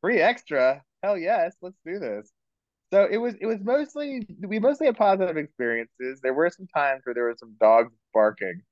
free 0.00 0.20
extra, 0.20 0.82
hell 1.02 1.18
yes, 1.18 1.54
let's 1.62 1.78
do 1.84 1.98
this." 1.98 2.30
So 2.92 3.06
it 3.10 3.18
was 3.18 3.34
it 3.40 3.46
was 3.46 3.60
mostly 3.62 4.26
we 4.40 4.60
mostly 4.60 4.86
had 4.86 4.96
positive 4.96 5.36
experiences. 5.36 6.20
There 6.22 6.34
were 6.34 6.50
some 6.50 6.68
times 6.68 7.02
where 7.04 7.14
there 7.14 7.24
were 7.24 7.36
some 7.38 7.56
dogs 7.60 7.92
barking, 8.14 8.62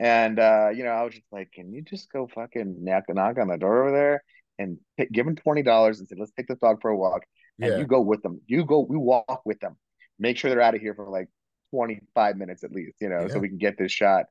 and 0.00 0.38
uh, 0.38 0.70
you 0.74 0.84
know, 0.84 0.90
I 0.90 1.04
was 1.04 1.14
just 1.14 1.26
like, 1.32 1.52
"Can 1.52 1.72
you 1.72 1.82
just 1.82 2.10
go 2.12 2.28
fucking 2.34 2.84
knock 2.84 3.04
knock 3.08 3.38
on 3.38 3.48
the 3.48 3.58
door 3.58 3.82
over 3.84 3.92
there 3.96 4.24
and 4.58 4.78
give 5.12 5.26
them 5.26 5.36
twenty 5.36 5.62
dollars 5.62 6.00
and 6.00 6.08
say, 6.08 6.16
let's 6.18 6.32
take 6.32 6.48
this 6.48 6.58
dog 6.58 6.80
for 6.82 6.90
a 6.90 6.96
walk, 6.96 7.24
and 7.62 7.74
Yeah, 7.74 7.78
you 7.78 7.86
go 7.86 8.00
with 8.00 8.22
them. 8.22 8.40
You 8.46 8.64
go, 8.64 8.80
we 8.80 8.96
walk 8.96 9.42
with 9.44 9.60
them. 9.60 9.76
Make 10.18 10.38
sure 10.38 10.50
they're 10.50 10.60
out 10.62 10.74
of 10.74 10.80
here 10.80 10.94
for 10.94 11.08
like 11.08 11.28
twenty 11.70 12.00
five 12.14 12.36
minutes 12.36 12.64
at 12.64 12.72
least, 12.72 12.96
you 13.00 13.08
know, 13.08 13.28
so 13.28 13.40
we 13.40 13.48
can 13.48 13.58
get 13.58 13.78
this 13.78 13.92
shot." 13.92 14.26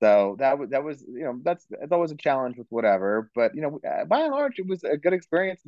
So 0.00 0.36
that 0.38 0.58
was 0.58 0.70
that 0.70 0.84
was 0.84 1.02
you 1.02 1.24
know 1.24 1.40
that's 1.42 1.64
that's 1.70 1.92
always 1.92 2.10
a 2.10 2.16
challenge 2.16 2.56
with 2.56 2.66
whatever, 2.70 3.30
but 3.34 3.54
you 3.54 3.62
know, 3.62 3.80
uh, 3.88 4.04
by 4.04 4.20
and 4.20 4.32
large, 4.32 4.58
it 4.58 4.66
was 4.66 4.82
a 4.84 4.96
good 4.96 5.12
experience. 5.12 5.60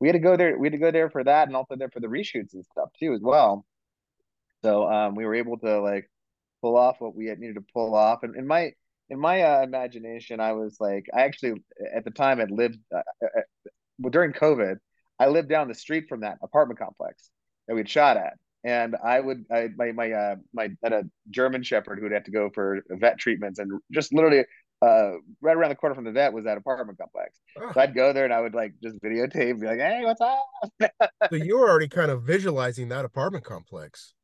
We 0.00 0.08
had 0.08 0.14
to 0.14 0.18
go 0.18 0.36
there. 0.36 0.58
We 0.58 0.66
had 0.66 0.72
to 0.72 0.78
go 0.78 0.90
there 0.90 1.10
for 1.10 1.22
that, 1.24 1.46
and 1.48 1.56
also 1.56 1.76
there 1.76 1.90
for 1.90 2.00
the 2.00 2.08
reshoots 2.08 2.54
and 2.54 2.64
stuff 2.64 2.90
too 2.98 3.14
as 3.14 3.20
well. 3.20 3.64
So 4.62 4.90
um, 4.90 5.14
we 5.14 5.24
were 5.24 5.34
able 5.34 5.58
to 5.58 5.80
like 5.80 6.10
pull 6.60 6.76
off 6.76 7.00
what 7.00 7.14
we 7.14 7.26
had 7.26 7.38
needed 7.38 7.54
to 7.54 7.64
pull 7.72 7.94
off. 7.94 8.22
And 8.22 8.36
in 8.36 8.46
my 8.46 8.72
in 9.08 9.18
my 9.18 9.42
uh, 9.42 9.62
imagination, 9.62 10.40
I 10.40 10.52
was 10.52 10.76
like, 10.80 11.06
I 11.14 11.22
actually 11.22 11.62
at 11.94 12.04
the 12.04 12.10
time 12.10 12.38
had 12.38 12.50
lived. 12.50 12.78
Uh, 12.94 13.02
uh, 13.24 13.40
well, 13.98 14.10
during 14.10 14.32
COVID, 14.32 14.76
I 15.18 15.26
lived 15.28 15.48
down 15.48 15.68
the 15.68 15.74
street 15.74 16.06
from 16.08 16.20
that 16.20 16.38
apartment 16.42 16.78
complex 16.78 17.30
that 17.68 17.74
we'd 17.74 17.88
shot 17.88 18.16
at. 18.16 18.34
And 18.62 18.94
I 19.02 19.20
would, 19.20 19.44
I, 19.50 19.68
my, 19.76 19.92
my, 19.92 20.12
uh, 20.12 20.36
my, 20.52 20.68
had 20.82 20.92
a 20.92 21.04
German 21.30 21.62
Shepherd 21.62 21.98
who 21.98 22.04
would 22.04 22.12
have 22.12 22.24
to 22.24 22.30
go 22.30 22.50
for 22.54 22.82
vet 22.90 23.18
treatments, 23.18 23.58
and 23.58 23.80
just 23.90 24.12
literally, 24.12 24.44
uh, 24.82 25.12
right 25.40 25.56
around 25.56 25.70
the 25.70 25.76
corner 25.76 25.94
from 25.94 26.04
the 26.04 26.12
vet 26.12 26.32
was 26.32 26.44
that 26.44 26.56
apartment 26.56 26.98
complex. 26.98 27.38
Oh, 27.58 27.70
So 27.72 27.80
I'd 27.80 27.94
go 27.94 28.12
there 28.12 28.24
and 28.24 28.32
I 28.32 28.40
would 28.40 28.54
like 28.54 28.74
just 28.82 29.00
videotape, 29.02 29.60
be 29.60 29.66
like, 29.66 29.78
"Hey, 29.78 30.02
what's 30.04 30.20
up?" 30.20 30.46
so 31.30 31.36
you 31.36 31.58
were 31.58 31.68
already 31.68 31.88
kind 31.88 32.10
of 32.10 32.22
visualizing 32.22 32.88
that 32.88 33.04
apartment 33.04 33.44
complex. 33.44 34.14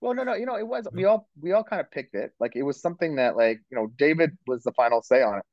Well, 0.00 0.14
no, 0.14 0.24
no, 0.24 0.34
you 0.34 0.46
know, 0.46 0.56
it 0.56 0.66
was 0.66 0.86
we 0.92 1.04
all 1.04 1.28
we 1.40 1.52
all 1.52 1.64
kind 1.64 1.80
of 1.80 1.90
picked 1.90 2.14
it. 2.14 2.32
Like 2.40 2.56
it 2.56 2.62
was 2.62 2.80
something 2.80 3.16
that 3.16 3.36
like 3.36 3.60
you 3.70 3.76
know 3.76 3.86
David 3.96 4.36
was 4.46 4.62
the 4.62 4.72
final 4.72 5.02
say 5.02 5.22
on 5.22 5.38
it, 5.38 5.44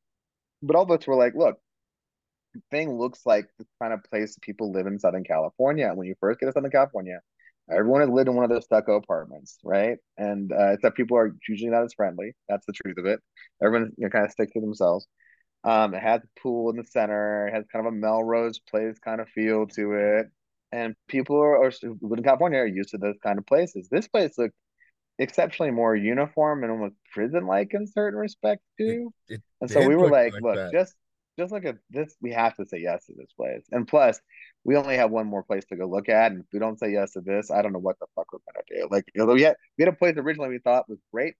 but 0.62 0.75
all 0.75 0.84
of 0.84 0.91
us 0.91 1.05
were 1.07 1.15
like, 1.15 1.36
look, 1.36 1.57
thing 2.69 2.97
looks 2.97 3.25
like 3.25 3.47
the 3.60 3.65
kind 3.81 3.93
of 3.93 4.03
place 4.03 4.38
people 4.41 4.71
live 4.71 4.88
in 4.88 4.99
Southern 4.99 5.23
California. 5.23 5.91
When 5.93 6.07
you 6.07 6.15
first 6.19 6.39
get 6.39 6.47
to 6.47 6.51
Southern 6.51 6.71
California, 6.71 7.19
everyone 7.69 8.02
has 8.02 8.10
lived 8.10 8.30
in 8.30 8.36
one 8.36 8.45
of 8.45 8.50
those 8.50 8.65
stucco 8.65 8.95
apartments, 8.95 9.58
right? 9.63 9.97
And 10.17 10.52
uh, 10.52 10.74
except 10.74 10.97
people 10.97 11.17
are 11.17 11.36
usually 11.47 11.71
not 11.71 11.84
as 11.84 11.93
friendly. 11.93 12.34
That's 12.50 12.65
the 12.65 12.74
truth 12.74 12.97
of 12.97 13.06
it. 13.06 13.19
Everyone 13.63 13.91
you 13.97 14.06
know, 14.06 14.10
kind 14.10 14.26
of 14.26 14.32
sticks 14.32 14.54
to 14.54 14.62
themselves. 14.62 15.08
Um, 15.63 15.93
it 15.93 16.02
has 16.02 16.21
a 16.21 16.39
pool 16.39 16.71
in 16.71 16.78
the 16.78 16.86
center. 16.86 17.47
It 17.47 17.54
has 17.54 17.65
kind 17.71 17.86
of 17.86 17.93
a 17.93 17.95
Melrose 17.95 18.60
Place 18.60 18.97
kind 19.00 19.21
of 19.21 19.30
feel 19.30 19.67
to 19.67 19.93
it. 19.93 20.28
And 20.71 20.95
people 21.08 21.38
are, 21.38 21.63
are 21.63 21.71
who 21.82 21.97
live 22.02 22.17
in 22.17 22.24
California 22.24 22.60
are 22.60 22.65
used 22.65 22.91
to 22.91 22.97
those 22.97 23.17
kind 23.21 23.38
of 23.38 23.45
places. 23.45 23.89
This 23.89 24.08
place 24.08 24.38
looked 24.38 24.56
exceptionally 25.19 25.71
more 25.71 25.95
uniform 25.95 26.63
and 26.63 26.71
almost 26.71 26.95
prison-like 27.13 27.74
in 27.74 27.86
certain 27.86 28.19
respects 28.19 28.65
too. 28.78 29.13
It 29.30 29.41
And 29.60 29.69
so 29.69 29.88
we 29.88 29.95
were 29.95 30.10
like, 30.10 30.34
like 30.34 30.41
look, 30.41 30.56
that. 30.56 30.71
just 30.71 30.95
just 31.41 31.51
look 31.51 31.65
at 31.65 31.77
this. 31.89 32.15
We 32.21 32.32
have 32.32 32.56
to 32.58 32.65
say 32.65 32.80
yes 32.80 33.06
to 33.06 33.13
this 33.17 33.32
place. 33.36 33.65
And 33.71 33.88
plus, 33.88 34.19
we 34.63 34.75
only 34.75 34.95
have 34.97 35.12
one 35.12 35.27
more 35.27 35.43
place 35.43 35.65
to 35.65 35.75
go 35.75 35.88
look 35.88 36.10
at. 36.10 36.32
And 36.32 36.41
if 36.41 36.47
we 36.54 36.60
don't 36.60 36.80
say 36.80 36.91
yes 36.91 37.12
to 37.13 37.21
this, 37.21 37.51
I 37.51 37.62
don't 37.62 37.73
know 37.73 37.80
what 37.80 37.99
the 37.99 38.08
fuck 38.15 38.27
we're 38.32 38.39
gonna 38.54 38.82
do. 38.82 38.88
Like, 38.91 39.06
you 39.13 39.25
know, 39.25 39.34
we 39.34 39.43
had 39.43 39.56
we 39.77 39.84
had 39.84 39.93
a 39.93 39.97
place 39.97 40.15
originally 40.17 40.49
we 40.49 40.60
thought 40.60 40.89
was 40.89 40.99
great. 41.13 41.36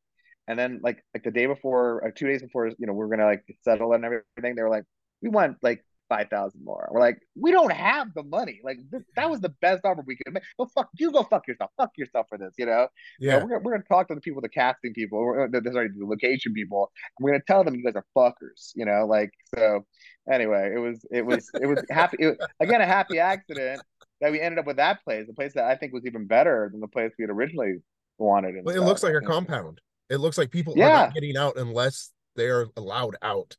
And 0.48 0.58
then 0.58 0.80
like 0.84 1.04
like 1.14 1.24
the 1.24 1.32
day 1.32 1.46
before 1.46 2.02
or 2.04 2.12
two 2.12 2.28
days 2.28 2.42
before, 2.42 2.68
you 2.68 2.88
know, 2.88 2.94
we 2.94 3.06
are 3.06 3.10
gonna 3.10 3.26
like 3.26 3.44
settle 3.64 3.94
and 3.94 4.04
everything. 4.06 4.56
They 4.56 4.64
were 4.64 4.70
like, 4.70 4.86
we 5.22 5.30
want 5.30 5.58
like 5.62 5.86
five 6.12 6.28
thousand 6.30 6.64
more. 6.66 6.90
We're 6.92 7.00
like, 7.00 7.18
we 7.36 7.52
don't 7.52 7.72
have 7.72 8.14
the 8.14 8.24
money. 8.24 8.60
Like 8.64 8.80
this, 8.92 9.02
that 9.16 9.30
was 9.30 9.40
the 9.40 9.54
best 9.62 9.86
offer 9.86 10.04
we 10.06 10.18
could 10.18 10.34
make. 10.34 10.44
Go 10.60 10.66
fuck 10.76 10.90
you. 11.00 11.12
Go 11.12 11.24
fuck 11.24 11.48
yourself. 11.48 11.72
Fuck 11.78 11.92
yourself 11.98 12.26
for 12.30 12.38
this. 12.38 12.54
You 12.58 12.66
know. 12.66 12.88
Yeah. 13.20 13.36
we're 13.38 13.50
gonna, 13.50 13.60
we're 13.64 13.72
gonna 13.72 13.84
talk 13.90 14.08
to 14.10 14.16
the 14.16 14.22
people, 14.22 14.42
the 14.42 14.50
casting 14.50 14.94
people, 14.94 15.20
we're, 15.20 15.46
uh, 15.46 15.50
sorry, 15.72 15.90
the 15.98 16.06
location 16.06 16.54
people. 16.54 16.92
We're 17.20 17.32
gonna 17.32 17.44
tell 17.48 17.64
them 17.64 17.76
you 17.76 17.84
guys 17.84 17.96
are 17.96 18.06
fuckers. 18.18 18.72
You 18.76 18.86
know, 18.86 19.06
like 19.06 19.32
so. 19.56 19.86
Anyway, 20.32 20.72
it 20.76 20.80
was 20.80 21.06
it 21.12 21.26
was 21.26 21.50
it 21.62 21.66
was 21.68 21.84
happy. 21.90 22.18
It, 22.20 22.28
was- 22.38 22.48
again, 22.60 22.82
a 22.82 22.86
happy 22.86 23.20
accident 23.20 23.82
that 24.20 24.32
we 24.32 24.40
ended 24.42 24.60
up 24.60 24.68
with 24.68 24.78
that 24.78 25.04
place, 25.04 25.26
a 25.30 25.34
place 25.34 25.54
that 25.54 25.64
I 25.66 25.76
think 25.76 25.94
was 25.94 26.06
even 26.06 26.28
better 26.28 26.70
than 26.72 26.80
the 26.82 26.88
place 26.88 27.12
we 27.18 27.24
had 27.24 27.32
originally 27.32 27.78
wanted. 28.18 28.54
But 28.64 28.76
it 28.76 28.82
looks 28.82 29.02
like 29.04 29.16
a 29.16 29.22
compound. 29.22 29.80
It 30.10 30.18
looks 30.18 30.38
like 30.38 30.52
people 30.52 30.74
are 30.74 30.78
Yeah. 30.78 30.90
not 30.90 31.14
getting 31.14 31.38
out 31.38 31.58
unless 31.58 32.12
they 32.36 32.48
are 32.50 32.68
allowed 32.78 33.16
out. 33.22 33.56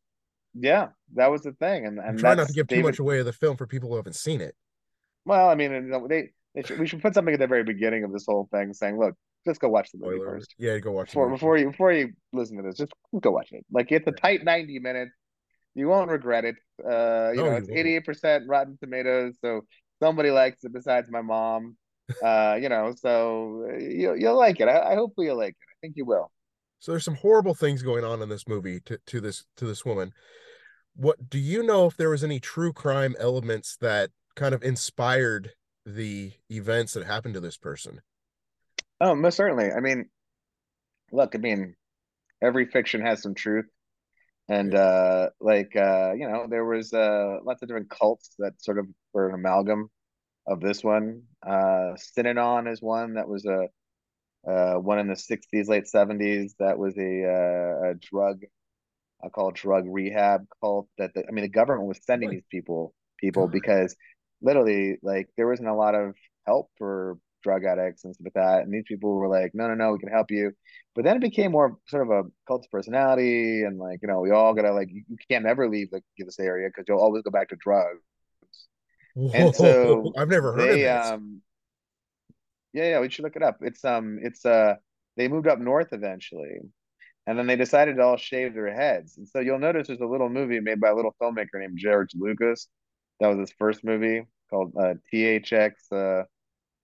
Yeah, 0.55 0.89
that 1.15 1.31
was 1.31 1.43
the 1.43 1.53
thing, 1.53 1.87
and 1.87 1.99
I'm 2.01 2.09
and 2.11 2.19
trying 2.19 2.37
not 2.37 2.49
to 2.49 2.53
give 2.53 2.69
too 2.69 2.83
much 2.83 2.99
away 2.99 3.19
of 3.19 3.27
the 3.27 3.33
film 3.33 3.57
for 3.57 3.67
people 3.67 3.89
who 3.89 3.97
haven't 3.97 4.17
seen 4.17 4.41
it. 4.41 4.55
Well, 5.25 5.49
I 5.49 5.55
mean, 5.55 5.73
you 5.73 5.81
know, 5.83 6.07
they, 6.09 6.31
they 6.55 6.63
should, 6.63 6.79
we 6.79 6.87
should 6.87 7.01
put 7.01 7.15
something 7.15 7.33
at 7.33 7.41
the 7.41 7.47
very 7.47 7.65
beginning 7.65 8.05
of 8.05 8.13
this 8.13 8.27
whole 8.27 8.49
thing, 8.53 8.75
saying, 8.75 8.99
"Look, 8.99 9.15
just 9.47 9.61
go 9.61 9.69
watch 9.69 9.91
the 9.93 9.99
movie 9.99 10.17
Spoiler. 10.17 10.39
first. 10.39 10.55
Yeah, 10.59 10.79
go 10.79 10.93
watch 10.93 11.07
before 11.09 11.31
before 11.31 11.57
you 11.57 11.71
before 11.71 11.93
you 11.93 12.13
listen 12.33 12.57
to 12.57 12.63
this. 12.63 12.77
Just 12.77 12.93
go 13.21 13.31
watch 13.31 13.53
it. 13.53 13.65
Like 13.71 13.91
it's 13.93 14.07
a 14.07 14.13
tight 14.13 14.45
ninety 14.45 14.79
minutes. 14.79 15.13
You 15.75 15.89
won't 15.89 16.11
regret 16.11 16.45
it. 16.45 16.57
Uh, 16.85 17.31
you 17.31 17.39
No, 17.39 17.47
know, 17.47 17.57
it's 17.57 17.69
eighty 17.71 17.97
eight 17.97 18.05
percent 18.05 18.45
Rotten 18.49 18.77
Tomatoes, 18.79 19.37
so 19.41 19.63
somebody 20.03 20.31
likes 20.31 20.65
it 20.65 20.73
besides 20.73 21.11
my 21.11 21.23
mom. 21.23 21.77
Uh, 22.23 22.59
you 22.61 22.69
know, 22.69 22.93
so 22.95 23.65
uh, 23.71 23.79
you 23.79 24.15
you'll 24.17 24.37
like 24.37 24.61
it. 24.61 24.69
I, 24.69 24.93
I 24.93 24.95
hope 24.97 25.15
you'll 25.17 25.37
like 25.39 25.53
it. 25.53 25.57
I 25.73 25.77
think 25.81 25.97
you 25.97 26.05
will. 26.05 26.31
So 26.83 26.91
there's 26.91 27.05
some 27.05 27.15
horrible 27.15 27.55
things 27.55 27.81
going 27.81 28.03
on 28.03 28.23
in 28.23 28.29
this 28.29 28.49
movie 28.49 28.81
to, 28.87 28.99
to 29.07 29.21
this 29.21 29.45
to 29.57 29.65
this 29.65 29.85
woman. 29.85 30.13
What 30.97 31.31
do 31.31 31.39
you 31.39 31.63
know 31.63 31.87
if 31.87 31.97
there 31.97 32.11
was 32.11 32.25
any 32.25 32.41
true 32.41 32.73
crime 32.73 33.15
elements 33.21 33.77
that 33.81 34.11
kind 34.35 34.53
of 34.53 34.65
inspired 34.65 35.53
the 35.87 36.33
events 36.51 36.95
that 36.95 37.07
happened 37.07 37.35
to 37.35 37.41
this 37.41 37.57
person? 37.57 38.01
Oh, 39.01 39.15
most 39.15 39.37
certainly. 39.37 39.71
I 39.71 39.79
mean, 39.79 40.07
look, 41.13 41.37
I 41.37 41.39
mean, 41.39 41.77
every 42.43 42.67
fiction 42.67 43.01
has 43.03 43.23
some 43.23 43.37
truth. 43.37 43.67
And 44.49 44.75
uh 44.75 45.29
like 45.41 45.77
uh, 45.77 46.15
you 46.17 46.29
know, 46.29 46.49
there 46.51 46.65
was 46.65 46.93
uh 46.93 47.37
lots 47.45 47.63
of 47.63 47.69
different 47.69 47.91
cults 47.91 48.31
that 48.41 48.61
sort 48.61 48.81
of 48.81 48.89
were 49.13 49.29
an 49.29 49.37
amalgam 49.37 49.89
of 50.49 50.61
this 50.61 50.83
one. 50.83 51.23
Uh 51.47 51.95
Synanon 52.19 52.69
is 52.69 52.83
one 52.83 53.15
that 53.15 53.29
was 53.29 53.47
a 53.47 53.69
uh 54.49 54.75
one 54.75 54.99
in 54.99 55.09
the 55.09 55.15
60s, 55.15 55.69
late 55.69 55.85
70s 55.93 56.55
that 56.59 56.79
was 56.79 56.97
a 56.99 57.25
uh, 57.25 57.91
a 57.91 57.95
drug 57.95 58.43
I 59.25 59.29
call 59.29 59.51
it 59.51 59.55
drug 59.55 59.85
rehab 59.89 60.47
cult 60.61 60.89
that 60.99 61.15
the, 61.15 61.25
I 61.29 61.31
mean 61.31 61.45
the 61.45 61.49
government 61.49 61.89
was 61.89 62.01
sending 62.05 62.31
these 62.31 62.47
people 62.51 62.95
people 63.19 63.49
because 63.49 63.95
literally 64.41 64.99
like 65.03 65.29
there 65.37 65.49
wasn't 65.49 65.69
a 65.69 65.75
lot 65.75 65.95
of 65.95 66.15
help 66.47 66.71
for 66.77 67.19
drug 67.43 67.65
addicts 67.65 68.05
and 68.05 68.15
stuff 68.15 68.27
like 68.27 68.35
that. 68.35 68.63
And 68.63 68.73
these 68.73 68.85
people 68.87 69.15
were 69.15 69.29
like 69.29 69.53
no 69.55 69.69
no 69.69 69.75
no 69.75 69.93
we 69.93 69.99
can 69.99 70.09
help 70.09 70.31
you. 70.31 70.53
But 70.95 71.05
then 71.05 71.17
it 71.17 71.23
became 71.23 71.53
more 71.53 71.79
sort 71.89 72.03
of 72.03 72.11
a 72.11 72.29
cult 72.47 72.65
of 72.65 72.71
personality 72.71 73.63
and 73.63 73.79
like 73.79 74.01
you 74.03 74.09
know 74.09 74.21
we 74.21 74.31
all 74.31 74.55
gotta 74.55 74.73
like 74.73 74.89
you, 74.91 75.05
can't 75.31 75.47
ever 75.47 75.69
leave 75.69 75.91
the 75.91 76.03
this 76.19 76.39
area 76.41 76.69
because 76.69 76.85
you'll 76.89 77.01
always 77.01 77.23
go 77.23 77.31
back 77.31 77.49
to 77.51 77.57
drugs. 77.57 78.01
And 79.35 79.55
so 79.55 80.03
Whoa, 80.03 80.13
I've 80.17 80.29
never 80.29 80.53
heard 80.53 80.69
they 80.69 80.87
of 80.87 81.01
this. 81.01 81.11
um 81.11 81.43
yeah 82.73 82.89
yeah 82.91 83.01
we 83.01 83.09
should 83.11 83.25
look 83.25 83.37
it 83.37 83.43
up 83.43 83.59
it's 83.61 83.85
um 83.85 84.19
it's 84.23 84.45
uh 84.47 84.75
they 85.17 85.29
moved 85.29 85.47
up 85.47 85.59
north 85.59 85.93
eventually 85.93 86.59
and 87.27 87.39
then 87.39 87.47
they 87.47 87.57
decided 87.57 87.97
to 87.97 88.03
all 88.03 88.17
shave 88.17 88.55
their 88.55 88.73
heads 88.75 89.17
and 89.19 89.29
so 89.29 89.41
you'll 89.41 89.59
notice 89.59 89.87
there's 89.89 90.01
a 90.01 90.07
little 90.07 90.29
movie 90.29 90.61
made 90.61 90.81
by 90.81 90.89
a 90.89 90.95
little 90.95 91.15
filmmaker 91.21 91.55
named 91.61 91.77
George 91.77 92.11
Lucas 92.15 92.69
that 93.21 93.29
was 93.29 93.39
his 93.39 93.53
first 93.59 93.85
movie 93.85 94.25
called 94.51 94.73
uh 94.77 94.95
THX 95.13 95.73
uh 95.93 96.25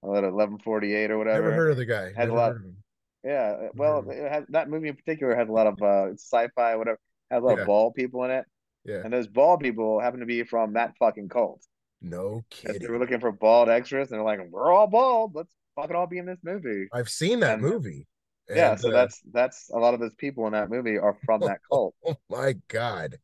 1148 0.01 1.11
or 1.11 1.19
whatever 1.19 1.43
Never 1.43 1.55
heard 1.55 1.71
of 1.73 1.77
the 1.77 1.85
guy. 1.87 2.13
Had 2.17 2.29
a 2.29 2.35
lot- 2.35 2.53
heard 2.53 2.57
of 2.61 2.63
him. 2.65 2.77
yeah 3.25 3.69
well 3.75 4.03
Mhm. 4.03 4.13
it 4.13 4.31
has, 4.33 4.45
that 4.51 4.71
movie 4.71 4.89
in 4.89 4.97
particular 4.97 5.35
had 5.35 5.49
a 5.49 5.53
lot 5.53 5.67
of 5.67 5.83
uh 5.83 6.13
sci-fi 6.15 6.77
whatever 6.77 6.99
has 7.31 7.43
a 7.43 7.47
lot 7.47 7.57
Yeah. 7.57 7.63
of 7.63 7.67
bald 7.67 7.95
people 7.95 8.25
in 8.25 8.31
it 8.31 8.45
Yeah. 8.85 9.03
and 9.05 9.13
those 9.13 9.27
bald 9.27 9.61
people 9.61 9.99
happen 10.01 10.21
to 10.21 10.27
be 10.27 10.45
from 10.45 10.75
that 10.75 10.97
fucking 10.99 11.29
cult 11.29 11.65
No 12.01 12.45
'Cause 12.51 12.79
they 12.79 12.87
were 12.87 12.99
looking 13.01 13.19
for 13.19 13.33
bald 13.33 13.69
extras, 13.69 14.13
and 14.13 14.19
they're 14.19 14.25
like, 14.25 14.39
"We're 14.49 14.71
all 14.73 14.87
bald. 14.87 15.35
Let's 15.35 15.53
fucking 15.81 15.97
all 15.97 16.07
be 16.07 16.19
in 16.19 16.27
this 16.27 16.41
movie." 16.43 16.89
I've 16.93 17.09
seen 17.09 17.41
that 17.41 17.55
And- 17.55 17.63
movie. 17.63 18.07
yeah, 18.49 18.75
so 18.77 18.89
uh, 18.89 18.93
that's 18.93 19.21
that's 19.33 19.71
a 19.71 19.79
lot 19.79 19.95
of 19.95 20.01
those 20.01 20.15
people 20.15 20.47
in 20.47 20.53
that 20.55 20.71
movie 20.71 20.99
are 20.99 21.17
from 21.25 21.41
that 21.43 21.61
cult. 21.71 21.95
oh 22.07 22.17
my 22.31 22.55
god. 22.69 23.19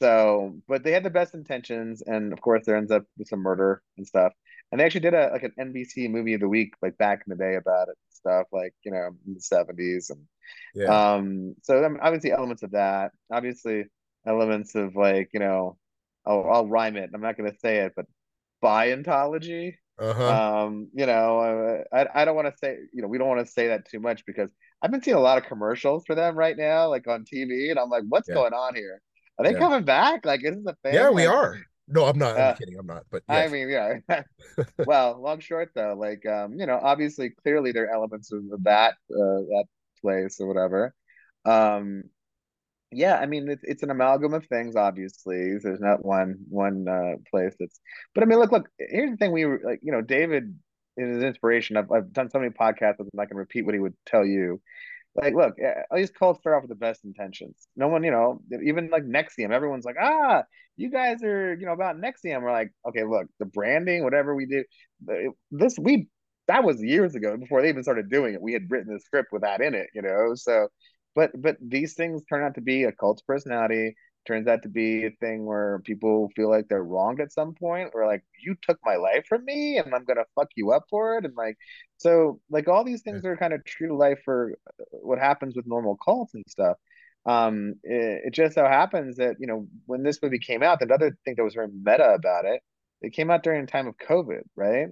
So, 0.00 0.58
but 0.66 0.82
they 0.82 0.90
had 0.92 1.04
the 1.04 1.10
best 1.10 1.34
intentions, 1.34 2.02
and 2.02 2.32
of 2.32 2.40
course, 2.40 2.64
there 2.66 2.76
ends 2.76 2.90
up 2.90 3.04
with 3.18 3.28
some 3.28 3.38
murder 3.40 3.82
and 3.96 4.06
stuff. 4.06 4.32
And 4.72 4.80
they 4.80 4.84
actually 4.84 5.00
did 5.02 5.14
a 5.14 5.28
like 5.32 5.42
an 5.44 5.52
NBC 5.60 6.08
movie 6.10 6.34
of 6.34 6.40
the 6.40 6.48
week, 6.48 6.74
like 6.82 6.96
back 6.98 7.22
in 7.26 7.30
the 7.30 7.36
day, 7.36 7.54
about 7.56 7.88
it 7.88 7.96
and 7.98 8.14
stuff, 8.14 8.46
like 8.52 8.74
you 8.84 8.90
know, 8.90 9.10
in 9.26 9.34
the 9.34 9.40
seventies, 9.40 10.10
and 10.10 10.20
Yeah. 10.74 10.86
um, 11.14 11.54
so 11.62 11.84
I 11.84 11.88
mean, 11.88 12.00
obviously 12.02 12.32
elements 12.32 12.62
of 12.64 12.70
that, 12.72 13.12
obviously 13.30 13.84
elements 14.26 14.74
of 14.74 14.96
like 14.96 15.28
you 15.34 15.40
know, 15.40 15.76
I'll, 16.26 16.48
I'll 16.50 16.66
rhyme 16.66 16.96
it. 16.96 17.10
I'm 17.14 17.20
not 17.20 17.36
going 17.36 17.52
to 17.52 17.58
say 17.58 17.78
it, 17.80 17.92
but 17.94 18.06
Bientology. 18.64 19.74
Uh-huh. 19.98 20.40
Um, 20.64 20.88
you 20.94 21.06
know, 21.06 21.40
uh, 21.40 21.96
I 21.96 22.22
I 22.22 22.24
don't 22.24 22.36
want 22.36 22.48
to 22.52 22.56
say, 22.58 22.76
you 22.92 23.02
know, 23.02 23.08
we 23.08 23.18
don't 23.18 23.28
want 23.28 23.44
to 23.46 23.52
say 23.52 23.68
that 23.68 23.86
too 23.88 24.00
much 24.00 24.24
because 24.26 24.50
I've 24.80 24.90
been 24.92 25.02
seeing 25.02 25.16
a 25.16 25.20
lot 25.20 25.38
of 25.38 25.44
commercials 25.44 26.04
for 26.06 26.14
them 26.14 26.36
right 26.36 26.56
now, 26.56 26.88
like 26.90 27.08
on 27.08 27.24
TV, 27.24 27.70
and 27.70 27.78
I'm 27.78 27.90
like, 27.90 28.04
what's 28.08 28.28
Yeah. 28.28 28.34
going 28.34 28.52
on 28.54 28.74
here? 28.76 29.02
Are 29.38 29.44
they 29.44 29.54
Yeah. 29.54 29.56
coming 29.56 29.84
back? 29.84 30.24
Like, 30.26 30.44
is 30.44 30.56
this 30.56 30.66
a 30.66 30.76
thing? 30.88 31.08
yeah, 31.08 31.10
we 31.10 31.26
Like, 31.26 31.26
are. 31.26 31.58
No, 31.88 32.04
I'm 32.06 32.18
not. 32.18 32.36
I'm 32.38 32.40
Uh, 32.40 32.54
kidding. 32.54 32.76
I'm 32.78 32.86
not. 32.86 33.04
But 33.10 33.22
I 33.28 33.48
yes. 33.48 33.48
mean, 33.48 33.68
yeah. 33.70 34.00
well, 34.84 35.20
long 35.20 35.40
short 35.40 35.70
though, 35.74 35.94
like, 35.94 36.26
um, 36.26 36.54
you 36.58 36.66
know, 36.66 36.78
obviously, 36.82 37.30
clearly 37.30 37.72
there 37.72 37.84
are 37.86 37.94
elements 37.94 38.32
of 38.32 38.42
that 38.64 38.94
uh, 39.10 39.42
that 39.50 39.64
place 40.02 40.40
or 40.40 40.48
whatever. 40.48 40.94
Um, 41.44 42.04
yeah, 42.92 43.16
I 43.16 43.26
mean, 43.26 43.48
it's 43.48 43.62
it's 43.64 43.82
an 43.82 43.90
amalgam 43.90 44.34
of 44.34 44.46
things. 44.46 44.76
Obviously, 44.76 45.58
there's 45.62 45.80
not 45.80 46.04
one 46.04 46.36
one 46.48 46.86
uh, 46.88 47.16
place 47.30 47.54
that's. 47.58 47.80
But 48.14 48.22
I 48.22 48.26
mean, 48.26 48.38
look, 48.38 48.52
look. 48.52 48.68
Here's 48.78 49.10
the 49.10 49.16
thing: 49.16 49.32
we 49.32 49.46
like, 49.46 49.80
you 49.82 49.92
know, 49.92 50.02
David 50.02 50.58
is 50.96 51.16
an 51.16 51.24
inspiration. 51.24 51.76
I've 51.76 51.90
I've 51.90 52.12
done 52.12 52.30
so 52.30 52.38
many 52.38 52.50
podcasts 52.50 52.98
with 52.98 53.08
him. 53.12 53.20
I 53.20 53.26
can 53.26 53.36
repeat 53.36 53.64
what 53.64 53.74
he 53.74 53.80
would 53.80 53.94
tell 54.06 54.24
you. 54.24 54.60
Like, 55.14 55.34
look, 55.34 55.54
eh, 55.62 55.82
all 55.90 55.98
these 55.98 56.10
cults 56.10 56.40
start 56.40 56.56
off 56.56 56.62
with 56.62 56.70
the 56.70 56.74
best 56.74 57.04
intentions. 57.04 57.68
No 57.76 57.88
one, 57.88 58.02
you 58.02 58.10
know, 58.10 58.40
even 58.64 58.88
like 58.88 59.04
NXIVM, 59.04 59.50
everyone's 59.50 59.84
like, 59.84 59.96
ah, 60.00 60.42
you 60.76 60.90
guys 60.90 61.22
are, 61.22 61.54
you 61.54 61.66
know, 61.66 61.72
about 61.72 61.96
NXIVM. 61.96 62.42
We're 62.42 62.50
like, 62.50 62.72
okay, 62.88 63.04
look, 63.04 63.26
the 63.38 63.44
branding, 63.44 64.04
whatever 64.04 64.34
we 64.34 64.46
do, 64.46 64.64
this 65.50 65.78
we 65.78 66.08
that 66.48 66.64
was 66.64 66.82
years 66.82 67.14
ago 67.14 67.36
before 67.36 67.62
they 67.62 67.68
even 67.68 67.82
started 67.82 68.10
doing 68.10 68.34
it. 68.34 68.42
We 68.42 68.52
had 68.52 68.70
written 68.70 68.92
the 68.92 69.00
script 69.00 69.32
with 69.32 69.42
that 69.42 69.60
in 69.60 69.74
it, 69.74 69.88
you 69.94 70.02
know. 70.02 70.34
So, 70.34 70.68
but 71.14 71.30
but 71.40 71.56
these 71.60 71.94
things 71.94 72.22
turn 72.28 72.42
out 72.44 72.54
to 72.54 72.60
be 72.60 72.84
a 72.84 72.92
cult 72.92 73.22
personality. 73.26 73.94
turns 74.26 74.46
out 74.46 74.62
to 74.62 74.68
be 74.68 75.04
a 75.06 75.10
thing 75.20 75.44
where 75.46 75.80
people 75.84 76.30
feel 76.36 76.48
like 76.50 76.66
they're 76.68 76.84
wronged 76.84 77.20
at 77.20 77.32
some 77.32 77.54
point 77.54 77.90
or 77.94 78.06
like 78.06 78.22
you 78.44 78.54
took 78.62 78.78
my 78.84 78.96
life 78.96 79.24
from 79.28 79.44
me 79.44 79.78
and 79.78 79.94
i'm 79.94 80.04
gonna 80.04 80.24
fuck 80.36 80.48
you 80.56 80.72
up 80.72 80.84
for 80.90 81.18
it 81.18 81.24
and 81.24 81.34
like 81.36 81.56
so 81.98 82.40
like 82.50 82.68
all 82.68 82.84
these 82.84 83.02
things 83.02 83.24
are 83.24 83.36
kind 83.36 83.52
of 83.54 83.64
true 83.64 83.88
to 83.88 83.94
life 83.96 84.20
for 84.24 84.52
uh, 84.68 84.84
what 85.02 85.18
happens 85.18 85.56
with 85.56 85.66
normal 85.66 85.96
cults 85.96 86.34
and 86.34 86.44
stuff. 86.48 86.76
Um 87.26 87.74
it, 87.84 88.22
it 88.26 88.34
just 88.34 88.54
so 88.54 88.64
happens 88.64 89.16
that 89.16 89.36
you 89.40 89.46
know 89.46 89.66
when 89.86 90.02
this 90.02 90.20
movie 90.22 90.38
came 90.40 90.62
out 90.62 90.80
the 90.80 90.92
other 90.92 91.16
thing 91.24 91.34
that 91.36 91.44
was 91.44 91.54
very 91.54 91.68
meta 91.68 92.12
about 92.14 92.44
it 92.44 92.60
it 93.00 93.12
came 93.12 93.30
out 93.30 93.42
during 93.44 93.62
a 93.64 93.66
time 93.66 93.86
of 93.88 93.96
covid 93.98 94.42
right? 94.56 94.88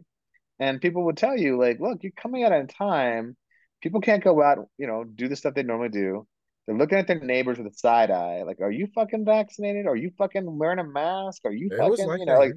And 0.60 0.80
people 0.80 1.04
would 1.06 1.16
tell 1.16 1.36
you 1.38 1.58
like 1.58 1.80
look 1.80 2.02
you're 2.02 2.12
coming 2.12 2.44
out 2.44 2.52
in 2.52 2.66
time 2.68 3.36
people 3.80 4.00
can't 4.00 4.24
go 4.24 4.42
out 4.42 4.58
you 4.78 4.86
know 4.86 5.04
do 5.04 5.28
the 5.28 5.36
stuff 5.36 5.54
they 5.54 5.62
normally 5.62 5.88
do 5.88 6.26
they're 6.70 6.78
looking 6.78 6.98
at 6.98 7.08
their 7.08 7.18
neighbors 7.18 7.58
with 7.58 7.66
a 7.66 7.76
side 7.76 8.12
eye, 8.12 8.44
like, 8.44 8.60
"Are 8.60 8.70
you 8.70 8.86
fucking 8.94 9.24
vaccinated? 9.24 9.86
Are 9.86 9.96
you 9.96 10.12
fucking 10.16 10.58
wearing 10.58 10.78
a 10.78 10.84
mask? 10.84 11.42
Are 11.44 11.52
you 11.52 11.68
It 11.72 11.76
fucking, 11.76 12.06
like 12.06 12.20
you 12.20 12.26
know, 12.26 12.32
that. 12.34 12.38
like, 12.38 12.54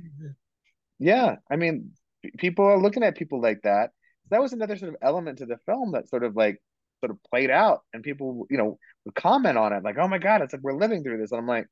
yeah." 0.99 1.37
I 1.49 1.55
mean, 1.55 1.93
people 2.37 2.65
are 2.65 2.77
looking 2.79 3.01
at 3.01 3.15
people 3.17 3.41
like 3.41 3.61
that. 3.63 3.89
That 4.29 4.39
was 4.39 4.53
another 4.53 4.77
sort 4.77 4.89
of 4.89 4.97
element 5.01 5.39
to 5.39 5.47
the 5.47 5.57
film 5.65 5.93
that 5.93 6.09
sort 6.09 6.23
of 6.23 6.35
like 6.35 6.61
sort 6.99 7.09
of 7.11 7.17
played 7.23 7.49
out, 7.49 7.81
and 7.93 8.03
people, 8.03 8.45
you 8.51 8.57
know, 8.57 8.77
would 9.05 9.15
comment 9.15 9.57
on 9.57 9.73
it, 9.73 9.83
like, 9.83 9.97
"Oh 9.97 10.07
my 10.07 10.19
God, 10.19 10.41
it's 10.43 10.53
like 10.53 10.61
we're 10.61 10.73
living 10.73 11.03
through 11.03 11.17
this," 11.17 11.31
and 11.31 11.39
I'm 11.39 11.47
like, 11.47 11.65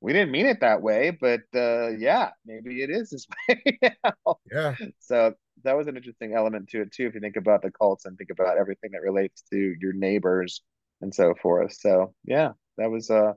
"We 0.00 0.12
didn't 0.12 0.32
mean 0.32 0.46
it 0.46 0.60
that 0.60 0.82
way, 0.82 1.10
but 1.10 1.42
uh, 1.54 1.90
yeah, 1.90 2.30
maybe 2.44 2.82
it 2.82 2.90
is 2.90 3.10
this 3.10 3.26
way." 3.48 3.78
know? 4.04 4.38
Yeah. 4.50 4.74
So 4.98 5.34
that 5.64 5.76
was 5.76 5.86
an 5.86 5.96
interesting 5.96 6.34
element 6.34 6.68
to 6.70 6.82
it 6.82 6.92
too, 6.92 7.06
if 7.06 7.14
you 7.14 7.20
think 7.20 7.36
about 7.36 7.62
the 7.62 7.70
cults 7.70 8.04
and 8.06 8.16
think 8.18 8.30
about 8.30 8.58
everything 8.58 8.90
that 8.92 9.02
relates 9.02 9.42
to 9.52 9.74
your 9.80 9.92
neighbors 9.92 10.62
and 11.00 11.14
so 11.14 11.34
forth. 11.42 11.74
So 11.78 12.14
yeah, 12.24 12.52
that 12.78 12.90
was 12.90 13.10
uh 13.10 13.32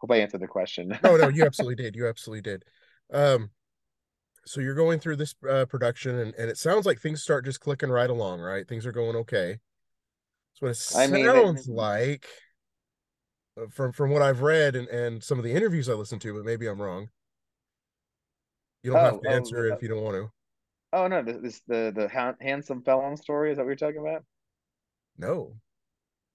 hope 0.00 0.12
I 0.12 0.18
answered 0.18 0.42
the 0.42 0.48
question. 0.48 0.98
No, 1.02 1.16
no, 1.16 1.28
you 1.28 1.44
absolutely 1.46 1.82
did. 1.82 1.96
You 1.96 2.08
absolutely 2.08 2.42
did. 2.42 2.64
Um, 3.12 3.50
so 4.46 4.60
you're 4.60 4.74
going 4.74 5.00
through 5.00 5.16
this 5.16 5.34
uh, 5.48 5.66
production, 5.66 6.18
and, 6.18 6.34
and 6.36 6.50
it 6.50 6.58
sounds 6.58 6.86
like 6.86 7.00
things 7.00 7.22
start 7.22 7.44
just 7.44 7.60
clicking 7.60 7.90
right 7.90 8.10
along, 8.10 8.40
right? 8.40 8.68
Things 8.68 8.86
are 8.86 8.92
going 8.92 9.16
okay. 9.16 9.60
That's 10.52 10.62
what 10.62 10.70
it 10.70 10.76
I 10.94 11.06
sounds 11.06 11.68
like 11.68 12.26
uh, 13.60 13.66
from 13.70 13.92
from 13.92 14.10
what 14.10 14.22
I've 14.22 14.40
read 14.42 14.76
and, 14.76 14.88
and 14.88 15.22
some 15.22 15.38
of 15.38 15.44
the 15.44 15.52
interviews 15.52 15.88
I 15.88 15.94
listened 15.94 16.22
to, 16.22 16.34
but 16.34 16.44
maybe 16.44 16.66
I'm 16.66 16.80
wrong. 16.80 17.08
You 18.82 18.90
don't 18.90 19.00
have 19.00 19.14
Oh, 19.14 19.20
to 19.20 19.28
oh, 19.28 19.34
answer 19.34 19.66
it 19.66 19.70
the- 19.70 19.74
if 19.74 19.82
you 19.82 19.88
don't 19.88 20.02
want 20.02 20.16
to. 20.16 20.30
Oh 20.94 21.06
no, 21.08 21.22
this, 21.22 21.36
this 21.42 21.60
the 21.68 21.92
the 21.94 22.08
ha- 22.08 22.34
handsome 22.40 22.82
felon 22.82 23.16
story 23.16 23.50
is 23.50 23.56
that 23.58 23.64
what 23.64 23.68
you're 23.68 23.76
talking 23.76 24.00
about? 24.00 24.24
No, 25.18 25.56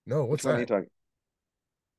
no, 0.06 0.26
what's 0.26 0.44
Which 0.44 0.50
one 0.50 0.56
are 0.56 0.60
you 0.60 0.66
that? 0.68 0.74
talking? 0.74 0.90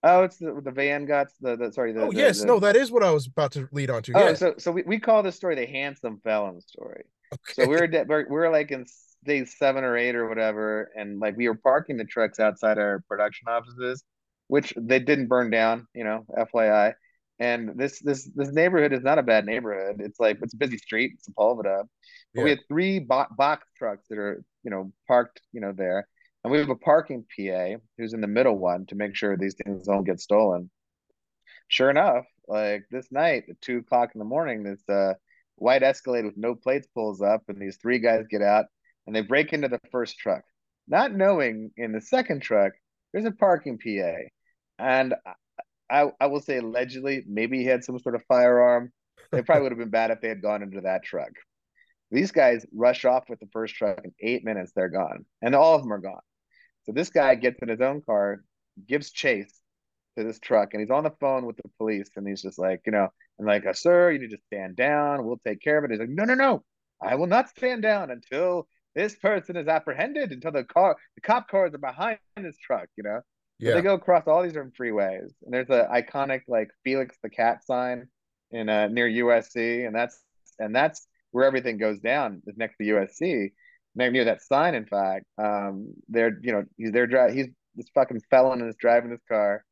Oh, 0.03 0.23
it's 0.25 0.39
the 0.39 0.61
the 0.65 0.71
Van 0.71 1.07
Gots, 1.07 1.33
the, 1.41 1.57
the 1.57 1.73
sorry, 1.73 1.93
the, 1.93 2.03
Oh 2.03 2.11
the, 2.11 2.17
yes, 2.19 2.41
the- 2.41 2.47
no, 2.47 2.59
that 2.61 2.77
is 2.77 2.91
what 2.91 3.03
I 3.03 3.11
was 3.11 3.27
about 3.27 3.53
to 3.53 3.69
lead 3.73 3.91
on 3.91 4.03
to. 4.05 4.13
Oh, 4.15 4.29
Yes. 4.29 4.39
so 4.39 4.55
so 4.59 4.73
we, 4.73 4.83
we 4.83 4.99
call 4.99 5.23
this 5.23 5.37
story 5.37 5.55
the 5.57 5.67
handsome 5.67 6.21
felon 6.25 6.61
story. 6.61 7.05
So 7.53 7.63
Okay. 7.63 7.71
we 7.71 7.77
were, 7.77 7.87
de- 7.87 8.05
we're 8.09 8.27
we're 8.29 8.51
like 8.51 8.71
in 8.71 8.87
day 9.25 9.45
seven 9.45 9.85
or 9.85 9.97
eight 9.97 10.15
or 10.17 10.27
whatever, 10.29 10.91
and 10.97 11.21
like 11.21 11.37
we 11.37 11.49
were 11.49 11.55
parking 11.55 11.97
the 11.97 12.05
trucks 12.05 12.41
outside 12.41 12.79
our 12.79 13.05
production 13.09 13.49
offices, 13.49 14.03
which 14.49 14.73
they 14.77 14.99
didn't 15.01 15.29
burn 15.29 15.51
down, 15.51 15.87
you 15.95 16.05
know, 16.05 16.25
FYI. 16.37 16.95
And 17.41 17.79
this 17.79 18.01
this 18.01 18.31
this 18.37 18.53
neighborhood 18.53 18.93
is 18.93 19.03
not 19.03 19.19
a 19.19 19.23
bad 19.25 19.47
neighborhood. 19.47 20.01
It's 20.01 20.21
like 20.21 20.39
it's 20.43 20.55
a 20.55 20.59
busy 20.59 20.79
street, 20.79 21.13
it's 21.17 21.29
a 21.29 21.33
Sepulveda. 21.33 21.85
But 22.35 22.43
we 22.43 22.51
Yeah. 22.51 22.57
had 22.57 22.69
three 22.69 23.01
bo- 23.01 23.27
box 23.37 23.67
trucks 23.79 24.07
that 24.11 24.19
are, 24.19 24.45
you 24.65 24.71
know, 24.71 24.93
parked, 25.09 25.41
you 25.53 25.61
know, 25.61 25.73
there. 25.73 26.07
And 26.45 26.53
we 26.53 26.59
have 26.59 26.71
a 26.71 26.77
parking 26.77 27.25
PA 27.37 27.77
who's 27.99 28.15
in 28.15 28.21
the 28.23 28.29
middle 28.29 28.59
one 28.59 28.87
to 28.87 28.95
make 28.95 29.17
sure 29.17 29.37
these 29.37 29.57
things 29.65 29.87
don't 29.87 30.05
get 30.05 30.21
stolen 30.21 30.71
sure 31.69 31.91
enough, 31.91 32.27
like 32.49 32.85
this 32.91 33.11
night 33.13 33.45
at 33.49 33.61
two 33.61 33.79
o'clock 33.79 34.11
in 34.15 34.19
the 34.19 34.25
morning, 34.25 34.63
this 34.63 34.87
uh, 34.89 35.15
white 35.57 35.83
Escalade 35.83 36.25
with 36.25 36.37
no 36.37 36.55
plates 36.55 36.87
pulls 36.95 37.23
up, 37.23 37.43
and 37.49 37.59
these 37.61 37.79
three 37.81 37.99
guys 37.99 38.27
get 38.29 38.43
out 38.43 38.67
and 39.07 39.17
they 39.17 39.23
break 39.23 39.53
into 39.53 39.69
the 39.69 39.81
first 39.91 40.19
truck, 40.19 40.43
not 40.89 41.15
knowing 41.15 41.71
in 41.77 41.93
the 41.93 42.01
second 42.01 42.43
truck 42.43 42.73
there's 43.13 43.25
a 43.25 43.31
parking 43.33 43.79
PA, 43.79 44.15
and 44.79 45.15
I 45.91 46.11
I 46.21 46.27
will 46.27 46.41
say 46.41 46.59
allegedly 46.59 47.25
maybe 47.27 47.59
he 47.59 47.65
had 47.65 47.85
some 47.85 47.99
sort 47.99 48.15
of 48.15 48.25
firearm. 48.29 48.93
It 49.33 49.47
probably 49.47 49.63
would 49.65 49.73
have 49.73 49.79
been 49.79 49.91
bad 49.91 50.11
if 50.11 50.21
they 50.21 50.29
had 50.29 50.43
gone 50.43 50.63
into 50.63 50.83
that 50.83 51.05
truck. 51.05 51.31
These 52.11 52.33
guys 52.33 52.67
rush 52.73 53.05
off 53.05 53.29
with 53.29 53.39
the 53.41 53.49
first 53.53 53.75
truck 53.75 54.01
in 54.05 54.13
eight 54.21 54.45
minutes. 54.45 54.73
They're 54.75 54.89
gone, 54.89 55.25
and 55.43 55.55
all 55.55 55.77
of 55.77 55.83
them 55.83 55.93
are 55.93 55.99
gone. 55.99 56.21
So 56.85 56.93
this 56.93 57.11
guy 57.11 57.35
gets 57.35 57.61
in 57.63 57.69
his 57.69 57.81
own 57.81 58.03
car, 58.03 58.43
gives 58.89 59.11
chase 59.11 59.61
to 60.17 60.25
this 60.25 60.41
truck, 60.41 60.71
and 60.73 60.81
he's 60.81 60.91
on 60.91 61.05
the 61.05 61.15
phone 61.21 61.47
with 61.47 61.57
the 61.57 61.69
police, 61.79 62.11
and 62.17 62.27
he's 62.27 62.43
just 62.43 62.59
like, 62.59 62.81
you 62.87 62.93
know, 62.93 63.09
and 63.39 63.47
like, 63.47 63.65
uh, 63.67 63.73
sir, 63.73 64.11
you 64.11 64.19
need 64.19 64.31
to 64.31 64.39
stand 64.47 64.77
down. 64.77 65.25
We'll 65.25 65.41
take 65.47 65.61
care 65.61 65.79
of 65.79 65.85
it. 65.85 65.91
He's 65.91 66.01
like, 66.01 66.09
no, 66.09 66.25
no, 66.25 66.35
no, 66.35 66.65
I 67.01 67.15
will 67.15 67.27
not 67.27 67.49
stand 67.49 67.83
down 67.83 68.11
until 68.11 68.67
this 68.95 69.15
person 69.17 69.57
is 69.57 69.69
apprehended, 69.69 70.33
until 70.33 70.53
the 70.53 70.65
car, 70.65 70.97
the 71.15 71.21
cop 71.21 71.49
cars 71.49 71.75
are 71.75 71.79
behind 71.79 72.19
this 72.37 72.59
truck, 72.59 72.89
you 72.97 73.05
know. 73.05 73.21
So 73.61 73.69
Yeah. 73.69 73.75
they 73.75 73.83
go 73.83 73.95
across 73.95 74.27
all 74.27 74.43
these 74.43 74.53
different 74.53 74.75
freeways, 74.75 75.33
and 75.43 75.53
there's 75.53 75.69
an 75.69 75.87
iconic 75.93 76.43
like 76.49 76.71
Felix 76.83 77.17
the 77.23 77.29
Cat 77.29 77.63
sign 77.65 78.09
in 78.51 78.69
uh, 78.69 78.89
near 78.89 79.07
USC, 79.09 79.87
and 79.87 79.95
that's 79.95 80.23
and 80.59 80.75
that's 80.75 81.07
where 81.33 81.45
everything 81.45 81.77
goes 81.79 82.01
down. 82.01 82.43
Is 82.47 82.57
next 82.57 82.77
to 82.79 82.85
USC, 82.85 83.53
near 83.95 84.11
near 84.11 84.25
that 84.25 84.43
sign. 84.43 84.75
In 84.75 84.87
fact, 84.87 85.27
um, 85.39 85.93
they're 86.09 86.39
you 86.43 86.53
know 86.53 86.65
he's 86.79 86.93
they're 86.93 87.07
driving. 87.07 87.37
He's 87.37 87.49
this 87.75 87.89
fucking 87.95 88.23
felon 88.31 88.67
is 88.67 88.77
driving 88.77 89.11
this 89.11 89.23
car. 89.29 89.65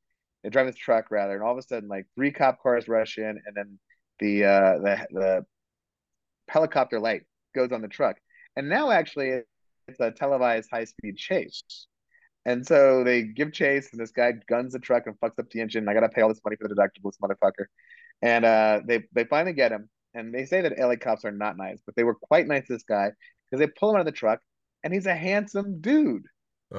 They're 0.43 0.51
driving 0.51 0.71
this 0.73 0.79
truck 0.81 1.11
rather, 1.11 1.35
and 1.35 1.43
all 1.43 1.53
of 1.53 1.59
a 1.59 1.63
sudden, 1.63 1.89
like 1.89 2.07
three 2.15 2.31
cop 2.31 2.63
cars 2.63 2.89
rush 2.89 3.19
in, 3.19 3.41
and 3.45 3.57
then 3.57 3.79
the 4.21 4.45
uh, 4.45 4.79
the 4.79 5.07
the 5.11 5.47
helicopter 6.49 7.01
light 7.01 7.23
goes 7.55 7.73
on 7.73 7.81
the 7.83 7.89
truck, 7.89 8.17
and 8.55 8.69
now 8.69 8.91
actually 8.91 9.41
it's 9.89 10.01
a 10.01 10.11
televised 10.11 10.69
high 10.71 10.85
speed 10.85 11.17
chase. 11.17 11.63
And 12.49 12.67
so 12.67 13.05
they 13.05 13.23
give 13.25 13.53
chase, 13.53 13.91
and 13.93 14.01
this 14.01 14.11
guy 14.13 14.33
guns 14.49 14.73
the 14.73 14.79
truck 14.79 15.07
and 15.07 15.19
fucks 15.21 15.39
up 15.39 15.51
the 15.51 15.61
engine. 15.61 15.89
I 15.89 15.95
gotta 15.95 16.09
pay 16.09 16.23
all 16.23 16.29
this 16.31 16.41
money 16.45 16.57
for 16.57 16.69
the 16.69 16.75
deductible, 16.75 17.13
this 17.13 17.19
motherfucker. 17.23 17.67
And 18.23 18.45
uh, 18.45 18.81
they 18.87 19.05
they 19.13 19.25
finally 19.25 19.53
get 19.55 19.73
him, 19.73 19.91
and 20.15 20.35
they 20.35 20.47
say 20.47 20.63
that 20.63 20.79
LA 20.79 20.97
cops 20.97 21.25
are 21.25 21.31
not 21.33 21.57
nice, 21.57 21.81
but 21.85 21.95
they 21.97 22.05
were 22.05 22.15
quite 22.15 22.47
nice 22.47 22.67
to 22.69 22.75
this 22.75 22.85
guy 22.85 23.11
because 23.51 23.61
they 23.65 23.71
pull 23.79 23.91
him 23.91 23.97
out 23.97 24.01
of 24.01 24.07
the 24.07 24.13
truck, 24.13 24.41
and 24.85 24.95
he's 24.95 25.07
a 25.07 25.15
handsome 25.17 25.81
dude. 25.81 26.25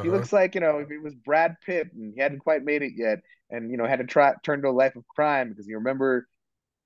He 0.01 0.09
Uh-huh. 0.09 0.17
looks 0.17 0.33
like 0.33 0.55
you 0.55 0.61
know 0.61 0.79
if 0.79 0.89
he 0.89 0.97
was 0.97 1.15
Brad 1.15 1.55
Pitt 1.65 1.89
and 1.93 2.13
he 2.15 2.21
hadn't 2.21 2.39
quite 2.39 2.63
made 2.63 2.83
it 2.83 2.93
yet, 2.97 3.19
and 3.51 3.71
you 3.71 3.77
know 3.77 3.85
had 3.87 3.99
to 3.99 4.05
try 4.05 4.33
turn 4.43 4.61
to 4.63 4.69
a 4.69 4.71
life 4.71 4.95
of 4.95 5.07
crime 5.07 5.49
because 5.49 5.67
you 5.67 5.77
remember 5.77 6.27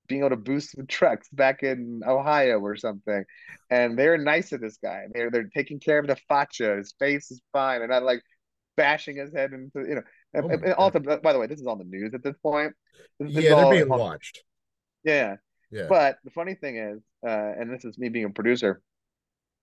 being 0.08 0.22
able 0.22 0.32
to 0.32 0.36
boost 0.38 0.76
the 0.76 0.86
trucks 0.86 1.30
back 1.32 1.64
in 1.64 2.02
Ohio 2.08 2.60
or 2.60 2.76
something. 2.76 3.24
And 3.70 3.98
they're 3.98 4.18
nice 4.18 4.50
to 4.50 4.58
this 4.58 4.78
guy. 4.84 5.06
They're 5.14 5.32
they're 5.32 5.50
taking 5.56 5.80
care 5.80 6.00
of 6.00 6.08
the 6.08 6.18
facha. 6.30 6.78
His 6.78 6.94
face 7.00 7.32
is 7.32 7.42
fine. 7.54 7.80
They're 7.80 7.88
not 7.88 8.04
like 8.04 8.22
bashing 8.76 9.18
his 9.18 9.34
head 9.34 9.54
into 9.54 9.88
you 9.88 9.96
know. 9.96 10.02
Oh 10.36 10.50
and 10.50 10.74
also, 10.74 11.00
by 11.00 11.34
the 11.34 11.40
way, 11.40 11.48
this 11.48 11.60
is 11.60 11.68
on 11.68 11.78
the 11.78 11.84
news 11.84 12.14
at 12.14 12.24
this 12.24 12.36
point. 12.42 12.74
This, 13.20 13.34
this 13.34 13.44
Yeah, 13.44 13.56
they're 13.56 13.66
all 13.66 13.72
being 13.72 13.92
on- 13.92 14.00
watched. 14.00 14.44
Yeah. 15.04 15.36
Yeah. 15.72 15.88
But 15.90 16.18
the 16.24 16.32
funny 16.32 16.56
thing 16.56 16.78
is, 16.78 17.02
uh, 17.26 17.30
and 17.60 17.72
this 17.74 17.84
is 17.84 17.98
me 17.98 18.10
being 18.10 18.26
a 18.26 18.30
producer, 18.30 18.82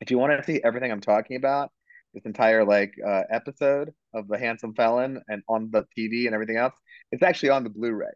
if 0.01 0.11
you 0.11 0.19
want 0.19 0.37
to 0.39 0.45
see 0.45 0.61
everything 0.63 0.91
I'm 0.91 1.01
talking 1.01 1.37
about, 1.37 1.71
this 2.15 2.25
entire 2.25 2.65
like 2.65 2.95
uh, 3.07 3.23
episode 3.31 3.93
of 4.13 4.27
The 4.27 4.39
Handsome 4.39 4.75
Felon 4.75 5.23
and 5.29 5.43
on 5.49 5.71
the 5.71 5.85
TV 5.97 6.27
and 6.27 6.35
everything 6.35 6.57
else, 6.57 6.75
it's 7.13 7.23
actually 7.23 7.51
on 7.51 7.63
the 7.65 7.71
Blu-ray. 7.71 8.09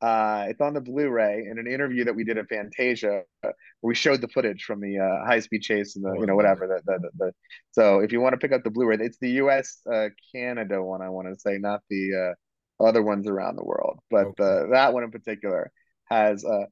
Uh, 0.00 0.46
it's 0.48 0.60
on 0.60 0.74
the 0.74 0.80
Blu-ray 0.80 1.46
in 1.50 1.58
an 1.58 1.66
interview 1.66 2.04
that 2.04 2.14
we 2.14 2.24
did 2.24 2.38
at 2.38 2.48
Fantasia, 2.48 3.22
uh, 3.44 3.50
where 3.80 3.88
we 3.90 3.94
showed 3.94 4.20
the 4.20 4.28
footage 4.28 4.64
from 4.64 4.80
the 4.80 4.98
uh, 4.98 5.26
high-speed 5.26 5.62
chase 5.62 5.96
and 5.96 6.04
the 6.04 6.14
you 6.20 6.26
know 6.26 6.34
whatever 6.36 6.66
the, 6.66 6.82
the, 6.86 6.98
the, 7.00 7.10
the 7.26 7.32
so 7.72 8.00
if 8.00 8.12
you 8.12 8.20
want 8.20 8.34
to 8.34 8.38
pick 8.38 8.52
up 8.52 8.62
the 8.64 8.70
Blu-ray, 8.70 8.98
it's 9.00 9.18
the 9.18 9.30
U.S. 9.42 9.80
Uh, 9.90 10.08
Canada 10.34 10.82
one 10.82 11.02
I 11.02 11.08
want 11.08 11.28
to 11.32 11.38
say, 11.40 11.58
not 11.58 11.80
the 11.90 12.34
uh, 12.80 12.84
other 12.84 13.02
ones 13.02 13.26
around 13.26 13.56
the 13.56 13.64
world, 13.64 14.00
but 14.10 14.28
Okay. 14.28 14.44
uh, 14.44 14.66
that 14.72 14.92
one 14.92 15.04
in 15.04 15.10
particular 15.10 15.72
has 16.06 16.44
uh, 16.44 16.64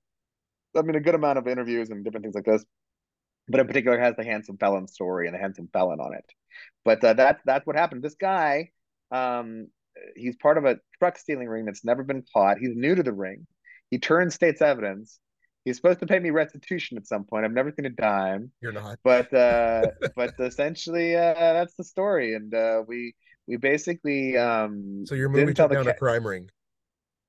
I 0.77 0.83
mean, 0.83 0.97
a 0.97 1.01
good 1.01 1.15
amount 1.15 1.39
of 1.39 1.47
interviews 1.47 1.91
and 1.91 2.05
different 2.05 2.25
things 2.25 2.35
like 2.35 2.45
this, 2.45 2.65
but 3.49 3.61
in 3.61 3.67
particular 3.67 3.99
has 3.99 4.17
the 4.17 4.25
handsome 4.25 4.59
felon 4.59 4.89
story 4.89 5.27
and 5.27 5.35
the 5.35 5.41
handsome 5.41 5.69
felon 5.73 6.01
on 6.01 6.15
it. 6.15 6.25
But 6.85 7.03
uh, 7.05 7.15
that's 7.15 7.43
that's 7.45 7.67
what 7.67 7.77
happened. 7.77 8.03
This 8.03 8.17
guy, 8.17 8.71
um, 9.11 9.69
he's 10.17 10.37
part 10.37 10.59
of 10.59 10.65
a 10.65 10.79
truck 10.99 11.19
stealing 11.19 11.49
ring 11.49 11.65
that's 11.65 11.85
never 11.85 12.03
been 12.03 12.25
caught. 12.33 12.59
He's 12.59 12.75
new 12.75 12.95
to 12.95 13.03
the 13.03 13.13
ring. 13.13 13.47
He 13.91 13.99
turns 13.99 14.35
state's 14.35 14.63
evidence. 14.63 15.19
He's 15.65 15.77
supposed 15.77 16.01
to 16.01 16.07
pay 16.07 16.19
me 16.19 16.31
restitution 16.31 16.99
at 16.99 17.07
some 17.07 17.25
point. 17.25 17.45
I've 17.45 17.53
never 17.53 17.73
seen 17.73 17.87
a 17.87 17.91
dime, 17.91 18.53
You're 18.61 18.73
not. 18.73 18.99
but 19.05 19.33
uh, 19.33 19.87
but 20.17 20.35
essentially 20.39 21.17
uh, 21.17 21.35
that's 21.35 21.75
the 21.75 21.85
story. 21.85 22.35
And 22.35 22.53
uh, 22.55 22.83
we 22.87 23.15
we 23.47 23.57
basically 23.57 24.37
um, 24.37 25.05
So 25.07 25.15
your 25.15 25.29
movie 25.29 25.55
took 25.55 25.73
down 25.73 25.87
a 25.87 25.93
ca- 25.93 25.99
crime 25.99 26.27
ring. 26.27 26.51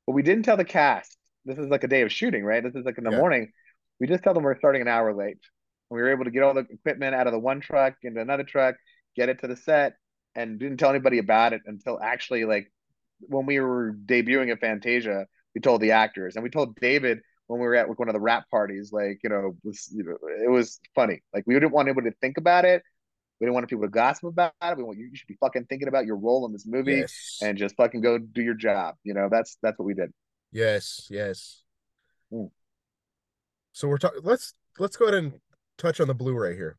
but 0.08 0.14
we 0.14 0.24
didn't 0.24 0.44
tell 0.44 0.58
the 0.58 0.66
cast. 0.66 1.18
This 1.46 1.58
is 1.58 1.68
like 1.68 1.84
a 1.84 1.88
day 1.88 2.02
of 2.02 2.12
shooting, 2.12 2.44
right? 2.44 2.64
This 2.64 2.76
is 2.76 2.86
like 2.86 2.98
in 2.98 3.04
the 3.04 3.12
Yeah. 3.12 3.18
morning. 3.18 3.52
We 4.00 4.08
just 4.08 4.24
tell 4.24 4.34
them 4.34 4.44
we're 4.44 4.58
starting 4.58 4.82
an 4.82 4.88
hour 4.88 5.14
late. 5.14 5.38
And 5.90 5.96
we 5.98 6.02
were 6.02 6.12
able 6.12 6.26
to 6.26 6.32
get 6.32 6.44
all 6.44 6.54
the 6.54 6.66
equipment 6.70 7.16
out 7.16 7.28
of 7.28 7.34
the 7.34 7.40
one 7.40 7.62
truck 7.62 7.94
into 8.04 8.20
another 8.20 8.44
truck, 8.44 8.76
get 9.16 9.30
it 9.30 9.40
to 9.42 9.48
the 9.48 9.56
set, 9.56 9.94
and 10.36 10.60
didn't 10.60 10.78
tell 10.78 10.90
anybody 10.90 11.20
about 11.20 11.54
it 11.54 11.62
until 11.66 12.00
actually 12.02 12.46
like 12.46 12.72
when 13.22 13.46
we 13.46 13.60
were 13.60 13.96
debuting 14.06 14.52
at 14.52 14.60
Fantasia, 14.60 15.28
we 15.54 15.62
told 15.62 15.82
the 15.82 15.92
actors, 15.92 16.36
and 16.36 16.44
we 16.44 16.50
told 16.50 16.76
David 16.76 17.20
when 17.48 17.60
we 17.60 17.66
were 17.66 17.76
at 17.76 17.88
one 17.88 18.10
of 18.10 18.14
the 18.14 18.20
wrap 18.20 18.50
parties. 18.50 18.92
Like 18.92 19.20
you 19.24 19.30
know, 19.30 19.56
was, 19.64 19.90
you 19.94 20.04
know, 20.04 20.18
it 20.44 20.50
was 20.50 20.80
funny. 20.94 21.22
Like 21.34 21.46
we 21.48 21.54
didn't 21.54 21.72
want 21.72 21.88
anybody 21.88 22.10
to 22.10 22.16
think 22.20 22.38
about 22.38 22.66
it. 22.66 22.84
We 23.40 23.46
didn't 23.46 23.56
want 23.56 23.70
people 23.70 23.86
to 23.86 23.90
gossip 23.90 24.26
about 24.26 24.54
it. 24.62 24.78
We 24.78 24.84
want 24.84 24.98
you, 24.98 25.08
you 25.08 25.16
should 25.16 25.28
be 25.28 25.38
fucking 25.42 25.66
thinking 25.66 25.88
about 25.90 26.06
your 26.06 26.16
role 26.16 26.46
in 26.46 26.54
this 26.54 26.66
movie 26.66 27.00
Yes. 27.00 27.40
and 27.42 27.58
just 27.58 27.76
fucking 27.76 28.02
go 28.02 28.18
do 28.18 28.42
your 28.42 28.54
job. 28.54 28.96
You 29.04 29.14
know, 29.14 29.28
that's 29.30 29.58
that's 29.62 29.78
what 29.78 29.86
we 29.86 29.94
did. 29.94 30.14
Yes, 30.52 31.08
yes. 31.10 31.62
Mm. 32.32 32.50
So 33.74 33.88
we're 33.90 33.98
talking. 33.98 34.22
Let's 34.24 34.54
let's 34.80 34.96
go 34.96 35.06
ahead 35.06 35.16
and 35.16 35.34
touch 35.78 36.00
on 36.00 36.08
the 36.08 36.14
Blu-ray 36.14 36.56
here, 36.56 36.78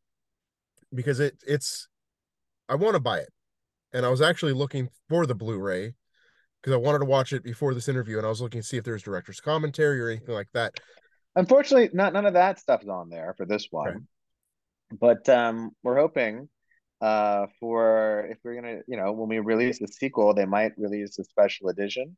because 0.94 1.20
it 1.20 1.42
it's. 1.46 1.88
I 2.68 2.74
want 2.74 2.94
to 2.94 3.00
buy 3.00 3.18
it, 3.18 3.28
and 3.96 4.04
I 4.04 4.10
was 4.10 4.20
actually 4.20 4.52
looking 4.52 4.90
for 5.08 5.24
the 5.24 5.34
Blu-ray 5.34 5.94
because 6.60 6.74
I 6.74 6.76
wanted 6.76 6.98
to 6.98 7.06
watch 7.06 7.32
it 7.32 7.42
before 7.42 7.72
this 7.72 7.88
interview, 7.88 8.18
and 8.18 8.26
I 8.26 8.28
was 8.28 8.42
looking 8.42 8.60
to 8.60 8.66
see 8.66 8.76
if 8.76 8.84
there's 8.84 9.02
director's 9.02 9.40
commentary 9.40 10.00
or 10.00 10.10
anything 10.10 10.34
like 10.34 10.48
that. 10.52 10.74
Unfortunately, 11.34 11.88
not 11.94 12.12
none 12.12 12.26
of 12.26 12.34
that 12.34 12.58
stuff 12.58 12.82
is 12.82 12.88
on 12.88 13.08
there 13.08 13.34
for 13.38 13.46
this 13.46 13.68
one. 13.70 13.88
Okay. 13.88 13.98
But 15.00 15.28
um, 15.30 15.70
we're 15.82 15.96
hoping 15.96 16.48
uh, 17.00 17.46
for 17.58 18.26
if 18.30 18.38
we're 18.44 18.54
gonna, 18.60 18.80
you 18.86 18.98
know, 18.98 19.12
when 19.12 19.30
we 19.30 19.38
release 19.38 19.78
the 19.78 19.88
sequel, 19.88 20.34
they 20.34 20.44
might 20.44 20.72
release 20.76 21.18
a 21.18 21.24
special 21.24 21.68
edition, 21.70 22.16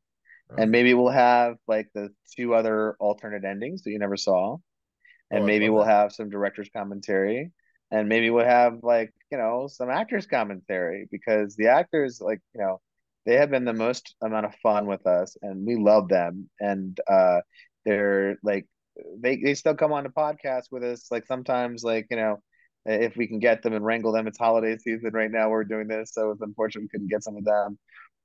Uh, 0.51 0.55
and 0.61 0.71
maybe 0.71 0.93
we'll 0.93 1.09
have 1.09 1.55
like 1.67 1.87
the 1.93 2.09
two 2.35 2.53
other 2.53 2.95
alternate 2.99 3.45
endings 3.45 3.83
that 3.83 3.91
you 3.91 3.99
never 3.99 4.17
saw, 4.17 4.57
and 5.31 5.43
Oh, 5.43 5.45
maybe 5.45 5.69
we'll 5.69 5.85
that. 5.85 5.91
have 5.91 6.11
some 6.11 6.29
director's 6.29 6.69
commentary, 6.75 7.51
and 7.89 8.09
maybe 8.09 8.29
we'll 8.29 8.45
have 8.45 8.79
like 8.83 9.13
you 9.31 9.37
know 9.37 9.67
some 9.67 9.89
actors 9.89 10.27
commentary 10.27 11.07
because 11.11 11.55
the 11.55 11.67
actors 11.67 12.21
like 12.21 12.39
you 12.53 12.61
know 12.61 12.79
they 13.25 13.35
have 13.35 13.51
been 13.51 13.65
the 13.65 13.73
most 13.73 14.15
amount 14.23 14.45
of 14.45 14.55
fun 14.63 14.85
with 14.87 15.05
us, 15.05 15.37
and 15.41 15.65
we 15.65 15.75
love 15.75 16.07
them, 16.09 16.49
and 16.59 16.99
uh, 17.07 17.41
they're 17.85 18.37
like 18.43 18.67
they 19.21 19.37
they 19.37 19.53
still 19.53 19.75
come 19.75 19.93
on 19.93 20.03
the 20.03 20.09
podcast 20.09 20.65
with 20.71 20.83
us 20.83 21.07
like 21.11 21.25
sometimes 21.25 21.83
like 21.83 22.07
you 22.09 22.17
know 22.17 22.37
if 22.85 23.15
we 23.17 23.27
can 23.27 23.39
get 23.39 23.61
them 23.61 23.73
and 23.73 23.85
wrangle 23.85 24.11
them 24.11 24.27
it's 24.27 24.37
holiday 24.37 24.77
season 24.77 25.11
right 25.13 25.31
now 25.31 25.49
we're 25.49 25.63
doing 25.63 25.87
this 25.87 26.13
so 26.13 26.31
it's 26.31 26.41
unfortunate 26.41 26.81
we 26.83 26.87
couldn't 26.89 27.09
get 27.09 27.23
some 27.23 27.37
of 27.37 27.45
them. 27.45 27.77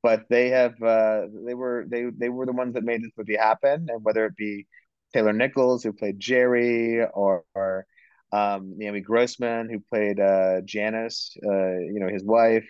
But 0.03 0.25
they 0.29 0.51
have 0.51 0.81
uh 0.83 1.23
they 1.47 1.55
were 1.55 1.87
they 1.89 2.05
they 2.17 2.29
were 2.29 2.47
the 2.47 2.53
ones 2.53 2.75
that 2.75 2.85
made 2.85 3.03
this 3.03 3.13
movie 3.17 3.37
happen 3.37 3.87
and 3.89 4.05
whether 4.05 4.27
it 4.27 4.37
be 4.37 4.67
taylor 5.13 5.33
nichols 5.33 5.83
who 5.83 5.93
played 5.93 6.21
jerry 6.21 7.03
or, 7.15 7.45
or 7.55 7.87
um 8.35 8.75
naomi 8.77 9.01
grossman 9.01 9.69
who 9.71 9.79
played 9.93 10.19
uh 10.21 10.61
janice 10.65 11.37
uh 11.47 11.79
you 11.95 12.01
know 12.01 12.09
his 12.09 12.25
wife 12.25 12.69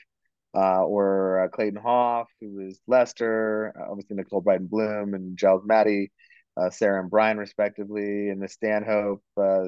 uh, 0.54 0.84
or 0.84 1.44
uh, 1.44 1.48
Clayton 1.48 1.80
Hoff, 1.80 2.28
who 2.40 2.54
was 2.54 2.80
Lester, 2.86 3.72
uh, 3.78 3.90
obviously 3.90 4.16
Nicole 4.16 4.40
Brydon 4.40 4.68
Bloom 4.68 5.14
and 5.14 5.36
Giles 5.36 5.64
Matthey, 5.64 6.12
uh, 6.56 6.70
Sarah 6.70 7.00
and 7.00 7.10
Brian, 7.10 7.38
respectively, 7.38 8.28
and 8.28 8.40
the 8.40 8.48
Stanhope, 8.48 9.22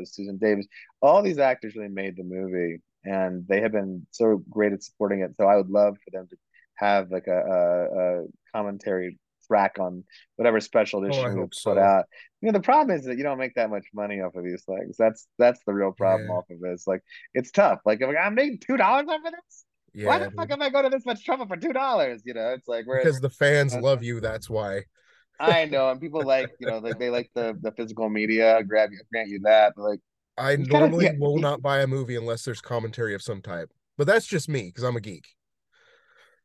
Susan 0.05 0.39
Davis. 0.39 0.67
All 1.03 1.23
these 1.23 1.39
actors 1.39 1.75
really 1.75 1.89
made 1.89 2.17
the 2.17 2.23
movie, 2.23 2.79
and 3.05 3.45
they 3.49 3.61
have 3.61 3.73
been 3.73 4.07
so 4.13 4.43
great 4.49 4.73
at 4.73 4.83
supporting 4.85 5.21
it. 5.21 5.33
So 5.37 5.47
I 5.47 5.57
would 5.57 5.71
love 5.71 5.97
for 6.05 6.11
them 6.13 6.29
to 6.29 6.37
have 6.77 7.11
like 7.11 7.27
a, 7.27 7.41
a, 7.41 8.23
a 8.23 8.25
commentary 8.55 9.19
track 9.47 9.77
on 9.79 10.05
whatever 10.37 10.61
special 10.61 11.01
Oh, 11.01 11.05
edition 11.05 11.35
we 11.35 11.41
hope 11.41 11.51
put 11.51 11.55
so. 11.57 11.79
out. 11.79 12.05
You 12.41 12.47
know, 12.47 12.53
the 12.59 12.63
problem 12.63 12.97
is 12.97 13.05
that 13.07 13.17
you 13.17 13.23
don't 13.23 13.39
make 13.39 13.55
that 13.55 13.71
much 13.71 13.87
money 13.95 14.21
off 14.21 14.35
of 14.35 14.45
these 14.45 14.65
things. 14.65 14.97
That's 14.99 15.27
that's 15.39 15.61
the 15.67 15.73
real 15.73 15.93
problem 15.93 16.29
Yeah. 16.29 16.35
off 16.35 16.45
of 16.51 16.61
this. 16.61 16.87
Like, 16.87 17.03
it's 17.35 17.51
tough. 17.51 17.81
Like, 17.85 18.01
if 18.01 18.09
I'm 18.21 18.35
making 18.35 18.59
two 18.61 18.77
dollars 18.77 19.07
off 19.09 19.21
of 19.25 19.33
this. 19.33 19.65
Yeah, 19.95 20.09
Why 20.09 20.19
the 20.19 20.31
fuck 20.31 20.51
am 20.53 20.61
I 20.61 20.69
going 20.69 20.85
to 20.85 20.91
this 20.91 21.07
much 21.07 21.25
trouble 21.25 21.47
for 21.47 21.57
two 21.57 21.73
dollars? 21.73 22.23
You 22.27 22.35
know, 22.35 22.51
it's 22.51 22.69
like 22.69 22.85
because 22.87 23.21
the 23.21 23.31
fans 23.31 23.75
Uh, 23.75 23.81
love 23.81 24.03
you. 24.03 24.21
That's 24.21 24.51
why. 24.51 24.83
I 25.41 25.65
know, 25.67 25.91
and 25.91 26.01
people 26.01 26.23
like 26.23 26.51
you 26.59 26.67
know, 26.67 26.79
like 26.79 26.99
they 26.99 27.09
like 27.11 27.31
the 27.35 27.57
the 27.63 27.73
physical 27.73 28.09
media, 28.11 28.63
grab 28.65 28.91
you, 28.93 29.01
grant 29.13 29.29
you 29.29 29.41
that, 29.45 29.73
but 29.77 29.83
like 29.83 30.01
I 30.39 30.53
You 30.53 30.67
gotta- 30.67 30.89
normally 30.89 31.07
yeah, 31.07 31.13
will 31.19 31.39
not 31.39 31.63
buy 31.63 31.81
a 31.81 31.87
movie 31.87 32.17
unless 32.17 32.45
there's 32.45 32.61
commentary 32.61 33.15
of 33.15 33.23
some 33.23 33.41
type. 33.41 33.71
But 33.97 34.07
that's 34.07 34.27
just 34.27 34.49
me 34.51 34.65
because 34.65 34.85
I'm 34.85 34.97
a 34.97 35.01
geek. 35.01 35.29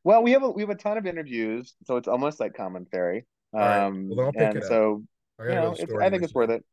Well, 0.03 0.23
we 0.23 0.31
have 0.31 0.43
a 0.43 0.49
we 0.49 0.61
have 0.61 0.69
a 0.69 0.75
ton 0.75 0.97
of 0.97 1.05
interviews, 1.05 1.75
so 1.85 1.97
it's 1.97 2.07
almost 2.07 2.39
like 2.39 2.53
commentary. 2.55 3.25
All 3.53 3.59
right, 3.59 3.85
Um, 3.85 4.09
well, 4.09 4.31
and 4.35 4.63
so 4.63 5.03
I 5.39 5.43
you 5.49 5.55
know, 5.55 5.75
I 6.01 6.09
think 6.09 6.23
it's 6.23 6.33
worth 6.33 6.49
it. 6.49 6.63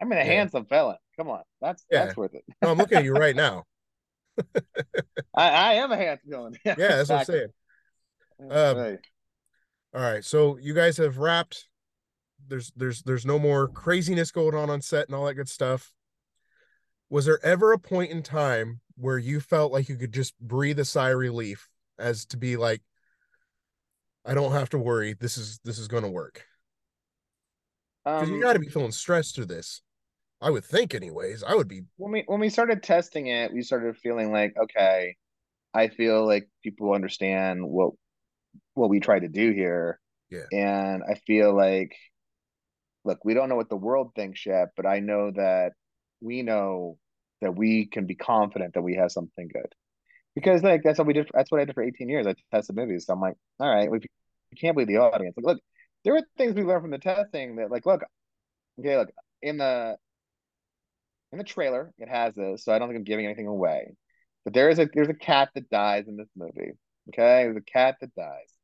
I 0.00 0.04
mean, 0.04 0.18
a 0.18 0.24
Yeah. 0.24 0.32
handsome 0.32 0.66
fella. 0.66 0.98
Come 1.16 1.28
on, 1.28 1.42
that's 1.60 1.84
Yeah. 1.90 2.06
that's 2.06 2.16
worth 2.16 2.34
it. 2.34 2.44
No, 2.62 2.70
I'm 2.70 2.78
looking 2.78 2.98
at 2.98 3.04
you 3.04 3.14
right 3.14 3.34
now. 3.34 3.64
I, 5.34 5.48
I 5.50 5.72
am 5.74 5.92
a 5.92 5.96
handsome 5.96 6.30
villain. 6.30 6.54
Yeah, 6.64 6.74
that's 6.76 7.08
what 7.10 7.18
I'm 7.20 7.24
saying. 7.24 7.48
Um, 8.40 8.76
Right. 8.76 8.98
All 9.94 10.02
right, 10.02 10.24
so 10.24 10.58
you 10.58 10.74
guys 10.74 10.98
have 10.98 11.18
wrapped. 11.18 11.66
There's 12.46 12.70
there's 12.76 13.02
there's 13.02 13.26
no 13.26 13.38
more 13.38 13.68
craziness 13.68 14.30
going 14.30 14.54
on 14.54 14.70
on 14.70 14.80
set 14.82 15.06
and 15.06 15.14
all 15.14 15.26
that 15.26 15.34
good 15.34 15.48
stuff. 15.48 15.92
Was 17.10 17.24
there 17.24 17.44
ever 17.44 17.72
a 17.72 17.78
point 17.78 18.10
in 18.10 18.22
time 18.22 18.80
where 18.96 19.18
you 19.18 19.40
felt 19.40 19.72
like 19.72 19.88
you 19.88 19.96
could 19.96 20.12
just 20.12 20.38
breathe 20.38 20.78
a 20.78 20.84
sigh 20.84 21.10
of 21.10 21.18
relief 21.18 21.68
as 21.98 22.26
to 22.26 22.36
be 22.36 22.56
like, 22.56 22.82
I 24.24 24.34
don't 24.34 24.52
have 24.52 24.70
to 24.70 24.78
worry. 24.78 25.14
This 25.14 25.38
is 25.38 25.60
this 25.64 25.78
is 25.78 25.88
going 25.88 26.02
to 26.04 26.10
work 26.10 26.44
because 28.04 28.28
you 28.28 28.36
Um, 28.36 28.40
got 28.40 28.54
to 28.54 28.58
be 28.58 28.68
feeling 28.68 28.92
stressed 28.92 29.34
through 29.34 29.46
this. 29.46 29.82
I 30.40 30.50
would 30.50 30.64
think, 30.64 30.94
anyways. 30.94 31.42
I 31.42 31.54
would 31.54 31.68
be. 31.68 31.82
when 31.96 32.12
we 32.12 32.22
when 32.26 32.40
we 32.40 32.48
started 32.50 32.82
testing 32.82 33.26
it, 33.26 33.52
we 33.52 33.62
started 33.62 33.96
feeling 33.96 34.32
like, 34.32 34.54
okay, 34.56 35.16
I 35.74 35.88
feel 35.88 36.26
like 36.26 36.48
people 36.62 36.92
understand 36.92 37.66
what 37.66 37.92
what 38.74 38.90
we 38.90 39.00
try 39.00 39.18
to 39.18 39.28
do 39.28 39.52
here. 39.52 40.00
Yeah. 40.30 40.46
And 40.52 41.02
I 41.08 41.14
feel 41.26 41.54
like 41.54 41.94
look, 43.04 43.24
we 43.24 43.34
don't 43.34 43.48
know 43.48 43.56
what 43.56 43.68
the 43.70 43.76
world 43.76 44.12
thinks 44.14 44.44
yet, 44.46 44.68
but 44.76 44.86
I 44.86 45.00
know 45.00 45.30
that 45.32 45.72
we 46.20 46.42
know 46.42 46.98
that 47.40 47.56
we 47.56 47.86
can 47.86 48.06
be 48.06 48.14
confident 48.16 48.74
that 48.74 48.82
we 48.82 48.96
have 48.96 49.10
something 49.12 49.48
good. 49.52 49.72
Because 50.38 50.62
like 50.62 50.82
that's 50.84 50.98
what 50.98 51.08
we 51.08 51.14
did 51.14 51.28
that's 51.34 51.50
what 51.50 51.60
I 51.60 51.64
did 51.64 51.74
for 51.74 51.82
18 51.82 52.08
years. 52.08 52.24
I 52.24 52.34
tested 52.54 52.76
movies. 52.76 53.06
So 53.06 53.12
I'm 53.12 53.20
like, 53.20 53.34
all 53.58 53.68
right, 53.68 53.90
we, 53.90 53.98
we 53.98 54.56
can't 54.56 54.76
believe 54.76 54.86
the 54.86 54.98
audience. 54.98 55.34
Like, 55.36 55.46
look, 55.46 55.62
there 56.04 56.12
were 56.14 56.22
things 56.36 56.54
we 56.54 56.62
learned 56.62 56.82
from 56.82 56.92
the 56.92 56.98
testing 56.98 57.56
that 57.56 57.72
like, 57.72 57.86
look, 57.86 58.02
okay, 58.78 58.96
look, 58.96 59.08
in 59.42 59.58
the 59.58 59.96
in 61.32 61.38
the 61.38 61.44
trailer, 61.44 61.92
it 61.98 62.08
has 62.08 62.36
this, 62.36 62.64
so 62.64 62.72
I 62.72 62.78
don't 62.78 62.86
think 62.86 62.98
I'm 62.98 63.04
giving 63.04 63.26
anything 63.26 63.48
away. 63.48 63.96
But 64.44 64.54
there 64.54 64.68
is 64.70 64.78
a 64.78 64.88
there's 64.94 65.08
a 65.08 65.14
cat 65.14 65.50
that 65.56 65.68
dies 65.70 66.04
in 66.06 66.16
this 66.16 66.30
movie. 66.36 66.70
Okay, 67.08 67.42
there's 67.42 67.56
a 67.56 67.60
cat 67.60 67.96
that 68.00 68.14
dies, 68.14 68.54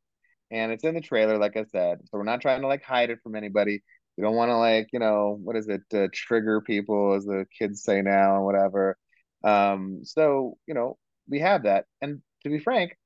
and 0.52 0.70
it's 0.70 0.84
in 0.84 0.94
the 0.94 1.00
trailer, 1.00 1.38
like 1.38 1.56
I 1.56 1.64
said. 1.64 1.98
So 2.04 2.18
we're 2.18 2.22
not 2.22 2.40
trying 2.40 2.60
to 2.60 2.68
like 2.68 2.84
hide 2.84 3.10
it 3.10 3.18
from 3.24 3.34
anybody. 3.34 3.82
We 4.16 4.22
don't 4.22 4.36
want 4.36 4.50
to 4.50 4.58
like 4.58 4.90
you 4.92 5.00
know 5.00 5.40
what 5.42 5.56
is 5.56 5.66
it 5.68 5.82
uh, 5.92 6.06
trigger 6.14 6.60
people, 6.60 7.14
as 7.14 7.24
the 7.24 7.46
kids 7.58 7.82
say 7.82 8.00
now, 8.00 8.36
and 8.36 8.44
whatever. 8.44 8.96
Um, 9.42 10.04
so 10.04 10.56
you 10.68 10.74
know 10.74 10.98
we 11.28 11.40
have 11.40 11.64
that, 11.64 11.86
and 12.00 12.22
to 12.42 12.50
be 12.50 12.58
frank, 12.58 12.96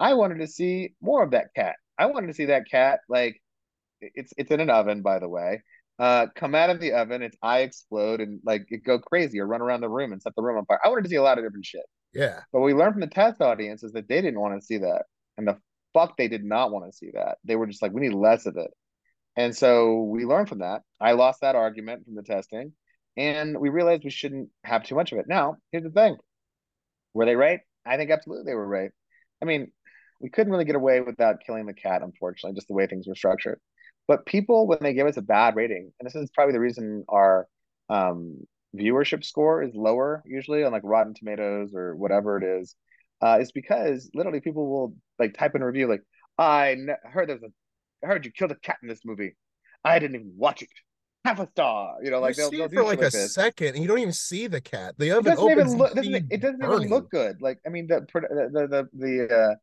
I 0.00 0.14
wanted 0.14 0.38
to 0.38 0.46
see 0.46 0.94
more 1.00 1.22
of 1.22 1.32
that 1.32 1.54
cat. 1.54 1.76
I 1.98 2.06
wanted 2.06 2.28
to 2.28 2.34
see 2.34 2.46
that 2.46 2.70
cat 2.70 3.00
like 3.08 3.40
it's 4.00 4.32
it's 4.36 4.50
in 4.50 4.60
an 4.60 4.70
oven, 4.70 5.02
by 5.02 5.18
the 5.18 5.28
way 5.28 5.62
uh 5.98 6.26
come 6.36 6.54
out 6.54 6.70
of 6.70 6.80
the 6.80 6.92
oven, 6.92 7.22
its 7.22 7.36
eye 7.42 7.60
explode 7.60 8.20
and 8.20 8.40
like 8.44 8.66
it 8.68 8.84
go 8.84 8.98
crazy 8.98 9.40
or 9.40 9.46
run 9.46 9.60
around 9.60 9.80
the 9.80 9.88
room 9.88 10.12
and 10.12 10.22
set 10.22 10.34
the 10.36 10.42
room 10.42 10.56
on 10.58 10.64
fire. 10.66 10.78
I 10.84 10.88
wanted 10.88 11.02
to 11.02 11.08
see 11.08 11.16
a 11.16 11.22
lot 11.22 11.38
of 11.38 11.44
different 11.44 11.66
shit. 11.66 11.84
Yeah, 12.14 12.40
But 12.52 12.60
we 12.60 12.72
learned 12.72 12.94
from 12.94 13.00
the 13.00 13.06
test 13.08 13.40
audience 13.40 13.82
is 13.82 13.92
that 13.92 14.08
they 14.08 14.22
didn't 14.22 14.40
want 14.40 14.58
to 14.58 14.64
see 14.64 14.78
that. 14.78 15.04
And 15.36 15.46
the 15.46 15.58
fuck 15.92 16.16
they 16.16 16.28
did 16.28 16.44
not 16.44 16.72
want 16.72 16.86
to 16.90 16.96
see 16.96 17.10
that. 17.14 17.38
They 17.44 17.54
were 17.56 17.66
just 17.66 17.82
like, 17.82 17.92
we 17.92 18.00
need 18.00 18.14
less 18.14 18.46
of 18.46 18.56
it. 18.56 18.70
And 19.36 19.54
so 19.54 20.02
we 20.02 20.24
learned 20.24 20.48
from 20.48 20.60
that. 20.60 20.82
I 21.00 21.12
lost 21.12 21.42
that 21.42 21.54
argument 21.54 22.04
from 22.04 22.14
the 22.14 22.22
testing. 22.22 22.72
And 23.16 23.58
we 23.58 23.68
realized 23.68 24.04
we 24.04 24.10
shouldn't 24.10 24.48
have 24.64 24.84
too 24.84 24.94
much 24.94 25.12
of 25.12 25.18
it. 25.18 25.26
Now, 25.28 25.56
here's 25.70 25.84
the 25.84 25.90
thing. 25.90 26.16
Were 27.14 27.26
they 27.26 27.36
right? 27.36 27.60
I 27.86 27.96
think 27.96 28.10
absolutely 28.10 28.44
they 28.50 28.54
were 28.54 28.66
right. 28.66 28.90
I 29.42 29.44
mean, 29.44 29.70
we 30.20 30.30
couldn't 30.30 30.52
really 30.52 30.64
get 30.64 30.76
away 30.76 31.00
without 31.00 31.36
killing 31.46 31.66
the 31.66 31.74
cat, 31.74 32.02
unfortunately, 32.02 32.56
just 32.56 32.68
the 32.68 32.74
way 32.74 32.86
things 32.86 33.06
were 33.06 33.14
structured. 33.14 33.60
But 34.06 34.26
people, 34.26 34.66
when 34.66 34.78
they 34.82 34.94
give 34.94 35.06
us 35.06 35.16
a 35.16 35.22
bad 35.22 35.56
rating, 35.56 35.92
and 35.98 36.06
this 36.06 36.14
is 36.14 36.30
probably 36.30 36.54
the 36.54 36.60
reason 36.60 37.04
our 37.08 37.46
um, 37.88 38.38
viewership 38.76 39.24
score 39.24 39.62
is 39.62 39.74
lower 39.74 40.22
usually 40.26 40.64
on 40.64 40.72
like 40.72 40.82
Rotten 40.84 41.14
Tomatoes 41.14 41.72
or 41.74 41.94
whatever 41.96 42.38
it 42.38 42.60
is, 42.60 42.74
uh, 43.22 43.38
is 43.40 43.52
because 43.52 44.10
literally 44.14 44.40
people 44.40 44.68
will 44.68 44.94
like 45.18 45.34
type 45.34 45.54
in 45.54 45.62
a 45.62 45.66
review 45.66 45.88
like, 45.88 46.02
I 46.38 46.76
ne- 46.78 47.10
heard 47.10 47.28
there's 47.28 47.42
a, 47.42 47.48
I 48.04 48.08
heard 48.08 48.24
you 48.24 48.32
killed 48.32 48.52
a 48.52 48.56
cat 48.56 48.78
in 48.82 48.88
this 48.88 49.04
movie. 49.04 49.36
I 49.84 49.98
didn't 49.98 50.16
even 50.16 50.32
watch 50.36 50.62
it. 50.62 50.68
Half 51.24 51.40
a 51.40 51.46
star. 51.50 51.98
You 52.02 52.10
know, 52.10 52.20
like 52.20 52.30
you 52.30 52.34
they'll, 52.36 52.50
see 52.50 52.66
they'll 52.68 52.68
for 52.68 52.84
like 52.84 52.98
like 52.98 53.02
a 53.02 53.10
this. 53.12 53.34
second, 53.34 53.68
and 53.74 53.78
you 53.78 53.88
don't 53.88 53.98
even 53.98 54.12
see 54.12 54.46
the 54.46 54.60
cat. 54.60 54.94
The 54.98 55.12
It 55.18 55.24
oven 55.24 55.24
doesn't 55.24 55.48
even 55.48 55.76
look. 55.76 55.94
Doesn't, 55.94 56.24
it 56.30 56.40
doesn't 56.40 56.62
burning. 56.62 56.62
even 56.62 56.88
look 56.88 57.10
good. 57.10 57.42
Like 57.42 57.58
I 57.66 57.70
mean, 57.70 57.86
the 57.88 58.06
the 58.12 58.66
the 58.68 58.88
the 58.92 59.56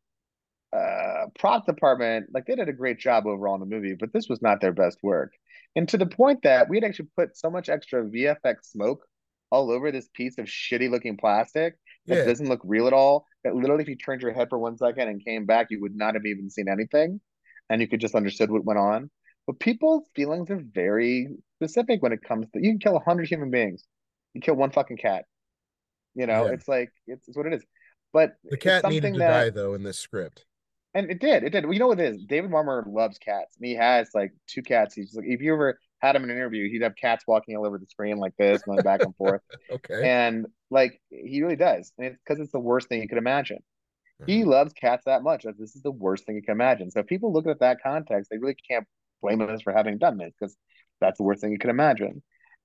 uh, 0.74 0.76
uh, 0.76 1.26
prop 1.38 1.66
department, 1.66 2.28
like 2.34 2.46
they 2.46 2.56
did 2.56 2.68
a 2.68 2.72
great 2.74 2.98
job 2.98 3.26
overall 3.26 3.54
in 3.54 3.60
the 3.60 3.66
movie, 3.66 3.96
but 3.98 4.12
this 4.12 4.28
was 4.28 4.42
not 4.42 4.60
their 4.60 4.72
best 4.72 4.98
work. 5.02 5.32
And 5.76 5.88
to 5.90 5.98
the 5.98 6.06
point 6.06 6.42
that 6.42 6.68
we 6.68 6.78
had 6.78 6.84
actually 6.84 7.08
put 7.16 7.36
so 7.36 7.50
much 7.50 7.68
extra 7.68 8.04
VFX 8.04 8.66
smoke 8.66 9.06
all 9.50 9.70
over 9.70 9.92
this 9.92 10.08
piece 10.14 10.38
of 10.38 10.46
shitty 10.46 10.90
looking 10.90 11.16
plastic 11.16 11.76
that 12.08 12.22
Yeah, 12.22 12.24
doesn't 12.24 12.48
look 12.48 12.60
real 12.64 12.86
at 12.86 12.92
all. 12.94 13.26
That 13.44 13.56
literally, 13.56 13.82
if 13.82 13.88
you 13.88 13.96
turned 13.96 14.22
your 14.22 14.32
head 14.34 14.48
for 14.50 14.58
one 14.58 14.78
second 14.78 15.08
and 15.08 15.24
came 15.24 15.46
back, 15.46 15.68
you 15.70 15.80
would 15.82 15.96
not 15.96 16.14
have 16.14 16.26
even 16.26 16.50
seen 16.50 16.68
anything, 16.68 17.20
and 17.70 17.80
you 17.80 17.88
could 17.88 18.00
just 18.00 18.14
understood 18.14 18.50
what 18.50 18.64
went 18.64 18.80
on. 18.80 19.10
But 19.46 19.60
people's 19.60 20.08
feelings 20.14 20.50
are 20.50 20.60
very 20.74 21.28
specific 21.56 22.02
when 22.02 22.12
it 22.12 22.22
comes 22.22 22.46
to 22.50 22.60
you 22.60 22.72
can 22.72 22.78
kill 22.78 22.96
a 22.96 23.00
hundred 23.00 23.28
human 23.28 23.50
beings, 23.50 23.84
you 24.34 24.40
kill 24.40 24.56
one 24.56 24.70
fucking 24.70 24.96
cat. 24.96 25.24
You 26.14 26.26
know, 26.26 26.46
Yeah. 26.46 26.52
it's 26.52 26.66
like 26.68 26.90
it's, 27.06 27.28
it's 27.28 27.36
what 27.36 27.46
it 27.46 27.52
is. 27.54 27.64
But 28.12 28.36
The 28.44 28.56
cat 28.56 28.84
needed 28.88 29.12
to 29.14 29.18
that- 29.20 29.28
die 29.28 29.50
though 29.50 29.74
in 29.74 29.82
this 29.82 29.98
script. 29.98 30.44
and 30.94 31.10
it 31.10 31.20
did. 31.20 31.44
It 31.44 31.50
did. 31.50 31.64
Well, 31.64 31.74
you 31.74 31.78
know 31.78 31.88
what 31.88 32.00
it 32.00 32.14
is? 32.14 32.24
David 32.24 32.50
Marmor 32.50 32.84
loves 32.86 33.18
cats. 33.18 33.54
And 33.58 33.66
he 33.66 33.74
has 33.74 34.08
like 34.14 34.32
two 34.46 34.62
cats. 34.62 34.94
He's 34.94 35.14
like, 35.14 35.26
if 35.26 35.40
you 35.42 35.52
ever 35.52 35.78
had 35.98 36.16
him 36.16 36.24
in 36.24 36.30
an 36.30 36.36
interview, 36.36 36.70
he'd 36.70 36.82
have 36.82 36.96
cats 36.96 37.24
walking 37.26 37.54
all 37.56 37.66
over 37.66 37.76
the 37.78 37.86
screen 37.86 38.16
like 38.16 38.34
this, 38.38 38.62
going 38.62 38.82
back 38.82 39.00
and 39.02 39.14
forth. 39.16 39.42
Okay. 39.70 40.08
And 40.08 40.46
like 40.70 41.00
he 41.10 41.42
really 41.42 41.56
does. 41.56 41.92
And 41.98 42.06
it's 42.08 42.18
because 42.26 42.40
it's 42.40 42.52
the 42.52 42.58
worst 42.60 42.88
thing 42.88 43.02
you 43.02 43.08
could 43.08 43.18
imagine. 43.18 43.58
He 44.26 44.40
Uh-huh. 44.42 44.50
loves 44.52 44.72
cats 44.72 45.04
that 45.04 45.22
much. 45.22 45.42
that 45.44 45.58
This 45.58 45.76
is 45.76 45.82
the 45.82 45.90
worst 45.92 46.24
thing 46.24 46.36
you 46.36 46.42
can 46.42 46.52
imagine. 46.52 46.90
So 46.90 47.00
if 47.00 47.06
people 47.06 47.32
look 47.32 47.46
at 47.46 47.60
that 47.60 47.82
context, 47.82 48.30
they 48.30 48.38
really 48.38 48.56
can't 48.68 48.86
blame 49.22 49.40
us 49.40 49.62
for 49.62 49.72
having 49.72 49.98
done 49.98 50.18
this 50.18 50.32
because 50.38 50.56
that's 51.00 51.18
the 51.18 51.24
worst 51.24 51.40
thing 51.40 51.52
you 51.52 51.58
could 51.58 51.70
imagine. 51.70 52.22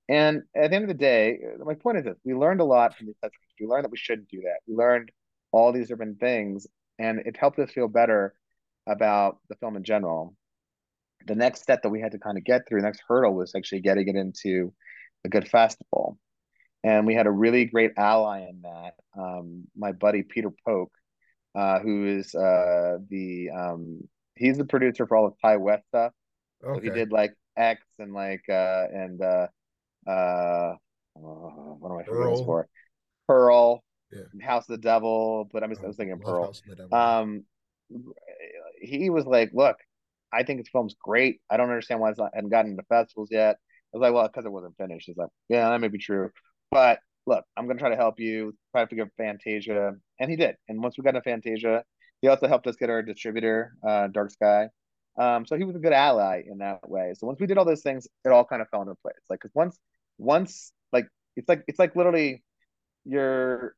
And 0.10 0.44
at 0.56 0.70
the 0.70 0.76
end 0.76 0.84
of 0.84 0.90
the 0.90 0.94
day, 0.94 1.40
my 1.64 1.76
point 1.76 1.98
is 1.98 2.04
this: 2.04 2.18
we 2.24 2.34
learned 2.34 2.62
a 2.62 2.66
lot 2.66 2.98
from 2.98 3.08
these 3.08 3.16
touch. 3.22 3.34
We 3.60 3.68
learned 3.68 3.86
that 3.86 3.92
we 3.92 3.98
shouldn't 3.98 4.30
do 4.30 4.42
that. 4.42 4.60
We 4.68 4.76
learned 4.76 5.12
all 5.52 5.72
these 5.72 5.88
different 5.88 6.20
things, 6.20 6.68
and 7.00 7.20
it 7.20 7.38
helped 7.38 7.60
us 7.60 7.72
feel 7.72 7.88
better 7.88 8.34
about 8.88 9.38
the 9.50 9.56
film 9.56 9.76
in 9.78 9.84
general. 9.84 10.36
The 11.28 11.36
next 11.36 11.62
step 11.62 11.84
that 11.84 11.90
we 11.90 12.02
had 12.02 12.14
to 12.14 12.20
kind 12.20 12.38
of 12.38 12.44
get 12.44 12.68
through, 12.68 12.82
the 12.82 12.88
next 12.88 13.04
hurdle 13.08 13.36
was 13.36 13.54
actually 13.56 13.82
getting 13.82 14.08
it 14.08 14.16
into 14.16 14.74
a 15.24 15.30
good 15.30 15.48
festival. 15.48 16.18
And 16.84 17.06
we 17.06 17.14
had 17.14 17.28
a 17.28 17.32
really 17.32 17.66
great 17.66 17.92
ally 17.96 18.48
in 18.50 18.62
that. 18.64 18.94
Um, 19.18 19.66
my 19.78 19.92
buddy 19.92 20.24
Peter 20.24 20.52
Phok, 20.68 20.88
uh, 21.54 21.80
who 21.80 22.08
is 22.08 22.34
uh, 22.34 22.98
the 23.08 23.50
um, 23.52 24.02
he's 24.36 24.58
the 24.58 24.66
producer 24.66 25.06
for 25.06 25.16
all 25.16 25.30
the 25.30 25.50
Ti 25.50 25.58
West 25.58 25.84
stuff. 25.90 26.12
So 26.62 26.80
he 26.80 26.90
did 26.90 27.12
like 27.12 27.34
X 27.58 27.82
and 28.00 28.14
like 28.14 28.44
uh 28.50 28.86
and 28.94 29.22
uh 29.22 29.48
uh 30.08 30.76
oh, 31.18 31.78
what 31.80 31.92
am 31.92 31.98
I 31.98 32.04
Pearl. 32.04 32.46
for? 32.46 32.68
Pearl, 33.28 33.84
Yeah. 34.12 34.46
House 34.46 34.70
of 34.70 34.76
the 34.80 34.82
Devil, 34.82 35.50
but 35.52 35.64
I'm 35.64 35.70
just 35.70 35.84
I 35.84 35.88
was 35.88 35.98
thinking 35.98 36.20
Pearl. 36.20 36.46
House 36.46 36.62
of 36.62 36.70
the 36.70 36.76
Devil. 36.76 36.98
Um 36.98 37.44
he 38.82 39.10
was 39.10 39.26
like, 39.26 39.52
Look, 39.54 39.78
I 40.34 40.44
think 40.44 40.60
this 40.60 40.70
film's 40.72 40.96
great. 41.00 41.42
I 41.50 41.58
don't 41.58 41.70
understand 41.70 42.00
why 42.00 42.10
it's 42.10 42.20
not 42.20 42.32
hadn't 42.34 42.50
gotten 42.50 42.72
into 42.72 42.84
festivals 42.84 43.30
yet. 43.32 43.58
I 43.94 43.98
was 43.98 44.02
like, 44.02 44.14
Well, 44.14 44.28
because 44.28 44.46
it 44.46 44.52
wasn't 44.52 44.78
finished. 44.78 45.08
He's 45.08 45.18
like, 45.18 45.30
Yeah, 45.50 45.70
that 45.70 45.82
may 45.82 45.88
be 45.88 45.98
true. 45.98 46.32
But 46.72 47.00
look, 47.26 47.44
I'm 47.58 47.68
gonna 47.68 47.80
try 47.80 47.90
to 47.90 47.96
help 47.96 48.20
you, 48.20 48.56
try 48.72 48.84
to 48.84 48.88
figure 48.88 49.04
out 49.04 49.12
Fantasia. 49.18 49.94
And 50.20 50.30
he 50.30 50.38
did. 50.38 50.56
And 50.70 50.82
once 50.82 50.98
we 50.98 51.04
got 51.04 51.16
into 51.16 51.22
Fantasia, 51.22 51.84
he 52.22 52.28
also 52.28 52.48
helped 52.48 52.68
us 52.68 52.76
get 52.76 52.90
our 52.90 53.02
distributor, 53.02 53.74
uh, 53.86 54.08
Dark 54.08 54.32
Sky. 54.32 54.70
Um, 55.18 55.46
so 55.46 55.58
he 55.58 55.64
was 55.64 55.76
a 55.76 55.80
good 55.80 55.94
ally 55.94 56.44
in 56.46 56.60
that 56.60 56.90
way. 56.90 57.14
So 57.18 57.28
once 57.28 57.40
we 57.40 57.48
did 57.48 57.58
all 57.58 57.66
those 57.66 57.82
things, 57.82 58.08
it 58.26 58.30
all 58.30 58.46
kind 58.46 58.62
of 58.62 58.70
fell 58.70 58.82
into 58.82 58.96
place. 59.02 59.16
Like, 59.30 59.42
cause 59.42 59.52
once, 59.54 59.78
once, 60.18 60.72
like, 60.92 61.08
it's 61.36 61.50
like, 61.50 61.64
it's 61.68 61.80
like 61.80 61.96
literally 61.96 62.44
you're 63.06 63.76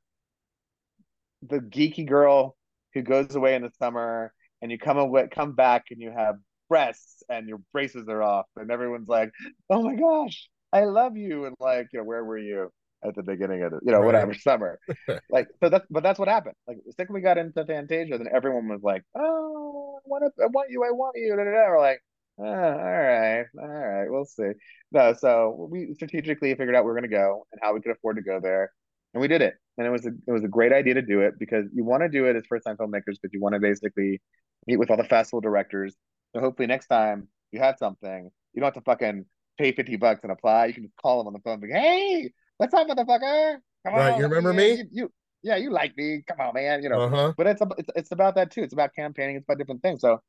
the 1.42 1.60
geeky 1.60 2.08
girl 2.08 2.56
who 2.94 3.02
goes 3.02 3.36
away 3.36 3.56
in 3.56 3.64
the 3.64 3.72
summer 3.80 4.34
and 4.62 4.72
you 4.72 4.78
come 4.78 4.98
away, 4.98 5.28
come 5.34 5.54
back 5.54 5.86
and 5.92 6.00
you 6.00 6.12
have 6.12 6.36
breasts 6.70 7.24
and 7.30 7.48
your 7.48 7.60
braces 7.74 8.08
are 8.08 8.22
off 8.22 8.46
and 8.56 8.72
everyone's 8.72 9.10
like, 9.10 9.32
oh 9.70 9.82
my 9.82 9.96
gosh, 9.96 10.50
I 10.72 10.86
love 10.86 11.18
you. 11.18 11.46
And 11.46 11.56
like, 11.60 11.88
you 11.92 12.00
know, 12.00 12.06
where 12.06 12.24
were 12.24 12.38
you 12.38 12.72
at 13.06 13.16
the 13.16 13.24
beginning 13.24 13.64
of 13.64 13.72
the, 13.72 13.80
you 13.84 13.92
know, 13.92 14.00
Right. 14.00 14.06
whatever 14.06 14.34
summer? 14.34 14.80
like, 15.30 15.48
so 15.62 15.70
that's, 15.70 15.86
but 15.90 16.04
that's 16.04 16.20
what 16.20 16.28
happened. 16.28 16.56
Like, 16.68 16.78
the 16.86 16.94
second 16.94 17.14
we 17.16 17.22
got 17.22 17.38
into 17.38 17.66
Fantasia, 17.66 18.18
then 18.18 18.28
everyone 18.34 18.68
was 18.70 18.82
like, 18.84 19.04
oh, 19.18 20.00
I 20.06 20.08
want, 20.08 20.24
to, 20.38 20.44
I 20.44 20.48
want 20.48 20.70
you, 20.72 20.84
I 20.84 20.92
want 20.92 21.16
you. 21.18 21.36
Da, 21.36 21.44
da, 21.44 21.52
da. 21.52 21.70
We're 21.70 21.80
like, 21.80 22.02
oh, 22.40 22.44
all 22.44 22.54
right, 22.54 23.46
all 23.62 23.68
right, 23.68 24.10
we'll 24.10 24.26
see. 24.26 24.52
No, 24.92 25.14
so 25.14 25.68
we 25.72 25.94
strategically 25.96 26.52
figured 26.56 26.76
out 26.76 26.84
where 26.86 26.94
we're 26.94 27.00
going 27.00 27.10
to 27.10 27.16
go 27.16 27.46
and 27.52 27.60
how 27.64 27.74
we 27.74 27.82
could 27.82 27.92
afford 27.92 28.18
to 28.18 28.24
go 28.24 28.40
there. 28.42 28.72
And 29.14 29.22
we 29.22 29.28
did 29.28 29.42
it. 29.42 29.56
And 29.78 29.88
it 29.88 29.92
was 29.92 30.06
a, 30.06 30.10
it 30.28 30.32
was 30.32 30.44
a 30.44 30.48
great 30.48 30.72
idea 30.74 30.96
to 30.96 31.02
do 31.02 31.22
it 31.22 31.36
because 31.40 31.66
you 31.74 31.84
want 31.84 32.04
to 32.04 32.10
do 32.10 32.26
it 32.26 32.36
as 32.36 32.44
first 32.48 32.66
time 32.66 32.78
filmmakers 32.78 33.16
because 33.22 33.32
you 33.34 33.42
want 33.42 33.54
to 33.54 33.60
basically 33.60 34.22
meet 34.68 34.78
with 34.78 34.90
all 34.92 34.98
the 34.98 35.04
festival 35.04 35.42
directors. 35.42 35.96
So 36.36 36.42
hopefully 36.42 36.68
next 36.68 36.88
time 36.88 37.28
you 37.52 37.60
have 37.60 37.76
something, 37.78 38.30
you 38.54 38.60
don't 38.62 38.68
have 38.68 38.74
to 38.76 38.82
fucking 38.82 39.26
pay 39.58 39.72
50 39.72 39.96
bucks 39.98 40.22
and 40.24 40.32
apply. 40.32 40.66
You 40.68 40.74
can 40.74 40.84
just 40.84 40.96
call 40.98 41.20
them 41.20 41.28
on 41.28 41.34
the 41.34 41.40
phone 41.40 41.54
and 41.54 41.62
be 41.62 41.68
like, 41.70 41.82
hey, 41.82 42.32
what's 42.58 42.74
up, 42.74 42.88
motherfucker? 42.88 43.58
Come 43.86 43.96
Right, 43.96 44.14
on, 44.14 44.20
you 44.20 44.24
remember 44.28 44.54
me? 44.54 44.74
You, 44.76 44.86
you, 44.92 45.12
yeah, 45.44 45.58
you 45.58 45.72
like 45.72 45.96
me. 45.98 46.24
Come 46.28 46.40
on, 46.40 46.54
man. 46.54 46.84
You 46.84 46.90
know, 46.90 47.02
Uh-huh. 47.02 47.34
but 47.38 47.48
it's, 47.48 47.62
it's 47.78 47.90
it's 47.96 48.12
about 48.12 48.36
that 48.36 48.52
too. 48.52 48.64
It's 48.64 48.74
about 48.74 48.96
campaigning. 48.96 49.36
It's 49.36 49.46
about 49.46 49.58
different 49.58 49.82
things. 49.82 50.02
So 50.02 50.22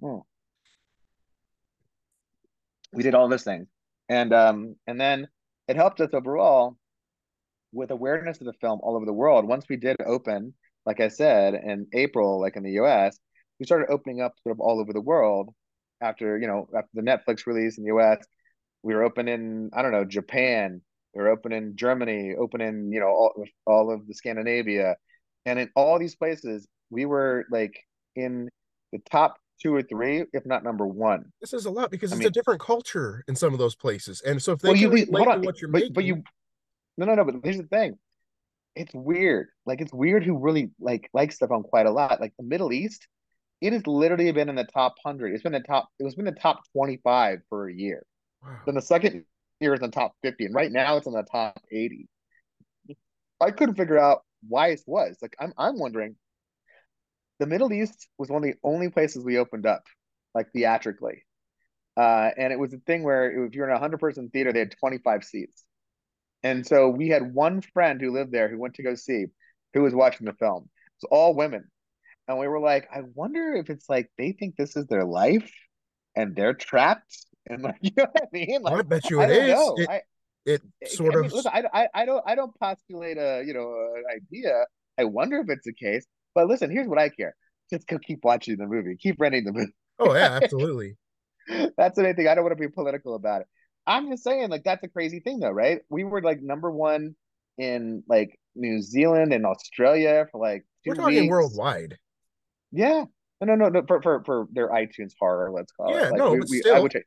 hmm. 0.00 0.18
we 2.92 3.02
did 3.02 3.14
all 3.14 3.28
those 3.28 3.44
things, 3.44 3.66
and 4.08 4.32
um, 4.32 4.76
and 4.86 5.00
then 5.00 5.28
it 5.68 5.76
helped 5.76 6.00
us 6.00 6.10
overall 6.14 6.76
with 7.72 7.90
awareness 7.90 8.40
of 8.40 8.46
the 8.46 8.52
film 8.54 8.80
all 8.82 8.96
over 8.96 9.04
the 9.06 9.12
world. 9.12 9.46
Once 9.46 9.66
we 9.68 9.76
did 9.76 9.96
open, 10.04 10.54
like 10.86 11.00
I 11.00 11.08
said, 11.08 11.54
in 11.54 11.86
April, 11.92 12.40
like 12.40 12.56
in 12.56 12.62
the 12.64 12.72
U.S., 12.72 13.18
we 13.60 13.66
started 13.66 13.90
opening 13.90 14.20
up 14.20 14.32
sort 14.42 14.56
of 14.56 14.60
all 14.60 14.80
over 14.80 14.92
the 14.92 15.00
world. 15.00 15.54
After 16.00 16.38
you 16.38 16.46
know, 16.46 16.66
after 16.74 16.88
the 16.94 17.02
Netflix 17.02 17.46
release 17.46 17.76
in 17.76 17.84
the 17.84 17.88
U.S., 17.88 18.18
we 18.82 18.94
were 18.94 19.02
open 19.04 19.28
in 19.28 19.70
I 19.74 19.82
don't 19.82 19.92
know 19.92 20.04
Japan. 20.06 20.80
Were 21.14 21.28
open 21.28 21.52
in 21.52 21.74
Germany, 21.76 22.34
open 22.38 22.60
in 22.60 22.92
you 22.92 23.00
know 23.00 23.08
all, 23.08 23.44
all 23.66 23.92
of 23.92 24.06
the 24.06 24.14
Scandinavia, 24.14 24.96
and 25.44 25.58
in 25.58 25.68
all 25.74 25.98
these 25.98 26.14
places, 26.14 26.68
we 26.90 27.04
were 27.04 27.46
like 27.50 27.74
in 28.14 28.48
the 28.92 29.00
top 29.10 29.36
two 29.60 29.74
or 29.74 29.82
three, 29.82 30.24
if 30.32 30.46
not 30.46 30.62
number 30.62 30.86
one. 30.86 31.24
This 31.40 31.52
is 31.52 31.66
a 31.66 31.70
lot 31.70 31.90
because 31.90 32.12
I 32.12 32.14
it's 32.14 32.20
mean- 32.20 32.28
a 32.28 32.30
different 32.30 32.60
culture 32.60 33.24
in 33.28 33.34
some 33.34 33.52
of 33.52 33.58
those 33.58 33.74
places. 33.74 34.20
And 34.22 34.40
so 34.40 34.52
if 34.52 34.60
they 34.60 34.68
Well, 34.68 34.76
you 34.76 35.06
hold 35.12 35.28
on, 35.28 35.42
what 35.42 35.60
you're 35.60 35.70
but, 35.70 35.80
making, 35.80 35.92
but 35.94 36.04
you 36.04 36.22
no 36.96 37.06
no 37.06 37.14
no. 37.16 37.24
But 37.24 37.34
here's 37.42 37.56
the 37.58 37.64
thing, 37.64 37.98
it's 38.76 38.94
weird. 38.94 39.48
Like 39.66 39.80
it's 39.80 39.92
weird 39.92 40.24
who 40.24 40.38
really 40.38 40.70
like 40.78 41.10
likes 41.12 41.38
the 41.38 41.48
film 41.48 41.64
quite 41.64 41.86
a 41.86 41.90
lot. 41.90 42.20
Like 42.20 42.34
the 42.38 42.44
Middle 42.44 42.72
East, 42.72 43.08
it 43.60 43.72
has 43.72 43.84
literally 43.86 44.30
been 44.32 44.48
in 44.48 44.54
the 44.54 44.64
top 44.64 44.94
hundred. 45.04 45.34
It's 45.34 45.42
been 45.42 45.52
the 45.52 45.60
top. 45.60 45.88
It 45.98 46.04
was 46.04 46.14
been 46.14 46.24
the 46.24 46.32
top 46.32 46.60
twenty 46.72 46.98
five 47.02 47.40
for 47.48 47.68
a 47.68 47.74
year. 47.74 48.04
wow. 48.42 48.58
Then 48.64 48.76
the 48.76 48.82
second 48.82 49.24
year 49.60 49.74
in 49.74 49.80
the 49.80 49.88
top 49.88 50.12
50, 50.22 50.46
and 50.46 50.54
right 50.54 50.72
now 50.72 50.96
it's 50.96 51.06
in 51.06 51.12
the 51.12 51.22
top 51.22 51.60
80. 51.70 52.08
I 53.40 53.50
couldn't 53.50 53.76
figure 53.76 53.98
out 53.98 54.22
why 54.48 54.68
it 54.68 54.82
was. 54.86 55.18
Like 55.22 55.36
I'm 55.38 55.52
I'm 55.56 55.78
wondering. 55.78 56.16
The 57.38 57.46
Middle 57.46 57.72
East 57.72 58.08
was 58.18 58.28
one 58.28 58.44
of 58.44 58.50
the 58.50 58.58
only 58.62 58.90
places 58.90 59.24
we 59.24 59.38
opened 59.38 59.64
up, 59.66 59.84
like 60.34 60.52
theatrically. 60.52 61.24
Uh, 61.96 62.30
and 62.36 62.52
it 62.52 62.58
was 62.58 62.72
a 62.74 62.78
thing 62.78 63.02
where 63.02 63.46
if 63.46 63.54
you're 63.54 63.68
in 63.68 63.74
a 63.74 63.78
hundred 63.78 63.98
person 64.00 64.28
theater, 64.30 64.52
they 64.52 64.60
had 64.60 64.74
25 64.78 65.24
seats. 65.24 65.64
And 66.42 66.66
so 66.66 66.88
we 66.88 67.08
had 67.08 67.34
one 67.34 67.60
friend 67.60 68.00
who 68.00 68.12
lived 68.12 68.32
there 68.32 68.48
who 68.48 68.58
went 68.58 68.74
to 68.74 68.82
go 68.82 68.94
see, 68.94 69.26
who 69.74 69.82
was 69.82 69.94
watching 69.94 70.26
the 70.26 70.32
film. 70.34 70.68
It's 70.96 71.04
all 71.10 71.34
women. 71.34 71.64
And 72.28 72.38
we 72.38 72.46
were 72.48 72.60
like, 72.60 72.88
I 72.94 73.02
wonder 73.14 73.54
if 73.54 73.70
it's 73.70 73.88
like 73.88 74.10
they 74.16 74.32
think 74.32 74.56
this 74.56 74.76
is 74.76 74.86
their 74.86 75.04
life 75.04 75.50
and 76.14 76.34
they're 76.36 76.54
trapped. 76.54 77.26
And 77.50 77.62
like, 77.64 77.76
you 77.82 77.90
know 77.96 78.04
what 78.12 78.22
I 78.22 78.26
mean? 78.32 78.66
I 78.66 78.82
bet 78.82 79.10
you 79.10 79.20
I 79.20 79.24
it 79.24 79.30
is. 79.30 79.58
It, 79.78 79.88
I, 79.88 80.00
it 80.46 80.62
I 80.84 80.88
sort 80.88 81.14
mean, 81.14 81.24
of 81.26 81.32
listen, 81.32 81.50
I, 81.54 81.64
I, 81.72 81.88
I 81.94 82.04
don't 82.06 82.22
I 82.26 82.34
don't 82.34 82.52
postulate 82.58 83.18
a 83.18 83.42
you 83.46 83.52
know 83.54 83.68
an 83.96 84.04
idea. 84.14 84.64
I 84.98 85.04
wonder 85.04 85.38
if 85.40 85.48
it's 85.50 85.64
the 85.66 85.72
case. 85.74 86.06
But 86.34 86.46
listen, 86.46 86.70
here's 86.70 86.86
what 86.88 86.98
I 86.98 87.08
care. 87.08 87.34
Just 87.72 87.86
go 87.86 87.98
keep 87.98 88.20
watching 88.22 88.56
the 88.56 88.66
movie. 88.66 88.96
Keep 88.96 89.16
renting 89.18 89.44
the 89.44 89.52
movie. 89.52 89.72
oh 89.98 90.14
yeah, 90.14 90.38
absolutely. 90.42 90.96
that's 91.76 91.96
the 91.96 92.02
main 92.02 92.14
thing. 92.16 92.28
I 92.28 92.34
don't 92.34 92.44
want 92.44 92.56
to 92.56 92.60
be 92.60 92.72
political 92.72 93.14
about 93.14 93.42
it. 93.42 93.46
I'm 93.86 94.10
just 94.10 94.22
saying, 94.22 94.50
like, 94.50 94.62
that's 94.62 94.84
a 94.84 94.88
crazy 94.88 95.20
thing, 95.20 95.40
though, 95.40 95.50
right? 95.50 95.80
We 95.88 96.04
were 96.04 96.22
like 96.22 96.40
number 96.42 96.70
one 96.70 97.16
in 97.58 98.04
like 98.08 98.38
New 98.54 98.80
Zealand 98.82 99.32
and 99.32 99.44
Australia 99.46 100.26
for 100.30 100.40
like 100.40 100.62
2 100.84 100.90
We're 100.90 100.94
talking 100.96 101.20
weeks. 101.22 101.30
worldwide. 101.30 101.98
Yeah. 102.72 103.04
No, 103.40 103.54
no, 103.54 103.54
no, 103.54 103.68
no. 103.70 103.82
For 103.88 104.00
for 104.02 104.22
for 104.24 104.46
their 104.52 104.68
iTunes 104.68 105.12
horror, 105.18 105.50
let's 105.50 105.72
call 105.72 105.90
Yeah, 105.90 106.08
it. 106.08 106.10
Like, 106.10 106.18
no, 106.18 106.32
we, 106.32 106.38
but 106.40 106.48
we, 106.50 106.58
I 106.58 106.60
still- 106.60 106.82
would 106.82 106.92
say, 106.92 107.02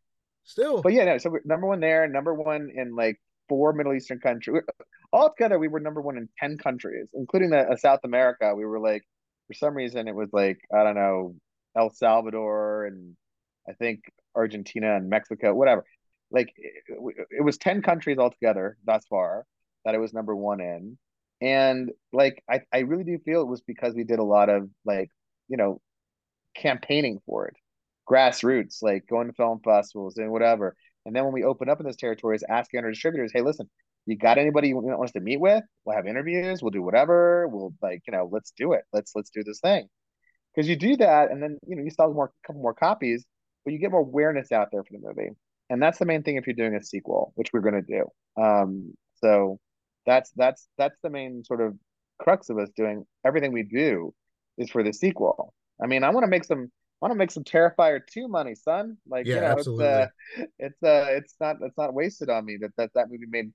Still. 0.46 0.82
but 0.82 0.94
yeah, 0.94 1.06
no. 1.06 1.18
So 1.18 1.38
number 1.46 1.68
one 1.68 1.80
there, 1.80 2.08
number 2.08 2.34
one 2.34 2.70
in 2.76 2.96
like 2.96 3.20
four 3.50 3.74
Middle 3.74 3.94
Eastern 3.94 4.20
countries. 4.20 4.64
All 5.14 5.30
together, 5.30 5.60
we 5.60 5.68
were 5.68 5.80
number 5.80 6.02
one 6.02 6.18
in 6.18 6.28
ten 6.40 6.58
countries, 6.58 7.08
including 7.14 7.52
the 7.52 7.60
uh, 7.60 7.78
South 7.78 8.00
America. 8.04 8.54
We 8.56 8.66
were 8.66 8.80
like, 8.80 9.04
for 9.48 9.54
some 9.54 9.76
reason, 9.76 10.08
it 10.08 10.16
was 10.16 10.30
like 10.34 10.60
I 10.74 10.84
don't 10.84 10.96
know, 10.96 11.36
El 11.78 11.90
Salvador 11.92 12.86
and 12.86 13.16
I 13.68 13.74
think 13.74 14.02
Argentina 14.36 14.96
and 14.96 15.10
Mexico, 15.10 15.54
whatever. 15.54 15.86
Like 16.32 16.52
it, 16.58 16.84
it 17.30 17.44
was 17.44 17.58
ten 17.58 17.82
countries 17.82 18.18
altogether 18.18 18.78
thus 18.86 19.06
far 19.10 19.46
that 19.86 19.96
it 19.96 20.00
was 20.00 20.14
number 20.14 20.36
one 20.36 20.60
in, 20.60 20.98
and 21.42 21.92
like 22.12 22.44
I, 22.50 22.62
I 22.74 22.80
really 22.80 23.04
do 23.04 23.20
feel 23.20 23.42
it 23.42 23.48
was 23.48 23.62
because 23.62 23.94
we 23.94 24.04
did 24.04 24.20
a 24.20 24.24
lot 24.24 24.50
of 24.50 24.70
like 24.84 25.10
you 25.48 25.58
know 25.58 25.80
campaigning 26.56 27.20
for 27.26 27.48
it 27.48 27.56
grassroots, 28.10 28.82
like 28.82 29.08
going 29.08 29.28
to 29.28 29.34
film 29.34 29.60
festivals 29.64 30.18
and 30.18 30.32
whatever. 30.32 30.76
And 31.06 31.16
then 31.16 31.24
when 31.26 31.34
we 31.34 31.44
open 31.44 31.70
up 31.70 31.80
in 31.80 31.86
those 31.86 31.98
territories, 31.98 32.44
asking 32.48 32.84
our 32.84 32.90
distributors, 32.90 33.32
hey, 33.34 33.42
listen, 33.42 33.70
you 34.06 34.18
got 34.18 34.38
anybody 34.38 34.70
you 34.70 34.78
want 34.78 35.04
us 35.04 35.12
to 35.14 35.20
meet 35.20 35.40
with? 35.40 35.64
We'll 35.86 35.96
have 35.96 36.08
interviews, 36.08 36.62
we'll 36.62 36.72
do 36.72 36.82
whatever. 36.82 37.48
We'll 37.48 37.74
like, 37.82 38.02
you 38.08 38.12
know, 38.12 38.30
let's 38.32 38.52
do 38.58 38.74
it. 38.74 38.84
Let's 38.92 39.14
let's 39.16 39.30
do 39.30 39.44
this 39.44 39.60
thing. 39.60 39.88
Because 40.54 40.70
you 40.70 40.76
do 40.76 40.98
that, 40.98 41.32
and 41.32 41.42
then 41.42 41.58
you 41.68 41.76
know, 41.76 41.84
you 41.84 41.90
sell 41.90 42.14
more 42.14 42.32
couple 42.46 42.62
more 42.62 42.74
copies, 42.74 43.26
but 43.64 43.74
you 43.74 43.80
get 43.80 43.92
more 43.92 44.02
awareness 44.02 44.52
out 44.52 44.70
there 44.72 44.84
for 44.84 44.92
the 44.92 45.06
movie. 45.06 45.32
And 45.70 45.82
that's 45.82 45.98
the 45.98 46.06
main 46.06 46.24
thing 46.24 46.36
if 46.36 46.46
you're 46.46 46.56
doing 46.56 46.76
a 46.76 46.84
sequel, 46.84 47.32
which 47.36 47.50
we're 47.54 47.62
going 47.62 47.82
to 47.82 47.82
do. 47.82 48.42
Um, 48.42 48.94
so 49.16 49.60
that's 50.06 50.32
that's 50.36 50.68
that's 50.78 50.98
the 51.02 51.10
main 51.10 51.44
sort 51.46 51.62
of 51.62 51.74
crux 52.20 52.50
of 52.50 52.58
us 52.58 52.70
doing 52.76 53.06
everything 53.26 53.52
we 53.52 53.64
do 53.64 54.14
is 54.58 54.70
for 54.70 54.84
the 54.84 54.94
sequel. 54.94 55.54
I 55.82 55.88
mean, 55.88 56.04
I 56.04 56.10
want 56.10 56.26
to 56.26 56.30
make 56.30 56.44
some 56.44 56.72
want 57.04 57.12
to 57.12 57.18
make 57.18 57.32
some 57.32 57.44
Terrifier 57.44 58.00
2 58.12 58.30
money, 58.30 58.56
son. 58.56 58.98
Like, 59.06 59.26
yeah, 59.26 59.36
you 59.36 59.42
know, 59.42 59.48
absolutely. 59.48 59.86
it's 59.86 60.04
uh 60.38 60.46
it's 60.60 60.84
uh 60.84 61.06
it's 61.10 61.36
not 61.40 61.58
it's 61.62 61.78
not 61.78 61.94
wasted 61.94 62.30
on 62.30 62.46
me 62.46 62.58
that 62.62 62.72
that, 62.78 62.92
that 62.96 63.12
movie 63.12 63.26
made 63.30 63.52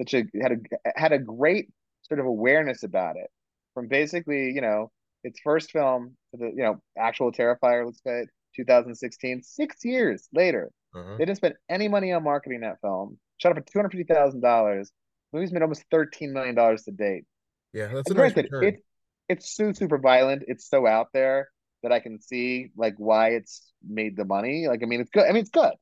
such 0.00 0.14
a 0.14 0.24
had 0.40 0.52
a 0.52 0.58
had 0.94 1.12
a 1.12 1.18
great 1.18 1.68
sort 2.02 2.20
of 2.20 2.26
awareness 2.26 2.84
about 2.84 3.16
it. 3.16 3.28
From 3.74 3.88
basically, 3.88 4.52
you 4.52 4.60
know, 4.60 4.92
its 5.24 5.40
first 5.42 5.72
film 5.72 6.16
to 6.30 6.36
the, 6.38 6.46
you 6.46 6.62
know, 6.62 6.80
actual 6.96 7.32
Terrifier, 7.32 7.84
let's 7.84 8.00
say 8.06 8.26
2016, 8.54 9.42
six 9.42 9.84
years 9.84 10.28
later. 10.32 10.70
Uh-huh. 10.94 11.16
They 11.18 11.24
didn't 11.24 11.38
spend 11.38 11.54
any 11.68 11.88
money 11.88 12.12
on 12.12 12.22
marketing 12.22 12.60
that 12.60 12.80
film. 12.82 13.18
Shot 13.38 13.50
up 13.50 13.58
for 13.58 13.64
two 13.72 13.78
hundred 13.78 13.92
fifty 13.92 14.14
thousand 14.14 14.42
dollars. 14.42 14.92
Movie's 15.32 15.50
made 15.50 15.62
almost 15.62 15.84
thirteen 15.90 16.32
million 16.32 16.54
dollars 16.54 16.84
to 16.84 16.92
date. 16.92 17.24
Yeah, 17.72 17.88
that's 17.92 18.10
a 18.10 18.14
nice 18.14 18.36
return. 18.36 18.64
It, 18.64 18.84
it's 19.28 19.56
so 19.56 19.72
super 19.72 19.98
violent. 19.98 20.44
It's 20.46 20.68
so 20.68 20.86
out 20.86 21.08
there 21.12 21.48
that 21.82 21.92
I 21.92 22.00
can 22.00 22.20
see 22.20 22.70
like 22.76 22.94
why 22.96 23.30
it's 23.30 23.72
made 23.86 24.16
the 24.16 24.24
money. 24.24 24.66
Like, 24.68 24.82
I 24.82 24.86
mean, 24.86 25.00
it's 25.00 25.10
good. 25.10 25.24
I 25.24 25.32
mean, 25.32 25.42
it's 25.42 25.50
good. 25.50 25.72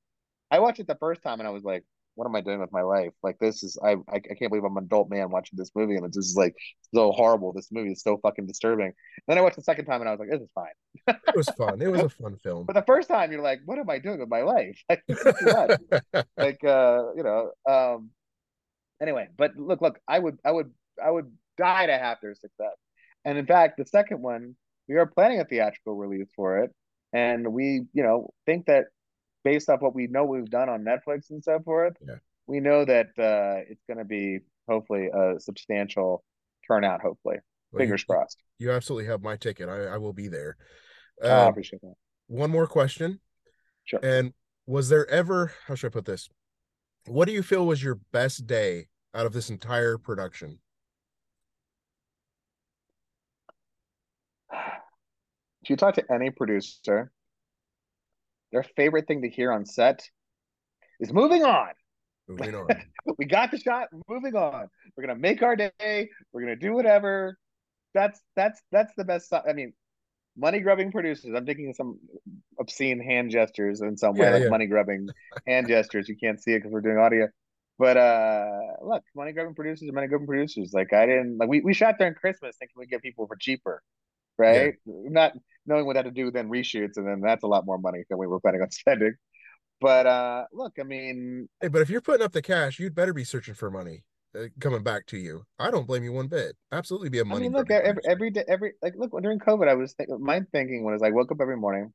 I 0.51 0.59
watched 0.59 0.81
it 0.81 0.87
the 0.87 0.97
first 0.97 1.23
time 1.23 1.39
and 1.39 1.47
I 1.47 1.53
was 1.53 1.65
like, 1.65 1.85
what 2.15 2.27
am 2.27 2.35
I 2.35 2.41
doing 2.41 2.61
with 2.61 2.73
my 2.73 2.83
life? 2.83 3.13
Like, 3.23 3.39
this 3.39 3.63
is 3.63 3.79
I 3.83 3.97
I, 4.13 4.19
can't 4.19 4.51
believe 4.51 4.65
I'm 4.65 4.77
an 4.77 4.85
adult 4.85 5.09
man 5.11 5.31
watching 5.31 5.57
this 5.57 5.71
movie 5.75 5.97
and 5.97 6.05
it's 6.05 6.17
just 6.17 6.37
like 6.37 6.55
so 6.95 7.13
horrible. 7.13 7.53
This 7.53 7.69
movie 7.71 7.93
is 7.93 8.03
so 8.03 8.19
fucking 8.19 8.47
disturbing. 8.47 8.87
And 8.87 8.95
then 9.27 9.39
I 9.39 9.41
watched 9.41 9.57
the 9.57 9.63
second 9.63 9.87
time 9.87 10.01
and 10.01 10.09
I 10.09 10.13
was 10.13 10.21
like, 10.21 10.31
this 10.31 10.43
is 10.43 10.51
fine. 10.55 11.17
it 11.29 11.37
was 11.37 11.49
fun. 11.51 11.81
It 11.81 11.91
was 11.91 12.03
a 12.03 12.09
fun 12.09 12.37
film. 12.43 12.67
But 12.67 12.75
the 12.75 12.83
first 12.83 13.09
time 13.09 13.33
you're 13.33 13.43
like, 13.43 13.61
what 13.65 13.79
am 13.79 13.89
I 13.89 13.99
doing 13.99 14.19
with 14.19 14.29
my 14.29 14.43
life? 14.43 14.83
Like, 14.89 15.03
like 16.37 16.65
uh, 16.65 17.05
you 17.17 17.23
know, 17.23 17.53
um. 17.69 18.11
Anyway, 19.01 19.29
but 19.39 19.57
look, 19.57 19.81
look, 19.81 19.99
I 20.07 20.19
would, 20.19 20.37
I 20.45 20.51
would, 20.51 20.71
I 21.03 21.11
would 21.11 21.33
die 21.57 21.87
to 21.87 21.97
have 21.97 22.19
their 22.21 22.35
success. 22.35 22.77
And 23.25 23.39
in 23.39 23.47
fact, 23.47 23.79
the 23.79 23.87
second 23.87 24.21
one, 24.21 24.57
we 24.91 24.97
are 24.97 25.07
planning 25.07 25.41
a 25.41 25.45
theatrical 25.45 25.95
release 25.95 26.29
for 26.35 26.59
it. 26.59 26.73
And 27.13 27.53
we, 27.53 27.83
you 27.93 28.03
know, 28.03 28.31
think 28.45 28.67
that 28.67 28.87
based 29.45 29.69
off 29.71 29.81
what 29.81 29.95
we 29.95 30.09
know 30.09 30.25
we've 30.25 30.51
done 30.51 30.69
on 30.69 30.85
Netflix 30.85 31.31
and 31.31 31.43
so 31.43 31.61
forth, 31.61 31.95
yeah. 32.07 32.17
we 32.49 32.59
know 32.59 32.85
that 32.85 33.07
uh, 33.17 33.63
it's 33.69 33.85
going 33.87 33.99
to 33.99 34.05
be 34.05 34.41
hopefully 34.69 35.09
a 35.15 35.39
substantial 35.39 36.25
turnout, 36.67 37.01
hopefully. 37.03 37.37
Well, 37.71 37.81
Fingers 37.81 38.05
you, 38.09 38.15
crossed. 38.15 38.39
You 38.59 38.73
absolutely 38.73 39.07
have 39.07 39.23
my 39.23 39.37
ticket. 39.37 39.69
I, 39.69 39.95
I 39.95 39.97
will 39.99 40.13
be 40.13 40.27
there. 40.27 40.57
Oh, 41.23 41.29
I 41.29 41.43
um, 41.45 41.49
appreciate 41.51 41.83
that. 41.83 41.95
One 42.27 42.51
more 42.51 42.67
question. 42.67 43.21
Sure. 43.85 44.01
And 44.03 44.33
was 44.67 44.89
there 44.89 45.09
ever, 45.09 45.53
how 45.69 45.77
should 45.77 45.89
I 45.89 45.91
put 45.91 46.05
this? 46.05 46.29
What 47.07 47.27
do 47.27 47.33
you 47.33 47.45
feel 47.45 47.65
was 47.65 47.83
your 47.83 48.01
best 48.13 48.49
day 48.49 48.89
out 49.15 49.27
of 49.27 49.33
this 49.33 49.51
entire 49.51 49.99
production? 49.99 50.59
If 55.60 55.60
you 55.71 55.77
talk 55.77 55.95
to 55.95 56.05
any 56.13 56.31
producer, 56.31 57.11
their 58.53 58.65
favorite 58.77 59.07
thing 59.07 59.23
to 59.23 59.31
hear 59.31 59.53
on 59.53 59.65
set 59.65 60.09
is 60.99 61.13
moving 61.13 61.45
on. 61.45 61.69
Moving 62.29 62.55
on. 62.55 62.67
we 63.19 63.25
got 63.25 63.51
the 63.51 63.59
shot, 63.59 63.89
moving 64.09 64.35
on. 64.35 64.69
We're 64.97 65.07
gonna 65.07 65.19
make 65.19 65.43
our 65.43 65.57
day, 65.57 66.11
we're 66.33 66.43
gonna 66.43 66.57
do 66.57 66.75
whatever. 66.75 67.39
That's 67.95 68.21
that's 68.37 68.61
that's 68.71 68.93
the 68.97 69.05
best 69.05 69.33
I 69.33 69.53
mean, 69.53 69.73
money 70.37 70.61
grubbing 70.61 70.93
producers. 70.93 71.33
I'm 71.35 71.47
thinking 71.47 71.73
some 71.75 71.99
obscene 72.59 73.01
hand 73.01 73.31
gestures 73.31 73.81
in 73.81 73.97
some 73.97 74.17
way, 74.17 74.27
yeah, 74.27 74.33
like 74.35 74.43
yeah. 74.45 74.49
money 74.49 74.67
grubbing 74.67 75.09
hand 75.47 75.69
gestures. 75.69 76.09
You 76.09 76.17
can't 76.17 76.41
see 76.43 76.53
it 76.53 76.59
because 76.59 76.73
we're 76.73 76.83
doing 76.83 76.99
audio. 76.99 77.29
But 77.79 77.97
uh 77.97 78.51
look, 78.83 79.03
money 79.17 79.33
grubbing 79.33 79.55
producers 79.55 79.89
are 79.89 79.93
money 79.93 80.09
grubbing 80.09 80.27
producers. 80.27 80.73
Like 80.73 80.93
I 80.93 81.07
didn't 81.07 81.39
like 81.39 81.49
we, 81.49 81.61
we 81.61 81.75
shot 81.75 81.97
during 81.99 82.15
Christmas 82.15 82.57
thinking 82.59 82.75
we'd 82.77 82.91
get 82.91 83.03
people 83.03 83.27
for 83.27 83.37
cheaper 83.37 83.83
right? 84.41 84.75
Yeah. 84.87 85.11
Not 85.11 85.33
knowing 85.67 85.87
what 85.87 85.95
that 85.95 86.03
to 86.03 86.11
do 86.11 86.31
then 86.31 86.49
reshoots, 86.49 86.97
and 86.97 87.07
then 87.07 87.21
that's 87.21 87.45
a 87.45 87.47
lot 87.47 87.67
more 87.67 87.79
money 87.79 88.03
than 88.09 88.19
we 88.19 88.27
were 88.27 88.41
planning 88.41 88.63
on 88.63 88.71
spending. 88.71 89.15
But 89.81 90.07
uh 90.07 90.45
look, 90.53 90.75
I 90.79 90.83
mean, 90.83 91.49
hey, 91.61 91.69
but 91.69 91.83
if 91.83 91.91
you're 91.91 92.01
putting 92.01 92.25
up 92.25 92.33
the 92.33 92.43
cash, 92.43 92.79
you'd 92.79 92.95
better 92.95 93.13
be 93.13 93.25
searching 93.25 93.55
for 93.55 93.71
money 93.71 94.05
uh, 94.37 94.45
coming 94.61 94.83
back 94.83 95.07
to 95.07 95.17
you. 95.17 95.45
I 95.59 95.71
don't 95.71 95.87
blame 95.87 96.05
you 96.05 96.13
one 96.13 96.29
bit. 96.29 96.57
Absolutely, 96.73 97.09
be 97.09 97.21
a 97.21 97.25
money. 97.25 97.47
I 97.47 97.49
mean, 97.49 97.53
look, 97.53 97.71
every, 97.71 98.03
every 98.07 98.31
day, 98.31 98.45
every 98.49 98.73
like, 98.83 98.95
look 98.97 99.11
during 99.23 99.39
COVID, 99.39 99.69
I 99.69 99.75
was 99.75 99.95
thinking, 99.95 100.19
my 100.21 100.41
thinking 100.53 100.85
was 100.85 101.03
I 101.03 101.11
woke 101.11 101.33
up 101.33 101.39
every 101.41 101.57
morning. 101.57 101.93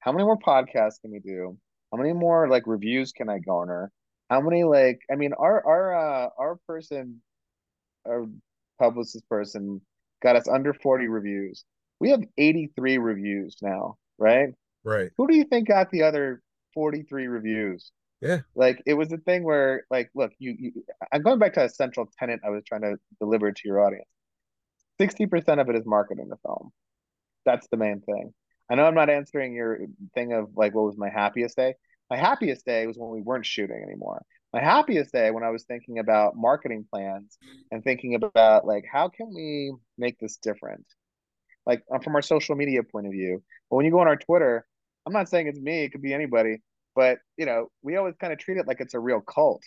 How 0.00 0.12
many 0.12 0.24
more 0.24 0.38
podcasts 0.38 1.00
can 1.00 1.10
we 1.10 1.20
do? 1.20 1.56
How 1.90 1.98
many 1.98 2.12
more 2.12 2.48
like 2.48 2.64
reviews 2.66 3.12
can 3.12 3.28
I 3.28 3.38
garner? 3.38 3.90
How 4.28 4.40
many 4.40 4.64
like 4.64 5.00
I 5.10 5.16
mean, 5.16 5.32
our 5.32 5.64
our 5.66 5.94
uh 5.94 6.28
our 6.38 6.56
person, 6.66 7.22
our 8.06 8.26
publicist 8.78 9.28
person 9.28 9.80
got 10.22 10.36
us 10.36 10.48
under 10.48 10.74
40 10.74 11.08
reviews. 11.08 11.64
We 12.00 12.10
have 12.10 12.22
83 12.36 12.98
reviews 12.98 13.56
now, 13.62 13.96
right? 14.18 14.50
Right. 14.84 15.10
Who 15.16 15.26
do 15.26 15.34
you 15.34 15.44
think 15.44 15.68
got 15.68 15.90
the 15.90 16.02
other 16.02 16.42
43 16.74 17.26
reviews? 17.26 17.90
Yeah. 18.20 18.40
Like 18.54 18.82
it 18.86 18.94
was 18.94 19.12
a 19.12 19.18
thing 19.18 19.44
where 19.44 19.84
like 19.90 20.10
look, 20.14 20.32
you, 20.38 20.56
you 20.58 20.84
I'm 21.12 21.22
going 21.22 21.38
back 21.38 21.54
to 21.54 21.64
a 21.64 21.68
central 21.68 22.10
tenant 22.18 22.42
I 22.44 22.50
was 22.50 22.64
trying 22.64 22.82
to 22.82 22.96
deliver 23.20 23.52
to 23.52 23.62
your 23.64 23.84
audience. 23.84 24.08
60% 25.00 25.60
of 25.60 25.68
it 25.68 25.76
is 25.76 25.84
marketing 25.84 26.28
the 26.28 26.36
film. 26.36 26.72
That's 27.44 27.66
the 27.68 27.76
main 27.76 28.00
thing. 28.00 28.32
I 28.70 28.74
know 28.74 28.84
I'm 28.84 28.94
not 28.94 29.10
answering 29.10 29.54
your 29.54 29.80
thing 30.14 30.32
of 30.32 30.48
like 30.56 30.74
what 30.74 30.84
was 30.84 30.96
my 30.96 31.10
happiest 31.10 31.56
day. 31.56 31.74
My 32.08 32.16
happiest 32.16 32.64
day 32.64 32.86
was 32.86 32.96
when 32.96 33.10
we 33.10 33.20
weren't 33.20 33.46
shooting 33.46 33.82
anymore 33.82 34.22
my 34.56 34.62
happiest 34.62 35.12
day 35.12 35.30
when 35.30 35.44
I 35.44 35.50
was 35.50 35.64
thinking 35.64 35.98
about 35.98 36.34
marketing 36.34 36.86
plans 36.90 37.36
and 37.70 37.84
thinking 37.84 38.14
about 38.14 38.66
like 38.66 38.84
how 38.90 39.08
can 39.08 39.34
we 39.34 39.74
make 39.98 40.18
this 40.18 40.38
different, 40.38 40.86
like 41.66 41.82
uh, 41.92 41.98
from 41.98 42.14
our 42.14 42.22
social 42.22 42.54
media 42.56 42.82
point 42.82 43.06
of 43.06 43.12
view. 43.12 43.42
But 43.70 43.76
when 43.76 43.86
you 43.86 43.92
go 43.92 44.00
on 44.00 44.08
our 44.08 44.16
Twitter, 44.16 44.66
I'm 45.04 45.12
not 45.12 45.28
saying 45.28 45.46
it's 45.46 45.60
me; 45.60 45.84
it 45.84 45.90
could 45.90 46.02
be 46.02 46.14
anybody. 46.14 46.62
But 46.94 47.18
you 47.36 47.46
know, 47.46 47.68
we 47.82 47.96
always 47.96 48.14
kind 48.20 48.32
of 48.32 48.38
treat 48.38 48.58
it 48.58 48.66
like 48.66 48.80
it's 48.80 48.94
a 48.94 49.00
real 49.00 49.20
cult. 49.20 49.62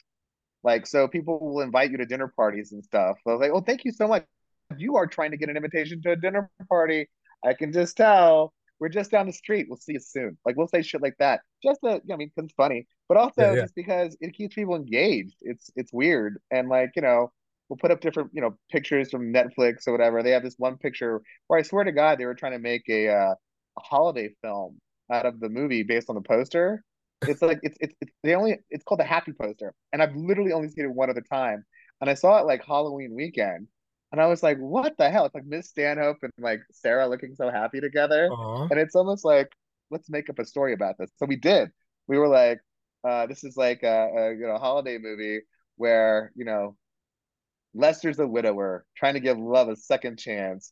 Like 0.64 0.88
so, 0.88 1.08
people 1.08 1.40
will 1.40 1.62
invite 1.62 1.92
you 1.92 1.98
to 1.98 2.06
dinner 2.06 2.32
parties 2.36 2.72
and 2.72 2.84
stuff. 2.84 3.18
So 3.26 3.38
like, 3.38 3.52
"Oh, 3.54 3.62
thank 3.62 3.86
you 3.86 3.92
so 3.92 4.08
much. 4.08 4.26
You 4.78 4.98
are 4.98 5.08
trying 5.08 5.32
to 5.32 5.38
get 5.38 5.50
an 5.50 5.58
invitation 5.58 6.02
to 6.04 6.12
a 6.12 6.16
dinner 6.16 6.50
party. 6.70 7.08
I 7.46 7.54
can 7.54 7.72
just 7.72 7.98
tell." 7.98 8.54
we're 8.80 8.90
just 8.90 9.12
down 9.12 9.28
the 9.28 9.34
street. 9.34 9.68
We'll 9.70 9.78
see 9.78 9.94
you 9.94 10.00
soon. 10.00 10.38
Like 10.46 10.56
we'll 10.56 10.68
say 10.68 10.82
shit 10.82 11.02
like 11.02 11.16
that, 11.20 11.42
just 11.62 11.82
to, 11.84 11.96
you 11.96 12.02
know, 12.06 12.16
I 12.16 12.18
mean, 12.18 12.32
it's 12.36 12.54
funny, 12.54 12.88
but 13.08 13.18
also 13.18 13.42
yeah, 13.42 13.54
yeah. 13.54 13.62
just 13.62 13.76
because 13.76 14.18
it 14.22 14.34
keeps 14.34 14.56
people 14.56 14.76
engaged. 14.76 15.36
It's 15.42 15.70
it's 15.76 15.94
weird, 15.94 16.40
and 16.52 16.70
like 16.70 16.92
you 16.96 17.02
know, 17.02 17.32
we'll 17.70 17.78
put 17.78 17.92
up 17.92 18.02
different 18.02 18.32
you 18.34 18.42
know 18.42 18.58
pictures 18.72 19.12
from 19.12 19.34
Netflix 19.34 19.88
or 19.88 19.92
whatever. 19.92 20.22
They 20.22 20.32
have 20.32 20.44
this 20.44 20.56
one 20.58 20.78
picture 20.78 21.22
where 21.48 21.60
I 21.60 21.64
swear 21.64 21.84
to 21.84 21.92
God, 21.92 22.18
they 22.18 22.26
were 22.26 22.36
trying 22.36 22.54
to 22.54 22.60
make 22.60 22.84
a 22.90 23.10
uh, 23.10 23.36
a 23.78 23.82
holiday 23.82 24.30
film 24.42 24.80
out 25.12 25.26
of 25.26 25.40
the 25.40 25.50
movie 25.50 25.84
based 25.84 26.10
on 26.10 26.16
the 26.16 26.22
poster. 26.22 26.84
It's 27.22 27.42
like 27.42 27.60
it's 27.64 27.78
it's 27.82 27.96
it's 28.02 28.12
they 28.24 28.36
only 28.36 28.60
it's 28.70 28.84
called 28.84 29.00
the 29.00 29.06
Happy 29.06 29.34
Poster, 29.34 29.74
and 29.94 30.02
I've 30.02 30.16
literally 30.16 30.52
only 30.52 30.70
seen 30.70 30.86
it 30.86 30.92
one 30.92 31.10
other 31.10 31.24
time, 31.32 31.64
and 32.02 32.10
I 32.10 32.14
saw 32.14 32.40
it 32.40 32.46
like 32.46 32.66
Halloween 32.66 33.14
weekend 33.14 33.68
and 34.12 34.20
I 34.20 34.26
was 34.26 34.42
like, 34.42 34.58
what 34.58 34.98
the 34.98 35.10
hell? 35.10 35.26
It's 35.26 35.36
like 35.36 35.46
Miss 35.46 35.70
Stanhope 35.70 36.18
and 36.24 36.34
like 36.40 36.62
Sarah 36.72 37.08
looking 37.08 37.36
so 37.36 37.52
happy 37.52 37.80
together. 37.80 38.30
Aww. 38.32 38.70
And 38.72 38.80
it's 38.80 38.96
almost 38.96 39.24
like, 39.24 39.52
let's 39.92 40.10
make 40.10 40.30
up 40.30 40.40
a 40.40 40.46
story 40.46 40.74
about 40.74 40.96
this. 40.98 41.12
So 41.18 41.26
we 41.26 41.36
did. 41.36 41.70
We 42.08 42.18
were 42.18 42.28
like, 42.28 42.60
uh, 43.08 43.28
this 43.28 43.44
is 43.44 43.56
like 43.56 43.84
a, 43.84 44.10
a 44.16 44.36
you 44.36 44.48
know 44.48 44.58
holiday 44.58 44.98
movie 44.98 45.42
where, 45.78 46.32
you 46.36 46.44
know, 46.44 46.76
Lester's 47.74 48.20
a 48.20 48.28
widower 48.28 48.86
trying 48.96 49.14
to 49.14 49.20
give 49.20 49.38
love 49.38 49.70
a 49.70 49.76
second 49.76 50.18
chance. 50.20 50.72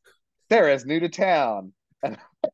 Sarah's 0.50 0.86
new 0.86 1.00
to 1.00 1.10
town. 1.10 1.74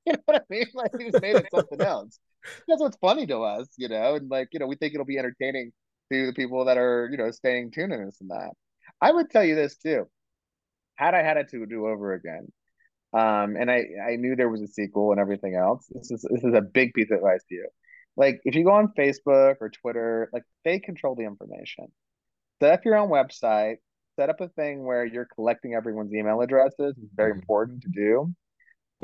You 0.06 0.14
know 0.14 0.20
what 0.26 0.38
I 0.38 0.42
mean? 0.50 0.66
Like 0.74 0.92
he 0.98 1.12
just 1.12 1.22
made 1.22 1.36
it 1.36 1.48
something 1.54 1.82
else. 1.82 2.20
That's 2.68 2.82
what's 2.82 2.98
funny 2.98 3.26
to 3.28 3.40
us, 3.40 3.68
you 3.78 3.88
know, 3.88 4.16
and 4.16 4.30
like, 4.30 4.50
you 4.52 4.60
know, 4.60 4.68
we 4.68 4.76
think 4.76 4.94
it'll 4.94 5.06
be 5.06 5.18
entertaining 5.18 5.72
to 6.12 6.26
the 6.26 6.34
people 6.34 6.66
that 6.66 6.78
are, 6.78 7.08
you 7.12 7.18
know, 7.18 7.32
staying 7.32 7.72
tuned 7.72 7.94
in 7.94 8.06
this 8.06 8.20
and 8.20 8.30
that. 8.30 8.52
I 9.02 9.12
would 9.12 9.30
tell 9.30 9.44
you 9.44 9.56
this 9.56 9.78
too 9.78 10.08
had 10.96 11.14
I 11.14 11.24
had 11.24 11.38
it 11.38 11.50
to 11.50 11.66
do 11.66 11.88
over 11.88 12.14
again, 12.14 12.48
um, 13.14 13.56
and 13.56 13.70
I 13.70 13.84
I 14.08 14.16
knew 14.18 14.36
there 14.36 14.50
was 14.50 14.62
a 14.62 14.68
sequel 14.68 15.12
and 15.12 15.20
everything 15.20 15.56
else. 15.56 15.86
This 15.90 16.12
is 16.12 16.26
this 16.30 16.44
is 16.44 16.54
a 16.54 16.62
big 16.62 16.94
piece 16.94 17.12
of 17.12 17.18
advice 17.18 17.44
to 17.50 17.56
you. 17.56 17.68
Like 18.16 18.42
if 18.44 18.56
you 18.56 18.64
go 18.64 18.72
on 18.72 18.94
Facebook 18.98 19.56
or 19.60 19.70
Twitter, 19.70 20.30
like 20.34 20.44
they 20.64 20.80
control 20.80 21.16
the 21.16 21.24
information. 21.26 21.88
Set 22.62 22.74
up 22.74 22.86
your 22.86 22.98
own 22.98 23.10
website. 23.10 23.78
Set 24.20 24.30
up 24.30 24.42
a 24.42 24.50
thing 24.50 24.84
where 24.84 25.06
you're 25.06 25.28
collecting 25.34 25.74
everyone's 25.74 26.14
email 26.14 26.42
addresses. 26.42 26.96
It's 27.02 27.14
very 27.16 27.32
mm-hmm. 27.32 27.40
important 27.40 27.82
to 27.84 27.90
do, 27.90 28.34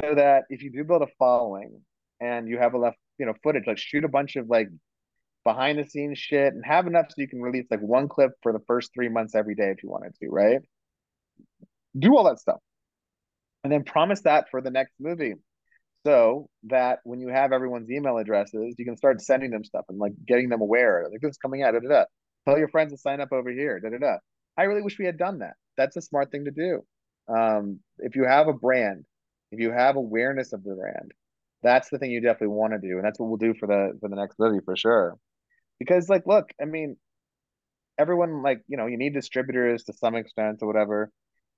so 0.02 0.16
that 0.16 0.44
if 0.50 0.62
you 0.62 0.72
do 0.72 0.84
build 0.84 1.02
a 1.02 1.08
following 1.18 1.82
and 2.20 2.48
you 2.48 2.58
have 2.58 2.76
enough, 2.76 2.96
you 3.18 3.26
know, 3.26 3.34
footage, 3.44 3.64
like 3.66 3.78
shoot 3.78 4.04
a 4.04 4.10
bunch 4.10 4.36
of 4.36 4.48
like 4.48 4.70
behind 5.44 5.80
the 5.80 5.86
scenes 5.86 6.20
shit 6.20 6.54
and 6.54 6.64
have 6.66 6.86
enough 6.86 7.08
so 7.10 7.16
you 7.18 7.28
can 7.28 7.42
release 7.42 7.66
like 7.72 7.80
one 7.80 8.08
clip 8.08 8.32
for 8.44 8.52
the 8.52 8.60
first 8.68 8.92
three 8.94 9.10
months 9.10 9.36
every 9.36 9.56
day 9.56 9.70
if 9.70 9.82
you 9.82 9.90
wanted 9.90 10.14
to, 10.22 10.28
right? 10.30 10.60
do 11.98 12.16
all 12.16 12.26
that 12.26 12.40
stuff 12.40 12.60
and 13.64 13.74
then 13.74 13.84
promise 13.84 14.22
that 14.22 14.50
for 14.50 14.62
the 14.62 14.70
next 14.70 14.94
movie 15.00 15.34
so 16.06 16.50
that 16.64 17.00
when 17.04 17.20
you 17.20 17.28
have 17.28 17.52
everyone's 17.52 17.92
email 17.92 18.18
addresses, 18.18 18.76
you 18.78 18.86
can 18.86 18.96
start 18.96 19.22
sending 19.22 19.52
them 19.52 19.66
stuff 19.66 19.84
and 19.90 20.00
like 20.00 20.14
getting 20.26 20.48
them 20.48 20.62
aware. 20.62 21.08
Like 21.12 21.20
this 21.22 21.32
is 21.32 21.38
coming 21.38 21.62
out. 21.62 21.74
Da, 21.74 21.80
da, 21.80 21.90
da. 21.90 22.06
Tell 22.48 22.58
your 22.58 22.70
friends 22.70 22.94
to 22.94 22.98
sign 22.98 23.20
up 23.20 23.34
over 23.34 23.52
here. 23.52 23.82
Da, 23.82 23.90
da, 23.90 23.98
da. 23.98 24.18
I 24.58 24.64
really 24.64 24.82
wish 24.82 25.00
we 25.00 25.06
had 25.06 25.18
done 25.18 25.40
that. 25.40 25.56
That's 25.78 25.96
a 25.96 26.02
smart 26.02 26.32
thing 26.32 26.46
to 26.46 26.52
do. 26.52 26.86
Um, 27.34 27.80
if 28.00 28.16
you 28.16 28.26
have 28.26 28.48
a 28.48 28.54
brand, 28.54 29.06
if 29.52 29.60
you 29.60 29.72
have 29.72 29.96
awareness 29.96 30.54
of 30.54 30.64
the 30.64 30.76
brand, 30.76 31.12
that's 31.62 31.90
the 31.90 31.98
thing 31.98 32.12
you 32.12 32.22
definitely 32.22 32.56
want 32.56 32.74
to 32.74 32.80
do, 32.80 32.98
and 32.98 33.06
that's 33.06 33.20
what 33.20 33.30
we'll 33.30 33.38
do 33.38 33.54
for 33.60 33.68
the 33.68 33.98
for 34.00 34.10
the 34.10 34.16
next 34.16 34.38
movie 34.40 34.64
for 34.64 34.76
sure. 34.76 35.18
Because 35.80 36.10
like, 36.10 36.24
look, 36.26 36.50
I 36.62 36.66
mean, 36.66 36.98
everyone 37.98 38.42
like 38.42 38.62
you 38.68 38.78
know 38.78 38.88
you 38.88 38.98
need 38.98 39.14
distributors 39.14 39.84
to 39.86 39.94
some 39.94 40.16
extent 40.16 40.60
or 40.62 40.68
whatever. 40.68 41.12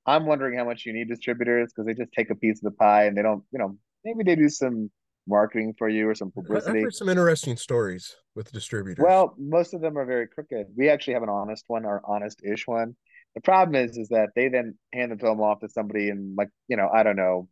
I'm 0.06 0.26
wondering 0.26 0.58
how 0.58 0.66
much 0.66 0.86
you 0.86 0.94
need 0.94 1.08
distributors 1.10 1.72
because 1.72 1.86
they 1.86 1.94
just 1.94 2.12
take 2.12 2.32
a 2.32 2.36
piece 2.36 2.58
of 2.58 2.72
the 2.72 2.78
pie 2.78 3.06
and 3.06 3.16
they 3.16 3.22
don't, 3.22 3.44
you 3.52 3.60
know, 3.60 3.78
maybe 4.04 4.24
they 4.24 4.36
do 4.36 4.50
some 4.50 4.90
marketing 5.32 5.74
for 5.80 5.90
you 5.90 6.08
or 6.08 6.14
some 6.14 6.30
publicity. 6.30 6.78
I've 6.78 6.84
heard 6.84 6.94
some 6.94 7.10
interesting 7.10 7.58
stories 7.58 8.16
with 8.36 8.52
distributors. 8.52 9.04
Well, 9.04 9.34
most 9.40 9.74
of 9.74 9.82
them 9.82 9.98
are 9.98 10.06
very 10.06 10.28
crooked. 10.28 10.68
We 10.78 10.90
actually 10.90 11.16
have 11.16 11.24
an 11.24 11.30
honest 11.30 11.64
one, 11.68 11.86
or 11.86 12.04
honest-ish 12.06 12.68
one. 12.68 12.96
The 13.34 13.42
problem 13.42 13.76
is, 13.76 13.98
is 13.98 14.10
that 14.10 14.30
they 14.36 14.50
then 14.50 14.78
hand 14.94 15.12
the 15.12 15.18
film 15.18 15.42
off 15.42 15.62
to 15.62 15.70
somebody 15.70 16.10
in 16.10 16.36
like, 16.38 16.50
you 16.68 16.78
know, 16.78 16.90
I 16.94 17.02
don't 17.02 17.16
know, 17.16 17.48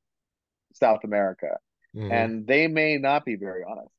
South 0.74 1.00
America, 1.04 1.58
mm-hmm. 1.96 2.12
and 2.12 2.46
they 2.46 2.68
may 2.68 2.98
not 2.98 3.26
be 3.26 3.36
very 3.36 3.64
honest. 3.68 3.90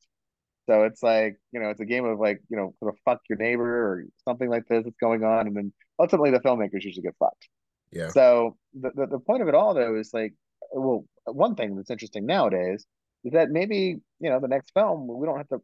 So 0.68 0.84
it's 0.84 1.02
like, 1.02 1.40
you 1.50 1.58
know, 1.58 1.70
it's 1.70 1.80
a 1.80 1.86
game 1.86 2.04
of 2.04 2.20
like, 2.20 2.40
you 2.48 2.56
know, 2.56 2.74
sort 2.78 2.94
of 2.94 3.00
fuck 3.04 3.20
your 3.28 3.38
neighbor 3.38 3.64
or 3.64 4.04
something 4.28 4.48
like 4.48 4.68
this 4.68 4.84
that's 4.84 4.96
going 5.00 5.24
on, 5.24 5.48
and 5.48 5.56
then 5.56 5.72
ultimately 5.98 6.30
the 6.30 6.38
filmmakers 6.40 6.84
usually 6.84 7.02
get 7.02 7.16
fucked. 7.18 7.48
Yeah. 7.90 8.10
So 8.10 8.56
the, 8.78 8.90
the, 8.94 9.06
the 9.06 9.18
point 9.18 9.42
of 9.42 9.48
it 9.48 9.54
all 9.54 9.74
though 9.74 9.96
is 9.96 10.10
like, 10.12 10.34
well, 10.72 11.04
one 11.24 11.56
thing 11.56 11.74
that's 11.74 11.90
interesting 11.90 12.24
nowadays 12.24 12.86
is 13.24 13.32
that 13.32 13.50
maybe 13.50 13.96
you 14.18 14.30
know 14.30 14.40
the 14.40 14.48
next 14.48 14.72
film 14.72 15.06
we 15.08 15.26
don't 15.26 15.38
have 15.38 15.48
to 15.48 15.60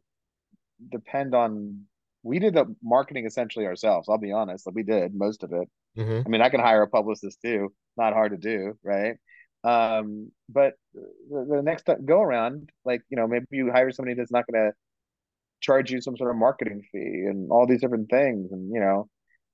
depend 0.91 1.35
on. 1.35 1.81
We 2.23 2.39
did 2.39 2.53
the 2.53 2.75
marketing 2.83 3.25
essentially 3.25 3.65
ourselves. 3.65 4.09
I'll 4.09 4.17
be 4.17 4.31
honest, 4.31 4.65
like 4.65 4.75
we 4.75 4.83
did 4.83 5.15
most 5.15 5.43
of 5.43 5.53
it. 5.53 5.69
Mm-hmm. 5.97 6.21
I 6.25 6.29
mean, 6.29 6.41
I 6.41 6.49
can 6.49 6.59
hire 6.59 6.83
a 6.83 6.87
publicist 6.87 7.41
too. 7.41 7.73
Not 7.95 8.13
hard 8.13 8.31
to 8.31 8.37
do, 8.37 8.77
right? 8.83 9.15
Um, 9.63 10.31
but 10.49 10.73
the, 10.93 11.45
the 11.49 11.61
next 11.61 11.89
go 12.05 12.21
around, 12.21 12.69
like 12.85 13.01
you 13.09 13.17
know, 13.17 13.27
maybe 13.27 13.45
you 13.51 13.71
hire 13.71 13.91
somebody 13.91 14.15
that's 14.15 14.31
not 14.31 14.45
going 14.51 14.69
to 14.69 14.73
charge 15.59 15.91
you 15.91 16.01
some 16.01 16.17
sort 16.17 16.29
of 16.29 16.37
marketing 16.37 16.83
fee 16.91 17.25
and 17.27 17.51
all 17.51 17.65
these 17.65 17.81
different 17.81 18.09
things, 18.09 18.51
and 18.51 18.71
you 18.73 18.79
know, 18.79 19.07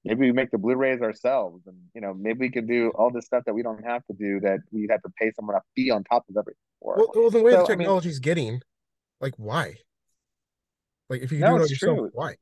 maybe 0.04 0.22
we 0.22 0.32
make 0.32 0.52
the 0.52 0.58
Blu-rays 0.58 1.02
ourselves, 1.02 1.66
and 1.68 1.78
you 1.94 2.02
know, 2.02 2.14
maybe 2.14 2.40
we 2.40 2.50
can 2.50 2.68
do 2.68 2.92
all 2.96 3.12
this 3.12 3.26
stuff 3.26 3.44
that 3.46 3.54
we 3.54 3.64
don't 3.64 3.84
have 3.84 4.06
to 4.08 4.14
do 4.14 4.40
that 4.42 4.60
we 4.72 4.88
have 4.90 5.02
to 5.04 5.10
pay 5.20 5.32
someone 5.36 5.56
a 5.56 5.62
fee 5.76 5.92
on 5.92 6.04
top 6.04 6.26
of 6.30 6.38
everything 6.38 6.60
for. 6.80 6.96
Well, 6.98 7.12
well 7.16 7.30
the 7.30 7.42
way 7.42 7.52
so, 7.52 7.62
the 7.62 7.68
technology's 7.68 8.16
I 8.16 8.18
mean, 8.18 8.22
getting, 8.22 8.62
like, 9.22 9.34
why? 9.38 9.76
Like, 11.10 11.22
if 11.22 11.32
you 11.32 11.40
can 11.40 11.52
no, 11.52 11.58
do 11.58 11.64
it 11.64 11.70
yourself, 11.70 11.98
true. 11.98 12.10
why? 12.14 12.36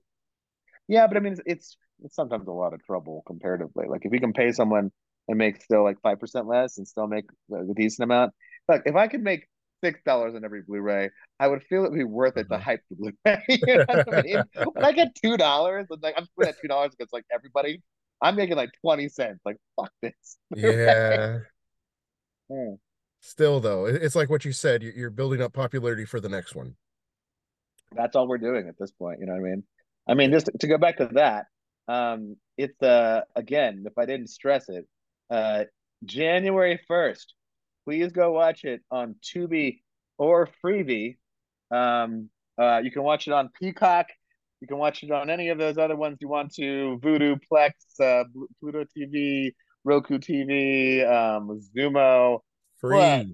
Yeah, 0.87 1.07
but 1.07 1.17
I 1.17 1.19
mean, 1.19 1.33
it's, 1.33 1.41
it's 1.45 1.77
it's 2.03 2.15
sometimes 2.15 2.47
a 2.47 2.51
lot 2.51 2.73
of 2.73 2.83
trouble 2.83 3.23
comparatively. 3.25 3.85
Like, 3.87 4.05
if 4.05 4.11
we 4.11 4.19
can 4.19 4.33
pay 4.33 4.51
someone 4.51 4.91
and 5.27 5.37
make 5.37 5.61
still 5.61 5.83
like 5.83 6.01
five 6.01 6.19
percent 6.19 6.47
less 6.47 6.77
and 6.77 6.87
still 6.87 7.07
make 7.07 7.25
a 7.53 7.73
decent 7.75 8.03
amount, 8.03 8.33
like 8.67 8.83
if 8.85 8.95
I 8.95 9.07
could 9.07 9.21
make 9.21 9.47
six 9.83 9.99
dollars 10.05 10.35
on 10.35 10.45
every 10.45 10.61
Blu-ray, 10.61 11.09
I 11.39 11.47
would 11.47 11.63
feel 11.63 11.83
it 11.83 11.91
would 11.91 11.97
be 11.97 12.03
worth 12.03 12.37
it 12.37 12.47
to 12.49 12.55
uh-huh. 12.55 12.63
hype 12.63 12.81
the 12.89 12.95
Blu-ray. 12.95 13.43
you 13.49 13.77
know 13.77 13.85
I 13.89 14.21
mean? 14.21 14.43
when 14.73 14.85
I 14.85 14.91
get 14.91 15.15
two 15.15 15.37
dollars, 15.37 15.87
like 16.01 16.15
I'm 16.17 16.25
spending 16.25 16.55
two 16.61 16.67
dollars 16.67 16.93
against 16.93 17.13
like 17.13 17.25
everybody, 17.33 17.81
I'm 18.21 18.35
making 18.35 18.55
like 18.55 18.71
twenty 18.81 19.09
cents. 19.09 19.39
Like 19.45 19.57
fuck 19.75 19.91
this. 20.01 20.37
Yeah. 20.55 21.39
hmm. 22.49 22.73
Still 23.21 23.59
though, 23.59 23.85
it's 23.85 24.15
like 24.15 24.29
what 24.29 24.45
you 24.45 24.51
said. 24.51 24.83
You're 24.83 25.11
building 25.11 25.41
up 25.41 25.53
popularity 25.53 26.05
for 26.05 26.19
the 26.19 26.29
next 26.29 26.55
one. 26.55 26.75
That's 27.95 28.15
all 28.15 28.27
we're 28.27 28.37
doing 28.37 28.67
at 28.67 28.75
this 28.79 28.91
point. 28.91 29.19
You 29.19 29.27
know 29.27 29.33
what 29.33 29.39
I 29.39 29.43
mean? 29.43 29.63
I 30.07 30.13
mean, 30.15 30.31
just 30.31 30.49
to 30.59 30.67
go 30.67 30.77
back 30.77 30.97
to 30.97 31.09
that, 31.13 31.45
um, 31.87 32.35
it's 32.57 32.81
uh 32.81 33.21
again, 33.35 33.83
if 33.85 33.97
I 33.97 34.05
didn't 34.05 34.27
stress 34.27 34.69
it, 34.69 34.87
uh, 35.29 35.65
January 36.03 36.79
first 36.87 37.35
please 37.85 38.11
go 38.11 38.31
watch 38.31 38.63
it 38.63 38.81
on 38.91 39.15
Tubi 39.21 39.79
or 40.17 40.49
Freevee. 40.63 41.17
Um, 41.71 42.29
uh, 42.57 42.81
you 42.83 42.91
can 42.91 43.03
watch 43.03 43.27
it 43.27 43.33
on 43.33 43.49
Peacock. 43.59 44.07
You 44.59 44.67
can 44.67 44.77
watch 44.77 45.03
it 45.03 45.11
on 45.11 45.29
any 45.29 45.49
of 45.49 45.57
those 45.57 45.77
other 45.77 45.95
ones 45.95 46.17
you 46.21 46.27
want 46.27 46.53
to 46.55 46.99
Vudu, 47.01 47.39
Plex, 47.51 47.71
uh, 47.99 48.25
Pluto 48.59 48.85
TV, 48.95 49.53
Roku 49.83 50.19
TV, 50.19 51.07
um, 51.07 51.59
Xumo. 51.75 52.39
Free. 52.79 52.97
But 52.97 53.25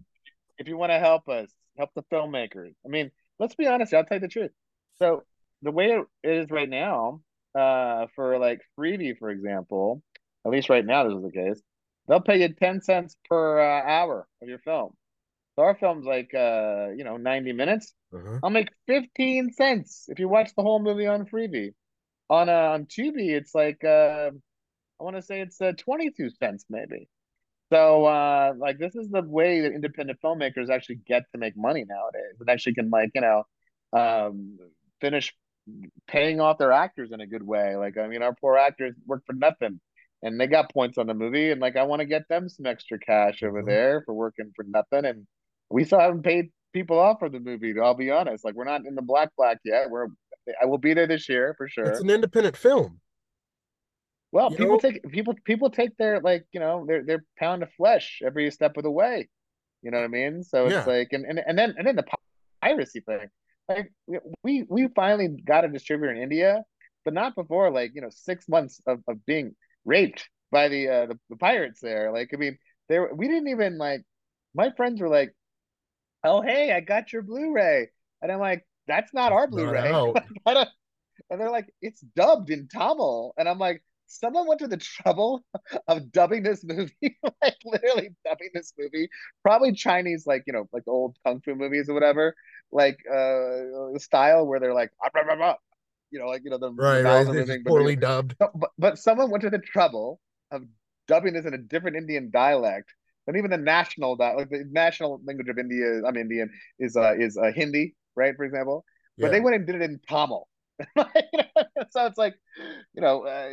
if 0.57 0.67
you 0.67 0.77
want 0.77 0.91
to 0.91 0.99
help 0.99 1.27
us, 1.27 1.49
help 1.77 1.89
the 1.95 2.03
filmmakers. 2.03 2.73
I 2.85 2.89
mean, 2.89 3.11
let's 3.39 3.55
be 3.55 3.67
honest. 3.67 3.93
I'll 3.93 4.05
tell 4.05 4.17
you 4.17 4.21
the 4.21 4.27
truth. 4.29 4.51
So 4.99 5.23
the 5.61 5.71
way 5.71 5.99
it 6.23 6.29
is 6.29 6.49
right 6.49 6.69
now, 6.69 7.21
uh, 7.57 8.07
for 8.15 8.37
like 8.39 8.61
Freevee, 8.77 9.17
for 9.17 9.29
example, 9.29 10.01
at 10.45 10.51
least 10.51 10.69
right 10.69 10.85
now 10.85 11.03
this 11.03 11.17
is 11.17 11.23
the 11.23 11.31
case 11.31 11.61
they'll 12.08 12.22
pay 12.22 12.41
you 12.41 12.53
10 12.53 12.82
cents 12.82 13.16
per 13.30 13.60
uh, 13.60 13.84
hour 13.84 14.28
of 14.41 14.47
your 14.47 14.60
film. 14.60 14.93
So 15.55 15.64
our 15.64 15.76
film's 15.76 16.05
like, 16.05 16.34
uh, 16.34 16.89
you 16.95 17.03
know, 17.03 17.18
90 17.18 17.53
minutes. 17.53 17.93
Uh-huh. 18.14 18.39
I'll 18.43 18.49
make 18.49 18.70
15 18.88 19.53
cents 19.53 20.05
if 20.08 20.20
you 20.20 20.30
watch 20.30 20.51
the 20.55 20.62
whole 20.62 20.80
movie 20.80 21.08
on 21.08 21.26
Freevee. 21.26 21.74
On 22.30 22.49
uh, 22.49 22.72
on 22.74 22.86
Tubi, 22.86 23.30
it's 23.30 23.55
like, 23.55 23.84
uh, 23.84 24.32
I 24.99 25.03
want 25.03 25.16
to 25.16 25.22
say 25.22 25.41
it's 25.41 25.60
uh, 25.62 25.72
22 25.78 26.30
cents 26.32 26.66
maybe. 26.70 27.08
So, 27.72 28.05
uh, 28.05 28.53
like, 28.58 28.80
this 28.80 28.95
is 28.95 29.10
the 29.10 29.22
way 29.22 29.62
that 29.62 29.74
independent 29.74 30.20
filmmakers 30.24 30.70
actually 30.70 30.99
get 31.05 31.24
to 31.34 31.38
make 31.38 31.58
money 31.58 31.86
nowadays 31.88 32.36
and 32.39 32.49
actually 32.49 32.76
can, 32.76 32.89
like, 32.89 33.12
you 33.14 33.22
know, 33.22 33.43
um, 33.91 34.58
finish 35.01 35.34
paying 36.08 36.39
off 36.39 36.58
their 36.58 36.72
actors 36.72 37.12
in 37.12 37.20
a 37.20 37.28
good 37.28 37.43
way. 37.43 37.76
Like, 37.76 37.97
I 37.97 38.08
mean, 38.08 38.22
our 38.22 38.34
poor 38.34 38.58
actors 38.58 38.95
work 39.05 39.24
for 39.26 39.34
nothing 39.34 39.82
and 40.24 40.39
they 40.39 40.47
got 40.47 40.72
points 40.74 40.97
on 40.97 41.07
the 41.07 41.13
movie 41.13 41.51
and 41.51 41.61
like 41.61 41.76
i 41.76 41.84
want 41.84 41.99
to 41.99 42.05
get 42.05 42.28
them 42.30 42.49
some 42.49 42.65
extra 42.65 42.97
cash 42.99 43.43
over 43.43 43.59
mm-hmm. 43.59 43.70
there 43.70 44.03
for 44.05 44.13
working 44.13 44.51
for 44.55 44.65
nothing 44.68 45.05
and 45.05 45.28
we 45.70 45.84
still 45.84 45.99
haven't 45.99 46.24
paid 46.24 46.49
people 46.74 46.99
off 46.99 47.20
for 47.20 47.30
the 47.30 47.39
movie 47.39 47.74
i'll 47.80 47.93
be 47.93 48.11
honest. 48.11 48.45
Like 48.45 48.55
we're 48.55 48.65
not 48.65 48.86
in 48.86 48.95
the 48.95 49.01
black 49.01 49.30
black 49.38 49.57
yet. 49.63 49.89
We're 49.89 50.07
i 50.61 50.65
will 50.65 50.78
be 50.78 50.93
there 50.93 51.07
this 51.07 51.28
year 51.28 51.55
for 51.57 51.68
sure. 51.68 51.86
It's 51.86 52.01
an 52.01 52.09
independent 52.09 52.55
film. 52.55 52.99
Well 54.32 54.51
you 54.51 54.57
people 54.57 54.74
know? 54.74 54.80
take 54.80 55.09
people 55.09 55.36
people 55.45 55.70
take 55.70 55.97
their 55.97 56.20
like 56.22 56.45
you 56.51 56.59
know 56.59 56.86
their 56.88 57.03
their 57.03 57.24
pound 57.38 57.63
of 57.63 57.70
flesh 57.74 58.22
every 58.26 58.49
step 58.51 58.78
of 58.78 58.84
the 58.84 58.91
way. 58.91 59.28
You 59.82 59.91
know 59.91 59.97
what 59.97 60.05
i 60.05 60.09
mean? 60.09 60.43
So 60.43 60.65
it's 60.65 60.74
yeah. 60.74 60.86
like 60.86 61.09
and, 61.11 61.26
and 61.26 61.41
and 61.45 61.57
then 61.57 61.74
and 61.78 61.88
then 61.88 61.95
the 61.95 62.05
piracy 62.61 63.01
thing. 63.01 63.28
Like 63.70 63.91
we 64.43 64.65
we 64.70 64.88
finally 64.95 65.28
got 65.45 65.65
a 65.65 65.68
distributor 65.68 66.13
in 66.13 66.22
india 66.22 66.63
but 67.03 67.13
not 67.13 67.36
before 67.36 67.70
like 67.72 67.91
you 67.95 68.01
know 68.01 68.09
six 68.09 68.47
months 68.47 68.82
of, 68.88 69.01
of 69.07 69.26
being 69.26 69.53
raped 69.88 70.29
by 70.51 70.67
the 70.67 70.88
uh 70.88 71.05
the, 71.07 71.19
the 71.29 71.38
pirates 71.38 71.79
there. 71.81 72.11
Like, 72.11 72.29
I 72.33 72.38
mean, 72.38 72.57
there 72.89 73.09
we 73.13 73.27
didn't 73.27 73.49
even 73.49 73.77
like 73.79 74.03
my 74.53 74.71
friends 74.77 75.01
were 75.01 75.09
like, 75.09 75.33
Oh 76.23 76.41
hey, 76.41 76.71
I 76.71 76.81
got 76.81 77.11
your 77.11 77.23
Blu-ray. 77.23 77.89
And 78.21 78.31
I'm 78.31 78.39
like, 78.39 78.67
that's 78.88 79.13
not 79.13 79.31
our 79.31 79.47
Blu-ray. 79.47 79.91
and 80.45 81.41
they're 81.41 81.51
like, 81.51 81.73
it's 81.81 82.01
dubbed 82.15 82.49
in 82.49 82.67
Tamil. 82.67 83.33
And 83.38 83.47
I'm 83.49 83.59
like, 83.59 83.83
someone 84.07 84.47
went 84.47 84.59
to 84.61 84.67
the 84.67 84.77
trouble 84.77 85.43
of 85.88 86.11
dubbing 86.11 86.43
this 86.43 86.63
movie, 86.63 86.93
like 87.41 87.57
literally 87.65 88.09
dubbing 88.25 88.49
this 88.53 88.73
movie, 88.77 89.09
probably 89.43 89.73
Chinese, 89.73 90.25
like 90.25 90.43
you 90.47 90.53
know, 90.53 90.67
like 90.73 90.83
old 90.88 91.17
kung 91.25 91.41
fu 91.41 91.55
movies 91.55 91.89
or 91.89 91.93
whatever, 91.93 92.35
like 92.71 92.97
uh 93.13 93.97
style 93.97 94.45
where 94.47 94.59
they're 94.59 94.73
like, 94.73 94.91
ah, 95.03 95.09
blah, 95.13 95.23
blah, 95.23 95.35
blah, 95.35 95.55
you 96.12 96.20
know, 96.20 96.28
like 96.28 96.41
you 96.43 96.51
know 96.51 96.58
the 96.58 96.72
right, 96.72 97.03
right. 97.03 97.28
Moving, 97.28 97.64
poorly 97.66 97.95
but, 97.95 98.01
dubbed. 98.01 98.36
But, 98.39 98.51
but 98.78 98.99
someone 98.99 99.30
went 99.30 99.43
to 99.43 99.49
the 99.49 99.60
trouble 99.60 100.20
of 100.51 100.64
dubbing 101.08 101.34
this 101.34 101.45
in 101.45 101.53
a 101.53 101.58
different 101.58 101.97
Indian 101.97 102.30
dialect 102.32 102.93
than 103.26 103.36
even 103.38 103.51
the 103.51 103.58
national 103.58 104.16
like 104.18 104.49
the 104.49 104.66
national 104.72 105.22
language 105.26 105.49
of 105.49 105.58
India. 105.58 106.01
I'm 106.05 106.18
Indian 106.18 106.49
is 106.80 106.95
uh, 106.95 107.14
is 107.18 107.38
uh, 107.38 107.51
Hindi, 107.53 107.95
right? 108.16 108.36
For 108.36 108.45
example, 108.45 108.86
but 109.18 109.28
yeah. 109.28 109.32
they 109.32 109.39
went 109.39 109.55
and 109.55 109.68
did 109.68 109.76
it 109.76 109.82
in 109.82 109.99
Tamil. 110.08 110.47
so 110.97 112.05
it's 112.05 112.18
like, 112.18 112.36
you 112.93 113.01
know, 113.01 113.26
uh, 113.26 113.49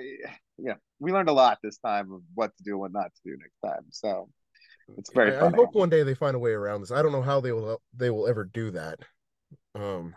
yeah, 0.59 0.75
we 0.99 1.13
learned 1.13 1.29
a 1.29 1.33
lot 1.33 1.59
this 1.63 1.79
time 1.79 2.13
of 2.13 2.21
what 2.35 2.57
to 2.57 2.63
do 2.63 2.73
and 2.73 2.81
what 2.81 2.93
not 2.93 3.13
to 3.15 3.21
do 3.25 3.37
next 3.41 3.75
time. 3.75 3.85
So 3.91 4.29
it's 4.97 5.13
very. 5.13 5.37
I, 5.37 5.47
I 5.47 5.51
hope 5.51 5.75
one 5.75 5.91
day 5.91 6.03
they 6.03 6.15
find 6.15 6.37
a 6.37 6.39
way 6.39 6.53
around 6.53 6.81
this. 6.81 6.93
I 6.93 7.03
don't 7.03 7.13
know 7.13 7.23
how 7.23 7.41
they 7.41 7.53
will 7.53 7.81
they 7.97 8.11
will 8.11 8.29
ever 8.29 8.45
do 8.45 8.71
that. 8.73 9.01
Um, 9.75 10.15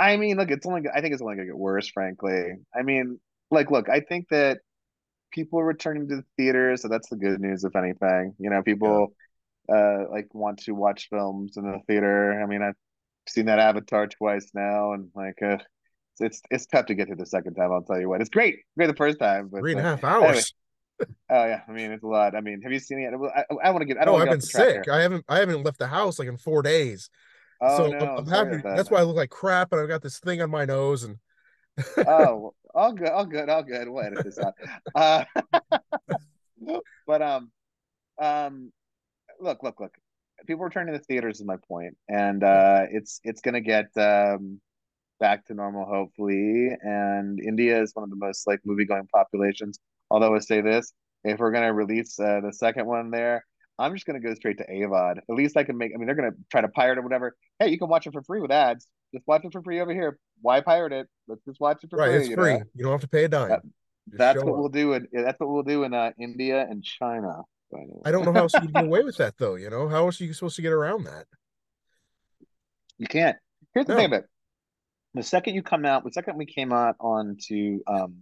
I 0.00 0.16
mean, 0.16 0.38
look, 0.38 0.50
it's 0.50 0.66
only. 0.66 0.82
I 0.92 1.02
think 1.02 1.12
it's 1.12 1.22
only 1.22 1.36
gonna 1.36 1.46
get 1.46 1.58
worse. 1.58 1.88
Frankly, 1.88 2.54
I 2.74 2.82
mean, 2.82 3.20
like, 3.50 3.70
look, 3.70 3.90
I 3.90 4.00
think 4.00 4.28
that 4.30 4.58
people 5.30 5.60
are 5.60 5.64
returning 5.64 6.08
to 6.08 6.16
the 6.16 6.24
theater, 6.38 6.74
so 6.78 6.88
that's 6.88 7.10
the 7.10 7.16
good 7.16 7.38
news. 7.38 7.64
If 7.64 7.76
anything, 7.76 8.34
you 8.38 8.48
know, 8.48 8.62
people 8.62 9.12
yeah. 9.68 9.76
uh 9.76 10.04
like 10.10 10.28
want 10.32 10.60
to 10.60 10.72
watch 10.72 11.08
films 11.10 11.58
in 11.58 11.64
the 11.70 11.80
theater. 11.86 12.40
I 12.42 12.46
mean, 12.46 12.62
I've 12.62 12.76
seen 13.28 13.44
that 13.46 13.58
Avatar 13.58 14.06
twice 14.06 14.50
now, 14.54 14.94
and 14.94 15.10
like, 15.14 15.42
uh, 15.42 15.58
it's 16.18 16.40
it's 16.50 16.66
tough 16.66 16.86
to 16.86 16.94
get 16.94 17.08
to 17.08 17.14
the 17.14 17.26
second 17.26 17.54
time. 17.54 17.70
I'll 17.70 17.82
tell 17.82 18.00
you 18.00 18.08
what, 18.08 18.22
it's 18.22 18.30
great, 18.30 18.60
great 18.78 18.86
the 18.86 18.96
first 18.96 19.18
time, 19.18 19.50
but 19.52 19.60
three 19.60 19.72
and 19.72 19.80
a 19.80 19.84
half 19.84 20.02
hours. 20.02 20.24
Anyway. 20.24 20.42
Oh 21.30 21.46
yeah, 21.46 21.62
I 21.66 21.72
mean 21.72 21.92
it's 21.92 22.04
a 22.04 22.06
lot. 22.06 22.34
I 22.34 22.42
mean, 22.42 22.60
have 22.60 22.72
you 22.72 22.78
seen 22.78 22.98
it? 22.98 23.14
I, 23.14 23.44
I 23.64 23.70
want 23.70 23.80
to 23.80 23.86
get. 23.86 23.96
I 23.96 24.04
don't. 24.04 24.16
Oh, 24.16 24.22
I've 24.22 24.28
been 24.28 24.42
sick. 24.42 24.86
I 24.86 25.00
haven't. 25.00 25.24
I 25.30 25.38
haven't 25.38 25.62
left 25.62 25.78
the 25.78 25.86
house 25.86 26.18
like 26.18 26.28
in 26.28 26.36
four 26.36 26.60
days. 26.60 27.08
Oh 27.60 27.76
so 27.76 27.86
no, 27.88 27.98
I'm, 27.98 28.18
I'm 28.18 28.26
happy. 28.26 28.56
that. 28.62 28.76
That's 28.76 28.90
why 28.90 29.00
I 29.00 29.02
look 29.02 29.16
like 29.16 29.30
crap, 29.30 29.72
and 29.72 29.80
I've 29.80 29.88
got 29.88 30.02
this 30.02 30.18
thing 30.18 30.40
on 30.40 30.50
my 30.50 30.64
nose, 30.64 31.04
and 31.04 31.18
Oh, 32.06 32.54
all 32.74 32.92
good, 32.92 33.08
all 33.08 33.24
good, 33.24 33.48
all 33.48 33.62
good. 33.62 33.88
We'll 33.88 34.04
edit 34.04 34.24
this 34.24 34.38
out. 34.38 34.54
Uh, 34.94 35.24
but 37.06 37.22
um, 37.22 37.50
um, 38.20 38.72
look, 39.40 39.62
look, 39.62 39.80
look. 39.80 39.94
People 40.46 40.64
returning 40.64 40.94
to 40.94 40.98
the 40.98 41.04
theaters 41.04 41.40
is 41.40 41.46
my 41.46 41.56
point, 41.68 41.96
and 42.08 42.42
uh, 42.42 42.86
it's 42.90 43.20
it's 43.24 43.40
gonna 43.40 43.60
get 43.60 43.86
um 43.96 44.60
back 45.18 45.46
to 45.46 45.54
normal 45.54 45.84
hopefully. 45.84 46.70
And 46.80 47.38
India 47.40 47.82
is 47.82 47.94
one 47.94 48.04
of 48.04 48.10
the 48.10 48.16
most 48.16 48.46
like 48.46 48.60
movie 48.64 48.86
going 48.86 49.06
populations. 49.12 49.78
Although 50.10 50.34
I 50.34 50.38
say 50.38 50.60
this, 50.60 50.92
if 51.24 51.38
we're 51.38 51.52
gonna 51.52 51.74
release 51.74 52.18
uh, 52.18 52.40
the 52.40 52.52
second 52.52 52.86
one 52.86 53.10
there, 53.10 53.44
I'm 53.80 53.94
just 53.94 54.06
gonna 54.06 54.20
go 54.20 54.34
straight 54.34 54.58
to 54.58 54.66
AVOD. 54.66 55.18
At 55.18 55.34
least 55.34 55.56
I 55.56 55.64
can 55.64 55.76
make. 55.78 55.92
I 55.94 55.98
mean, 55.98 56.06
they're 56.06 56.14
gonna 56.14 56.36
try 56.50 56.60
to 56.60 56.68
pirate 56.68 56.92
it 56.96 56.98
or 57.00 57.02
whatever. 57.02 57.34
Hey, 57.58 57.68
you 57.68 57.78
can 57.78 57.88
watch 57.88 58.06
it 58.06 58.12
for 58.12 58.22
free 58.22 58.40
with 58.40 58.50
ads. 58.52 58.86
Just 59.14 59.26
watch 59.26 59.44
it 59.44 59.52
for 59.52 59.62
free 59.62 59.80
over 59.80 59.92
here. 59.92 60.18
Why 60.42 60.60
pirate 60.60 60.92
it? 60.92 61.08
Let's 61.26 61.42
just 61.44 61.60
watch 61.60 61.82
it 61.82 61.90
for 61.90 61.96
right, 61.98 62.08
free. 62.10 62.16
it's 62.20 62.28
you 62.28 62.36
free. 62.36 62.52
know? 62.58 62.62
You 62.74 62.82
don't 62.84 62.92
have 62.92 63.00
to 63.00 63.08
pay 63.08 63.24
a 63.24 63.28
dime. 63.28 63.48
That- 63.48 63.62
That's 64.12 64.42
what 64.44 64.52
up. 64.52 64.58
we'll 64.58 64.68
do 64.68 64.92
in 64.94 65.08
that's 65.12 65.38
what 65.40 65.48
we'll 65.50 65.62
do 65.62 65.84
in 65.84 65.94
uh, 65.94 66.10
India 66.20 66.66
and 66.68 66.82
China. 66.84 67.42
by 67.72 67.78
the 67.80 67.94
way. 67.94 68.02
I 68.04 68.10
don't 68.10 68.24
know 68.24 68.32
how 68.32 68.40
else 68.42 68.54
you 68.54 68.68
get 68.68 68.84
away 68.90 69.02
with 69.02 69.16
that 69.18 69.34
though. 69.38 69.54
You 69.56 69.70
know 69.70 69.88
how 69.88 70.06
else 70.06 70.20
are 70.20 70.24
you 70.24 70.32
supposed 70.32 70.56
to 70.56 70.62
get 70.62 70.72
around 70.72 71.04
that? 71.04 71.26
You 72.98 73.06
can't. 73.06 73.36
Here's 73.74 73.86
the 73.86 73.92
No. 73.94 73.98
thing 73.98 74.06
about 74.06 74.20
it. 74.20 74.26
The 75.14 75.22
second 75.22 75.54
you 75.54 75.62
come 75.62 75.84
out, 75.84 76.04
the 76.04 76.12
second 76.12 76.36
we 76.36 76.46
came 76.46 76.72
out 76.72 76.96
onto 77.00 77.80
um, 77.86 78.18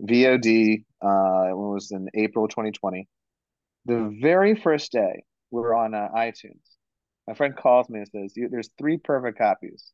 VOD, 0.00 0.84
uh, 1.02 1.48
it 1.50 1.56
was 1.56 1.90
in 1.92 2.08
April 2.14 2.46
2020. 2.48 3.08
The 3.86 4.16
very 4.20 4.54
first 4.54 4.92
day 4.92 5.24
we're 5.50 5.74
on 5.74 5.94
uh, 5.94 6.08
iTunes. 6.14 6.62
My 7.26 7.34
friend 7.34 7.56
calls 7.56 7.88
me 7.88 8.00
and 8.00 8.08
says, 8.08 8.36
"You- 8.36 8.48
"There's 8.48 8.70
three 8.78 8.98
perfect 8.98 9.38
copies 9.38 9.92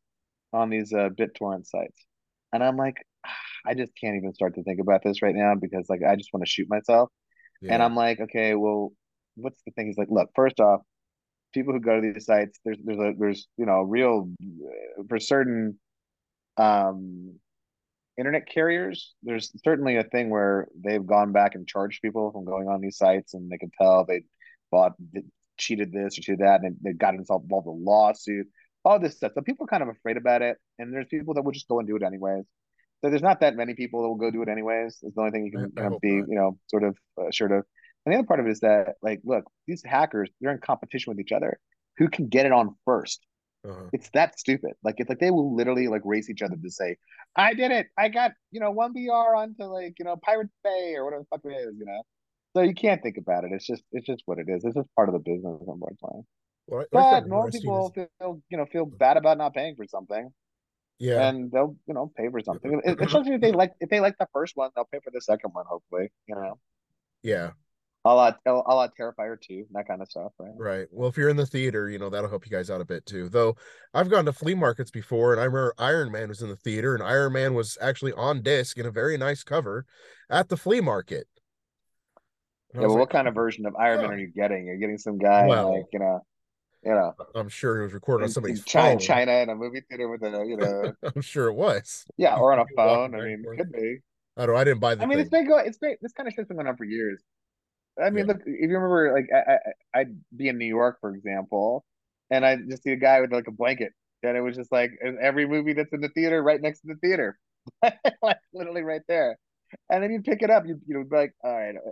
on 0.53 0.69
these 0.69 0.93
uh, 0.93 1.09
BitTorrent 1.09 1.65
sites," 1.67 2.05
and 2.53 2.63
I'm 2.63 2.77
like, 2.77 3.05
"Ah, 3.25 3.35
"I 3.65 3.73
just 3.75 3.93
can't 3.99 4.17
even 4.17 4.33
start 4.33 4.55
to 4.55 4.63
think 4.63 4.79
about 4.79 5.03
this 5.03 5.21
right 5.21 5.35
now 5.35 5.55
because 5.55 5.89
like 5.89 6.01
I 6.03 6.15
just 6.15 6.31
want 6.33 6.45
to 6.45 6.49
shoot 6.51 6.69
myself." 6.69 7.09
And 7.69 7.83
I'm 7.83 7.95
like, 7.95 8.19
"Okay, 8.21 8.55
well, 8.55 8.93
what's 9.35 9.61
the 9.63 9.71
thing?" 9.71 9.87
He's 9.87 9.97
like, 9.97 10.09
"Look, 10.11 10.31
first 10.35 10.59
off, 10.59 10.81
people 11.53 11.73
who 11.73 11.79
go 11.79 11.99
to 12.01 12.13
these 12.13 12.25
sites, 12.25 12.59
there's 12.65 12.79
there's 12.83 12.99
a 12.99 13.13
there's 13.17 13.47
you 13.57 13.65
know 13.65 13.81
real 13.83 14.29
uh, 14.41 15.03
for 15.09 15.19
certain 15.19 15.79
um 16.57 17.39
internet 18.17 18.47
carriers, 18.47 19.13
there's 19.23 19.51
certainly 19.63 19.97
a 19.97 20.03
thing 20.03 20.29
where 20.29 20.67
they've 20.83 21.05
gone 21.05 21.31
back 21.31 21.55
and 21.55 21.67
charged 21.67 22.01
people 22.01 22.31
from 22.31 22.45
going 22.45 22.67
on 22.67 22.81
these 22.81 22.97
sites, 22.97 23.33
and 23.33 23.51
they 23.51 23.57
can 23.57 23.71
tell 23.79 24.05
they 24.05 24.21
bought 24.71 24.93
cheated 25.57 25.91
this 25.91 26.17
or 26.17 26.21
cheated 26.21 26.39
that, 26.39 26.61
and 26.61 26.75
they 26.81 26.93
got 26.93 27.15
themselves 27.15 27.43
involved 27.43 27.67
in 27.67 27.73
a 27.73 27.75
lawsuit, 27.75 28.47
all 28.85 28.99
this 28.99 29.15
stuff. 29.15 29.33
So 29.35 29.41
people 29.41 29.65
are 29.65 29.67
kind 29.67 29.83
of 29.83 29.89
afraid 29.89 30.17
about 30.17 30.41
it, 30.41 30.57
and 30.79 30.93
there's 30.93 31.07
people 31.07 31.33
that 31.35 31.43
will 31.43 31.51
just 31.51 31.67
go 31.67 31.79
and 31.79 31.87
do 31.87 31.95
it 31.95 32.03
anyways. 32.03 32.45
So 33.01 33.09
there's 33.09 33.21
not 33.21 33.41
that 33.41 33.55
many 33.55 33.75
people 33.75 34.01
that 34.01 34.07
will 34.07 34.15
go 34.15 34.31
do 34.31 34.41
it 34.41 34.49
anyways. 34.49 34.97
It's 35.03 35.15
the 35.15 35.21
only 35.21 35.31
thing 35.31 35.45
you 35.45 35.51
can 35.51 35.71
kind 35.71 35.93
of 35.93 36.01
be, 36.01 36.15
not. 36.15 36.29
you 36.29 36.35
know, 36.35 36.57
sort 36.67 36.83
of 36.83 36.97
assured 37.29 37.51
of. 37.51 37.63
And 38.05 38.13
the 38.13 38.19
other 38.19 38.27
part 38.27 38.39
of 38.39 38.47
it 38.47 38.51
is 38.51 38.61
that, 38.61 38.95
like, 39.01 39.21
look, 39.23 39.43
these 39.67 39.83
hackers, 39.85 40.29
they're 40.41 40.51
in 40.51 40.59
competition 40.59 41.11
with 41.11 41.19
each 41.19 41.31
other. 41.31 41.59
Who 41.97 42.09
can 42.09 42.27
get 42.27 42.45
it 42.45 42.51
on 42.51 42.75
first? 42.85 43.25
Uh-huh. 43.65 43.89
It's 43.93 44.09
that 44.11 44.39
stupid. 44.39 44.73
Like 44.83 44.95
it's 44.97 45.09
like 45.09 45.19
they 45.19 45.31
will 45.31 45.55
literally 45.55 45.87
like 45.87 46.01
race 46.05 46.29
each 46.29 46.41
other 46.41 46.55
to 46.55 46.69
say, 46.71 46.97
"I 47.35 47.53
did 47.53 47.71
it. 47.71 47.87
I 47.97 48.09
got 48.09 48.31
you 48.51 48.59
know 48.59 48.71
one 48.71 48.93
BR 48.93 49.35
onto 49.35 49.63
like 49.63 49.95
you 49.99 50.05
know 50.05 50.15
Pirate 50.17 50.49
Bay 50.63 50.93
or 50.95 51.05
whatever 51.05 51.23
the 51.23 51.27
fuck 51.37 51.41
it 51.51 51.55
is." 51.55 51.75
You 51.77 51.85
know, 51.85 52.01
so 52.55 52.61
you 52.61 52.73
can't 52.73 53.01
think 53.01 53.17
about 53.17 53.43
it. 53.43 53.51
It's 53.51 53.65
just 53.65 53.83
it's 53.91 54.05
just 54.05 54.21
what 54.25 54.39
it 54.39 54.47
is. 54.47 54.63
It's 54.63 54.75
just 54.75 54.93
part 54.95 55.09
of 55.09 55.13
the 55.13 55.19
business. 55.19 55.61
Unfortunately, 55.67 56.21
Well, 56.67 56.81
I- 56.81 56.85
but 56.91 57.27
normal 57.27 57.51
people 57.51 57.87
is- 57.95 58.05
feel 58.19 58.41
you 58.49 58.57
know 58.57 58.65
feel 58.67 58.85
bad 58.85 59.17
about 59.17 59.37
not 59.37 59.53
paying 59.53 59.75
for 59.75 59.85
something, 59.87 60.31
yeah, 60.99 61.27
and 61.29 61.51
they'll 61.51 61.75
you 61.87 61.93
know 61.93 62.11
pay 62.15 62.29
for 62.29 62.39
something. 62.41 62.79
It- 62.85 62.99
Especially 63.01 63.33
if 63.35 63.41
they 63.41 63.51
like 63.51 63.73
if 63.81 63.89
they 63.89 63.99
like 63.99 64.17
the 64.19 64.27
first 64.31 64.55
one, 64.55 64.69
they'll 64.75 64.85
pay 64.85 64.99
for 65.03 65.11
the 65.11 65.21
second 65.21 65.51
one. 65.53 65.65
Hopefully, 65.67 66.09
you 66.27 66.35
know, 66.35 66.59
yeah, 67.23 67.51
a 68.13 68.15
lot 68.15 68.37
a 68.45 68.51
lot 68.51 68.91
Terrifier 68.99 69.39
2, 69.39 69.65
that 69.71 69.87
kind 69.87 70.01
of 70.01 70.09
stuff, 70.09 70.31
right? 70.39 70.51
right. 70.57 70.87
Well, 70.91 71.09
if 71.09 71.17
you're 71.17 71.29
in 71.29 71.37
the 71.37 71.45
theater, 71.45 71.89
you 71.89 71.97
know 71.99 72.09
that'll 72.09 72.29
help 72.29 72.45
you 72.45 72.51
guys 72.51 72.69
out 72.69 72.81
a 72.81 72.85
bit 72.85 73.05
too. 73.05 73.29
Though 73.29 73.55
I've 73.93 74.09
gone 74.09 74.25
to 74.25 74.33
flea 74.33 74.55
markets 74.55 74.91
before, 74.91 75.31
and 75.33 75.41
I 75.41 75.45
remember 75.45 75.73
Iron 75.77 76.11
Man 76.11 76.29
was 76.29 76.41
in 76.41 76.49
the 76.49 76.55
theater, 76.55 76.93
and 76.93 77.03
Iron 77.03 77.33
Man 77.33 77.53
was 77.53 77.77
actually 77.81 78.13
on 78.13 78.41
disc 78.41 78.77
in 78.77 78.85
a 78.85 78.91
very 78.91 79.17
nice 79.17 79.43
cover 79.43 79.85
at 80.29 80.49
the 80.49 80.57
flea 80.57 80.81
market. 80.81 81.27
And 82.73 82.81
Yeah, 82.81 82.87
but 82.87 82.93
like, 82.93 82.99
what 82.99 83.09
kind 83.09 83.27
of 83.27 83.33
version 83.35 83.65
of 83.65 83.75
Iron 83.75 84.01
Man 84.01 84.11
are 84.11 84.17
you 84.17 84.27
getting? 84.27 84.65
You're 84.67 84.77
getting 84.77 84.97
some 84.97 85.17
guy 85.17 85.45
Well- 85.47 85.73
like 85.75 85.85
you 85.93 85.99
know, 85.99 86.21
you 86.83 86.91
know. 86.91 87.13
I'm 87.35 87.49
sure 87.49 87.79
it 87.79 87.83
was 87.83 87.93
recorded 87.93 88.25
on 88.25 88.29
somebody's 88.31 88.59
in 88.59 88.65
China, 88.65 88.89
phone. 88.91 88.99
China 88.99 89.31
in 89.33 89.49
a 89.49 89.55
movie 89.55 89.81
theater 89.89 90.07
with 90.09 90.21
a 90.23 90.45
you 90.45 90.57
know 90.57 90.93
I'm 91.15 91.21
sure 91.21 91.47
it 91.47 91.53
was. 91.53 92.05
yeah 92.17 92.35
or 92.37 92.53
on 92.53 92.59
a 92.59 92.65
phone. 92.75 93.15
I 93.15 93.21
mean, 93.21 93.43
could 93.57 93.71
be. 93.71 93.99
I 94.39 94.45
don't. 94.45 94.53
know, 94.53 94.61
I 94.61 94.63
didn't 94.65 94.81
buy 94.81 94.93
the 94.93 95.01
I 95.01 95.05
mean, 95.07 95.17
thing. 95.17 95.21
it's 95.21 95.29
been 95.31 95.47
going. 95.47 95.65
It's 95.65 95.79
been 95.79 95.95
this 96.01 96.13
kind 96.13 96.27
of 96.27 96.33
shit's 96.33 96.47
been 96.47 96.57
going 96.57 96.67
on 96.67 96.77
for 96.77 96.83
years. 96.85 97.23
I 98.01 98.09
mean, 98.09 98.27
Yeah. 98.27 98.33
look, 98.33 98.41
if 98.45 98.69
you 98.69 98.77
remember, 98.77 99.13
like 99.13 99.29
I, 99.33 99.53
I, 99.53 99.99
I'd 99.99 100.19
be 100.35 100.49
in 100.49 100.57
New 100.57 100.65
York, 100.65 100.97
for 101.01 101.13
example, 101.15 101.85
and 102.29 102.45
I 102.45 102.57
just 102.57 102.83
see 102.83 102.91
a 102.91 102.97
guy 102.97 103.21
with 103.21 103.31
like 103.31 103.47
a 103.47 103.51
blanket, 103.51 103.93
and 104.23 104.37
it 104.37 104.41
was 104.41 104.55
just 104.55 104.71
like 104.71 104.91
every 105.21 105.47
movie 105.47 105.73
that's 105.73 105.93
in 105.93 106.01
the 106.01 106.09
theater 106.09 106.41
right 106.41 106.61
next 106.61 106.81
to 106.81 106.87
the 106.87 106.95
theater, 106.95 107.37
like 108.21 108.37
literally 108.53 108.81
right 108.81 109.01
there. 109.07 109.37
And 109.89 110.03
then 110.03 110.11
you 110.11 110.21
pick 110.21 110.41
it 110.41 110.49
up, 110.49 110.65
you 110.65 110.79
you 110.87 110.97
know, 110.97 111.03
be 111.03 111.15
like, 111.15 111.33
all 111.43 111.53
right, 111.55 111.75
uh, 111.75 111.89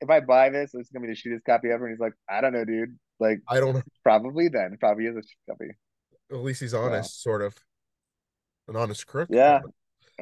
if 0.00 0.10
I 0.10 0.20
buy 0.20 0.50
this, 0.50 0.72
it's 0.74 0.90
gonna 0.90 1.06
be 1.06 1.12
the 1.12 1.18
shittiest 1.18 1.44
copy 1.44 1.68
ever. 1.70 1.86
And 1.86 1.94
he's 1.94 2.00
like, 2.00 2.14
I 2.28 2.40
don't 2.40 2.52
know, 2.52 2.64
dude. 2.64 2.98
Like, 3.18 3.40
I 3.48 3.60
don't 3.60 3.74
know. 3.74 3.82
probably 4.02 4.48
then, 4.48 4.76
probably 4.78 5.06
is 5.06 5.16
a 5.16 5.22
copy. 5.50 5.70
At 6.30 6.38
least 6.38 6.60
he's 6.60 6.74
honest, 6.74 7.22
sort 7.22 7.42
of. 7.42 7.54
An 8.68 8.76
honest 8.76 9.06
crook. 9.06 9.28
Yeah. 9.30 9.60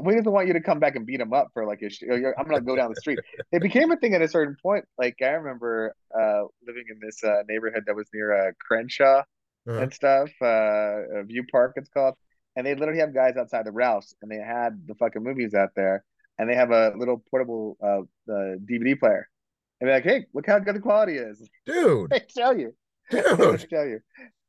We 0.02 0.14
doesn't 0.16 0.30
want 0.32 0.48
you 0.48 0.54
to 0.54 0.60
come 0.60 0.80
back 0.80 0.96
and 0.96 1.06
beat 1.06 1.20
him 1.20 1.32
up 1.32 1.48
for 1.54 1.64
like 1.66 1.80
a 1.82 1.88
sh- 1.90 2.02
I'm 2.10 2.46
gonna 2.48 2.60
go 2.60 2.74
down 2.76 2.90
the 2.90 3.00
street. 3.00 3.18
It 3.52 3.62
became 3.62 3.90
a 3.92 3.96
thing 3.96 4.14
at 4.14 4.22
a 4.22 4.28
certain 4.28 4.56
point. 4.62 4.84
Like 4.98 5.16
I 5.22 5.28
remember 5.28 5.94
uh 6.12 6.42
living 6.66 6.84
in 6.90 6.98
this 7.00 7.22
uh 7.22 7.42
neighborhood 7.48 7.84
that 7.86 7.94
was 7.94 8.08
near 8.12 8.48
uh 8.48 8.52
Crenshaw 8.60 9.22
Uh-huh. 9.68 9.78
and 9.82 9.92
stuff, 9.94 10.30
uh 10.42 11.22
View 11.24 11.44
Park 11.50 11.74
it's 11.76 11.88
called. 11.90 12.14
And 12.56 12.66
they 12.66 12.74
literally 12.74 13.00
have 13.00 13.14
guys 13.14 13.36
outside 13.36 13.66
the 13.66 13.72
Ralphs 13.72 14.14
and 14.22 14.30
they 14.30 14.36
had 14.38 14.82
the 14.86 14.94
fucking 14.96 15.22
movies 15.22 15.54
out 15.54 15.70
there 15.76 16.04
and 16.38 16.48
they 16.50 16.54
have 16.56 16.70
a 16.70 16.92
little 16.96 17.22
portable 17.30 17.76
uh, 17.82 18.02
DVD 18.68 18.98
player. 18.98 19.28
And 19.80 19.88
they're 19.88 19.96
like, 19.96 20.04
hey, 20.04 20.26
look 20.34 20.46
how 20.46 20.58
good 20.60 20.74
the 20.76 20.80
quality 20.80 21.14
is. 21.16 21.48
Dude, 21.66 22.10
they 22.14 22.22
show 22.28 22.50
you. 22.52 22.74
They 23.10 23.22
dude. 23.22 23.66
show 23.70 23.82
you. 23.82 24.00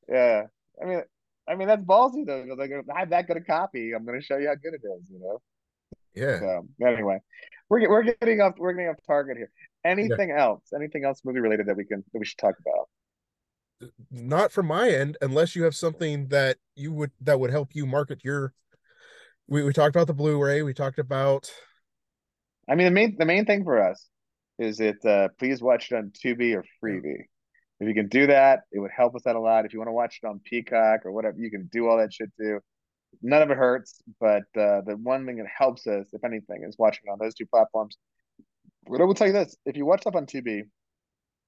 Yeah. 0.10 0.44
I 0.82 0.86
mean 0.86 1.02
I 1.48 1.56
mean 1.56 1.68
that's 1.68 1.84
ballsy 1.84 2.26
though. 2.26 2.46
Like 2.58 2.72
I 2.94 3.00
have 3.00 3.10
that 3.12 3.28
good 3.28 3.38
a 3.38 3.42
copy. 3.42 3.94
I'm 3.94 4.06
gonna 4.06 4.22
show 4.22 4.38
you 4.38 4.48
how 4.48 4.56
good 4.56 4.74
it 4.74 4.82
is, 4.84 5.10
you 5.10 5.20
know. 5.20 5.42
Yeah. 6.14 6.40
So 6.40 6.68
anyway, 6.86 7.20
we're 7.70 7.90
we're 7.90 8.04
getting 8.04 8.42
off 8.42 8.54
we're 8.58 8.74
getting 8.74 8.90
off 8.90 8.98
target 9.06 9.38
here. 9.38 9.52
Anything 9.84 10.32
else? 10.32 10.64
Anything 10.76 11.06
else 11.06 11.22
movie 11.24 11.40
related 11.40 11.68
that 11.68 11.78
we 11.78 11.86
can 11.86 12.04
that 12.14 12.20
we 12.20 12.26
should 12.26 12.40
talk 12.40 12.56
about? 12.60 13.92
Not 14.10 14.52
from 14.52 14.68
my 14.68 14.90
end, 14.90 15.18
unless 15.22 15.56
you 15.56 15.64
have 15.64 15.76
something 15.76 16.30
that 16.30 16.58
you 16.76 16.94
would 16.94 17.12
that 17.22 17.40
would 17.40 17.52
help 17.52 17.76
you 17.76 17.86
market 17.86 18.24
your 18.24 18.54
we, 19.48 19.64
we 19.64 19.74
talked 19.74 19.96
about 19.96 20.08
the 20.08 20.14
Blu-ray, 20.14 20.64
we 20.64 20.74
talked 20.74 20.98
about 20.98 21.52
I 22.70 22.76
mean, 22.76 22.86
the 22.86 22.92
main 22.92 23.16
the 23.18 23.26
main 23.26 23.46
thing 23.46 23.64
for 23.64 23.82
us 23.82 24.08
is 24.58 24.80
it. 24.80 25.04
Uh, 25.06 25.30
please 25.38 25.62
watch 25.62 25.92
it 25.92 25.96
on 25.96 26.12
Tubi 26.12 26.56
or 26.56 26.66
Freevee. 26.82 27.26
If 27.80 27.88
you 27.88 27.94
can 27.94 28.08
do 28.08 28.28
that, 28.28 28.62
it 28.72 28.80
would 28.80 28.92
help 28.96 29.16
us 29.16 29.28
out 29.28 29.36
a 29.36 29.40
lot. 29.40 29.66
If 29.66 29.74
you 29.74 29.80
want 29.80 29.90
to 29.90 29.94
watch 29.94 30.20
it 30.24 30.28
on 30.28 30.40
Peacock 30.44 31.06
or 31.06 31.12
whatever, 31.12 31.38
you 31.38 31.52
can 31.52 31.70
do 31.72 31.88
all 31.88 31.98
that 31.98 32.14
shit 32.14 32.32
too. 32.40 32.60
None 33.22 33.42
of 33.42 33.52
it 33.52 33.58
hurts, 33.58 34.02
but 34.20 34.44
uh, 34.58 34.82
the 34.82 34.98
one 35.02 35.26
thing 35.26 35.38
that 35.38 35.48
helps 35.48 35.88
us, 35.88 36.08
if 36.14 36.24
anything, 36.24 36.64
is 36.68 36.78
watching 36.78 37.04
it 37.06 37.12
on 37.12 37.18
those 37.20 37.34
two 37.34 37.46
platforms. 37.46 37.98
But 38.88 39.02
I 39.02 39.04
will 39.04 39.14
tell 39.14 39.28
you 39.28 39.34
this: 39.34 39.56
if 39.66 39.78
you 39.78 39.86
watch 39.86 40.02
stuff 40.02 40.16
on 40.16 40.26
Tubi, 40.26 40.64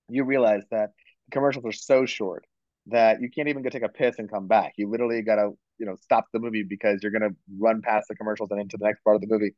you 0.09 0.23
realize 0.23 0.63
that 0.71 0.91
the 1.27 1.31
commercials 1.31 1.65
are 1.65 1.71
so 1.71 2.05
short 2.05 2.45
that 2.87 3.21
you 3.21 3.29
can't 3.29 3.49
even 3.49 3.63
go 3.63 3.69
take 3.69 3.83
a 3.83 3.89
piss 3.89 4.17
and 4.17 4.31
come 4.31 4.47
back. 4.47 4.73
You 4.77 4.89
literally 4.89 5.21
gotta, 5.21 5.51
you 5.77 5.85
know, 5.85 5.95
stop 6.01 6.25
the 6.31 6.39
movie 6.39 6.63
because 6.63 7.03
you're 7.03 7.11
gonna 7.11 7.35
run 7.59 7.81
past 7.81 8.07
the 8.07 8.15
commercials 8.15 8.49
and 8.51 8.61
into 8.61 8.77
the 8.77 8.85
next 8.85 9.03
part 9.03 9.15
of 9.15 9.21
the 9.21 9.27
movie 9.27 9.53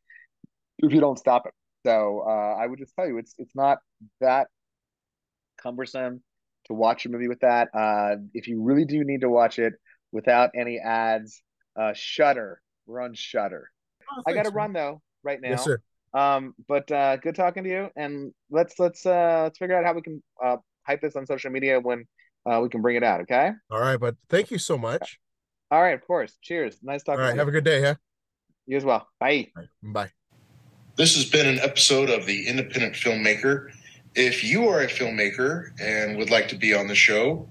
if 0.80 0.93
you 0.93 0.99
don't 0.99 1.20
stop 1.20 1.45
it. 1.45 1.53
So 1.86 2.24
uh, 2.28 2.55
I 2.59 2.67
would 2.67 2.80
just 2.80 2.93
tell 2.95 3.07
you, 3.07 3.17
it's 3.17 3.34
it's 3.38 3.55
not 3.55 3.80
that 4.22 4.47
cumbersome 5.61 6.22
to 6.70 6.74
watch 6.74 7.05
a 7.05 7.09
movie 7.09 7.28
with 7.28 7.41
that. 7.41 7.70
Uh, 7.74 8.15
if 8.34 8.47
you 8.47 8.61
really 8.61 8.86
do 8.86 9.03
need 9.03 9.22
to 9.22 9.30
watch 9.30 9.59
it 9.59 9.74
without 10.11 10.51
any 10.55 10.80
ads, 10.80 11.41
uh, 11.80 11.93
Shudder. 11.93 12.61
We're 12.86 13.01
on 13.01 13.13
Shudder. 13.13 13.70
Oh, 14.11 14.24
I 14.26 14.34
got 14.34 14.45
to 14.45 14.51
run 14.51 14.74
though 14.74 15.01
right 15.24 15.39
now. 15.41 15.49
Yes, 15.49 15.63
sir. 15.63 15.82
Um, 16.13 16.55
but 16.67 16.91
uh, 16.91 17.17
good 17.17 17.36
talking 17.36 17.63
to 17.63 17.70
you, 17.70 17.89
and 17.95 18.34
let's 18.49 18.80
let's 18.80 19.05
uh, 19.05 19.41
let's 19.43 19.59
figure 19.59 19.78
out 19.78 19.86
how 19.86 19.93
we 19.93 20.01
can 20.01 20.24
uh, 20.43 20.57
hype 20.84 21.01
this 21.01 21.15
on 21.15 21.26
social 21.26 21.51
media 21.51 21.80
when 21.80 22.05
uh, 22.49 22.59
we 22.61 22.70
can 22.70 22.82
bring 22.82 22.95
it 22.95 23.03
out. 23.03 23.22
Okay. 23.22 23.51
All 23.70 23.80
right, 23.80 23.99
but 23.99 24.15
thank 24.30 24.49
you 24.49 24.57
so 24.57 24.78
much. 24.78 25.20
All 25.72 25.82
right. 25.82 25.93
Of 25.93 26.05
course. 26.05 26.38
Cheers. 26.41 26.78
Nice 26.82 27.01
All 27.07 27.13
talking 27.13 27.26
right, 27.26 27.32
to 27.34 27.38
have 27.38 27.47
you. 27.47 27.49
a 27.49 27.53
good 27.53 27.63
day, 27.63 27.82
huh? 27.82 27.95
You 28.65 28.78
as 28.78 28.86
well. 28.86 29.07
Bye. 29.20 29.49
All 29.55 29.63
right, 29.63 29.70
Bye. 29.84 30.11
This 30.95 31.15
has 31.15 31.26
been 31.26 31.47
an 31.47 31.59
episode 31.59 32.09
of 32.09 32.26
The 32.26 32.47
Independent 32.47 32.95
Filmmaker. 32.95 33.70
If 34.16 34.43
you 34.43 34.68
are 34.70 34.82
a 34.82 34.88
filmmaker 34.88 35.72
and 35.80 36.18
would 36.18 36.30
like 36.30 36.47
to 36.49 36.55
be 36.55 36.74
on 36.74 36.88
the 36.88 36.95
show, 36.95 37.47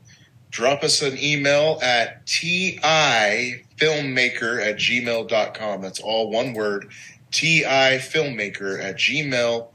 drop 0.51 0.83
us 0.83 1.03
an 1.03 1.17
email 1.19 1.79
at 1.83 2.27
tifilmmaker 2.27 3.63
at 3.81 4.77
gmail.com. 4.77 5.81
That's 5.81 6.01
all 6.01 6.31
one 6.31 6.55
word, 6.55 6.91
tifilmmaker 7.31 8.83
at 8.83 8.97
gmail.com. 8.97 9.69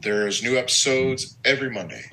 There's 0.00 0.42
new 0.42 0.56
episodes 0.56 1.36
every 1.44 1.70
Monday. 1.70 2.04